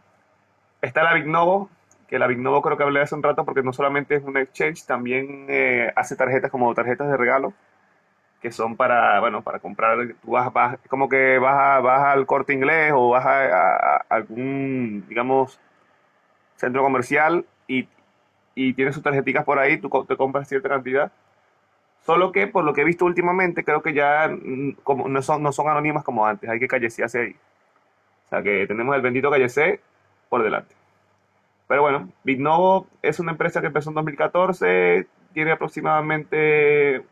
Está 0.82 1.04
la 1.04 1.14
Bitnovo, 1.14 1.70
que 2.08 2.18
la 2.18 2.26
Bignovo 2.28 2.64
creo 2.64 2.78
que 2.78 2.84
hablé 2.84 3.02
hace 3.02 3.14
un 3.14 3.22
rato 3.24 3.46
porque 3.46 3.62
no 3.62 3.74
solamente 3.74 4.16
es 4.16 4.24
un 4.24 4.38
exchange, 4.38 4.86
también 4.86 5.46
eh, 5.50 5.92
hace 5.96 6.16
tarjetas 6.16 6.50
como 6.50 6.74
tarjetas 6.74 7.10
de 7.10 7.18
regalo 7.18 7.54
que 8.44 8.52
son 8.54 8.78
para, 8.78 9.22
bueno, 9.22 9.44
para 9.44 9.60
comprar, 9.62 9.98
tú 10.24 10.34
vas, 10.34 10.54
vas 10.54 10.80
como 10.90 11.10
que 11.10 11.40
vas, 11.40 11.56
a- 11.78 11.82
vas 11.82 12.04
al 12.16 12.28
corte 12.28 12.54
inglés 12.54 12.94
o 12.96 13.12
vas 13.12 13.26
a, 13.26 13.46
a- 13.46 13.98
a 13.98 14.06
algún, 14.10 15.06
digamos, 15.10 15.60
centro 16.56 16.84
comercial 16.84 17.46
y, 17.68 17.88
y 18.56 18.74
tienes 18.74 18.96
sus 18.96 19.04
tarjeticas 19.04 19.46
por 19.46 19.60
ahí, 19.60 19.78
tú 19.80 19.90
te 20.08 20.18
compras 20.18 20.50
cierta 20.50 20.70
cantidad. 20.70 21.12
Solo 22.06 22.32
que, 22.34 22.48
por 22.48 22.66
lo 22.66 22.74
que 22.74 22.82
he 22.82 22.86
visto 22.86 23.06
últimamente, 23.06 23.64
creo 23.64 23.82
que 23.84 23.94
ya 23.94 24.30
mm, 24.30 24.74
como 24.84 25.10
no 25.10 25.22
son, 25.22 25.44
no 25.44 25.52
son 25.54 25.70
anónimas 25.70 26.04
como 26.04 26.26
antes, 26.28 26.50
hay 26.50 26.60
que 26.60 26.68
callesearse 26.68 27.20
ahí. 27.22 27.36
O 28.28 28.30
sea 28.30 28.44
que 28.44 28.68
tenemos 28.68 28.96
el 28.96 29.02
bendito 29.02 29.32
callece 29.32 29.82
por 30.30 30.44
delante. 30.44 30.76
Pero 31.68 31.82
bueno, 31.82 32.10
Bitnovo 32.24 32.88
es 33.02 33.20
una 33.20 33.32
empresa 33.32 33.62
que 33.62 33.68
empezó 33.68 33.90
en 33.90 33.96
2014, 33.96 35.08
tiene 35.34 35.52
aproximadamente, 35.52 37.04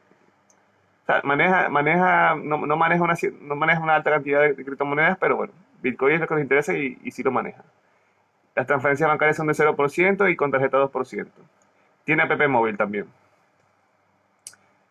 maneja, 1.24 1.70
maneja, 1.70 2.36
no, 2.36 2.66
no 2.66 2.78
maneja 2.78 3.04
una, 3.04 3.16
no 3.42 3.56
maneja 3.56 3.80
una 3.82 3.96
alta 3.96 4.12
cantidad 4.12 4.42
de, 4.42 4.56
criptomonedas, 4.56 5.18
pero 5.20 5.36
bueno, 5.36 5.54
Bitcoin 5.82 6.16
es 6.16 6.22
lo 6.22 6.28
que 6.28 6.34
nos 6.36 6.44
interesa 6.44 6.74
y, 6.74 6.98
y 7.04 7.12
sí 7.12 7.24
lo 7.24 7.32
maneja. 7.32 7.64
Las 8.56 8.68
transferencias 8.68 9.08
bancarias 9.08 9.38
son 9.38 9.48
de 9.48 9.54
0% 9.54 10.32
y 10.32 10.36
con 10.36 10.52
tarjeta 10.52 10.78
2%. 10.78 11.28
Tiene 12.04 12.24
app 12.24 12.48
móvil 12.48 12.78
también. 12.78 13.08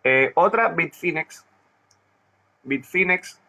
Eh, 0.02 0.32
otra, 0.34 0.68
Bitfinex. 0.68 1.44
Bitfinex 2.62 3.40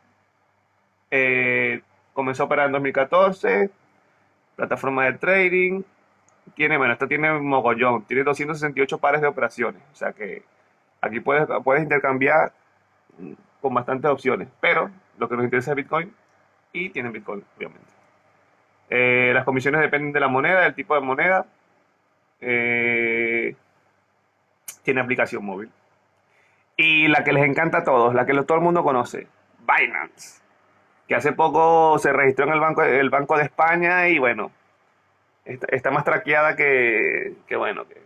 eh, 1.12 1.82
comenzó 2.14 2.44
a 2.44 2.46
operar 2.48 2.68
en 2.68 2.74
2014, 2.74 3.70
plataforma 4.56 5.06
de 5.06 5.14
trading. 5.14 5.84
Tiene, 6.56 6.78
bueno, 6.78 6.94
esta 6.94 7.08
tiene 7.08 7.32
mogollón, 7.40 8.04
tiene 8.04 8.24
268 8.24 8.98
pares 8.98 9.22
de 9.22 9.28
operaciones. 9.28 9.82
O 9.94 9.96
sea 9.96 10.12
que 10.12 10.44
aquí 11.00 11.20
puedes, 11.20 11.48
puedes 11.64 11.84
intercambiar 11.84 12.52
con 13.62 13.74
bastantes 13.74 14.10
opciones. 14.10 14.48
Pero 14.60 14.90
lo 15.18 15.30
que 15.30 15.36
nos 15.36 15.46
interesa 15.46 15.72
es 15.72 15.78
Bitcoin 15.78 16.14
y 16.74 16.90
tienen 16.90 17.12
Bitcoin, 17.12 17.44
obviamente. 17.58 17.92
Eh, 18.90 19.32
las 19.34 19.46
comisiones 19.46 19.82
dependen 19.82 20.12
de 20.12 20.20
la 20.20 20.28
moneda, 20.28 20.62
del 20.62 20.76
tipo 20.76 20.96
de 20.96 21.02
moneda. 21.02 21.46
Eh, 22.42 23.56
tiene 24.84 25.02
aplicación 25.02 25.46
móvil. 25.46 25.72
Y 26.76 27.08
la 27.08 27.24
que 27.24 27.34
les 27.34 27.46
encanta 27.46 27.80
a 27.80 27.84
todos, 27.84 28.14
la 28.14 28.26
que 28.26 28.34
todo 28.44 28.58
el 28.58 28.64
mundo 28.64 28.84
conoce, 28.84 29.28
Binance, 29.60 30.42
que 31.08 31.16
hace 31.16 31.32
poco 31.34 32.00
se 32.00 32.12
registró 32.12 32.46
en 32.46 32.54
el 32.54 32.60
Banco, 32.60 32.84
el 32.84 33.10
banco 33.10 33.38
de 33.38 33.44
España 33.44 34.08
y 34.10 34.18
bueno, 34.18 34.52
está, 35.46 35.68
está 35.70 35.92
más 35.92 36.04
traqueada 36.04 36.56
que, 36.56 37.36
que 37.48 37.56
bueno, 37.56 37.88
que, 37.88 38.02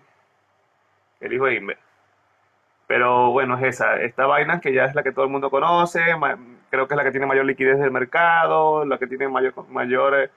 que 1.19 1.25
el 1.27 1.33
hijo 1.33 1.45
de 1.45 1.55
Inver. 1.55 1.84
Pero 2.87 3.31
bueno, 3.31 3.57
es 3.57 3.63
esa, 3.63 3.99
esta 4.01 4.25
Binance 4.27 4.61
que 4.61 4.73
ya 4.73 4.85
es 4.85 4.95
la 4.95 5.03
que 5.03 5.11
todo 5.11 5.25
el 5.25 5.31
mundo 5.31 5.49
conoce, 5.49 6.01
creo 6.69 6.87
que 6.87 6.93
es 6.93 6.97
la 6.97 7.03
que 7.03 7.11
tiene 7.11 7.25
mayor 7.25 7.45
liquidez 7.45 7.79
del 7.79 7.91
mercado, 7.91 8.85
la 8.85 8.97
que 8.99 9.07
tiene 9.07 9.27
mayor, 9.27 9.53
mayor 9.69 10.15
eh, 10.15 10.29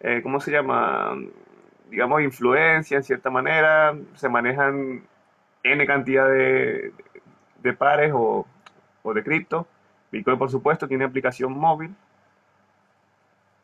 eh, 0.00 0.20
¿cómo 0.22 0.40
se 0.40 0.50
llama? 0.52 1.16
Digamos, 1.90 2.22
influencia 2.22 2.96
en 2.98 3.04
cierta 3.04 3.30
manera, 3.30 3.94
se 4.14 4.28
manejan 4.28 5.02
N 5.62 5.86
cantidad 5.86 6.28
de, 6.28 6.92
de 7.62 7.72
pares 7.74 8.12
o, 8.14 8.46
o 9.02 9.14
de 9.14 9.22
cripto. 9.24 9.66
Bitcoin, 10.12 10.38
por 10.38 10.50
supuesto, 10.50 10.88
tiene 10.88 11.04
aplicación 11.04 11.52
móvil. 11.52 11.94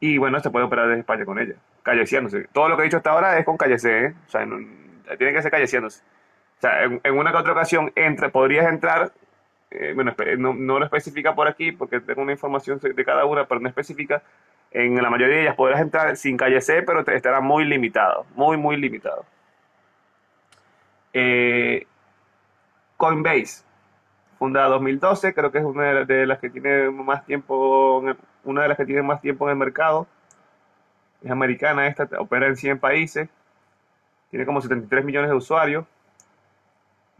Y 0.00 0.18
bueno, 0.18 0.40
se 0.40 0.50
puede 0.50 0.64
operar 0.64 0.88
desde 0.88 1.00
España 1.00 1.24
con 1.24 1.38
ella, 1.38 1.54
calleciándose. 1.82 2.48
Todo 2.52 2.68
lo 2.68 2.76
que 2.76 2.82
he 2.82 2.84
dicho 2.84 2.96
hasta 2.96 3.10
ahora 3.10 3.38
es 3.38 3.44
con 3.44 3.56
callecer, 3.56 4.04
¿eh? 4.04 4.14
O 4.26 4.30
sea, 4.30 4.46
no- 4.46 4.56
tiene 5.18 5.32
que 5.32 5.42
ser 5.42 5.50
calleciándose. 5.50 6.02
O 6.60 6.62
sea, 6.62 6.84
en, 6.84 7.00
una 7.18 7.32
que 7.32 7.38
otra 7.38 7.52
ocasión 7.52 7.90
entre, 7.96 8.28
podrías 8.28 8.66
entrar, 8.66 9.12
eh, 9.70 9.92
bueno, 9.94 10.14
no, 10.36 10.78
lo 10.78 10.84
especifica 10.84 11.34
por 11.34 11.48
aquí 11.48 11.72
porque 11.72 12.00
tengo 12.00 12.20
una 12.20 12.32
información 12.32 12.78
de 12.80 13.04
cada 13.04 13.24
una, 13.24 13.46
pero 13.46 13.62
no 13.62 13.68
especifica. 13.68 14.22
En 14.70 14.94
la 15.02 15.08
mayoría 15.08 15.36
de 15.36 15.42
ellas 15.42 15.54
podrás 15.56 15.80
entrar 15.80 16.14
sin 16.18 16.36
callecer, 16.36 16.84
pero 16.84 17.02
te 17.02 17.16
estará 17.16 17.40
muy 17.40 17.64
limitado, 17.64 18.26
muy, 18.34 18.58
muy 18.58 18.76
limitado. 18.76 19.24
Eh, 21.14 21.86
Coinbase, 22.98 23.64
fundada 24.38 24.66
en 24.66 24.72
2012, 24.72 25.32
creo 25.32 25.50
que 25.50 25.58
es 25.58 25.64
una 25.64 26.04
de 26.04 26.26
las 26.26 26.40
que 26.40 26.50
tiene 26.50 26.90
más 26.90 27.24
tiempo, 27.24 28.04
una 28.44 28.62
de 28.62 28.68
las 28.68 28.76
que 28.76 28.84
tiene 28.84 29.00
más 29.00 29.22
tiempo 29.22 29.46
en 29.46 29.52
el 29.52 29.56
mercado. 29.56 30.06
Es 31.22 31.30
americana 31.30 31.86
esta, 31.86 32.06
opera 32.18 32.48
en 32.48 32.56
100 32.56 32.78
países, 32.78 33.30
tiene 34.30 34.44
como 34.44 34.60
73 34.60 35.06
millones 35.06 35.30
de 35.30 35.36
usuarios, 35.36 35.86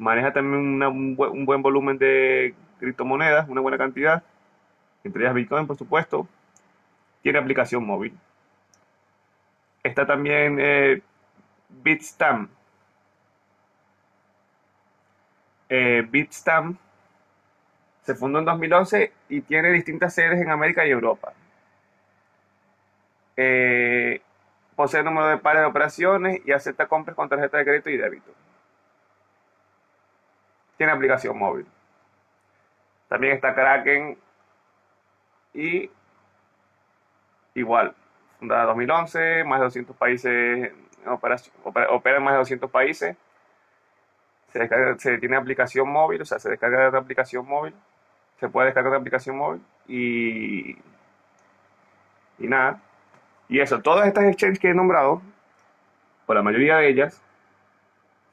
maneja 0.01 0.33
también 0.35 0.63
una- 0.77 0.89
un, 0.91 1.17
buen, 1.17 1.33
un 1.33 1.47
buen 1.47 1.63
volumen 1.63 1.99
de 1.99 2.55
criptomonedas, 2.81 3.49
una 3.49 3.63
buena 3.63 3.79
cantidad, 3.79 4.25
entre 5.05 5.23
ellas 5.25 5.35
Bitcoin, 5.35 5.67
por 5.67 5.77
supuesto, 5.79 6.29
tiene 7.23 7.39
aplicación 7.39 7.85
móvil. 7.87 8.17
Está 9.83 10.07
también 10.07 10.57
eh, 10.61 11.03
Bitstamp. 11.69 12.51
Eh, 15.71 16.03
Bitstamp 16.11 16.77
se 18.03 18.15
fundó 18.15 18.41
en 18.41 18.45
2011 18.45 19.11
y 19.31 19.41
tiene 19.41 19.71
distintas 19.73 20.15
sedes 20.15 20.39
en 20.41 20.51
América 20.51 20.87
y 20.87 20.91
Europa. 20.91 21.33
Eh, 23.37 24.21
posee 24.77 25.03
número 25.03 25.29
de 25.29 25.39
pares 25.39 25.63
de 25.63 25.67
operaciones 25.69 26.41
y 26.45 26.53
acepta 26.53 26.87
compras 26.89 27.17
con 27.17 27.29
tarjeta 27.29 27.59
de 27.59 27.65
crédito 27.65 27.91
y 27.91 27.97
débito. 27.97 28.31
Tiene 30.81 30.95
aplicación 30.95 31.37
móvil. 31.37 31.67
También 33.07 33.35
está 33.35 33.55
Kraken 33.55 34.17
y 35.53 35.91
igual, 37.55 37.95
fundada 38.39 38.63
en 38.63 38.69
2011, 38.69 39.45
más 39.45 39.59
de 39.61 39.65
200 39.65 39.95
países, 39.99 40.73
opera, 41.05 42.17
en 42.17 42.23
más 42.23 42.33
de 42.33 42.39
200 42.39 42.71
países. 42.71 43.15
Se, 44.55 44.59
descarga- 44.59 44.99
se 44.99 45.19
tiene 45.19 45.37
aplicación 45.37 45.87
móvil, 45.87 46.23
o 46.23 46.25
sea, 46.25 46.39
se 46.39 46.49
descarga 46.49 46.81
de 46.81 46.87
otra 46.87 47.01
aplicación 47.01 47.47
móvil. 47.47 47.75
Se 48.39 48.49
puede 48.49 48.69
descargar 48.69 48.93
de 48.93 48.99
aplicación 49.01 49.37
móvil 49.37 49.61
y, 49.87 50.73
y 52.39 52.49
nada. 52.49 52.81
Y 53.49 53.61
eso, 53.61 53.81
todas 53.83 54.07
estas 54.07 54.25
exchanges 54.25 54.59
que 54.59 54.71
he 54.71 54.75
nombrado, 54.75 55.23
por 56.27 56.37
la 56.37 56.43
mayoría 56.43 56.77
de 56.77 56.89
ellas, 56.89 57.23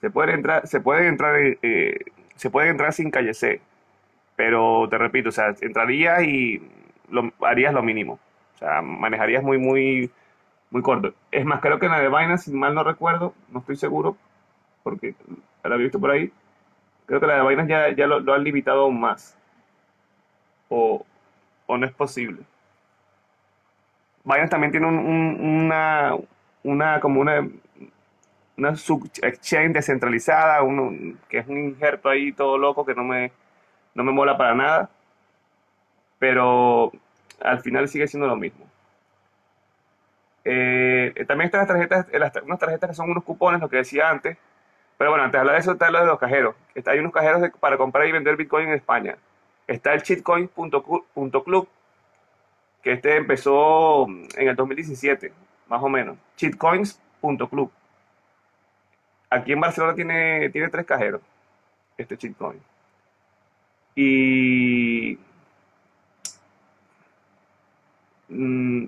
se 0.01 0.09
pueden 0.09 0.35
entrar, 0.35 0.67
se 0.67 0.79
pueden 0.79 1.05
entrar, 1.07 1.35
eh, 1.39 1.99
se 2.37 2.49
pueden 2.49 2.71
entrar 2.71 2.93
sin 2.93 3.11
calle 3.11 3.33
C. 3.33 3.61
Pero 4.35 4.87
te 4.89 4.97
repito, 4.97 5.29
o 5.29 5.31
sea, 5.31 5.55
entrarías 5.61 6.23
y 6.23 6.61
lo, 7.09 7.31
harías 7.41 7.73
lo 7.73 7.83
mínimo. 7.83 8.19
O 8.55 8.57
sea, 8.59 8.81
manejarías 8.81 9.43
muy, 9.43 9.57
muy, 9.57 10.11
muy 10.71 10.81
corto. 10.83 11.13
Es 11.31 11.45
más, 11.45 11.61
creo 11.61 11.79
que 11.79 11.87
en 11.87 11.93
la 11.93 11.99
de 12.01 12.09
Binance, 12.09 12.45
si 12.51 12.57
mal 12.57 12.75
no 12.75 12.83
recuerdo, 12.83 13.33
no 13.49 13.59
estoy 13.61 13.77
seguro, 13.77 14.17
porque 14.83 15.15
la 15.63 15.75
había 15.75 15.85
visto 15.85 15.99
por 15.99 16.11
ahí, 16.11 16.31
creo 17.07 17.19
que 17.21 17.27
la 17.27 17.43
de 17.43 17.49
Binance 17.49 17.69
ya, 17.71 17.89
ya 17.95 18.07
lo, 18.07 18.19
lo 18.21 18.33
han 18.33 18.43
limitado 18.43 18.83
aún 18.83 18.99
más. 19.01 19.37
O, 20.69 21.05
o 21.67 21.77
no 21.77 21.85
es 21.87 21.93
posible. 21.93 22.45
Binance 24.23 24.49
también 24.51 24.71
tiene 24.71 24.87
un- 24.87 24.97
un- 24.99 25.37
una, 25.65 26.15
una, 26.63 26.99
como 26.99 27.21
una, 27.21 27.47
una 28.57 28.75
sub-exchange 28.75 29.73
descentralizada, 29.73 30.63
uno, 30.63 31.17
que 31.29 31.39
es 31.39 31.47
un 31.47 31.59
injerto 31.59 32.09
ahí 32.09 32.33
todo 32.33 32.57
loco 32.57 32.85
que 32.85 32.95
no 32.95 33.03
me, 33.03 33.31
no 33.93 34.03
me 34.03 34.11
mola 34.11 34.37
para 34.37 34.55
nada, 34.55 34.89
pero 36.19 36.91
al 37.41 37.59
final 37.61 37.87
sigue 37.87 38.07
siendo 38.07 38.27
lo 38.27 38.35
mismo. 38.35 38.65
Eh, 40.43 41.13
también 41.27 41.47
están 41.47 41.59
las 41.59 41.67
tarjetas, 41.67 42.07
eh, 42.11 42.19
las 42.19 42.33
unas 42.37 42.59
tarjetas 42.59 42.89
que 42.89 42.95
son 42.95 43.11
unos 43.11 43.23
cupones, 43.23 43.61
lo 43.61 43.69
que 43.69 43.77
decía 43.77 44.09
antes, 44.09 44.37
pero 44.97 45.11
bueno, 45.11 45.25
antes 45.25 45.33
de 45.33 45.39
hablar 45.39 45.55
de 45.55 45.61
eso 45.61 45.73
está 45.73 45.91
lo 45.91 45.99
de 45.99 46.05
los 46.05 46.19
cajeros. 46.19 46.55
Está, 46.73 46.91
hay 46.91 46.99
unos 46.99 47.13
cajeros 47.13 47.41
para 47.59 47.77
comprar 47.77 48.07
y 48.07 48.11
vender 48.11 48.35
Bitcoin 48.37 48.69
en 48.69 48.73
España. 48.73 49.17
Está 49.67 49.93
el 49.93 50.01
cheatcoin.club, 50.03 51.67
que 52.81 52.93
este 52.93 53.17
empezó 53.17 54.07
en 54.07 54.47
el 54.47 54.55
2017, 54.55 55.33
más 55.67 55.83
o 55.83 55.89
menos. 55.89 56.17
cheatcoins.club. 56.37 57.71
Aquí 59.29 59.51
en 59.51 59.59
Barcelona 59.59 59.93
tiene, 59.95 60.49
tiene 60.49 60.69
tres 60.69 60.85
cajeros, 60.85 61.21
este 61.97 62.17
cheatcoin. 62.17 62.61
Y 63.95 65.17
mm, 68.29 68.85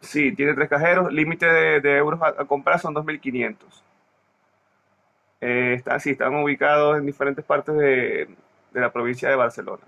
sí, 0.00 0.34
tiene 0.34 0.54
tres 0.54 0.68
cajeros. 0.68 1.12
Límite 1.12 1.46
de, 1.46 1.96
euros 1.98 2.20
a, 2.22 2.44
comprar 2.46 2.80
son 2.80 2.94
2.500. 2.94 3.56
Eh, 5.40 5.74
está, 5.74 6.00
sí, 6.00 6.10
están 6.10 6.34
ubicados 6.36 6.98
en 6.98 7.06
diferentes 7.06 7.44
partes 7.44 7.76
de, 7.76 8.28
de 8.72 8.80
la 8.80 8.92
provincia 8.92 9.28
de 9.28 9.36
Barcelona. 9.36 9.82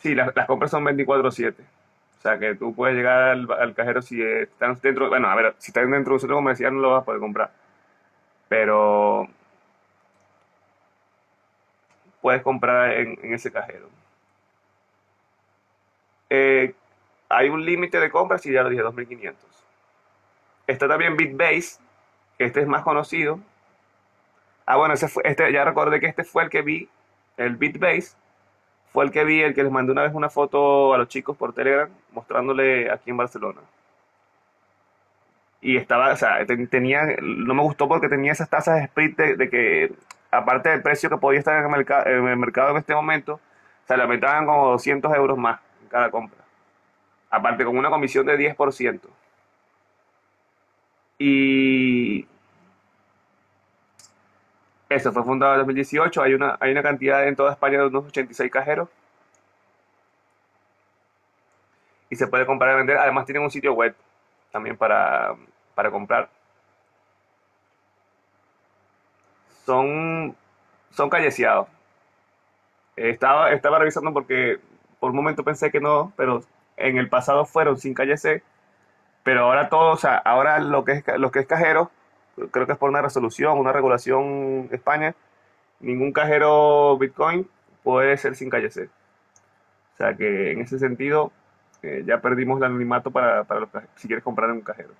Sí, 0.00 0.14
las, 0.14 0.34
las 0.36 0.46
compras 0.46 0.70
son 0.70 0.84
24/7. 0.84 1.54
O 2.24 2.26
sea, 2.26 2.38
que 2.38 2.54
tú 2.54 2.74
puedes 2.74 2.96
llegar 2.96 3.22
al, 3.22 3.74
cajero 3.74 4.00
si 4.00 4.22
están 4.22 4.78
dentro, 4.80 5.10
bueno, 5.10 5.28
a 5.28 5.34
ver, 5.34 5.54
si 5.58 5.70
están 5.70 5.90
dentro 5.90 6.12
de 6.12 6.14
un 6.14 6.20
centro 6.20 6.36
comercial 6.36 6.74
no 6.74 6.80
lo 6.80 6.90
vas 6.92 7.02
a 7.02 7.04
poder 7.04 7.20
comprar. 7.20 7.52
Pero 8.48 9.28
puedes 12.22 12.40
comprar 12.40 12.92
en, 12.92 13.18
en 13.22 13.34
ese 13.34 13.52
cajero. 13.52 13.90
Eh, 16.30 16.74
hay 17.28 17.50
un 17.50 17.62
límite 17.62 18.00
de 18.00 18.10
compras 18.10 18.46
y 18.46 18.52
ya 18.52 18.62
lo 18.62 18.70
dije, 18.70 18.82
2.500. 18.82 19.34
Está 20.66 20.88
también 20.88 21.18
BitBase, 21.18 21.78
que 22.38 22.46
este 22.46 22.62
es 22.62 22.66
más 22.66 22.84
conocido. 22.84 23.38
Ah, 24.64 24.76
bueno, 24.76 24.94
ese 24.94 25.08
fue, 25.08 25.24
este, 25.26 25.52
ya 25.52 25.62
recordé 25.66 26.00
que 26.00 26.06
este 26.06 26.24
fue 26.24 26.44
el 26.44 26.48
que 26.48 26.62
vi, 26.62 26.88
el 27.36 27.56
BitBase, 27.56 28.16
fue 28.94 29.04
el 29.04 29.10
que 29.10 29.24
vi, 29.24 29.42
el 29.42 29.54
que 29.54 29.64
les 29.64 29.72
mandé 29.72 29.90
una 29.90 30.04
vez 30.04 30.14
una 30.14 30.30
foto 30.30 30.94
a 30.94 30.98
los 30.98 31.08
chicos 31.08 31.36
por 31.36 31.52
Telegram, 31.52 31.90
mostrándole 32.12 32.88
aquí 32.92 33.10
en 33.10 33.16
Barcelona. 33.16 33.60
Y 35.60 35.76
estaba, 35.76 36.12
o 36.12 36.16
sea, 36.16 36.46
tenía, 36.70 37.00
no 37.20 37.54
me 37.54 37.62
gustó 37.62 37.88
porque 37.88 38.08
tenía 38.08 38.30
esas 38.30 38.48
tasas 38.48 38.76
de 38.76 38.84
split 38.84 39.16
de, 39.18 39.50
que, 39.50 39.92
aparte 40.30 40.68
del 40.68 40.80
precio 40.82 41.10
que 41.10 41.16
podía 41.16 41.40
estar 41.40 41.58
en 41.58 41.64
el, 41.64 41.70
mercado, 41.72 42.06
en 42.06 42.28
el 42.28 42.36
mercado 42.36 42.70
en 42.70 42.76
este 42.76 42.94
momento, 42.94 43.40
se 43.88 43.96
le 43.96 44.04
aumentaban 44.04 44.46
como 44.46 44.68
200 44.68 45.12
euros 45.16 45.38
más 45.38 45.58
en 45.82 45.88
cada 45.88 46.10
compra. 46.12 46.38
Aparte 47.30 47.64
con 47.64 47.76
una 47.76 47.90
comisión 47.90 48.24
de 48.26 48.38
10%. 48.38 49.00
Y 51.18 52.28
eso 54.88 55.12
fue 55.12 55.24
fundado 55.24 55.54
en 55.54 55.58
2018. 55.60 56.22
Hay 56.22 56.34
una, 56.34 56.56
hay 56.60 56.72
una 56.72 56.82
cantidad 56.82 57.26
en 57.26 57.36
toda 57.36 57.52
España 57.52 57.78
de 57.78 57.86
unos 57.86 58.06
86 58.06 58.50
cajeros. 58.50 58.88
Y 62.10 62.16
se 62.16 62.26
puede 62.28 62.46
comprar 62.46 62.74
y 62.74 62.76
vender. 62.78 62.98
Además 62.98 63.26
tienen 63.26 63.42
un 63.42 63.50
sitio 63.50 63.72
web 63.74 63.94
también 64.52 64.76
para, 64.76 65.34
para 65.74 65.90
comprar. 65.90 66.28
Son, 69.64 70.36
son 70.90 71.10
calleciados. 71.10 71.68
Estaba, 72.96 73.52
estaba 73.52 73.78
revisando 73.78 74.12
porque 74.12 74.60
por 75.00 75.10
un 75.10 75.16
momento 75.16 75.44
pensé 75.44 75.70
que 75.70 75.80
no, 75.80 76.12
pero 76.16 76.42
en 76.76 76.98
el 76.98 77.08
pasado 77.08 77.44
fueron 77.44 77.76
sin 77.78 77.94
calle 77.94 78.16
C, 78.16 78.42
pero 79.24 79.42
ahora 79.42 79.68
todo, 79.68 79.92
o 79.92 79.96
sea, 79.96 80.16
ahora 80.16 80.60
lo 80.60 80.84
que 80.84 80.92
es, 80.92 81.04
lo 81.18 81.30
que 81.32 81.40
es 81.40 81.46
cajero, 81.46 81.90
creo 82.50 82.66
que 82.66 82.72
es 82.72 82.78
por 82.78 82.90
una 82.90 83.02
resolución, 83.02 83.58
una 83.58 83.72
regulación 83.72 84.68
España, 84.72 85.14
ningún 85.80 86.12
cajero 86.12 86.96
Bitcoin 86.98 87.48
puede 87.82 88.16
ser 88.16 88.36
sin 88.36 88.50
calle 88.50 88.70
C. 88.70 88.84
O 89.94 89.96
sea 89.96 90.14
que 90.14 90.52
en 90.52 90.60
ese 90.60 90.78
sentido 90.78 91.32
eh, 91.82 92.02
ya 92.06 92.20
perdimos 92.20 92.58
el 92.58 92.64
anonimato 92.64 93.10
para, 93.10 93.44
para 93.44 93.60
los, 93.60 93.68
si 93.96 94.08
quieres 94.08 94.24
comprar 94.24 94.50
en 94.50 94.56
un 94.56 94.62
cajero. 94.62 94.90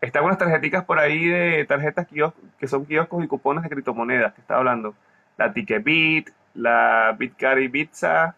Están 0.00 0.24
unas 0.24 0.38
tarjeticas 0.38 0.84
por 0.84 0.98
ahí 0.98 1.26
de 1.26 1.64
tarjetas 1.64 2.08
que 2.58 2.68
son 2.68 2.86
kioscos 2.86 3.24
y 3.24 3.28
cupones 3.28 3.62
de 3.62 3.70
criptomonedas 3.70 4.34
que 4.34 4.40
estaba 4.40 4.58
hablando. 4.58 4.94
La 5.36 5.52
Ticketbit, 5.52 6.30
la 6.54 7.14
Bitcarry 7.16 7.68
Bitsa, 7.68 8.34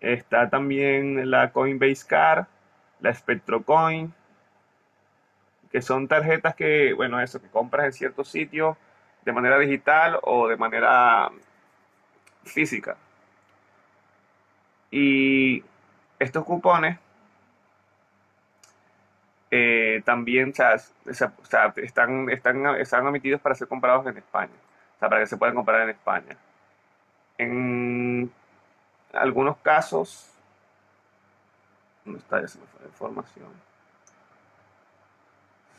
Está 0.00 0.48
también 0.48 1.30
la 1.30 1.52
Coinbase 1.52 2.06
Card, 2.06 2.46
la 3.00 3.14
Spectrocoin, 3.14 4.12
que 5.70 5.82
son 5.82 6.08
tarjetas 6.08 6.54
que, 6.54 6.92
bueno, 6.94 7.20
eso, 7.20 7.40
que 7.40 7.48
compras 7.48 7.86
en 7.86 7.92
ciertos 7.92 8.28
sitios 8.28 8.76
de 9.24 9.32
manera 9.32 9.58
digital 9.58 10.18
o 10.22 10.48
de 10.48 10.56
manera 10.56 11.30
física. 12.44 12.96
Y 14.90 15.62
estos 16.18 16.44
cupones 16.44 16.98
eh, 19.50 20.02
también 20.04 20.48
están, 20.50 20.78
están, 21.76 22.30
están 22.30 23.06
emitidos 23.06 23.40
para 23.40 23.54
ser 23.54 23.68
comprados 23.68 24.06
en 24.06 24.16
España, 24.16 24.52
o 24.96 24.98
sea, 24.98 25.08
para 25.08 25.20
que 25.20 25.26
se 25.26 25.36
puedan 25.36 25.54
comprar 25.54 25.82
en 25.82 25.90
España. 25.90 26.36
En 27.38 28.32
algunos 29.12 29.56
casos, 29.58 30.30
¿dónde 32.04 32.20
está? 32.20 32.40
esa 32.40 32.58
información. 32.84 33.69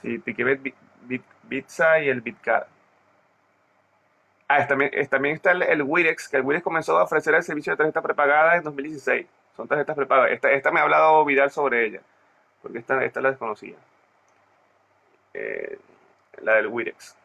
Sí, 0.02 0.20
Ticketbit, 0.20 0.76
Bit, 1.04 1.24
Bitsa 1.44 2.00
y 2.00 2.10
el 2.10 2.22
Bitcard. 2.22 2.68
Ah, 4.48 4.68
también, 4.68 4.92
también 5.10 5.36
está 5.36 5.52
el, 5.52 5.82
Wirex, 5.84 6.28
que 6.28 6.38
el 6.38 6.44
Wirex 6.44 6.64
comenzó 6.64 6.98
a 6.98 7.04
ofrecer 7.04 7.34
el 7.36 7.44
servicio 7.44 7.74
de 7.74 7.78
tarjeta 7.78 8.02
prepagada 8.02 8.58
en 8.58 8.64
2016. 8.64 9.26
Son 9.56 9.68
tarjetas 9.68 9.96
prepagadas. 9.96 10.32
Esta, 10.32 10.52
esta 10.52 10.72
me 10.72 10.80
ha 10.80 10.84
hablado 10.84 11.24
Vidal 11.24 11.52
sobre 11.52 11.86
ella, 11.86 12.02
porque 12.62 12.80
esta, 12.80 13.04
esta 13.04 13.22
la 13.22 13.30
desconocía. 13.30 13.76
Eh, 15.34 15.80
la 16.42 16.56
del 16.56 16.68
Wirex. 16.68 17.16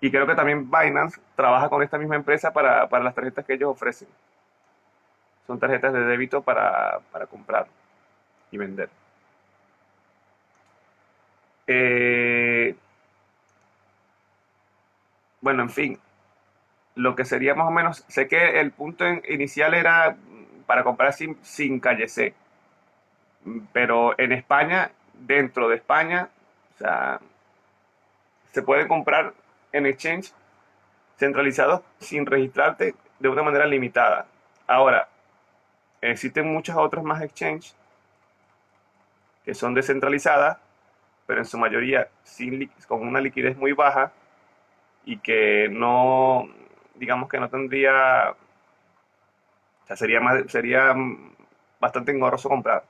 Y 0.00 0.10
creo 0.10 0.26
que 0.26 0.34
también 0.34 0.70
Binance 0.70 1.20
trabaja 1.36 1.68
con 1.68 1.82
esta 1.82 1.98
misma 1.98 2.16
empresa 2.16 2.52
para, 2.52 2.88
para 2.88 3.04
las 3.04 3.14
tarjetas 3.14 3.44
que 3.44 3.54
ellos 3.54 3.70
ofrecen. 3.70 4.08
Son 5.46 5.58
tarjetas 5.58 5.92
de 5.92 6.00
débito 6.00 6.42
para, 6.42 7.00
comprar 7.30 7.66
y 8.50 8.56
vender. 8.56 8.88
Eh, 11.66 12.74
bueno, 15.40 15.62
en 15.62 15.70
fin, 15.70 15.98
lo 16.94 17.14
que 17.14 17.24
sería 17.24 17.54
más 17.54 17.68
o 17.68 17.70
menos, 17.70 18.04
sé 18.08 18.28
que 18.28 18.60
el 18.60 18.70
punto 18.72 19.04
inicial 19.28 19.74
era 19.74 20.16
para 20.66 20.84
comprar 20.84 21.12
sin, 21.12 21.36
sin 21.42 21.80
calle 21.80 22.08
C, 22.08 22.34
pero 23.72 24.18
en 24.18 24.32
España, 24.32 24.90
dentro 25.14 25.68
de 25.68 25.76
España, 25.76 26.28
o 26.74 26.78
sea, 26.78 27.20
se 28.52 28.62
puede 28.62 28.88
comprar 28.88 29.34
en 29.72 29.86
exchange 29.86 30.32
centralizados 31.18 31.82
sin 31.98 32.26
registrarte 32.26 32.94
de 33.18 33.28
una 33.28 33.42
manera 33.42 33.66
limitada. 33.66 34.26
Ahora, 34.66 35.08
Existen 36.10 36.52
muchas 36.52 36.76
otras 36.76 37.02
más 37.02 37.22
exchanges 37.22 37.74
que 39.42 39.54
son 39.54 39.72
descentralizadas, 39.72 40.58
pero 41.26 41.40
en 41.40 41.46
su 41.46 41.58
mayoría 41.58 42.08
sin, 42.22 42.70
con 42.86 43.06
una 43.06 43.20
liquidez 43.20 43.56
muy 43.56 43.72
baja 43.72 44.12
y 45.04 45.18
que 45.18 45.68
no, 45.70 46.48
digamos 46.94 47.28
que 47.28 47.38
no 47.38 47.48
tendría, 47.48 48.30
o 48.30 49.86
sea, 49.86 49.96
sería, 49.96 50.20
más, 50.20 50.44
sería 50.50 50.94
bastante 51.80 52.12
engorroso 52.12 52.48
comprar. 52.48 52.84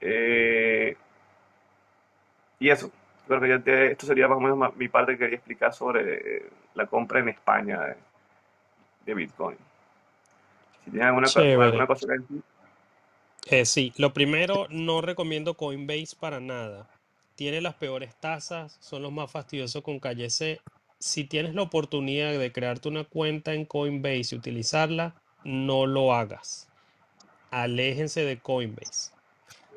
Eh, 0.00 0.96
y 2.58 2.68
eso, 2.70 2.90
creo 3.26 3.62
que 3.62 3.86
esto 3.92 4.06
sería 4.06 4.28
más 4.28 4.38
o 4.38 4.40
menos 4.40 4.76
mi 4.76 4.88
parte 4.88 5.12
que 5.12 5.18
quería 5.18 5.36
explicar 5.36 5.72
sobre 5.72 6.50
la 6.74 6.86
compra 6.86 7.20
en 7.20 7.30
España 7.30 7.96
de 9.04 9.14
Bitcoin. 9.14 9.56
Si 10.84 10.90
tienen 10.90 11.08
alguna, 11.08 11.26
cosa 11.86 12.06
que 12.06 12.18
decir. 12.18 12.42
Eh, 13.50 13.66
sí, 13.66 13.92
lo 13.96 14.14
primero, 14.14 14.66
no 14.70 15.00
recomiendo 15.00 15.54
Coinbase 15.54 16.16
para 16.18 16.40
nada. 16.40 16.88
Tiene 17.34 17.60
las 17.60 17.74
peores 17.74 18.14
tasas, 18.20 18.76
son 18.80 19.02
los 19.02 19.12
más 19.12 19.30
fastidiosos 19.30 19.82
con 19.82 19.98
calle 19.98 20.30
C. 20.30 20.60
Si 20.98 21.24
tienes 21.24 21.54
la 21.54 21.62
oportunidad 21.62 22.38
de 22.38 22.52
crearte 22.52 22.88
una 22.88 23.04
cuenta 23.04 23.54
en 23.54 23.66
Coinbase 23.66 24.34
y 24.34 24.38
utilizarla, 24.38 25.14
no 25.44 25.86
lo 25.86 26.14
hagas. 26.14 26.68
Aléjense 27.50 28.24
de 28.24 28.38
Coinbase. 28.38 29.12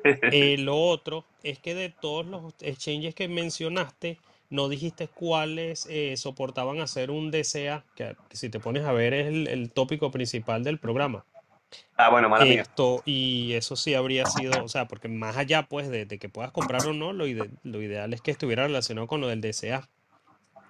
Eh, 0.32 0.56
lo 0.58 0.80
otro 0.80 1.24
es 1.42 1.58
que 1.58 1.74
de 1.74 1.90
todos 1.90 2.24
los 2.24 2.54
exchanges 2.60 3.14
que 3.16 3.28
mencionaste, 3.28 4.18
no 4.48 4.68
dijiste 4.68 5.08
cuáles 5.08 5.86
eh, 5.90 6.16
soportaban 6.16 6.80
hacer 6.80 7.10
un 7.10 7.30
DCA, 7.30 7.84
que, 7.94 8.16
si 8.30 8.48
te 8.48 8.60
pones 8.60 8.84
a 8.84 8.92
ver 8.92 9.12
es 9.12 9.26
el, 9.26 9.70
tópico 9.70 10.10
principal 10.10 10.64
del 10.64 10.78
programa. 10.78 11.24
Ah, 11.96 12.10
bueno, 12.10 12.28
mala 12.28 12.44
Esto, 12.46 13.02
y 13.04 13.52
eso 13.54 13.76
sí 13.76 13.94
habría 13.94 14.24
sido, 14.26 14.64
o 14.64 14.68
sea, 14.68 14.86
porque 14.86 15.08
más 15.08 15.36
allá 15.36 15.64
pues 15.64 15.88
de, 15.90 16.06
que 16.06 16.28
puedas 16.28 16.52
comprar 16.52 16.86
o 16.86 16.92
no, 16.92 17.12
lo, 17.12 17.24
lo 17.26 17.82
ideal 17.82 18.14
es 18.14 18.22
que 18.22 18.30
estuviera 18.30 18.64
relacionado 18.64 19.06
con 19.06 19.20
lo 19.20 19.28
del 19.28 19.40
DCA. 19.40 19.88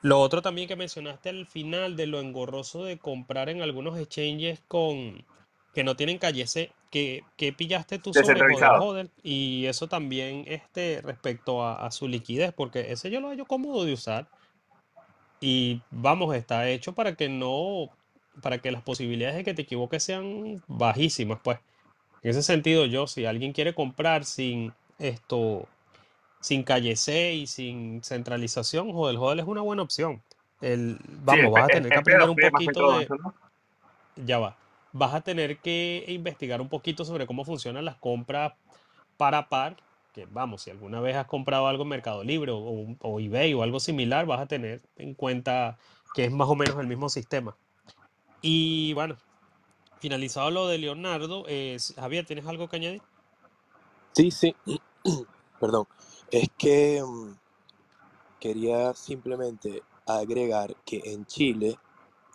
Lo 0.02 0.20
otro 0.20 0.42
también 0.42 0.68
que 0.68 0.76
mencionaste 0.76 1.28
al 1.28 1.46
final 1.46 1.96
de 1.96 2.06
lo 2.06 2.20
engorroso 2.20 2.84
de 2.84 2.98
comprar 2.98 3.48
en 3.48 3.62
algunos 3.62 3.98
exchanges 3.98 4.62
con, 4.68 5.24
que 5.74 5.84
no 5.84 5.96
tienen 5.96 6.18
calle 6.18 6.46
C, 6.46 6.72
que, 6.90 7.24
pillaste 7.56 7.98
tú 7.98 8.12
sobre 8.14 8.40
Hodel, 8.80 9.10
y 9.22 9.66
eso 9.66 9.88
también 9.88 10.44
este, 10.46 11.00
respecto 11.02 11.64
a, 11.64 11.90
su 11.90 12.08
liquidez, 12.08 12.52
porque 12.52 12.92
ese 12.92 13.10
yo 13.10 13.20
lo 13.20 13.28
hallo 13.28 13.44
cómodo 13.44 13.84
de 13.84 13.92
usar. 13.92 14.28
Y 15.40 15.80
vamos, 15.90 16.34
está 16.34 16.68
hecho 16.68 16.94
para 16.94 17.14
que 17.14 17.28
no, 17.28 17.90
para 18.42 18.58
que 18.58 18.70
las 18.70 18.82
posibilidades 18.82 19.36
de 19.36 19.44
que 19.44 19.54
te 19.54 19.62
equivoques 19.62 20.02
sean 20.02 20.62
bajísimas, 20.66 21.40
pues. 21.42 21.58
En 22.22 22.30
ese 22.30 22.42
sentido, 22.42 22.84
yo, 22.86 23.06
si 23.06 23.26
alguien 23.26 23.52
quiere 23.52 23.74
comprar 23.74 24.24
sin 24.24 24.72
esto, 24.98 25.68
sin 26.40 26.64
calle 26.64 26.96
C 26.96 27.34
y 27.34 27.46
sin 27.46 28.02
centralización, 28.02 28.90
Hodel, 28.92 29.16
Hodel 29.16 29.40
es 29.40 29.46
una 29.46 29.60
buena 29.60 29.82
opción. 29.82 30.22
El, 30.60 30.98
vamos, 31.22 31.52
vas 31.52 31.64
a 31.64 31.68
tener 31.68 31.92
que 31.92 31.98
aprender 31.98 32.28
un 32.28 32.36
poquito 32.36 32.98
de. 32.98 33.08
Ya 34.16 34.38
va 34.38 34.56
vas 34.92 35.14
a 35.14 35.20
tener 35.20 35.58
que 35.58 36.04
investigar 36.08 36.60
un 36.60 36.68
poquito 36.68 37.04
sobre 37.04 37.26
cómo 37.26 37.44
funcionan 37.44 37.84
las 37.84 37.96
compras 37.96 38.52
para 39.16 39.48
par, 39.48 39.76
que 40.12 40.26
vamos, 40.26 40.62
si 40.62 40.70
alguna 40.70 41.00
vez 41.00 41.16
has 41.16 41.26
comprado 41.26 41.66
algo 41.66 41.82
en 41.82 41.90
Mercado 41.90 42.24
Libre 42.24 42.52
o, 42.52 42.96
o 43.00 43.20
eBay 43.20 43.54
o 43.54 43.62
algo 43.62 43.80
similar, 43.80 44.26
vas 44.26 44.40
a 44.40 44.46
tener 44.46 44.80
en 44.96 45.14
cuenta 45.14 45.78
que 46.14 46.24
es 46.24 46.32
más 46.32 46.48
o 46.48 46.54
menos 46.54 46.78
el 46.78 46.86
mismo 46.86 47.08
sistema. 47.08 47.56
Y 48.40 48.92
bueno, 48.94 49.16
finalizado 49.98 50.50
lo 50.50 50.68
de 50.68 50.78
Leonardo, 50.78 51.44
Javier, 51.96 52.26
¿tienes 52.26 52.46
algo 52.46 52.68
que 52.68 52.76
añadir? 52.76 53.02
Sí, 54.12 54.30
sí, 54.30 54.54
perdón. 55.60 55.86
Es 56.30 56.48
que 56.56 57.02
mm, 57.02 57.34
quería 58.40 58.94
simplemente 58.94 59.82
agregar 60.06 60.74
que 60.84 61.02
en 61.04 61.26
Chile 61.26 61.78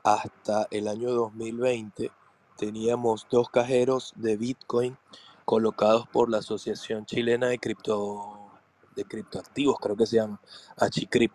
hasta 0.03 0.67
el 0.71 0.87
año 0.87 1.11
2020 1.11 2.11
teníamos 2.57 3.27
dos 3.29 3.49
cajeros 3.49 4.13
de 4.15 4.37
Bitcoin 4.37 4.97
colocados 5.45 6.07
por 6.07 6.29
la 6.29 6.37
Asociación 6.39 7.05
Chilena 7.05 7.47
de 7.47 7.59
Cripto 7.59 8.51
de 8.95 9.05
Criptoactivos, 9.05 9.79
creo 9.79 9.95
que 9.95 10.05
se 10.05 10.17
llama, 10.17 10.39
Achicrip, 10.77 11.31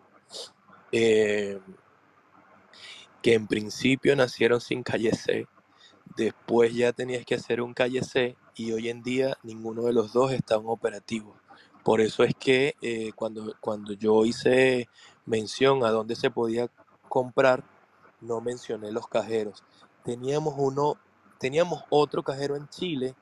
eh, 0.92 1.60
en 3.34 3.48
principio 3.48 4.16
nacieron 4.16 4.60
sin 4.60 4.82
calle 4.82 5.12
C, 5.14 5.48
después 6.16 6.74
ya 6.74 6.92
tenías 6.92 7.24
que 7.26 7.36
hacer 7.36 7.62
un 7.62 7.74
calle 7.74 8.02
C 8.04 8.36
y 8.54 8.72
hoy 8.72 8.88
en 8.90 9.02
día 9.02 9.38
ninguno 9.42 9.84
de 9.84 9.92
los 9.94 10.12
dos 10.12 10.32
están 10.32 10.62
operativos. 10.66 11.38
Por 11.84 12.00
eso 12.00 12.24
es 12.24 12.34
que 12.38 12.76
eh, 12.82 13.12
cuando, 13.14 13.54
cuando 13.60 13.94
yo 13.94 14.24
hice 14.26 14.88
mención 15.26 15.84
a 15.84 15.90
dónde 15.90 16.16
se 16.16 16.30
podía 16.30 16.68
comprar, 17.08 17.64
no 18.20 18.40
mencioné 18.40 18.92
los 18.92 19.08
cajeros. 19.08 19.64
Teníamos 20.04 20.54
uno, 20.58 21.00
teníamos 21.38 21.82
otro 21.90 22.22
cajero 22.22 22.56
en 22.56 22.68
Chile, 22.68 23.16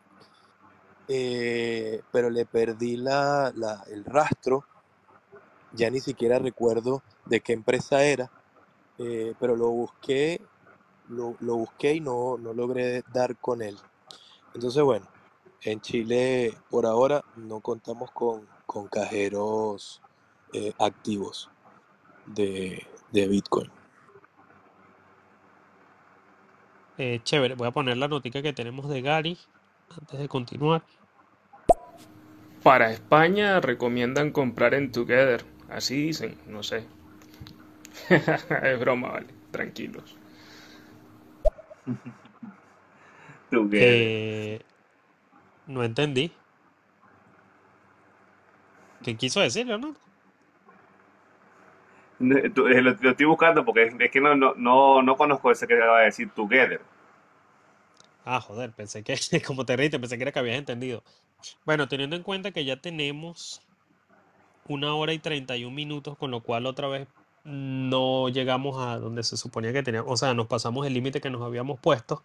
eh, 1.09 2.03
pero 2.13 2.31
le 2.31 2.47
perdí 2.47 2.97
la, 2.97 3.53
la- 3.57 3.85
el 3.91 4.05
rastro. 4.05 4.67
Ya 5.73 5.91
ni 5.91 6.01
siquiera 6.01 6.39
recuerdo 6.39 7.03
de 7.27 7.41
qué 7.41 7.53
empresa 7.55 8.05
era, 8.05 8.33
eh, 8.99 9.35
pero 9.39 9.57
lo 9.57 9.69
busqué, 9.71 10.41
lo, 11.09 11.37
lo 11.41 11.57
busqué 11.57 11.95
y 11.95 12.01
no, 12.01 12.39
no 12.39 12.53
logré 12.53 13.03
dar 13.13 13.37
con 13.37 13.63
él. 13.63 13.77
Entonces, 14.55 14.83
bueno, 14.83 15.07
en 15.63 15.81
Chile 15.81 16.55
por 16.71 16.87
ahora 16.87 17.25
no 17.37 17.61
contamos 17.61 18.11
con, 18.13 18.47
con 18.67 18.89
cajeros 18.89 20.01
eh, 20.53 20.73
activos 20.79 21.51
de, 22.27 22.87
de 23.13 23.29
Bitcoin. 23.29 23.71
Eh, 26.99 27.21
chévere, 27.23 27.55
voy 27.55 27.69
a 27.69 27.73
poner 27.73 27.99
la 27.99 28.09
notica 28.09 28.41
que 28.41 28.55
tenemos 28.55 28.89
de 28.89 29.03
Gary 29.03 29.39
antes 29.91 30.19
de 30.19 30.29
continuar. 30.29 30.83
Para 32.63 32.91
España 32.91 33.61
recomiendan 33.61 34.33
comprar 34.33 34.75
en 34.75 34.91
Together. 34.91 35.45
Así 35.69 36.07
dicen, 36.07 36.39
no 36.47 36.63
sé. 36.63 36.87
es 38.63 38.81
broma, 38.81 39.09
vale. 39.11 39.27
Tranquilos. 39.51 40.17
Tú 43.51 43.69
que- 43.71 43.81
Eh, 43.83 44.61
no 45.67 45.83
entendí. 45.85 46.33
¿Qué 49.03 49.17
quiso 49.17 49.41
decir, 49.41 49.67
Leonardo? 49.67 49.95
tú- 52.55 52.67
eh, 52.69 52.81
lo, 52.83 52.93
lo 53.01 53.11
estoy 53.11 53.27
buscando 53.27 53.65
porque 53.65 53.85
es, 53.85 53.95
es 53.99 54.11
que 54.11 54.21
no, 54.21 54.35
no, 54.35 54.55
no, 54.57 55.03
no 55.03 55.17
conozco 55.17 55.51
ese 55.51 55.67
que 55.67 55.75
acaba 55.75 56.01
de 56.01 56.07
decir 56.07 56.31
Together. 56.35 56.81
Ah, 58.25 58.41
joder, 58.41 58.73
pensé 58.73 59.03
que, 59.03 59.17
como 59.47 59.65
te 59.65 59.77
reíste, 59.77 59.99
pensé 59.99 60.17
que 60.17 60.23
era 60.25 60.33
que 60.33 60.39
habías 60.39 60.59
entendido. 60.59 61.03
Bueno, 61.65 61.89
teniendo 61.89 62.17
en 62.17 62.23
cuenta 62.23 62.53
que 62.53 62.65
ya 62.65 62.77
tenemos 62.81 63.63
una 64.69 64.95
hora 64.95 65.13
y 65.15 65.19
31 65.19 65.75
minutos, 65.75 66.17
con 66.19 66.31
lo 66.31 66.43
cual 66.43 66.67
otra 66.67 66.89
vez 66.89 67.09
no 67.47 68.29
llegamos 68.29 68.77
a 68.79 68.99
donde 68.99 69.23
se 69.23 69.37
suponía 69.37 69.73
que 69.73 69.83
teníamos, 69.83 70.11
o 70.11 70.17
sea, 70.17 70.35
nos 70.35 70.49
pasamos 70.49 70.85
el 70.87 70.95
límite 70.95 71.21
que 71.21 71.31
nos 71.31 71.43
habíamos 71.43 71.79
puesto. 71.79 72.23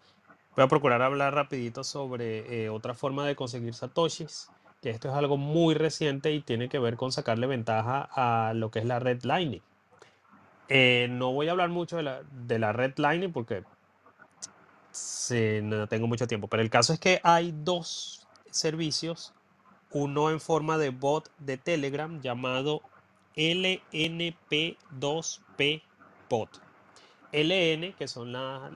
Voy 0.55 0.65
a 0.65 0.67
procurar 0.67 1.01
hablar 1.01 1.33
rapidito 1.33 1.83
sobre 1.83 2.65
eh, 2.65 2.69
otra 2.69 2.95
forma 2.95 3.25
de 3.25 3.35
conseguir 3.35 3.73
satoshis, 3.73 4.49
que 4.81 4.89
esto 4.89 5.09
es 5.09 5.13
algo 5.13 5.37
muy 5.37 5.75
reciente 5.75 6.31
y 6.33 6.41
tiene 6.41 6.69
que 6.69 6.79
ver 6.79 6.97
con 6.97 7.11
sacarle 7.11 7.45
ventaja 7.45 8.09
a 8.11 8.53
lo 8.53 8.71
que 8.71 8.79
es 8.79 8.85
la 8.85 8.99
red 8.99 9.21
Lightning. 9.23 9.61
Eh, 10.69 11.07
no 11.11 11.31
voy 11.31 11.47
a 11.47 11.51
hablar 11.51 11.69
mucho 11.69 11.97
de 11.97 12.03
la, 12.03 12.21
de 12.23 12.57
la 12.57 12.73
red 12.73 12.93
Lightning 12.97 13.31
porque 13.31 13.63
no 15.61 15.87
tengo 15.87 16.07
mucho 16.07 16.27
tiempo, 16.27 16.47
pero 16.47 16.63
el 16.63 16.69
caso 16.69 16.93
es 16.93 16.99
que 16.99 17.21
hay 17.23 17.53
dos 17.55 18.27
servicios, 18.49 19.33
uno 19.91 20.31
en 20.31 20.39
forma 20.39 20.77
de 20.77 20.89
bot 20.89 21.29
de 21.37 21.57
Telegram 21.57 22.19
llamado 22.21 22.81
LNP2P 23.35 25.81
bot. 26.29 26.61
LN, 27.33 27.93
que 27.93 28.07
son 28.07 28.33
las, 28.33 28.71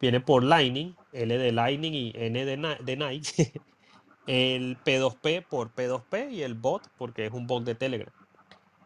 viene 0.00 0.20
por 0.20 0.42
Lightning, 0.42 0.94
L 1.12 1.36
de 1.36 1.52
Lightning 1.52 1.92
y 1.92 2.12
N 2.14 2.44
de, 2.44 2.76
de 2.80 2.96
Night, 2.96 3.26
el 4.26 4.78
P2P 4.82 5.44
por 5.46 5.74
P2P 5.74 6.32
y 6.32 6.42
el 6.42 6.54
bot 6.54 6.82
porque 6.96 7.26
es 7.26 7.32
un 7.32 7.46
bot 7.46 7.64
de 7.64 7.74
Telegram, 7.74 8.12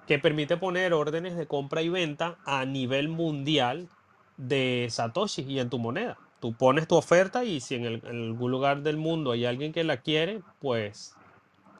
que 0.06 0.18
permite 0.18 0.56
poner 0.56 0.92
órdenes 0.92 1.36
de 1.36 1.46
compra 1.46 1.82
y 1.82 1.88
venta 1.88 2.38
a 2.44 2.64
nivel 2.64 3.08
mundial 3.08 3.88
de 4.36 4.88
Satoshi 4.90 5.42
y 5.42 5.60
en 5.60 5.70
tu 5.70 5.78
moneda. 5.78 6.18
Tú 6.40 6.52
pones 6.52 6.88
tu 6.88 6.96
oferta 6.96 7.44
y 7.44 7.60
si 7.60 7.76
en 7.76 8.04
algún 8.04 8.50
lugar 8.50 8.82
del 8.82 8.96
mundo 8.96 9.30
hay 9.30 9.44
alguien 9.44 9.72
que 9.72 9.84
la 9.84 9.98
quiere, 9.98 10.42
pues 10.60 11.14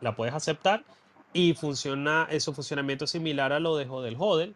la 0.01 0.15
puedes 0.15 0.35
aceptar. 0.35 0.85
Y 1.33 1.55
funciona, 1.55 2.29
su 2.41 2.53
funcionamiento 2.53 3.07
es 3.07 3.11
similar 3.11 3.53
a 3.53 3.61
lo 3.61 3.77
de 3.77 3.89
Hodel 3.89 4.17
Hodel, 4.19 4.55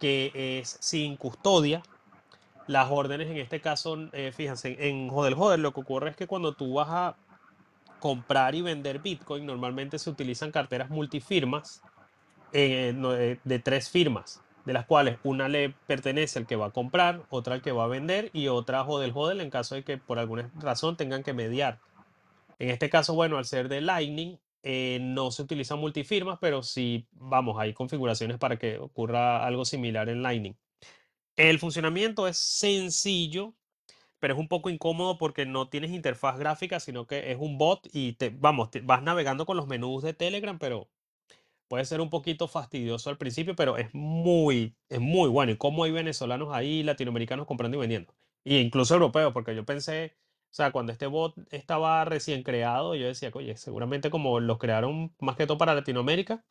que 0.00 0.32
es 0.34 0.76
sin 0.80 1.16
custodia. 1.16 1.82
Las 2.66 2.90
órdenes 2.90 3.28
en 3.28 3.36
este 3.36 3.60
caso, 3.60 3.96
eh, 4.12 4.32
fíjense, 4.32 4.88
en 4.88 5.08
Hodel 5.10 5.34
Hodel 5.34 5.62
lo 5.62 5.72
que 5.72 5.80
ocurre 5.80 6.10
es 6.10 6.16
que 6.16 6.26
cuando 6.26 6.54
tú 6.54 6.74
vas 6.74 6.88
a 6.90 7.16
comprar 8.00 8.54
y 8.54 8.62
vender 8.62 9.00
Bitcoin, 9.00 9.46
normalmente 9.46 9.98
se 9.98 10.10
utilizan 10.10 10.50
carteras 10.50 10.90
multifirmas 10.90 11.82
eh, 12.52 12.94
eh, 12.96 13.38
de 13.44 13.58
tres 13.58 13.90
firmas, 13.90 14.42
de 14.64 14.72
las 14.72 14.86
cuales 14.86 15.18
una 15.22 15.48
le 15.48 15.70
pertenece 15.86 16.38
al 16.38 16.46
que 16.46 16.56
va 16.56 16.66
a 16.66 16.70
comprar, 16.70 17.22
otra 17.28 17.54
al 17.54 17.62
que 17.62 17.72
va 17.72 17.84
a 17.84 17.88
vender 17.88 18.30
y 18.32 18.48
otra 18.48 18.82
Hodel 18.82 19.12
Hodel 19.14 19.40
en 19.40 19.50
caso 19.50 19.74
de 19.74 19.84
que 19.84 19.98
por 19.98 20.18
alguna 20.18 20.50
razón 20.58 20.96
tengan 20.96 21.22
que 21.22 21.34
mediar. 21.34 21.78
En 22.58 22.70
este 22.70 22.90
caso, 22.90 23.14
bueno, 23.14 23.38
al 23.38 23.44
ser 23.44 23.68
de 23.68 23.80
Lightning, 23.80 24.38
eh, 24.62 24.98
no 25.00 25.30
se 25.30 25.42
utilizan 25.42 25.78
multifirmas, 25.78 26.38
pero 26.40 26.62
sí, 26.62 27.08
vamos, 27.12 27.58
hay 27.58 27.74
configuraciones 27.74 28.38
para 28.38 28.58
que 28.58 28.78
ocurra 28.78 29.46
algo 29.46 29.64
similar 29.64 30.08
en 30.08 30.22
Lightning. 30.22 30.56
El 31.36 31.58
funcionamiento 31.58 32.28
es 32.28 32.38
sencillo, 32.38 33.54
pero 34.20 34.34
es 34.34 34.40
un 34.40 34.48
poco 34.48 34.70
incómodo 34.70 35.18
porque 35.18 35.46
no 35.46 35.68
tienes 35.70 35.90
interfaz 35.92 36.38
gráfica, 36.38 36.80
sino 36.80 37.06
que 37.06 37.32
es 37.32 37.38
un 37.40 37.58
bot 37.58 37.88
y 37.92 38.14
te, 38.14 38.30
vamos, 38.30 38.70
vas 38.84 39.02
navegando 39.02 39.46
con 39.46 39.56
los 39.56 39.66
menús 39.66 40.02
de 40.02 40.14
Telegram, 40.14 40.58
pero 40.58 40.90
puede 41.68 41.84
ser 41.84 42.00
un 42.00 42.10
poquito 42.10 42.48
fastidioso 42.48 43.10
al 43.10 43.18
principio, 43.18 43.56
pero 43.56 43.76
es 43.78 43.94
muy, 43.94 44.76
es 44.88 45.00
muy 45.00 45.28
bueno. 45.30 45.52
Y 45.52 45.56
cómo 45.56 45.84
hay 45.84 45.92
venezolanos 45.92 46.50
ahí, 46.52 46.82
latinoamericanos 46.82 47.46
comprando 47.46 47.78
y 47.78 47.80
vendiendo. 47.80 48.14
Y 48.44 48.58
incluso 48.58 48.94
europeos, 48.94 49.32
porque 49.32 49.54
yo 49.54 49.64
pensé, 49.64 50.16
o 50.50 50.54
sea, 50.54 50.72
cuando 50.72 50.92
este 50.92 51.06
bot 51.06 51.34
estaba 51.52 52.04
recién 52.04 52.42
creado, 52.42 52.96
yo 52.96 53.06
decía, 53.06 53.30
oye, 53.34 53.56
seguramente 53.56 54.10
como 54.10 54.40
lo 54.40 54.58
crearon 54.58 55.14
más 55.20 55.36
que 55.36 55.46
todo 55.46 55.58
para 55.58 55.74
Latinoamérica, 55.74 56.44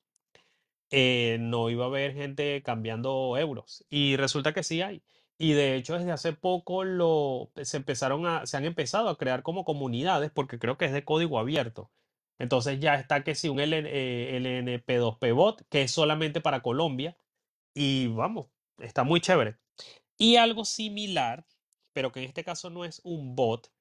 eh, 0.91 1.37
no 1.41 1.69
iba 1.69 1.85
a 1.85 1.87
haber 1.87 2.13
gente 2.13 2.63
cambiando 2.63 3.37
euros. 3.37 3.85
Y 3.89 4.15
resulta 4.17 4.53
que 4.53 4.63
sí 4.63 4.81
hay. 4.81 5.03
Y 5.37 5.53
de 5.53 5.75
hecho, 5.75 5.97
desde 5.97 6.11
hace 6.11 6.33
poco 6.33 6.83
lo, 6.85 7.51
se 7.61 7.77
empezaron 7.77 8.25
a, 8.25 8.45
se 8.45 8.57
han 8.57 8.65
empezado 8.65 9.09
a 9.09 9.17
crear 9.17 9.43
como 9.43 9.65
comunidades, 9.65 10.31
porque 10.31 10.59
creo 10.59 10.77
que 10.77 10.85
es 10.85 10.93
de 10.93 11.05
código 11.05 11.39
abierto. 11.39 11.91
Entonces 12.39 12.79
ya 12.79 12.95
está 12.95 13.23
que 13.23 13.35
sí, 13.35 13.49
un 13.49 13.59
LN, 13.59 13.85
eh, 13.89 14.39
LNP2P 14.87 15.33
bot, 15.35 15.63
que 15.69 15.83
es 15.83 15.91
solamente 15.91 16.41
para 16.41 16.61
Colombia. 16.61 17.17
Y 17.73 18.07
vamos, 18.07 18.47
está 18.79 19.03
muy 19.03 19.21
chévere. 19.21 19.57
Y 20.17 20.37
algo 20.37 20.65
similar, 20.65 21.45
pero 21.93 22.11
que 22.11 22.21
en 22.21 22.27
este 22.27 22.43
caso 22.43 22.69
no 22.69 22.85
es 22.85 23.01
un 23.03 23.35
bot, 23.35 23.71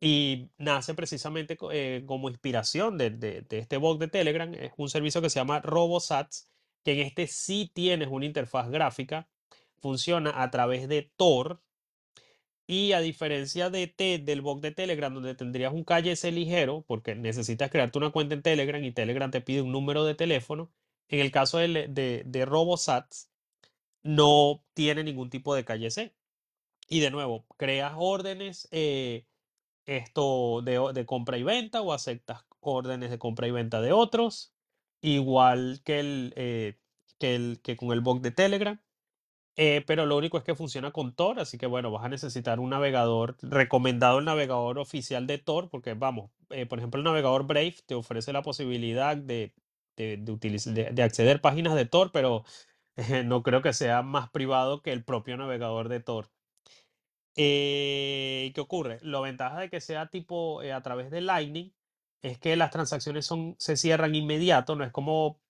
y 0.00 0.50
nace 0.58 0.94
precisamente 0.94 1.56
eh, 1.72 2.02
como 2.06 2.28
inspiración 2.28 2.98
de, 2.98 3.44
este 3.50 3.76
bot 3.76 3.98
de 3.98 4.08
Telegram. 4.08 4.52
Es 4.54 4.72
un 4.76 4.88
servicio 4.88 5.22
que 5.22 5.30
se 5.30 5.40
llama 5.40 5.60
RoboSats, 5.60 6.50
que 6.82 6.92
en 6.92 7.00
este 7.00 7.26
sí 7.26 7.70
tienes 7.72 8.08
una 8.10 8.26
interfaz 8.26 8.68
gráfica, 8.70 9.28
funciona 9.78 10.42
a 10.42 10.50
través 10.50 10.88
de 10.88 11.10
Tor. 11.16 11.60
Y 12.66 12.92
a 12.92 13.00
diferencia 13.00 13.68
de 13.68 13.86
T, 13.88 14.18
del 14.18 14.40
bot 14.40 14.62
de 14.62 14.70
Telegram, 14.72 15.12
donde 15.12 15.34
tendrías 15.34 15.72
un 15.74 15.84
KS 15.84 16.24
ligero, 16.32 16.82
porque 16.86 17.14
necesitas 17.14 17.70
crearte 17.70 17.98
una 17.98 18.10
cuenta 18.10 18.34
en 18.34 18.42
Telegram 18.42 18.82
y 18.82 18.90
Telegram 18.90 19.30
te 19.30 19.42
pide 19.42 19.60
un 19.60 19.70
número 19.70 20.04
de 20.04 20.14
teléfono, 20.14 20.72
en 21.08 21.20
el 21.20 21.30
caso 21.30 21.58
de, 21.58 21.88
de, 21.88 22.22
de 22.24 22.44
RoboSats, 22.46 23.30
no 24.02 24.62
tiene 24.74 25.04
ningún 25.04 25.30
tipo 25.30 25.54
de 25.54 25.64
KS. 25.64 26.12
Y 26.88 27.00
de 27.00 27.10
nuevo, 27.10 27.46
creas 27.56 27.94
órdenes, 27.96 28.68
eh, 28.70 29.26
esto 29.86 30.62
de, 30.62 30.80
de 30.94 31.06
compra 31.06 31.38
y 31.38 31.42
venta 31.42 31.82
o 31.82 31.92
aceptas 31.92 32.44
órdenes 32.60 33.10
de 33.10 33.18
compra 33.18 33.46
y 33.46 33.50
venta 33.50 33.80
de 33.80 33.92
otros, 33.92 34.54
igual 35.00 35.82
que 35.84 36.00
el, 36.00 36.32
eh, 36.36 36.78
que 37.18 37.76
con 37.76 37.92
el 37.92 38.00
bot 38.00 38.22
de 38.22 38.30
Telegram. 38.30 38.80
Eh, 39.56 39.84
pero 39.86 40.04
lo 40.04 40.16
único 40.16 40.36
es 40.36 40.44
que 40.44 40.56
funciona 40.56 40.90
con 40.90 41.14
Tor, 41.14 41.38
así 41.38 41.58
que 41.58 41.66
bueno, 41.66 41.92
vas 41.92 42.04
a 42.04 42.08
necesitar 42.08 42.58
un 42.58 42.70
navegador 42.70 43.36
recomendado, 43.40 44.18
el 44.18 44.24
navegador 44.24 44.78
oficial 44.78 45.28
de 45.28 45.38
Tor, 45.38 45.70
porque 45.70 45.94
vamos, 45.94 46.30
eh, 46.50 46.66
por 46.66 46.78
ejemplo, 46.78 46.98
el 46.98 47.04
navegador 47.04 47.46
Brave 47.46 47.76
te 47.86 47.94
ofrece 47.94 48.32
la 48.32 48.42
posibilidad 48.42 49.16
de, 49.16 49.54
de, 49.96 51.02
acceder 51.04 51.40
páginas 51.40 51.76
de 51.76 51.86
Tor, 51.86 52.10
pero 52.12 52.44
no 53.26 53.42
creo 53.44 53.62
que 53.62 53.72
sea 53.72 54.02
más 54.02 54.28
privado 54.30 54.82
que 54.82 54.92
el 54.92 55.04
propio 55.04 55.36
navegador 55.36 55.88
de 55.88 56.00
Tor. 56.00 56.30
Eh, 57.36 58.52
¿qué 58.54 58.60
ocurre? 58.60 58.98
La 59.02 59.20
ventaja 59.20 59.60
de 59.60 59.70
que 59.70 59.80
sea 59.80 60.08
tipo 60.08 60.62
eh, 60.62 60.72
a 60.72 60.82
través 60.82 61.10
de 61.10 61.20
Lightning 61.20 61.72
es 62.22 62.38
que 62.38 62.56
las 62.56 62.70
transacciones 62.70 63.26
son, 63.26 63.56
se 63.58 63.76
cierran 63.76 64.14
inmediato, 64.14 64.76
no 64.76 64.84
es 64.84 64.92
como, 64.92 65.40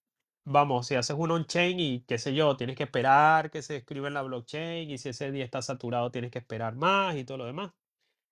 vamos, 0.45 0.87
si 0.87 0.95
haces 0.95 1.15
un 1.17 1.31
on-chain 1.31 1.79
y 1.79 2.01
qué 2.01 2.17
sé 2.17 2.33
yo, 2.35 2.57
tienes 2.57 2.75
que 2.77 2.83
esperar 2.83 3.51
que 3.51 3.61
se 3.61 3.77
escriba 3.77 4.07
en 4.07 4.15
la 4.15 4.23
blockchain 4.23 4.89
y 4.89 4.97
si 4.97 5.09
ese 5.09 5.31
día 5.31 5.45
está 5.45 5.61
saturado 5.61 6.11
tienes 6.11 6.31
que 6.31 6.39
esperar 6.39 6.75
más 6.75 7.15
y 7.17 7.25
todo 7.25 7.37
lo 7.39 7.45
demás. 7.45 7.73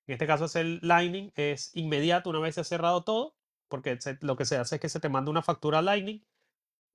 En 0.08 0.14
este 0.14 0.28
caso, 0.28 0.46
hacer 0.46 0.80
Lightning 0.84 1.32
es 1.36 1.72
inmediato 1.76 2.30
una 2.30 2.40
vez 2.40 2.56
se 2.56 2.62
ha 2.62 2.64
cerrado 2.66 3.04
todo, 3.04 3.36
porque 3.70 3.98
lo 4.22 4.36
que 4.38 4.46
se 4.46 4.58
hace 4.58 4.76
es 4.76 4.82
que 4.82 4.90
se 4.90 5.00
te 5.00 5.10
manda 5.10 5.32
una 5.32 5.42
factura 5.44 5.82
Lightning. 5.82 6.26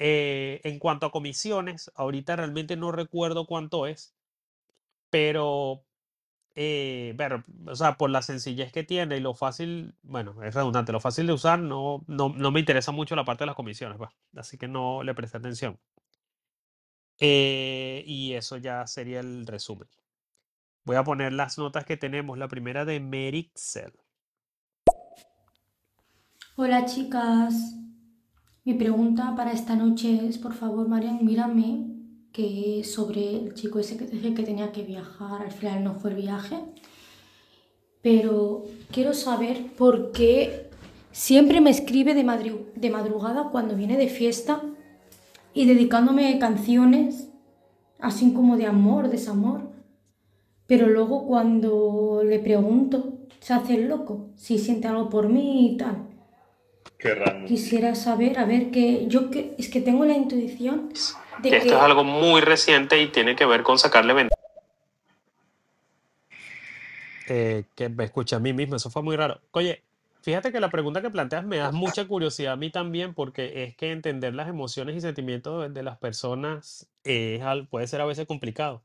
Eh, 0.00 0.60
en 0.64 0.78
cuanto 0.78 1.06
a 1.06 1.12
comisiones, 1.12 1.90
ahorita 1.96 2.36
realmente 2.36 2.76
no 2.76 2.92
recuerdo 2.92 3.46
cuánto 3.46 3.86
es, 3.86 4.14
pero 5.10 5.84
eh, 6.60 7.16
o 7.66 7.76
sea, 7.76 7.96
por 7.96 8.10
la 8.10 8.20
sencillez 8.20 8.72
que 8.72 8.82
tiene 8.82 9.16
y 9.16 9.20
lo 9.20 9.32
fácil, 9.32 9.94
bueno, 10.02 10.42
es 10.42 10.52
redundante, 10.52 10.90
lo 10.90 10.98
fácil 10.98 11.28
de 11.28 11.32
usar, 11.32 11.60
no, 11.60 12.02
no, 12.08 12.30
no 12.30 12.50
me 12.50 12.58
interesa 12.58 12.90
mucho 12.90 13.14
la 13.14 13.24
parte 13.24 13.44
de 13.44 13.46
las 13.46 13.54
comisiones, 13.54 13.96
pues, 13.96 14.10
así 14.34 14.58
que 14.58 14.66
no 14.66 15.04
le 15.04 15.14
presté 15.14 15.38
atención. 15.38 15.78
Eh, 17.20 18.02
y 18.06 18.32
eso 18.32 18.56
ya 18.56 18.88
sería 18.88 19.20
el 19.20 19.46
resumen. 19.46 19.88
Voy 20.84 20.96
a 20.96 21.04
poner 21.04 21.32
las 21.32 21.58
notas 21.58 21.84
que 21.84 21.96
tenemos. 21.96 22.36
La 22.38 22.48
primera 22.48 22.84
de 22.84 22.98
Merixel. 22.98 23.92
Hola 26.56 26.86
chicas, 26.86 27.54
mi 28.64 28.74
pregunta 28.74 29.36
para 29.36 29.52
esta 29.52 29.76
noche 29.76 30.26
es, 30.26 30.38
por 30.38 30.54
favor, 30.54 30.88
Marian, 30.88 31.24
mírame, 31.24 31.87
que 32.32 32.80
es 32.80 32.92
sobre 32.92 33.30
el 33.36 33.54
chico 33.54 33.78
ese 33.78 33.96
que 33.96 34.06
dije 34.06 34.34
que 34.34 34.42
tenía 34.42 34.72
que 34.72 34.82
viajar, 34.82 35.42
al 35.42 35.52
final 35.52 35.82
no 35.84 35.94
fue 35.94 36.10
el 36.10 36.16
viaje, 36.16 36.56
pero 38.02 38.64
quiero 38.92 39.12
saber 39.14 39.66
por 39.76 40.12
qué 40.12 40.70
siempre 41.10 41.60
me 41.60 41.70
escribe 41.70 42.14
de, 42.14 42.24
madru- 42.24 42.72
de 42.74 42.90
madrugada 42.90 43.48
cuando 43.50 43.74
viene 43.74 43.96
de 43.96 44.08
fiesta 44.08 44.62
y 45.52 45.66
dedicándome 45.66 46.38
canciones, 46.38 47.28
así 47.98 48.32
como 48.32 48.56
de 48.56 48.66
amor, 48.66 49.10
desamor, 49.10 49.62
pero 50.66 50.86
luego 50.86 51.26
cuando 51.26 52.22
le 52.24 52.38
pregunto, 52.38 53.18
se 53.40 53.54
hace 53.54 53.74
el 53.74 53.88
loco, 53.88 54.28
si 54.36 54.58
siente 54.58 54.86
algo 54.86 55.08
por 55.08 55.28
mí 55.28 55.72
y 55.72 55.76
tal. 55.76 56.06
Qué 56.98 57.14
raro. 57.14 57.46
Quisiera 57.46 57.94
saber, 57.94 58.38
a 58.38 58.44
ver, 58.44 58.70
que 58.70 59.06
yo 59.08 59.30
que, 59.30 59.54
es 59.58 59.68
que 59.68 59.80
tengo 59.80 60.04
la 60.04 60.16
intuición 60.16 60.90
de 61.42 61.50
Que 61.50 61.50
que... 61.50 61.56
esto 61.58 61.76
es 61.76 61.80
algo 61.82 62.04
muy 62.04 62.40
reciente 62.40 63.00
y 63.00 63.08
tiene 63.08 63.36
que 63.36 63.46
ver 63.46 63.62
con 63.62 63.78
sacarle 63.78 64.12
ventaja. 64.14 64.42
Eh, 67.28 67.64
que 67.74 67.88
me 67.90 68.04
escucha 68.04 68.36
a 68.36 68.40
mí 68.40 68.52
mismo, 68.54 68.76
eso 68.76 68.90
fue 68.90 69.02
muy 69.02 69.14
raro. 69.14 69.40
Oye, 69.50 69.82
fíjate 70.22 70.50
que 70.50 70.60
la 70.60 70.70
pregunta 70.70 71.02
que 71.02 71.10
planteas 71.10 71.44
me 71.44 71.58
da 71.58 71.70
mucha 71.72 72.06
curiosidad 72.08 72.54
a 72.54 72.56
mí 72.56 72.70
también, 72.70 73.12
porque 73.12 73.64
es 73.64 73.76
que 73.76 73.92
entender 73.92 74.34
las 74.34 74.48
emociones 74.48 74.96
y 74.96 75.00
sentimientos 75.02 75.72
de, 75.74 75.82
las 75.82 75.98
personas 75.98 76.88
es, 77.04 77.42
al- 77.42 77.66
puede 77.68 77.86
ser 77.86 78.00
a 78.00 78.06
veces 78.06 78.26
complicado, 78.26 78.82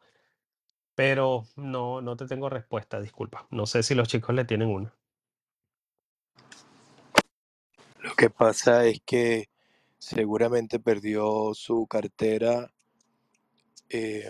pero 0.95 1.45
no, 1.55 2.01
no 2.01 2.17
te 2.17 2.27
tengo 2.27 2.49
respuesta, 2.49 2.99
disculpa. 2.99 3.47
No 3.49 3.65
sé 3.65 3.81
si 3.81 3.95
los 3.95 4.09
chicos 4.09 4.35
le 4.35 4.43
tienen 4.45 4.69
una. 4.69 4.93
Lo 8.01 8.13
que 8.15 8.29
pasa 8.29 8.85
es 8.85 8.99
que 9.05 9.45
seguramente 10.03 10.79
perdió 10.81 11.53
su 11.53 11.87
cartera, 11.87 12.73
eh, 13.87 14.29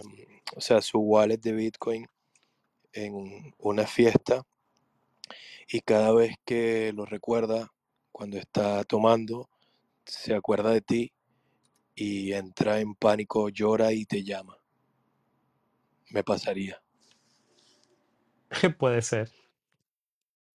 o 0.55 0.61
sea, 0.61 0.81
su 0.81 0.99
wallet 0.99 1.39
de 1.39 1.51
Bitcoin 1.51 2.07
en 2.91 3.55
una 3.57 3.87
fiesta 3.87 4.43
y 5.67 5.81
cada 5.81 6.13
vez 6.13 6.35
que 6.45 6.93
lo 6.93 7.05
recuerda, 7.05 7.73
cuando 8.11 8.37
está 8.37 8.83
tomando, 8.83 9.49
se 10.05 10.35
acuerda 10.35 10.69
de 10.69 10.81
ti 10.81 11.11
y 11.95 12.33
entra 12.33 12.79
en 12.79 12.93
pánico, 12.93 13.49
llora 13.49 13.93
y 13.93 14.05
te 14.05 14.23
llama. 14.23 14.57
Me 16.11 16.23
pasaría. 16.23 16.79
Puede 18.77 19.01
ser. 19.01 19.31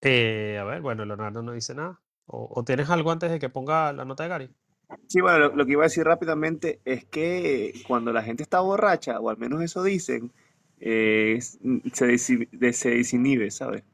Eh, 0.01 0.59
a 0.61 0.65
ver, 0.65 0.81
bueno, 0.81 1.05
Leonardo 1.05 1.43
no 1.43 1.51
dice 1.53 1.75
nada. 1.75 2.01
¿O, 2.27 2.49
o 2.55 2.65
tienes 2.65 2.89
algo 2.89 3.11
antes 3.11 3.33
de 3.33 3.41
que 3.41 3.49
ponga 3.49 3.93
la 3.93 4.05
nota 4.05 4.23
de 4.23 4.29
Gary? 4.29 4.58
Sí, 5.07 5.21
bueno, 5.21 5.49
lo, 5.55 5.67
que 5.67 5.73
iba 5.73 5.83
a 5.83 5.87
decir 5.89 6.05
rápidamente 6.05 6.81
es 6.85 7.05
que 7.05 7.73
cuando 7.87 8.13
la 8.13 8.23
gente 8.23 8.43
está 8.43 8.61
borracha, 8.61 9.21
o 9.21 9.29
al 9.31 9.37
menos 9.39 9.63
eso 9.63 9.83
dicen, 9.83 10.33
eh, 10.81 11.39
se, 11.41 12.07
desi- 12.07 12.49
de- 12.51 12.73
se 12.73 12.91
desinhibe, 12.91 13.51
¿sabes? 13.51 13.85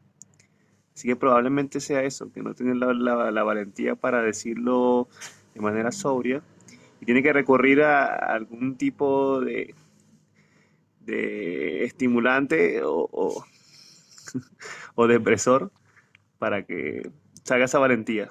Así 0.95 1.09
que 1.09 1.17
probablemente 1.17 1.81
sea 1.81 2.03
eso, 2.05 2.31
que 2.33 2.43
no 2.43 2.55
tiene 2.55 2.75
la, 2.77 3.43
valentía 3.43 3.97
para 3.97 4.23
decirlo 4.23 5.09
de 5.55 5.61
manera 5.61 5.91
sobria 5.91 6.43
y 7.01 7.05
tiene 7.05 7.23
que 7.23 7.33
recurrir 7.33 7.83
a 7.83 8.07
algún 8.15 8.77
tipo 8.77 9.41
de, 9.41 9.75
estimulante 11.85 12.81
o, 12.85 13.09
o 14.95 15.07
depresor 15.07 15.71
para 16.39 16.65
que 16.65 17.11
salga 17.45 17.67
esa 17.67 17.81
valentía 17.81 18.31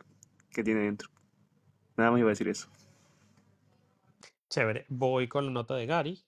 que 0.52 0.64
tiene 0.64 0.82
dentro. 0.82 1.10
Nada 1.98 2.12
más 2.12 2.20
iba 2.20 2.30
a 2.30 2.32
decir 2.32 2.48
eso. 2.48 2.68
Chévere. 4.50 4.86
Voy 4.90 5.28
con 5.28 5.46
la 5.46 5.52
nota 5.52 5.76
de 5.76 5.86
Gary. 5.86 6.24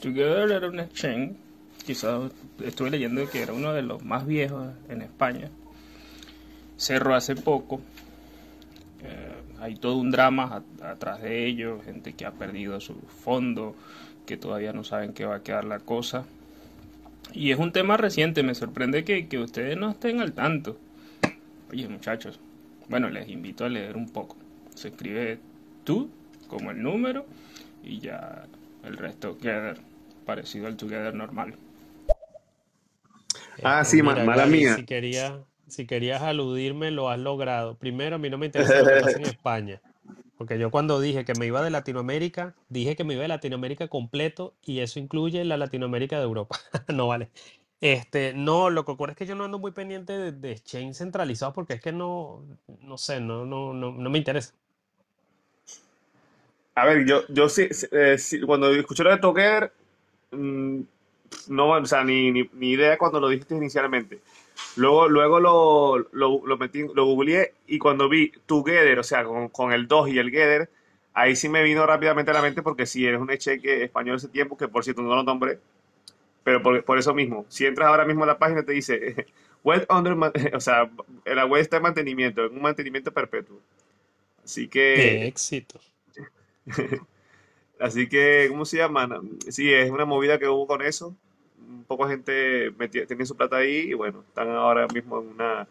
Together 0.00 0.50
era 0.50 0.68
un 0.68 0.80
exchange, 0.80 1.36
quizás 1.86 2.32
estuve 2.64 2.90
leyendo 2.90 3.28
que 3.30 3.42
era 3.42 3.52
uno 3.52 3.72
de 3.72 3.82
los 3.82 4.02
más 4.04 4.26
viejos 4.26 4.72
en 4.88 5.02
España. 5.02 5.48
Cerró 6.76 7.14
hace 7.14 7.36
poco. 7.36 7.80
Eh, 9.04 9.32
hay 9.60 9.76
todo 9.76 9.96
un 9.96 10.10
drama 10.10 10.62
a- 10.80 10.90
atrás 10.90 11.22
de 11.22 11.46
ello, 11.46 11.80
gente 11.84 12.14
que 12.14 12.26
ha 12.26 12.32
perdido 12.32 12.80
su 12.80 12.94
fondo, 12.94 13.76
que 14.26 14.36
todavía 14.36 14.72
no 14.72 14.82
saben 14.82 15.12
qué 15.12 15.24
va 15.24 15.36
a 15.36 15.42
quedar 15.42 15.64
la 15.64 15.78
cosa. 15.78 16.24
Y 17.32 17.52
es 17.52 17.58
un 17.60 17.70
tema 17.72 17.96
reciente, 17.96 18.42
me 18.42 18.54
sorprende 18.56 19.04
que, 19.04 19.28
que 19.28 19.38
ustedes 19.38 19.76
no 19.78 19.90
estén 19.90 20.20
al 20.20 20.32
tanto. 20.32 20.76
Oye, 21.70 21.88
muchachos, 21.88 22.40
bueno, 22.92 23.10
les 23.10 23.28
invito 23.28 23.64
a 23.64 23.70
leer 23.70 23.96
un 23.96 24.08
poco. 24.10 24.36
Se 24.76 24.88
escribe 24.88 25.40
tú 25.84 26.10
como 26.48 26.70
el 26.72 26.82
número 26.82 27.26
y 27.82 27.98
ya 28.00 28.46
el 28.84 28.96
resto 28.98 29.34
together, 29.34 29.78
parecido 30.26 30.66
al 30.68 30.76
together 30.76 31.14
normal. 31.14 31.56
Ah, 33.62 33.82
Este, 33.82 33.84
sí, 33.84 34.02
ma- 34.02 34.16
mira, 34.16 34.20
mala 34.20 34.46
mía. 34.46 34.76
si 34.76 34.84
querías, 34.86 35.40
si 35.68 35.86
querías 35.86 36.22
aludirme, 36.22 36.90
lo 36.90 37.08
has 37.10 37.18
logrado. 37.18 37.78
Primero, 37.78 38.16
a 38.16 38.18
mí 38.18 38.30
no 38.30 38.38
me 38.38 38.46
interesa 38.46 38.78
lo 38.78 38.88
que 38.88 38.96
pasa 38.96 39.18
en 39.18 39.24
España. 39.26 39.82
Porque 40.36 40.58
yo 40.58 40.70
cuando 40.70 41.00
dije 41.00 41.24
que 41.24 41.34
me 41.34 41.46
iba 41.46 41.62
de 41.62 41.70
Latinoamérica, 41.70 42.56
dije 42.68 42.96
que 42.96 43.04
me 43.04 43.14
iba 43.14 43.22
de 43.22 43.28
Latinoamérica 43.28 43.88
completo 43.88 44.56
y 44.62 44.80
eso 44.80 45.00
incluye 45.00 45.44
la 45.44 45.56
Latinoamérica 45.58 46.18
de 46.18 46.24
Europa. 46.24 46.58
No 46.94 47.08
vale. 47.08 47.30
Este, 47.82 48.32
no, 48.34 48.70
lo 48.70 48.84
que 48.86 48.92
ocurre 48.92 49.12
es 49.12 49.18
que 49.18 49.26
yo 49.26 49.34
no 49.34 49.44
ando 49.44 49.58
muy 49.58 49.72
pendiente 49.72 50.14
de, 50.14 50.32
de 50.32 50.52
exchange 50.52 50.96
centralizados 50.96 51.54
porque 51.54 51.74
es 51.74 51.82
que 51.82 51.92
no, 51.92 52.44
no 52.80 52.96
sé, 52.96 53.20
no, 53.20 53.44
no, 53.44 53.74
no, 53.74 53.92
no 53.92 54.10
me 54.10 54.18
interesa. 54.18 54.54
A 56.74 56.86
ver, 56.86 57.04
yo, 57.06 57.22
yo 57.28 57.48
sí, 57.48 57.68
eh, 57.92 58.16
cuando 58.46 58.70
escuché 58.72 59.04
lo 59.04 59.10
de 59.10 59.18
Together, 59.18 59.72
mm, 60.32 60.80
no, 61.48 61.70
o 61.70 61.86
sea, 61.86 62.04
ni, 62.04 62.32
ni, 62.32 62.48
ni 62.54 62.70
idea 62.72 62.98
cuando 62.98 63.20
lo 63.20 63.28
dijiste 63.28 63.54
inicialmente. 63.56 64.20
Luego, 64.76 65.08
luego 65.08 65.40
lo, 65.40 65.98
lo, 66.12 66.46
lo 66.46 66.58
metí, 66.58 66.84
lo 66.94 67.06
googleé 67.06 67.54
y 67.66 67.78
cuando 67.78 68.08
vi 68.08 68.32
Together, 68.46 68.98
o 69.00 69.02
sea, 69.04 69.24
con, 69.24 69.48
con 69.50 69.72
el 69.72 69.88
2 69.88 70.08
y 70.10 70.18
el 70.18 70.30
Gether, 70.30 70.70
ahí 71.14 71.36
sí 71.36 71.48
me 71.48 71.62
vino 71.62 71.86
rápidamente 71.86 72.30
a 72.32 72.34
la 72.34 72.42
mente 72.42 72.62
porque 72.62 72.86
sí, 72.86 73.06
es 73.06 73.18
un 73.18 73.28
cheque 73.38 73.84
español 73.84 74.16
ese 74.16 74.28
tiempo, 74.28 74.56
que 74.56 74.68
por 74.68 74.84
cierto 74.84 75.02
no 75.02 75.14
lo 75.16 75.22
nombré, 75.24 75.58
pero 76.44 76.62
por, 76.62 76.84
por 76.84 76.98
eso 76.98 77.14
mismo, 77.14 77.46
si 77.48 77.66
entras 77.66 77.88
ahora 77.88 78.04
mismo 78.04 78.24
a 78.24 78.26
la 78.26 78.38
página 78.38 78.62
te 78.64 78.72
dice, 78.72 79.26
web 79.64 79.86
under, 79.90 80.14
o 80.54 80.60
sea, 80.60 80.90
la 81.24 81.46
web 81.46 81.60
está 81.60 81.76
en 81.76 81.82
mantenimiento, 81.84 82.44
en 82.46 82.52
un 82.54 82.62
mantenimiento 82.62 83.12
perpetuo. 83.12 83.58
Así 84.44 84.68
que... 84.68 85.26
Éxito. 85.26 85.80
Así 87.80 88.08
que, 88.08 88.46
¿cómo 88.48 88.64
se 88.64 88.76
llama? 88.76 89.20
Sí, 89.48 89.72
es 89.72 89.90
una 89.90 90.04
movida 90.04 90.38
que 90.38 90.46
hubo 90.46 90.68
con 90.68 90.82
eso. 90.82 91.16
un 91.58 91.84
poco 91.84 92.06
gente 92.06 92.70
metía, 92.78 93.06
tenía 93.06 93.26
su 93.26 93.36
plata 93.36 93.56
ahí 93.56 93.90
y 93.90 93.94
bueno, 93.94 94.22
están 94.28 94.50
ahora 94.50 94.86
mismo 94.86 95.20
en 95.20 95.28
una 95.28 95.66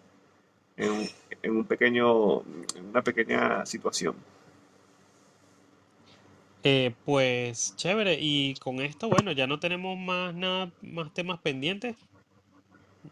en 0.75 0.91
un, 0.91 1.09
en 1.41 1.51
un 1.55 1.65
pequeño 1.65 2.41
en 2.75 2.85
una 2.89 3.01
pequeña 3.01 3.65
situación. 3.65 4.15
Eh, 6.63 6.93
pues 7.05 7.75
chévere, 7.75 8.17
y 8.19 8.53
con 8.55 8.81
esto, 8.81 9.09
bueno, 9.09 9.31
ya 9.31 9.47
no 9.47 9.59
tenemos 9.59 9.97
más 9.97 10.33
nada, 10.35 10.71
más 10.81 11.11
temas 11.13 11.39
pendientes. 11.39 11.95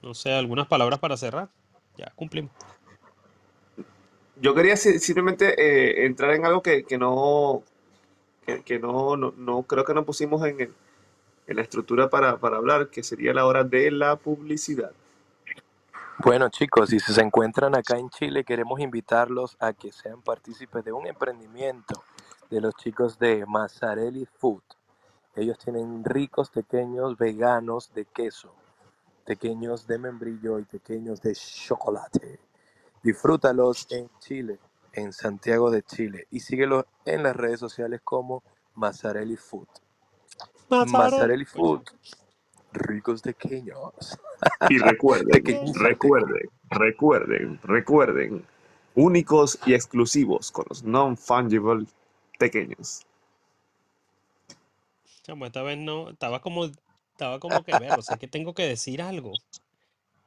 No 0.03 0.13
sé, 0.13 0.31
algunas 0.33 0.67
palabras 0.67 0.99
para 0.99 1.17
cerrar. 1.17 1.49
Ya 1.97 2.11
cumplimos. 2.15 2.51
Yo 4.41 4.53
quería 4.53 4.77
si- 4.77 4.99
simplemente 4.99 5.55
eh, 5.59 6.05
entrar 6.05 6.31
en 6.33 6.45
algo 6.45 6.61
que, 6.61 6.85
que 6.85 6.97
no 6.97 7.63
que, 8.45 8.63
que 8.63 8.79
no, 8.79 9.17
no, 9.17 9.33
no 9.35 9.63
creo 9.63 9.83
que 9.83 9.93
no 9.93 10.05
pusimos 10.05 10.45
en, 10.45 10.61
el- 10.61 10.73
en 11.47 11.55
la 11.55 11.61
estructura 11.63 12.09
para, 12.09 12.37
para 12.37 12.57
hablar, 12.57 12.89
que 12.89 13.03
sería 13.03 13.33
la 13.33 13.45
hora 13.45 13.63
de 13.63 13.91
la 13.91 14.15
publicidad. 14.15 14.91
Bueno 16.19 16.49
chicos, 16.49 16.89
si 16.89 16.99
se 16.99 17.21
encuentran 17.21 17.75
acá 17.75 17.97
en 17.97 18.09
Chile, 18.09 18.43
queremos 18.43 18.79
invitarlos 18.79 19.57
a 19.59 19.73
que 19.73 19.91
sean 19.91 20.21
partícipes 20.21 20.85
de 20.85 20.91
un 20.91 21.07
emprendimiento 21.07 22.03
de 22.49 22.61
los 22.61 22.75
chicos 22.75 23.19
de 23.19 23.45
Mazzarelli 23.45 24.25
Food. 24.25 24.63
Ellos 25.35 25.57
tienen 25.59 26.03
ricos 26.03 26.49
pequeños 26.49 27.17
veganos 27.17 27.93
de 27.93 28.05
queso, 28.05 28.53
pequeños 29.25 29.85
de 29.85 29.99
membrillo 29.99 30.59
y 30.59 30.63
pequeños 30.63 31.21
de 31.21 31.33
chocolate. 31.35 32.39
Disfrútalos 33.03 33.87
en 33.91 34.09
Chile, 34.19 34.59
en 34.93 35.13
Santiago 35.13 35.69
de 35.69 35.83
Chile, 35.83 36.27
y 36.31 36.39
síguelos 36.39 36.85
en 37.05 37.23
las 37.23 37.35
redes 37.35 37.59
sociales 37.59 38.01
como 38.03 38.43
Mazzarelli 38.75 39.37
Food. 39.37 39.67
Mazzarelli 40.69 41.45
Food, 41.45 41.83
ricos 42.73 43.21
pequeños. 43.21 44.19
Y 44.69 44.79
recuerden, 44.79 45.43
recuerden, 45.75 46.49
recuerden, 46.69 47.59
recuerden, 47.63 48.45
únicos 48.95 49.59
y 49.65 49.73
exclusivos 49.73 50.51
con 50.51 50.65
los 50.69 50.83
non-fungible 50.83 51.85
pequeños. 52.39 53.05
Chamo, 55.23 55.45
esta 55.45 55.61
vez 55.63 55.77
no, 55.77 56.09
estaba 56.09 56.41
como, 56.41 56.65
estaba 57.11 57.39
como 57.39 57.63
que 57.63 57.77
ver, 57.77 57.97
o 57.97 58.01
sea, 58.01 58.17
que 58.17 58.27
tengo 58.27 58.53
que 58.53 58.63
decir 58.67 59.01
algo. 59.01 59.33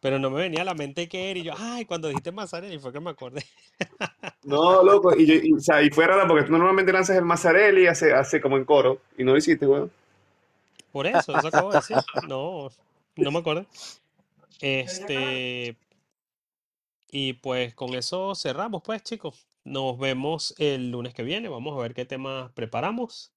Pero 0.01 0.18
no 0.18 0.30
me 0.30 0.40
venía 0.43 0.62
a 0.62 0.66
la 0.66 0.74
mente 0.74 1.09
qué 1.09 1.30
era, 1.30 1.40
y 1.40 1.44
yo, 1.44 1.55
ay, 1.59 1.86
cuando 1.86 2.09
dijiste 2.09 2.32
Mazzarelli 2.32 2.78
fue 2.80 2.93
que 2.93 3.01
me 3.01 3.10
acordé. 3.10 3.44
No, 4.44 4.82
loco, 4.84 5.14
y, 5.16 5.26
yo- 5.26 5.34
y, 5.34 5.52
o 5.52 5.60
sea, 5.60 5.82
y 5.82 5.90
fue 5.90 6.06
raro 6.06 6.26
porque 6.28 6.44
tú 6.44 6.52
normalmente 6.52 6.93
lanzas 6.93 7.16
el 7.16 7.24
Mazzarelli 7.24 7.86
hace, 7.86 8.12
hace 8.12 8.40
como 8.40 8.56
en 8.56 8.64
coro, 8.64 9.01
y 9.16 9.24
no 9.24 9.32
lo 9.32 9.39
hiciste, 9.39 9.66
weón. 9.66 9.90
Por 10.90 11.06
eso, 11.06 11.34
eso 11.34 11.47
acabo 11.48 11.70
de 11.70 11.76
decir. 11.76 12.05
No, 12.20 12.70
no 13.16 13.30
me 13.30 13.39
acuerdo. 13.39 13.66
Este, 14.60 15.76
y 17.12 17.34
pues 17.34 17.74
con 17.74 17.94
eso 17.94 18.34
cerramos, 18.34 18.82
pues, 18.82 19.02
chicos. 19.05 19.47
Nos 19.64 19.98
vemos 19.98 20.55
el 20.59 20.90
lunes 20.90 21.14
que 21.14 21.22
viene. 21.22 21.48
Vamos 21.48 21.78
a 21.78 21.82
ver 21.82 21.94
qué 21.94 22.05
temas 22.05 22.51
preparamos. 22.52 23.32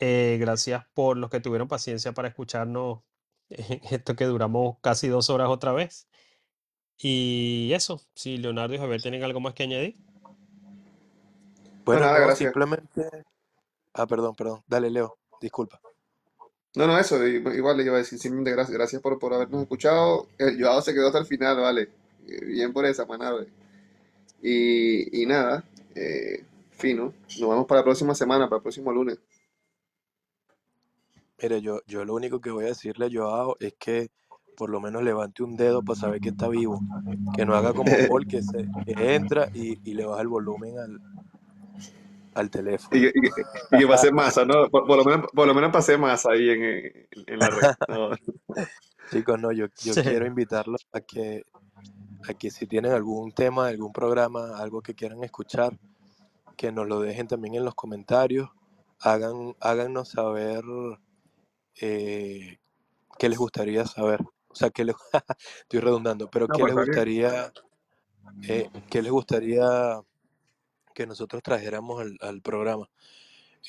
Eh, 0.00 0.36
gracias 0.40 0.84
por 0.94 1.16
los 1.16 1.30
que 1.30 1.40
tuvieron 1.40 1.66
paciencia 1.66 2.12
para 2.12 2.28
escucharnos 2.28 3.00
esto 3.48 4.14
que 4.14 4.24
duramos 4.24 4.76
casi 4.80 5.08
dos 5.08 5.30
horas 5.30 5.48
otra 5.48 5.72
vez. 5.72 6.06
Y 6.98 7.70
eso, 7.72 8.00
si 8.14 8.38
Leonardo 8.38 8.74
y 8.74 8.78
Javier 8.78 9.00
tienen 9.00 9.22
algo 9.22 9.40
más 9.40 9.54
que 9.54 9.64
añadir. 9.64 9.96
Bueno, 11.84 12.02
nada, 12.02 12.18
no, 12.18 12.26
gracias. 12.26 12.50
simplemente... 12.50 13.08
Ah, 13.94 14.06
perdón, 14.06 14.34
perdón. 14.34 14.62
Dale, 14.66 14.90
Leo, 14.90 15.16
disculpa. 15.40 15.80
No, 16.74 16.86
no, 16.86 16.98
eso, 16.98 17.24
igual 17.26 17.76
le 17.76 17.84
iba 17.84 17.94
a 17.94 17.98
decir 17.98 18.18
simplemente 18.18 18.52
gracias, 18.52 18.76
gracias 18.76 19.02
por, 19.02 19.18
por 19.18 19.32
habernos 19.32 19.62
escuchado. 19.62 20.28
El 20.38 20.62
Joao 20.62 20.82
se 20.82 20.92
quedó 20.92 21.06
hasta 21.06 21.18
el 21.18 21.26
final, 21.26 21.56
vale. 21.60 21.88
Eh, 22.28 22.44
Bien 22.44 22.72
por 22.72 22.84
esa, 22.84 23.06
manada. 23.06 23.44
Y, 24.42 25.22
y 25.22 25.26
nada, 25.26 25.64
eh, 25.94 26.44
fino. 26.70 27.12
Nos 27.40 27.50
vemos 27.50 27.66
para 27.66 27.80
la 27.80 27.84
próxima 27.84 28.14
semana, 28.14 28.48
para 28.48 28.58
el 28.58 28.62
próximo 28.62 28.92
lunes. 28.92 29.18
Mire, 31.42 31.60
yo, 31.62 31.80
yo 31.86 32.04
lo 32.04 32.14
único 32.14 32.40
que 32.40 32.50
voy 32.50 32.64
a 32.64 32.68
decirle 32.68 33.06
a 33.06 33.10
Joao 33.12 33.56
es 33.60 33.74
que 33.78 34.10
por 34.56 34.70
lo 34.70 34.80
menos 34.80 35.04
levante 35.04 35.44
un 35.44 35.56
dedo 35.56 35.82
para 35.82 35.98
saber 36.00 36.20
que 36.20 36.30
está 36.30 36.48
vivo. 36.48 36.80
Que 37.36 37.46
no 37.46 37.54
haga 37.54 37.72
como 37.72 37.92
Paul, 38.08 38.26
que, 38.26 38.42
se, 38.42 38.66
que 38.84 39.14
entra 39.14 39.48
y, 39.54 39.78
y 39.88 39.94
le 39.94 40.04
baja 40.04 40.22
el 40.22 40.26
volumen 40.28 40.78
al, 40.78 41.00
al 42.34 42.50
teléfono. 42.50 42.96
Y, 42.96 43.02
que- 43.02 43.12
y, 43.14 43.20
que- 43.20 43.42
y 43.76 43.78
que 43.78 43.86
pasé 43.86 44.10
masa, 44.10 44.44
¿no? 44.44 44.68
Por, 44.68 44.84
por 44.84 44.96
lo 44.98 45.04
menos, 45.04 45.30
por 45.32 45.46
lo 45.46 45.54
menos 45.54 45.70
pasé 45.70 45.96
masa 45.96 46.32
ahí 46.32 46.50
en, 46.50 46.64
en, 46.64 46.92
en 47.26 47.38
la 47.38 47.50
red. 47.50 47.68
No. 47.88 48.10
Chicos, 49.12 49.40
no, 49.40 49.52
yo, 49.52 49.66
yo 49.82 49.94
Sí. 49.94 50.02
quiero 50.02 50.26
invitarlos 50.26 50.86
a 50.92 51.00
que, 51.00 51.44
a 52.28 52.34
que 52.34 52.50
si 52.50 52.66
tienen 52.66 52.92
algún 52.92 53.32
tema, 53.32 53.68
algún 53.68 53.92
programa, 53.92 54.58
algo 54.58 54.82
que 54.82 54.94
quieran 54.94 55.24
escuchar, 55.24 55.78
que 56.56 56.70
nos 56.72 56.86
lo 56.86 57.00
dejen 57.00 57.26
también 57.26 57.54
en 57.54 57.64
los 57.64 57.74
comentarios. 57.74 58.50
Hagan, 59.00 59.54
háganos 59.60 60.10
saber 60.10 60.64
eh, 61.80 62.58
qué 63.18 63.28
les 63.28 63.38
gustaría 63.38 63.86
saber. 63.86 64.20
O 64.48 64.54
sea, 64.54 64.70
qué 64.70 64.84
les, 64.84 64.96
estoy 65.62 65.80
redundando, 65.80 66.28
pero 66.30 66.46
No, 66.46 66.54
qué 66.54 66.60
pues 66.60 66.74
les 66.74 66.86
gustaría, 66.86 67.52
eh, 68.48 68.70
qué 68.90 69.02
les 69.02 69.12
gustaría 69.12 70.00
que 70.94 71.06
nosotros 71.06 71.42
trajéramos 71.42 72.00
al, 72.00 72.18
al 72.20 72.42
programa. 72.42 72.90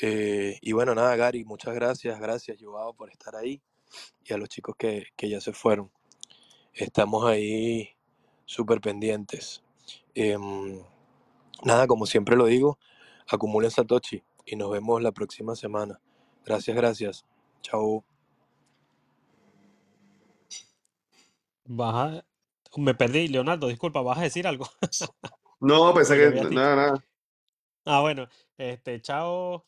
Eh, 0.01 0.57
y 0.61 0.71
bueno, 0.71 0.95
nada, 0.95 1.15
Gary, 1.15 1.45
muchas 1.45 1.75
gracias, 1.75 2.19
gracias, 2.19 2.57
Joao, 2.61 2.93
por 2.93 3.09
estar 3.09 3.35
ahí 3.35 3.61
y 4.23 4.33
a 4.33 4.37
los 4.37 4.49
chicos 4.49 4.75
que, 4.77 5.07
que 5.15 5.29
ya 5.29 5.41
se 5.41 5.53
fueron. 5.53 5.91
Estamos 6.73 7.25
ahí 7.25 7.98
súper 8.49 8.81
pendientes. 8.81 9.63
Em, 10.15 10.81
nada, 11.63 11.85
como 11.85 12.07
siempre 12.07 12.35
lo 12.35 12.47
digo, 12.47 12.79
acumulen 13.27 13.69
Satoshi 13.69 14.23
y 14.43 14.55
nos 14.55 14.71
vemos 14.71 15.03
la 15.03 15.11
próxima 15.11 15.55
semana. 15.55 16.01
Gracias, 16.43 16.75
gracias. 16.75 17.25
Chao. 17.61 18.03
Vas 21.65 21.95
a- 21.95 22.25
Me 22.77 22.95
perdí, 22.95 23.27
Leonardo, 23.27 23.67
disculpa, 23.67 24.01
¿vas 24.01 24.17
a 24.17 24.21
decir 24.21 24.47
algo? 24.47 24.65
No, 25.59 25.93
pensé 25.93 26.13
¿O 26.27 26.31
ya 26.33 26.49
que 26.49 26.55
nada, 26.55 26.75
nada. 26.75 27.05
Ah, 27.85 28.01
bueno, 28.01 28.27
este, 28.57 28.99
chao, 29.01 29.63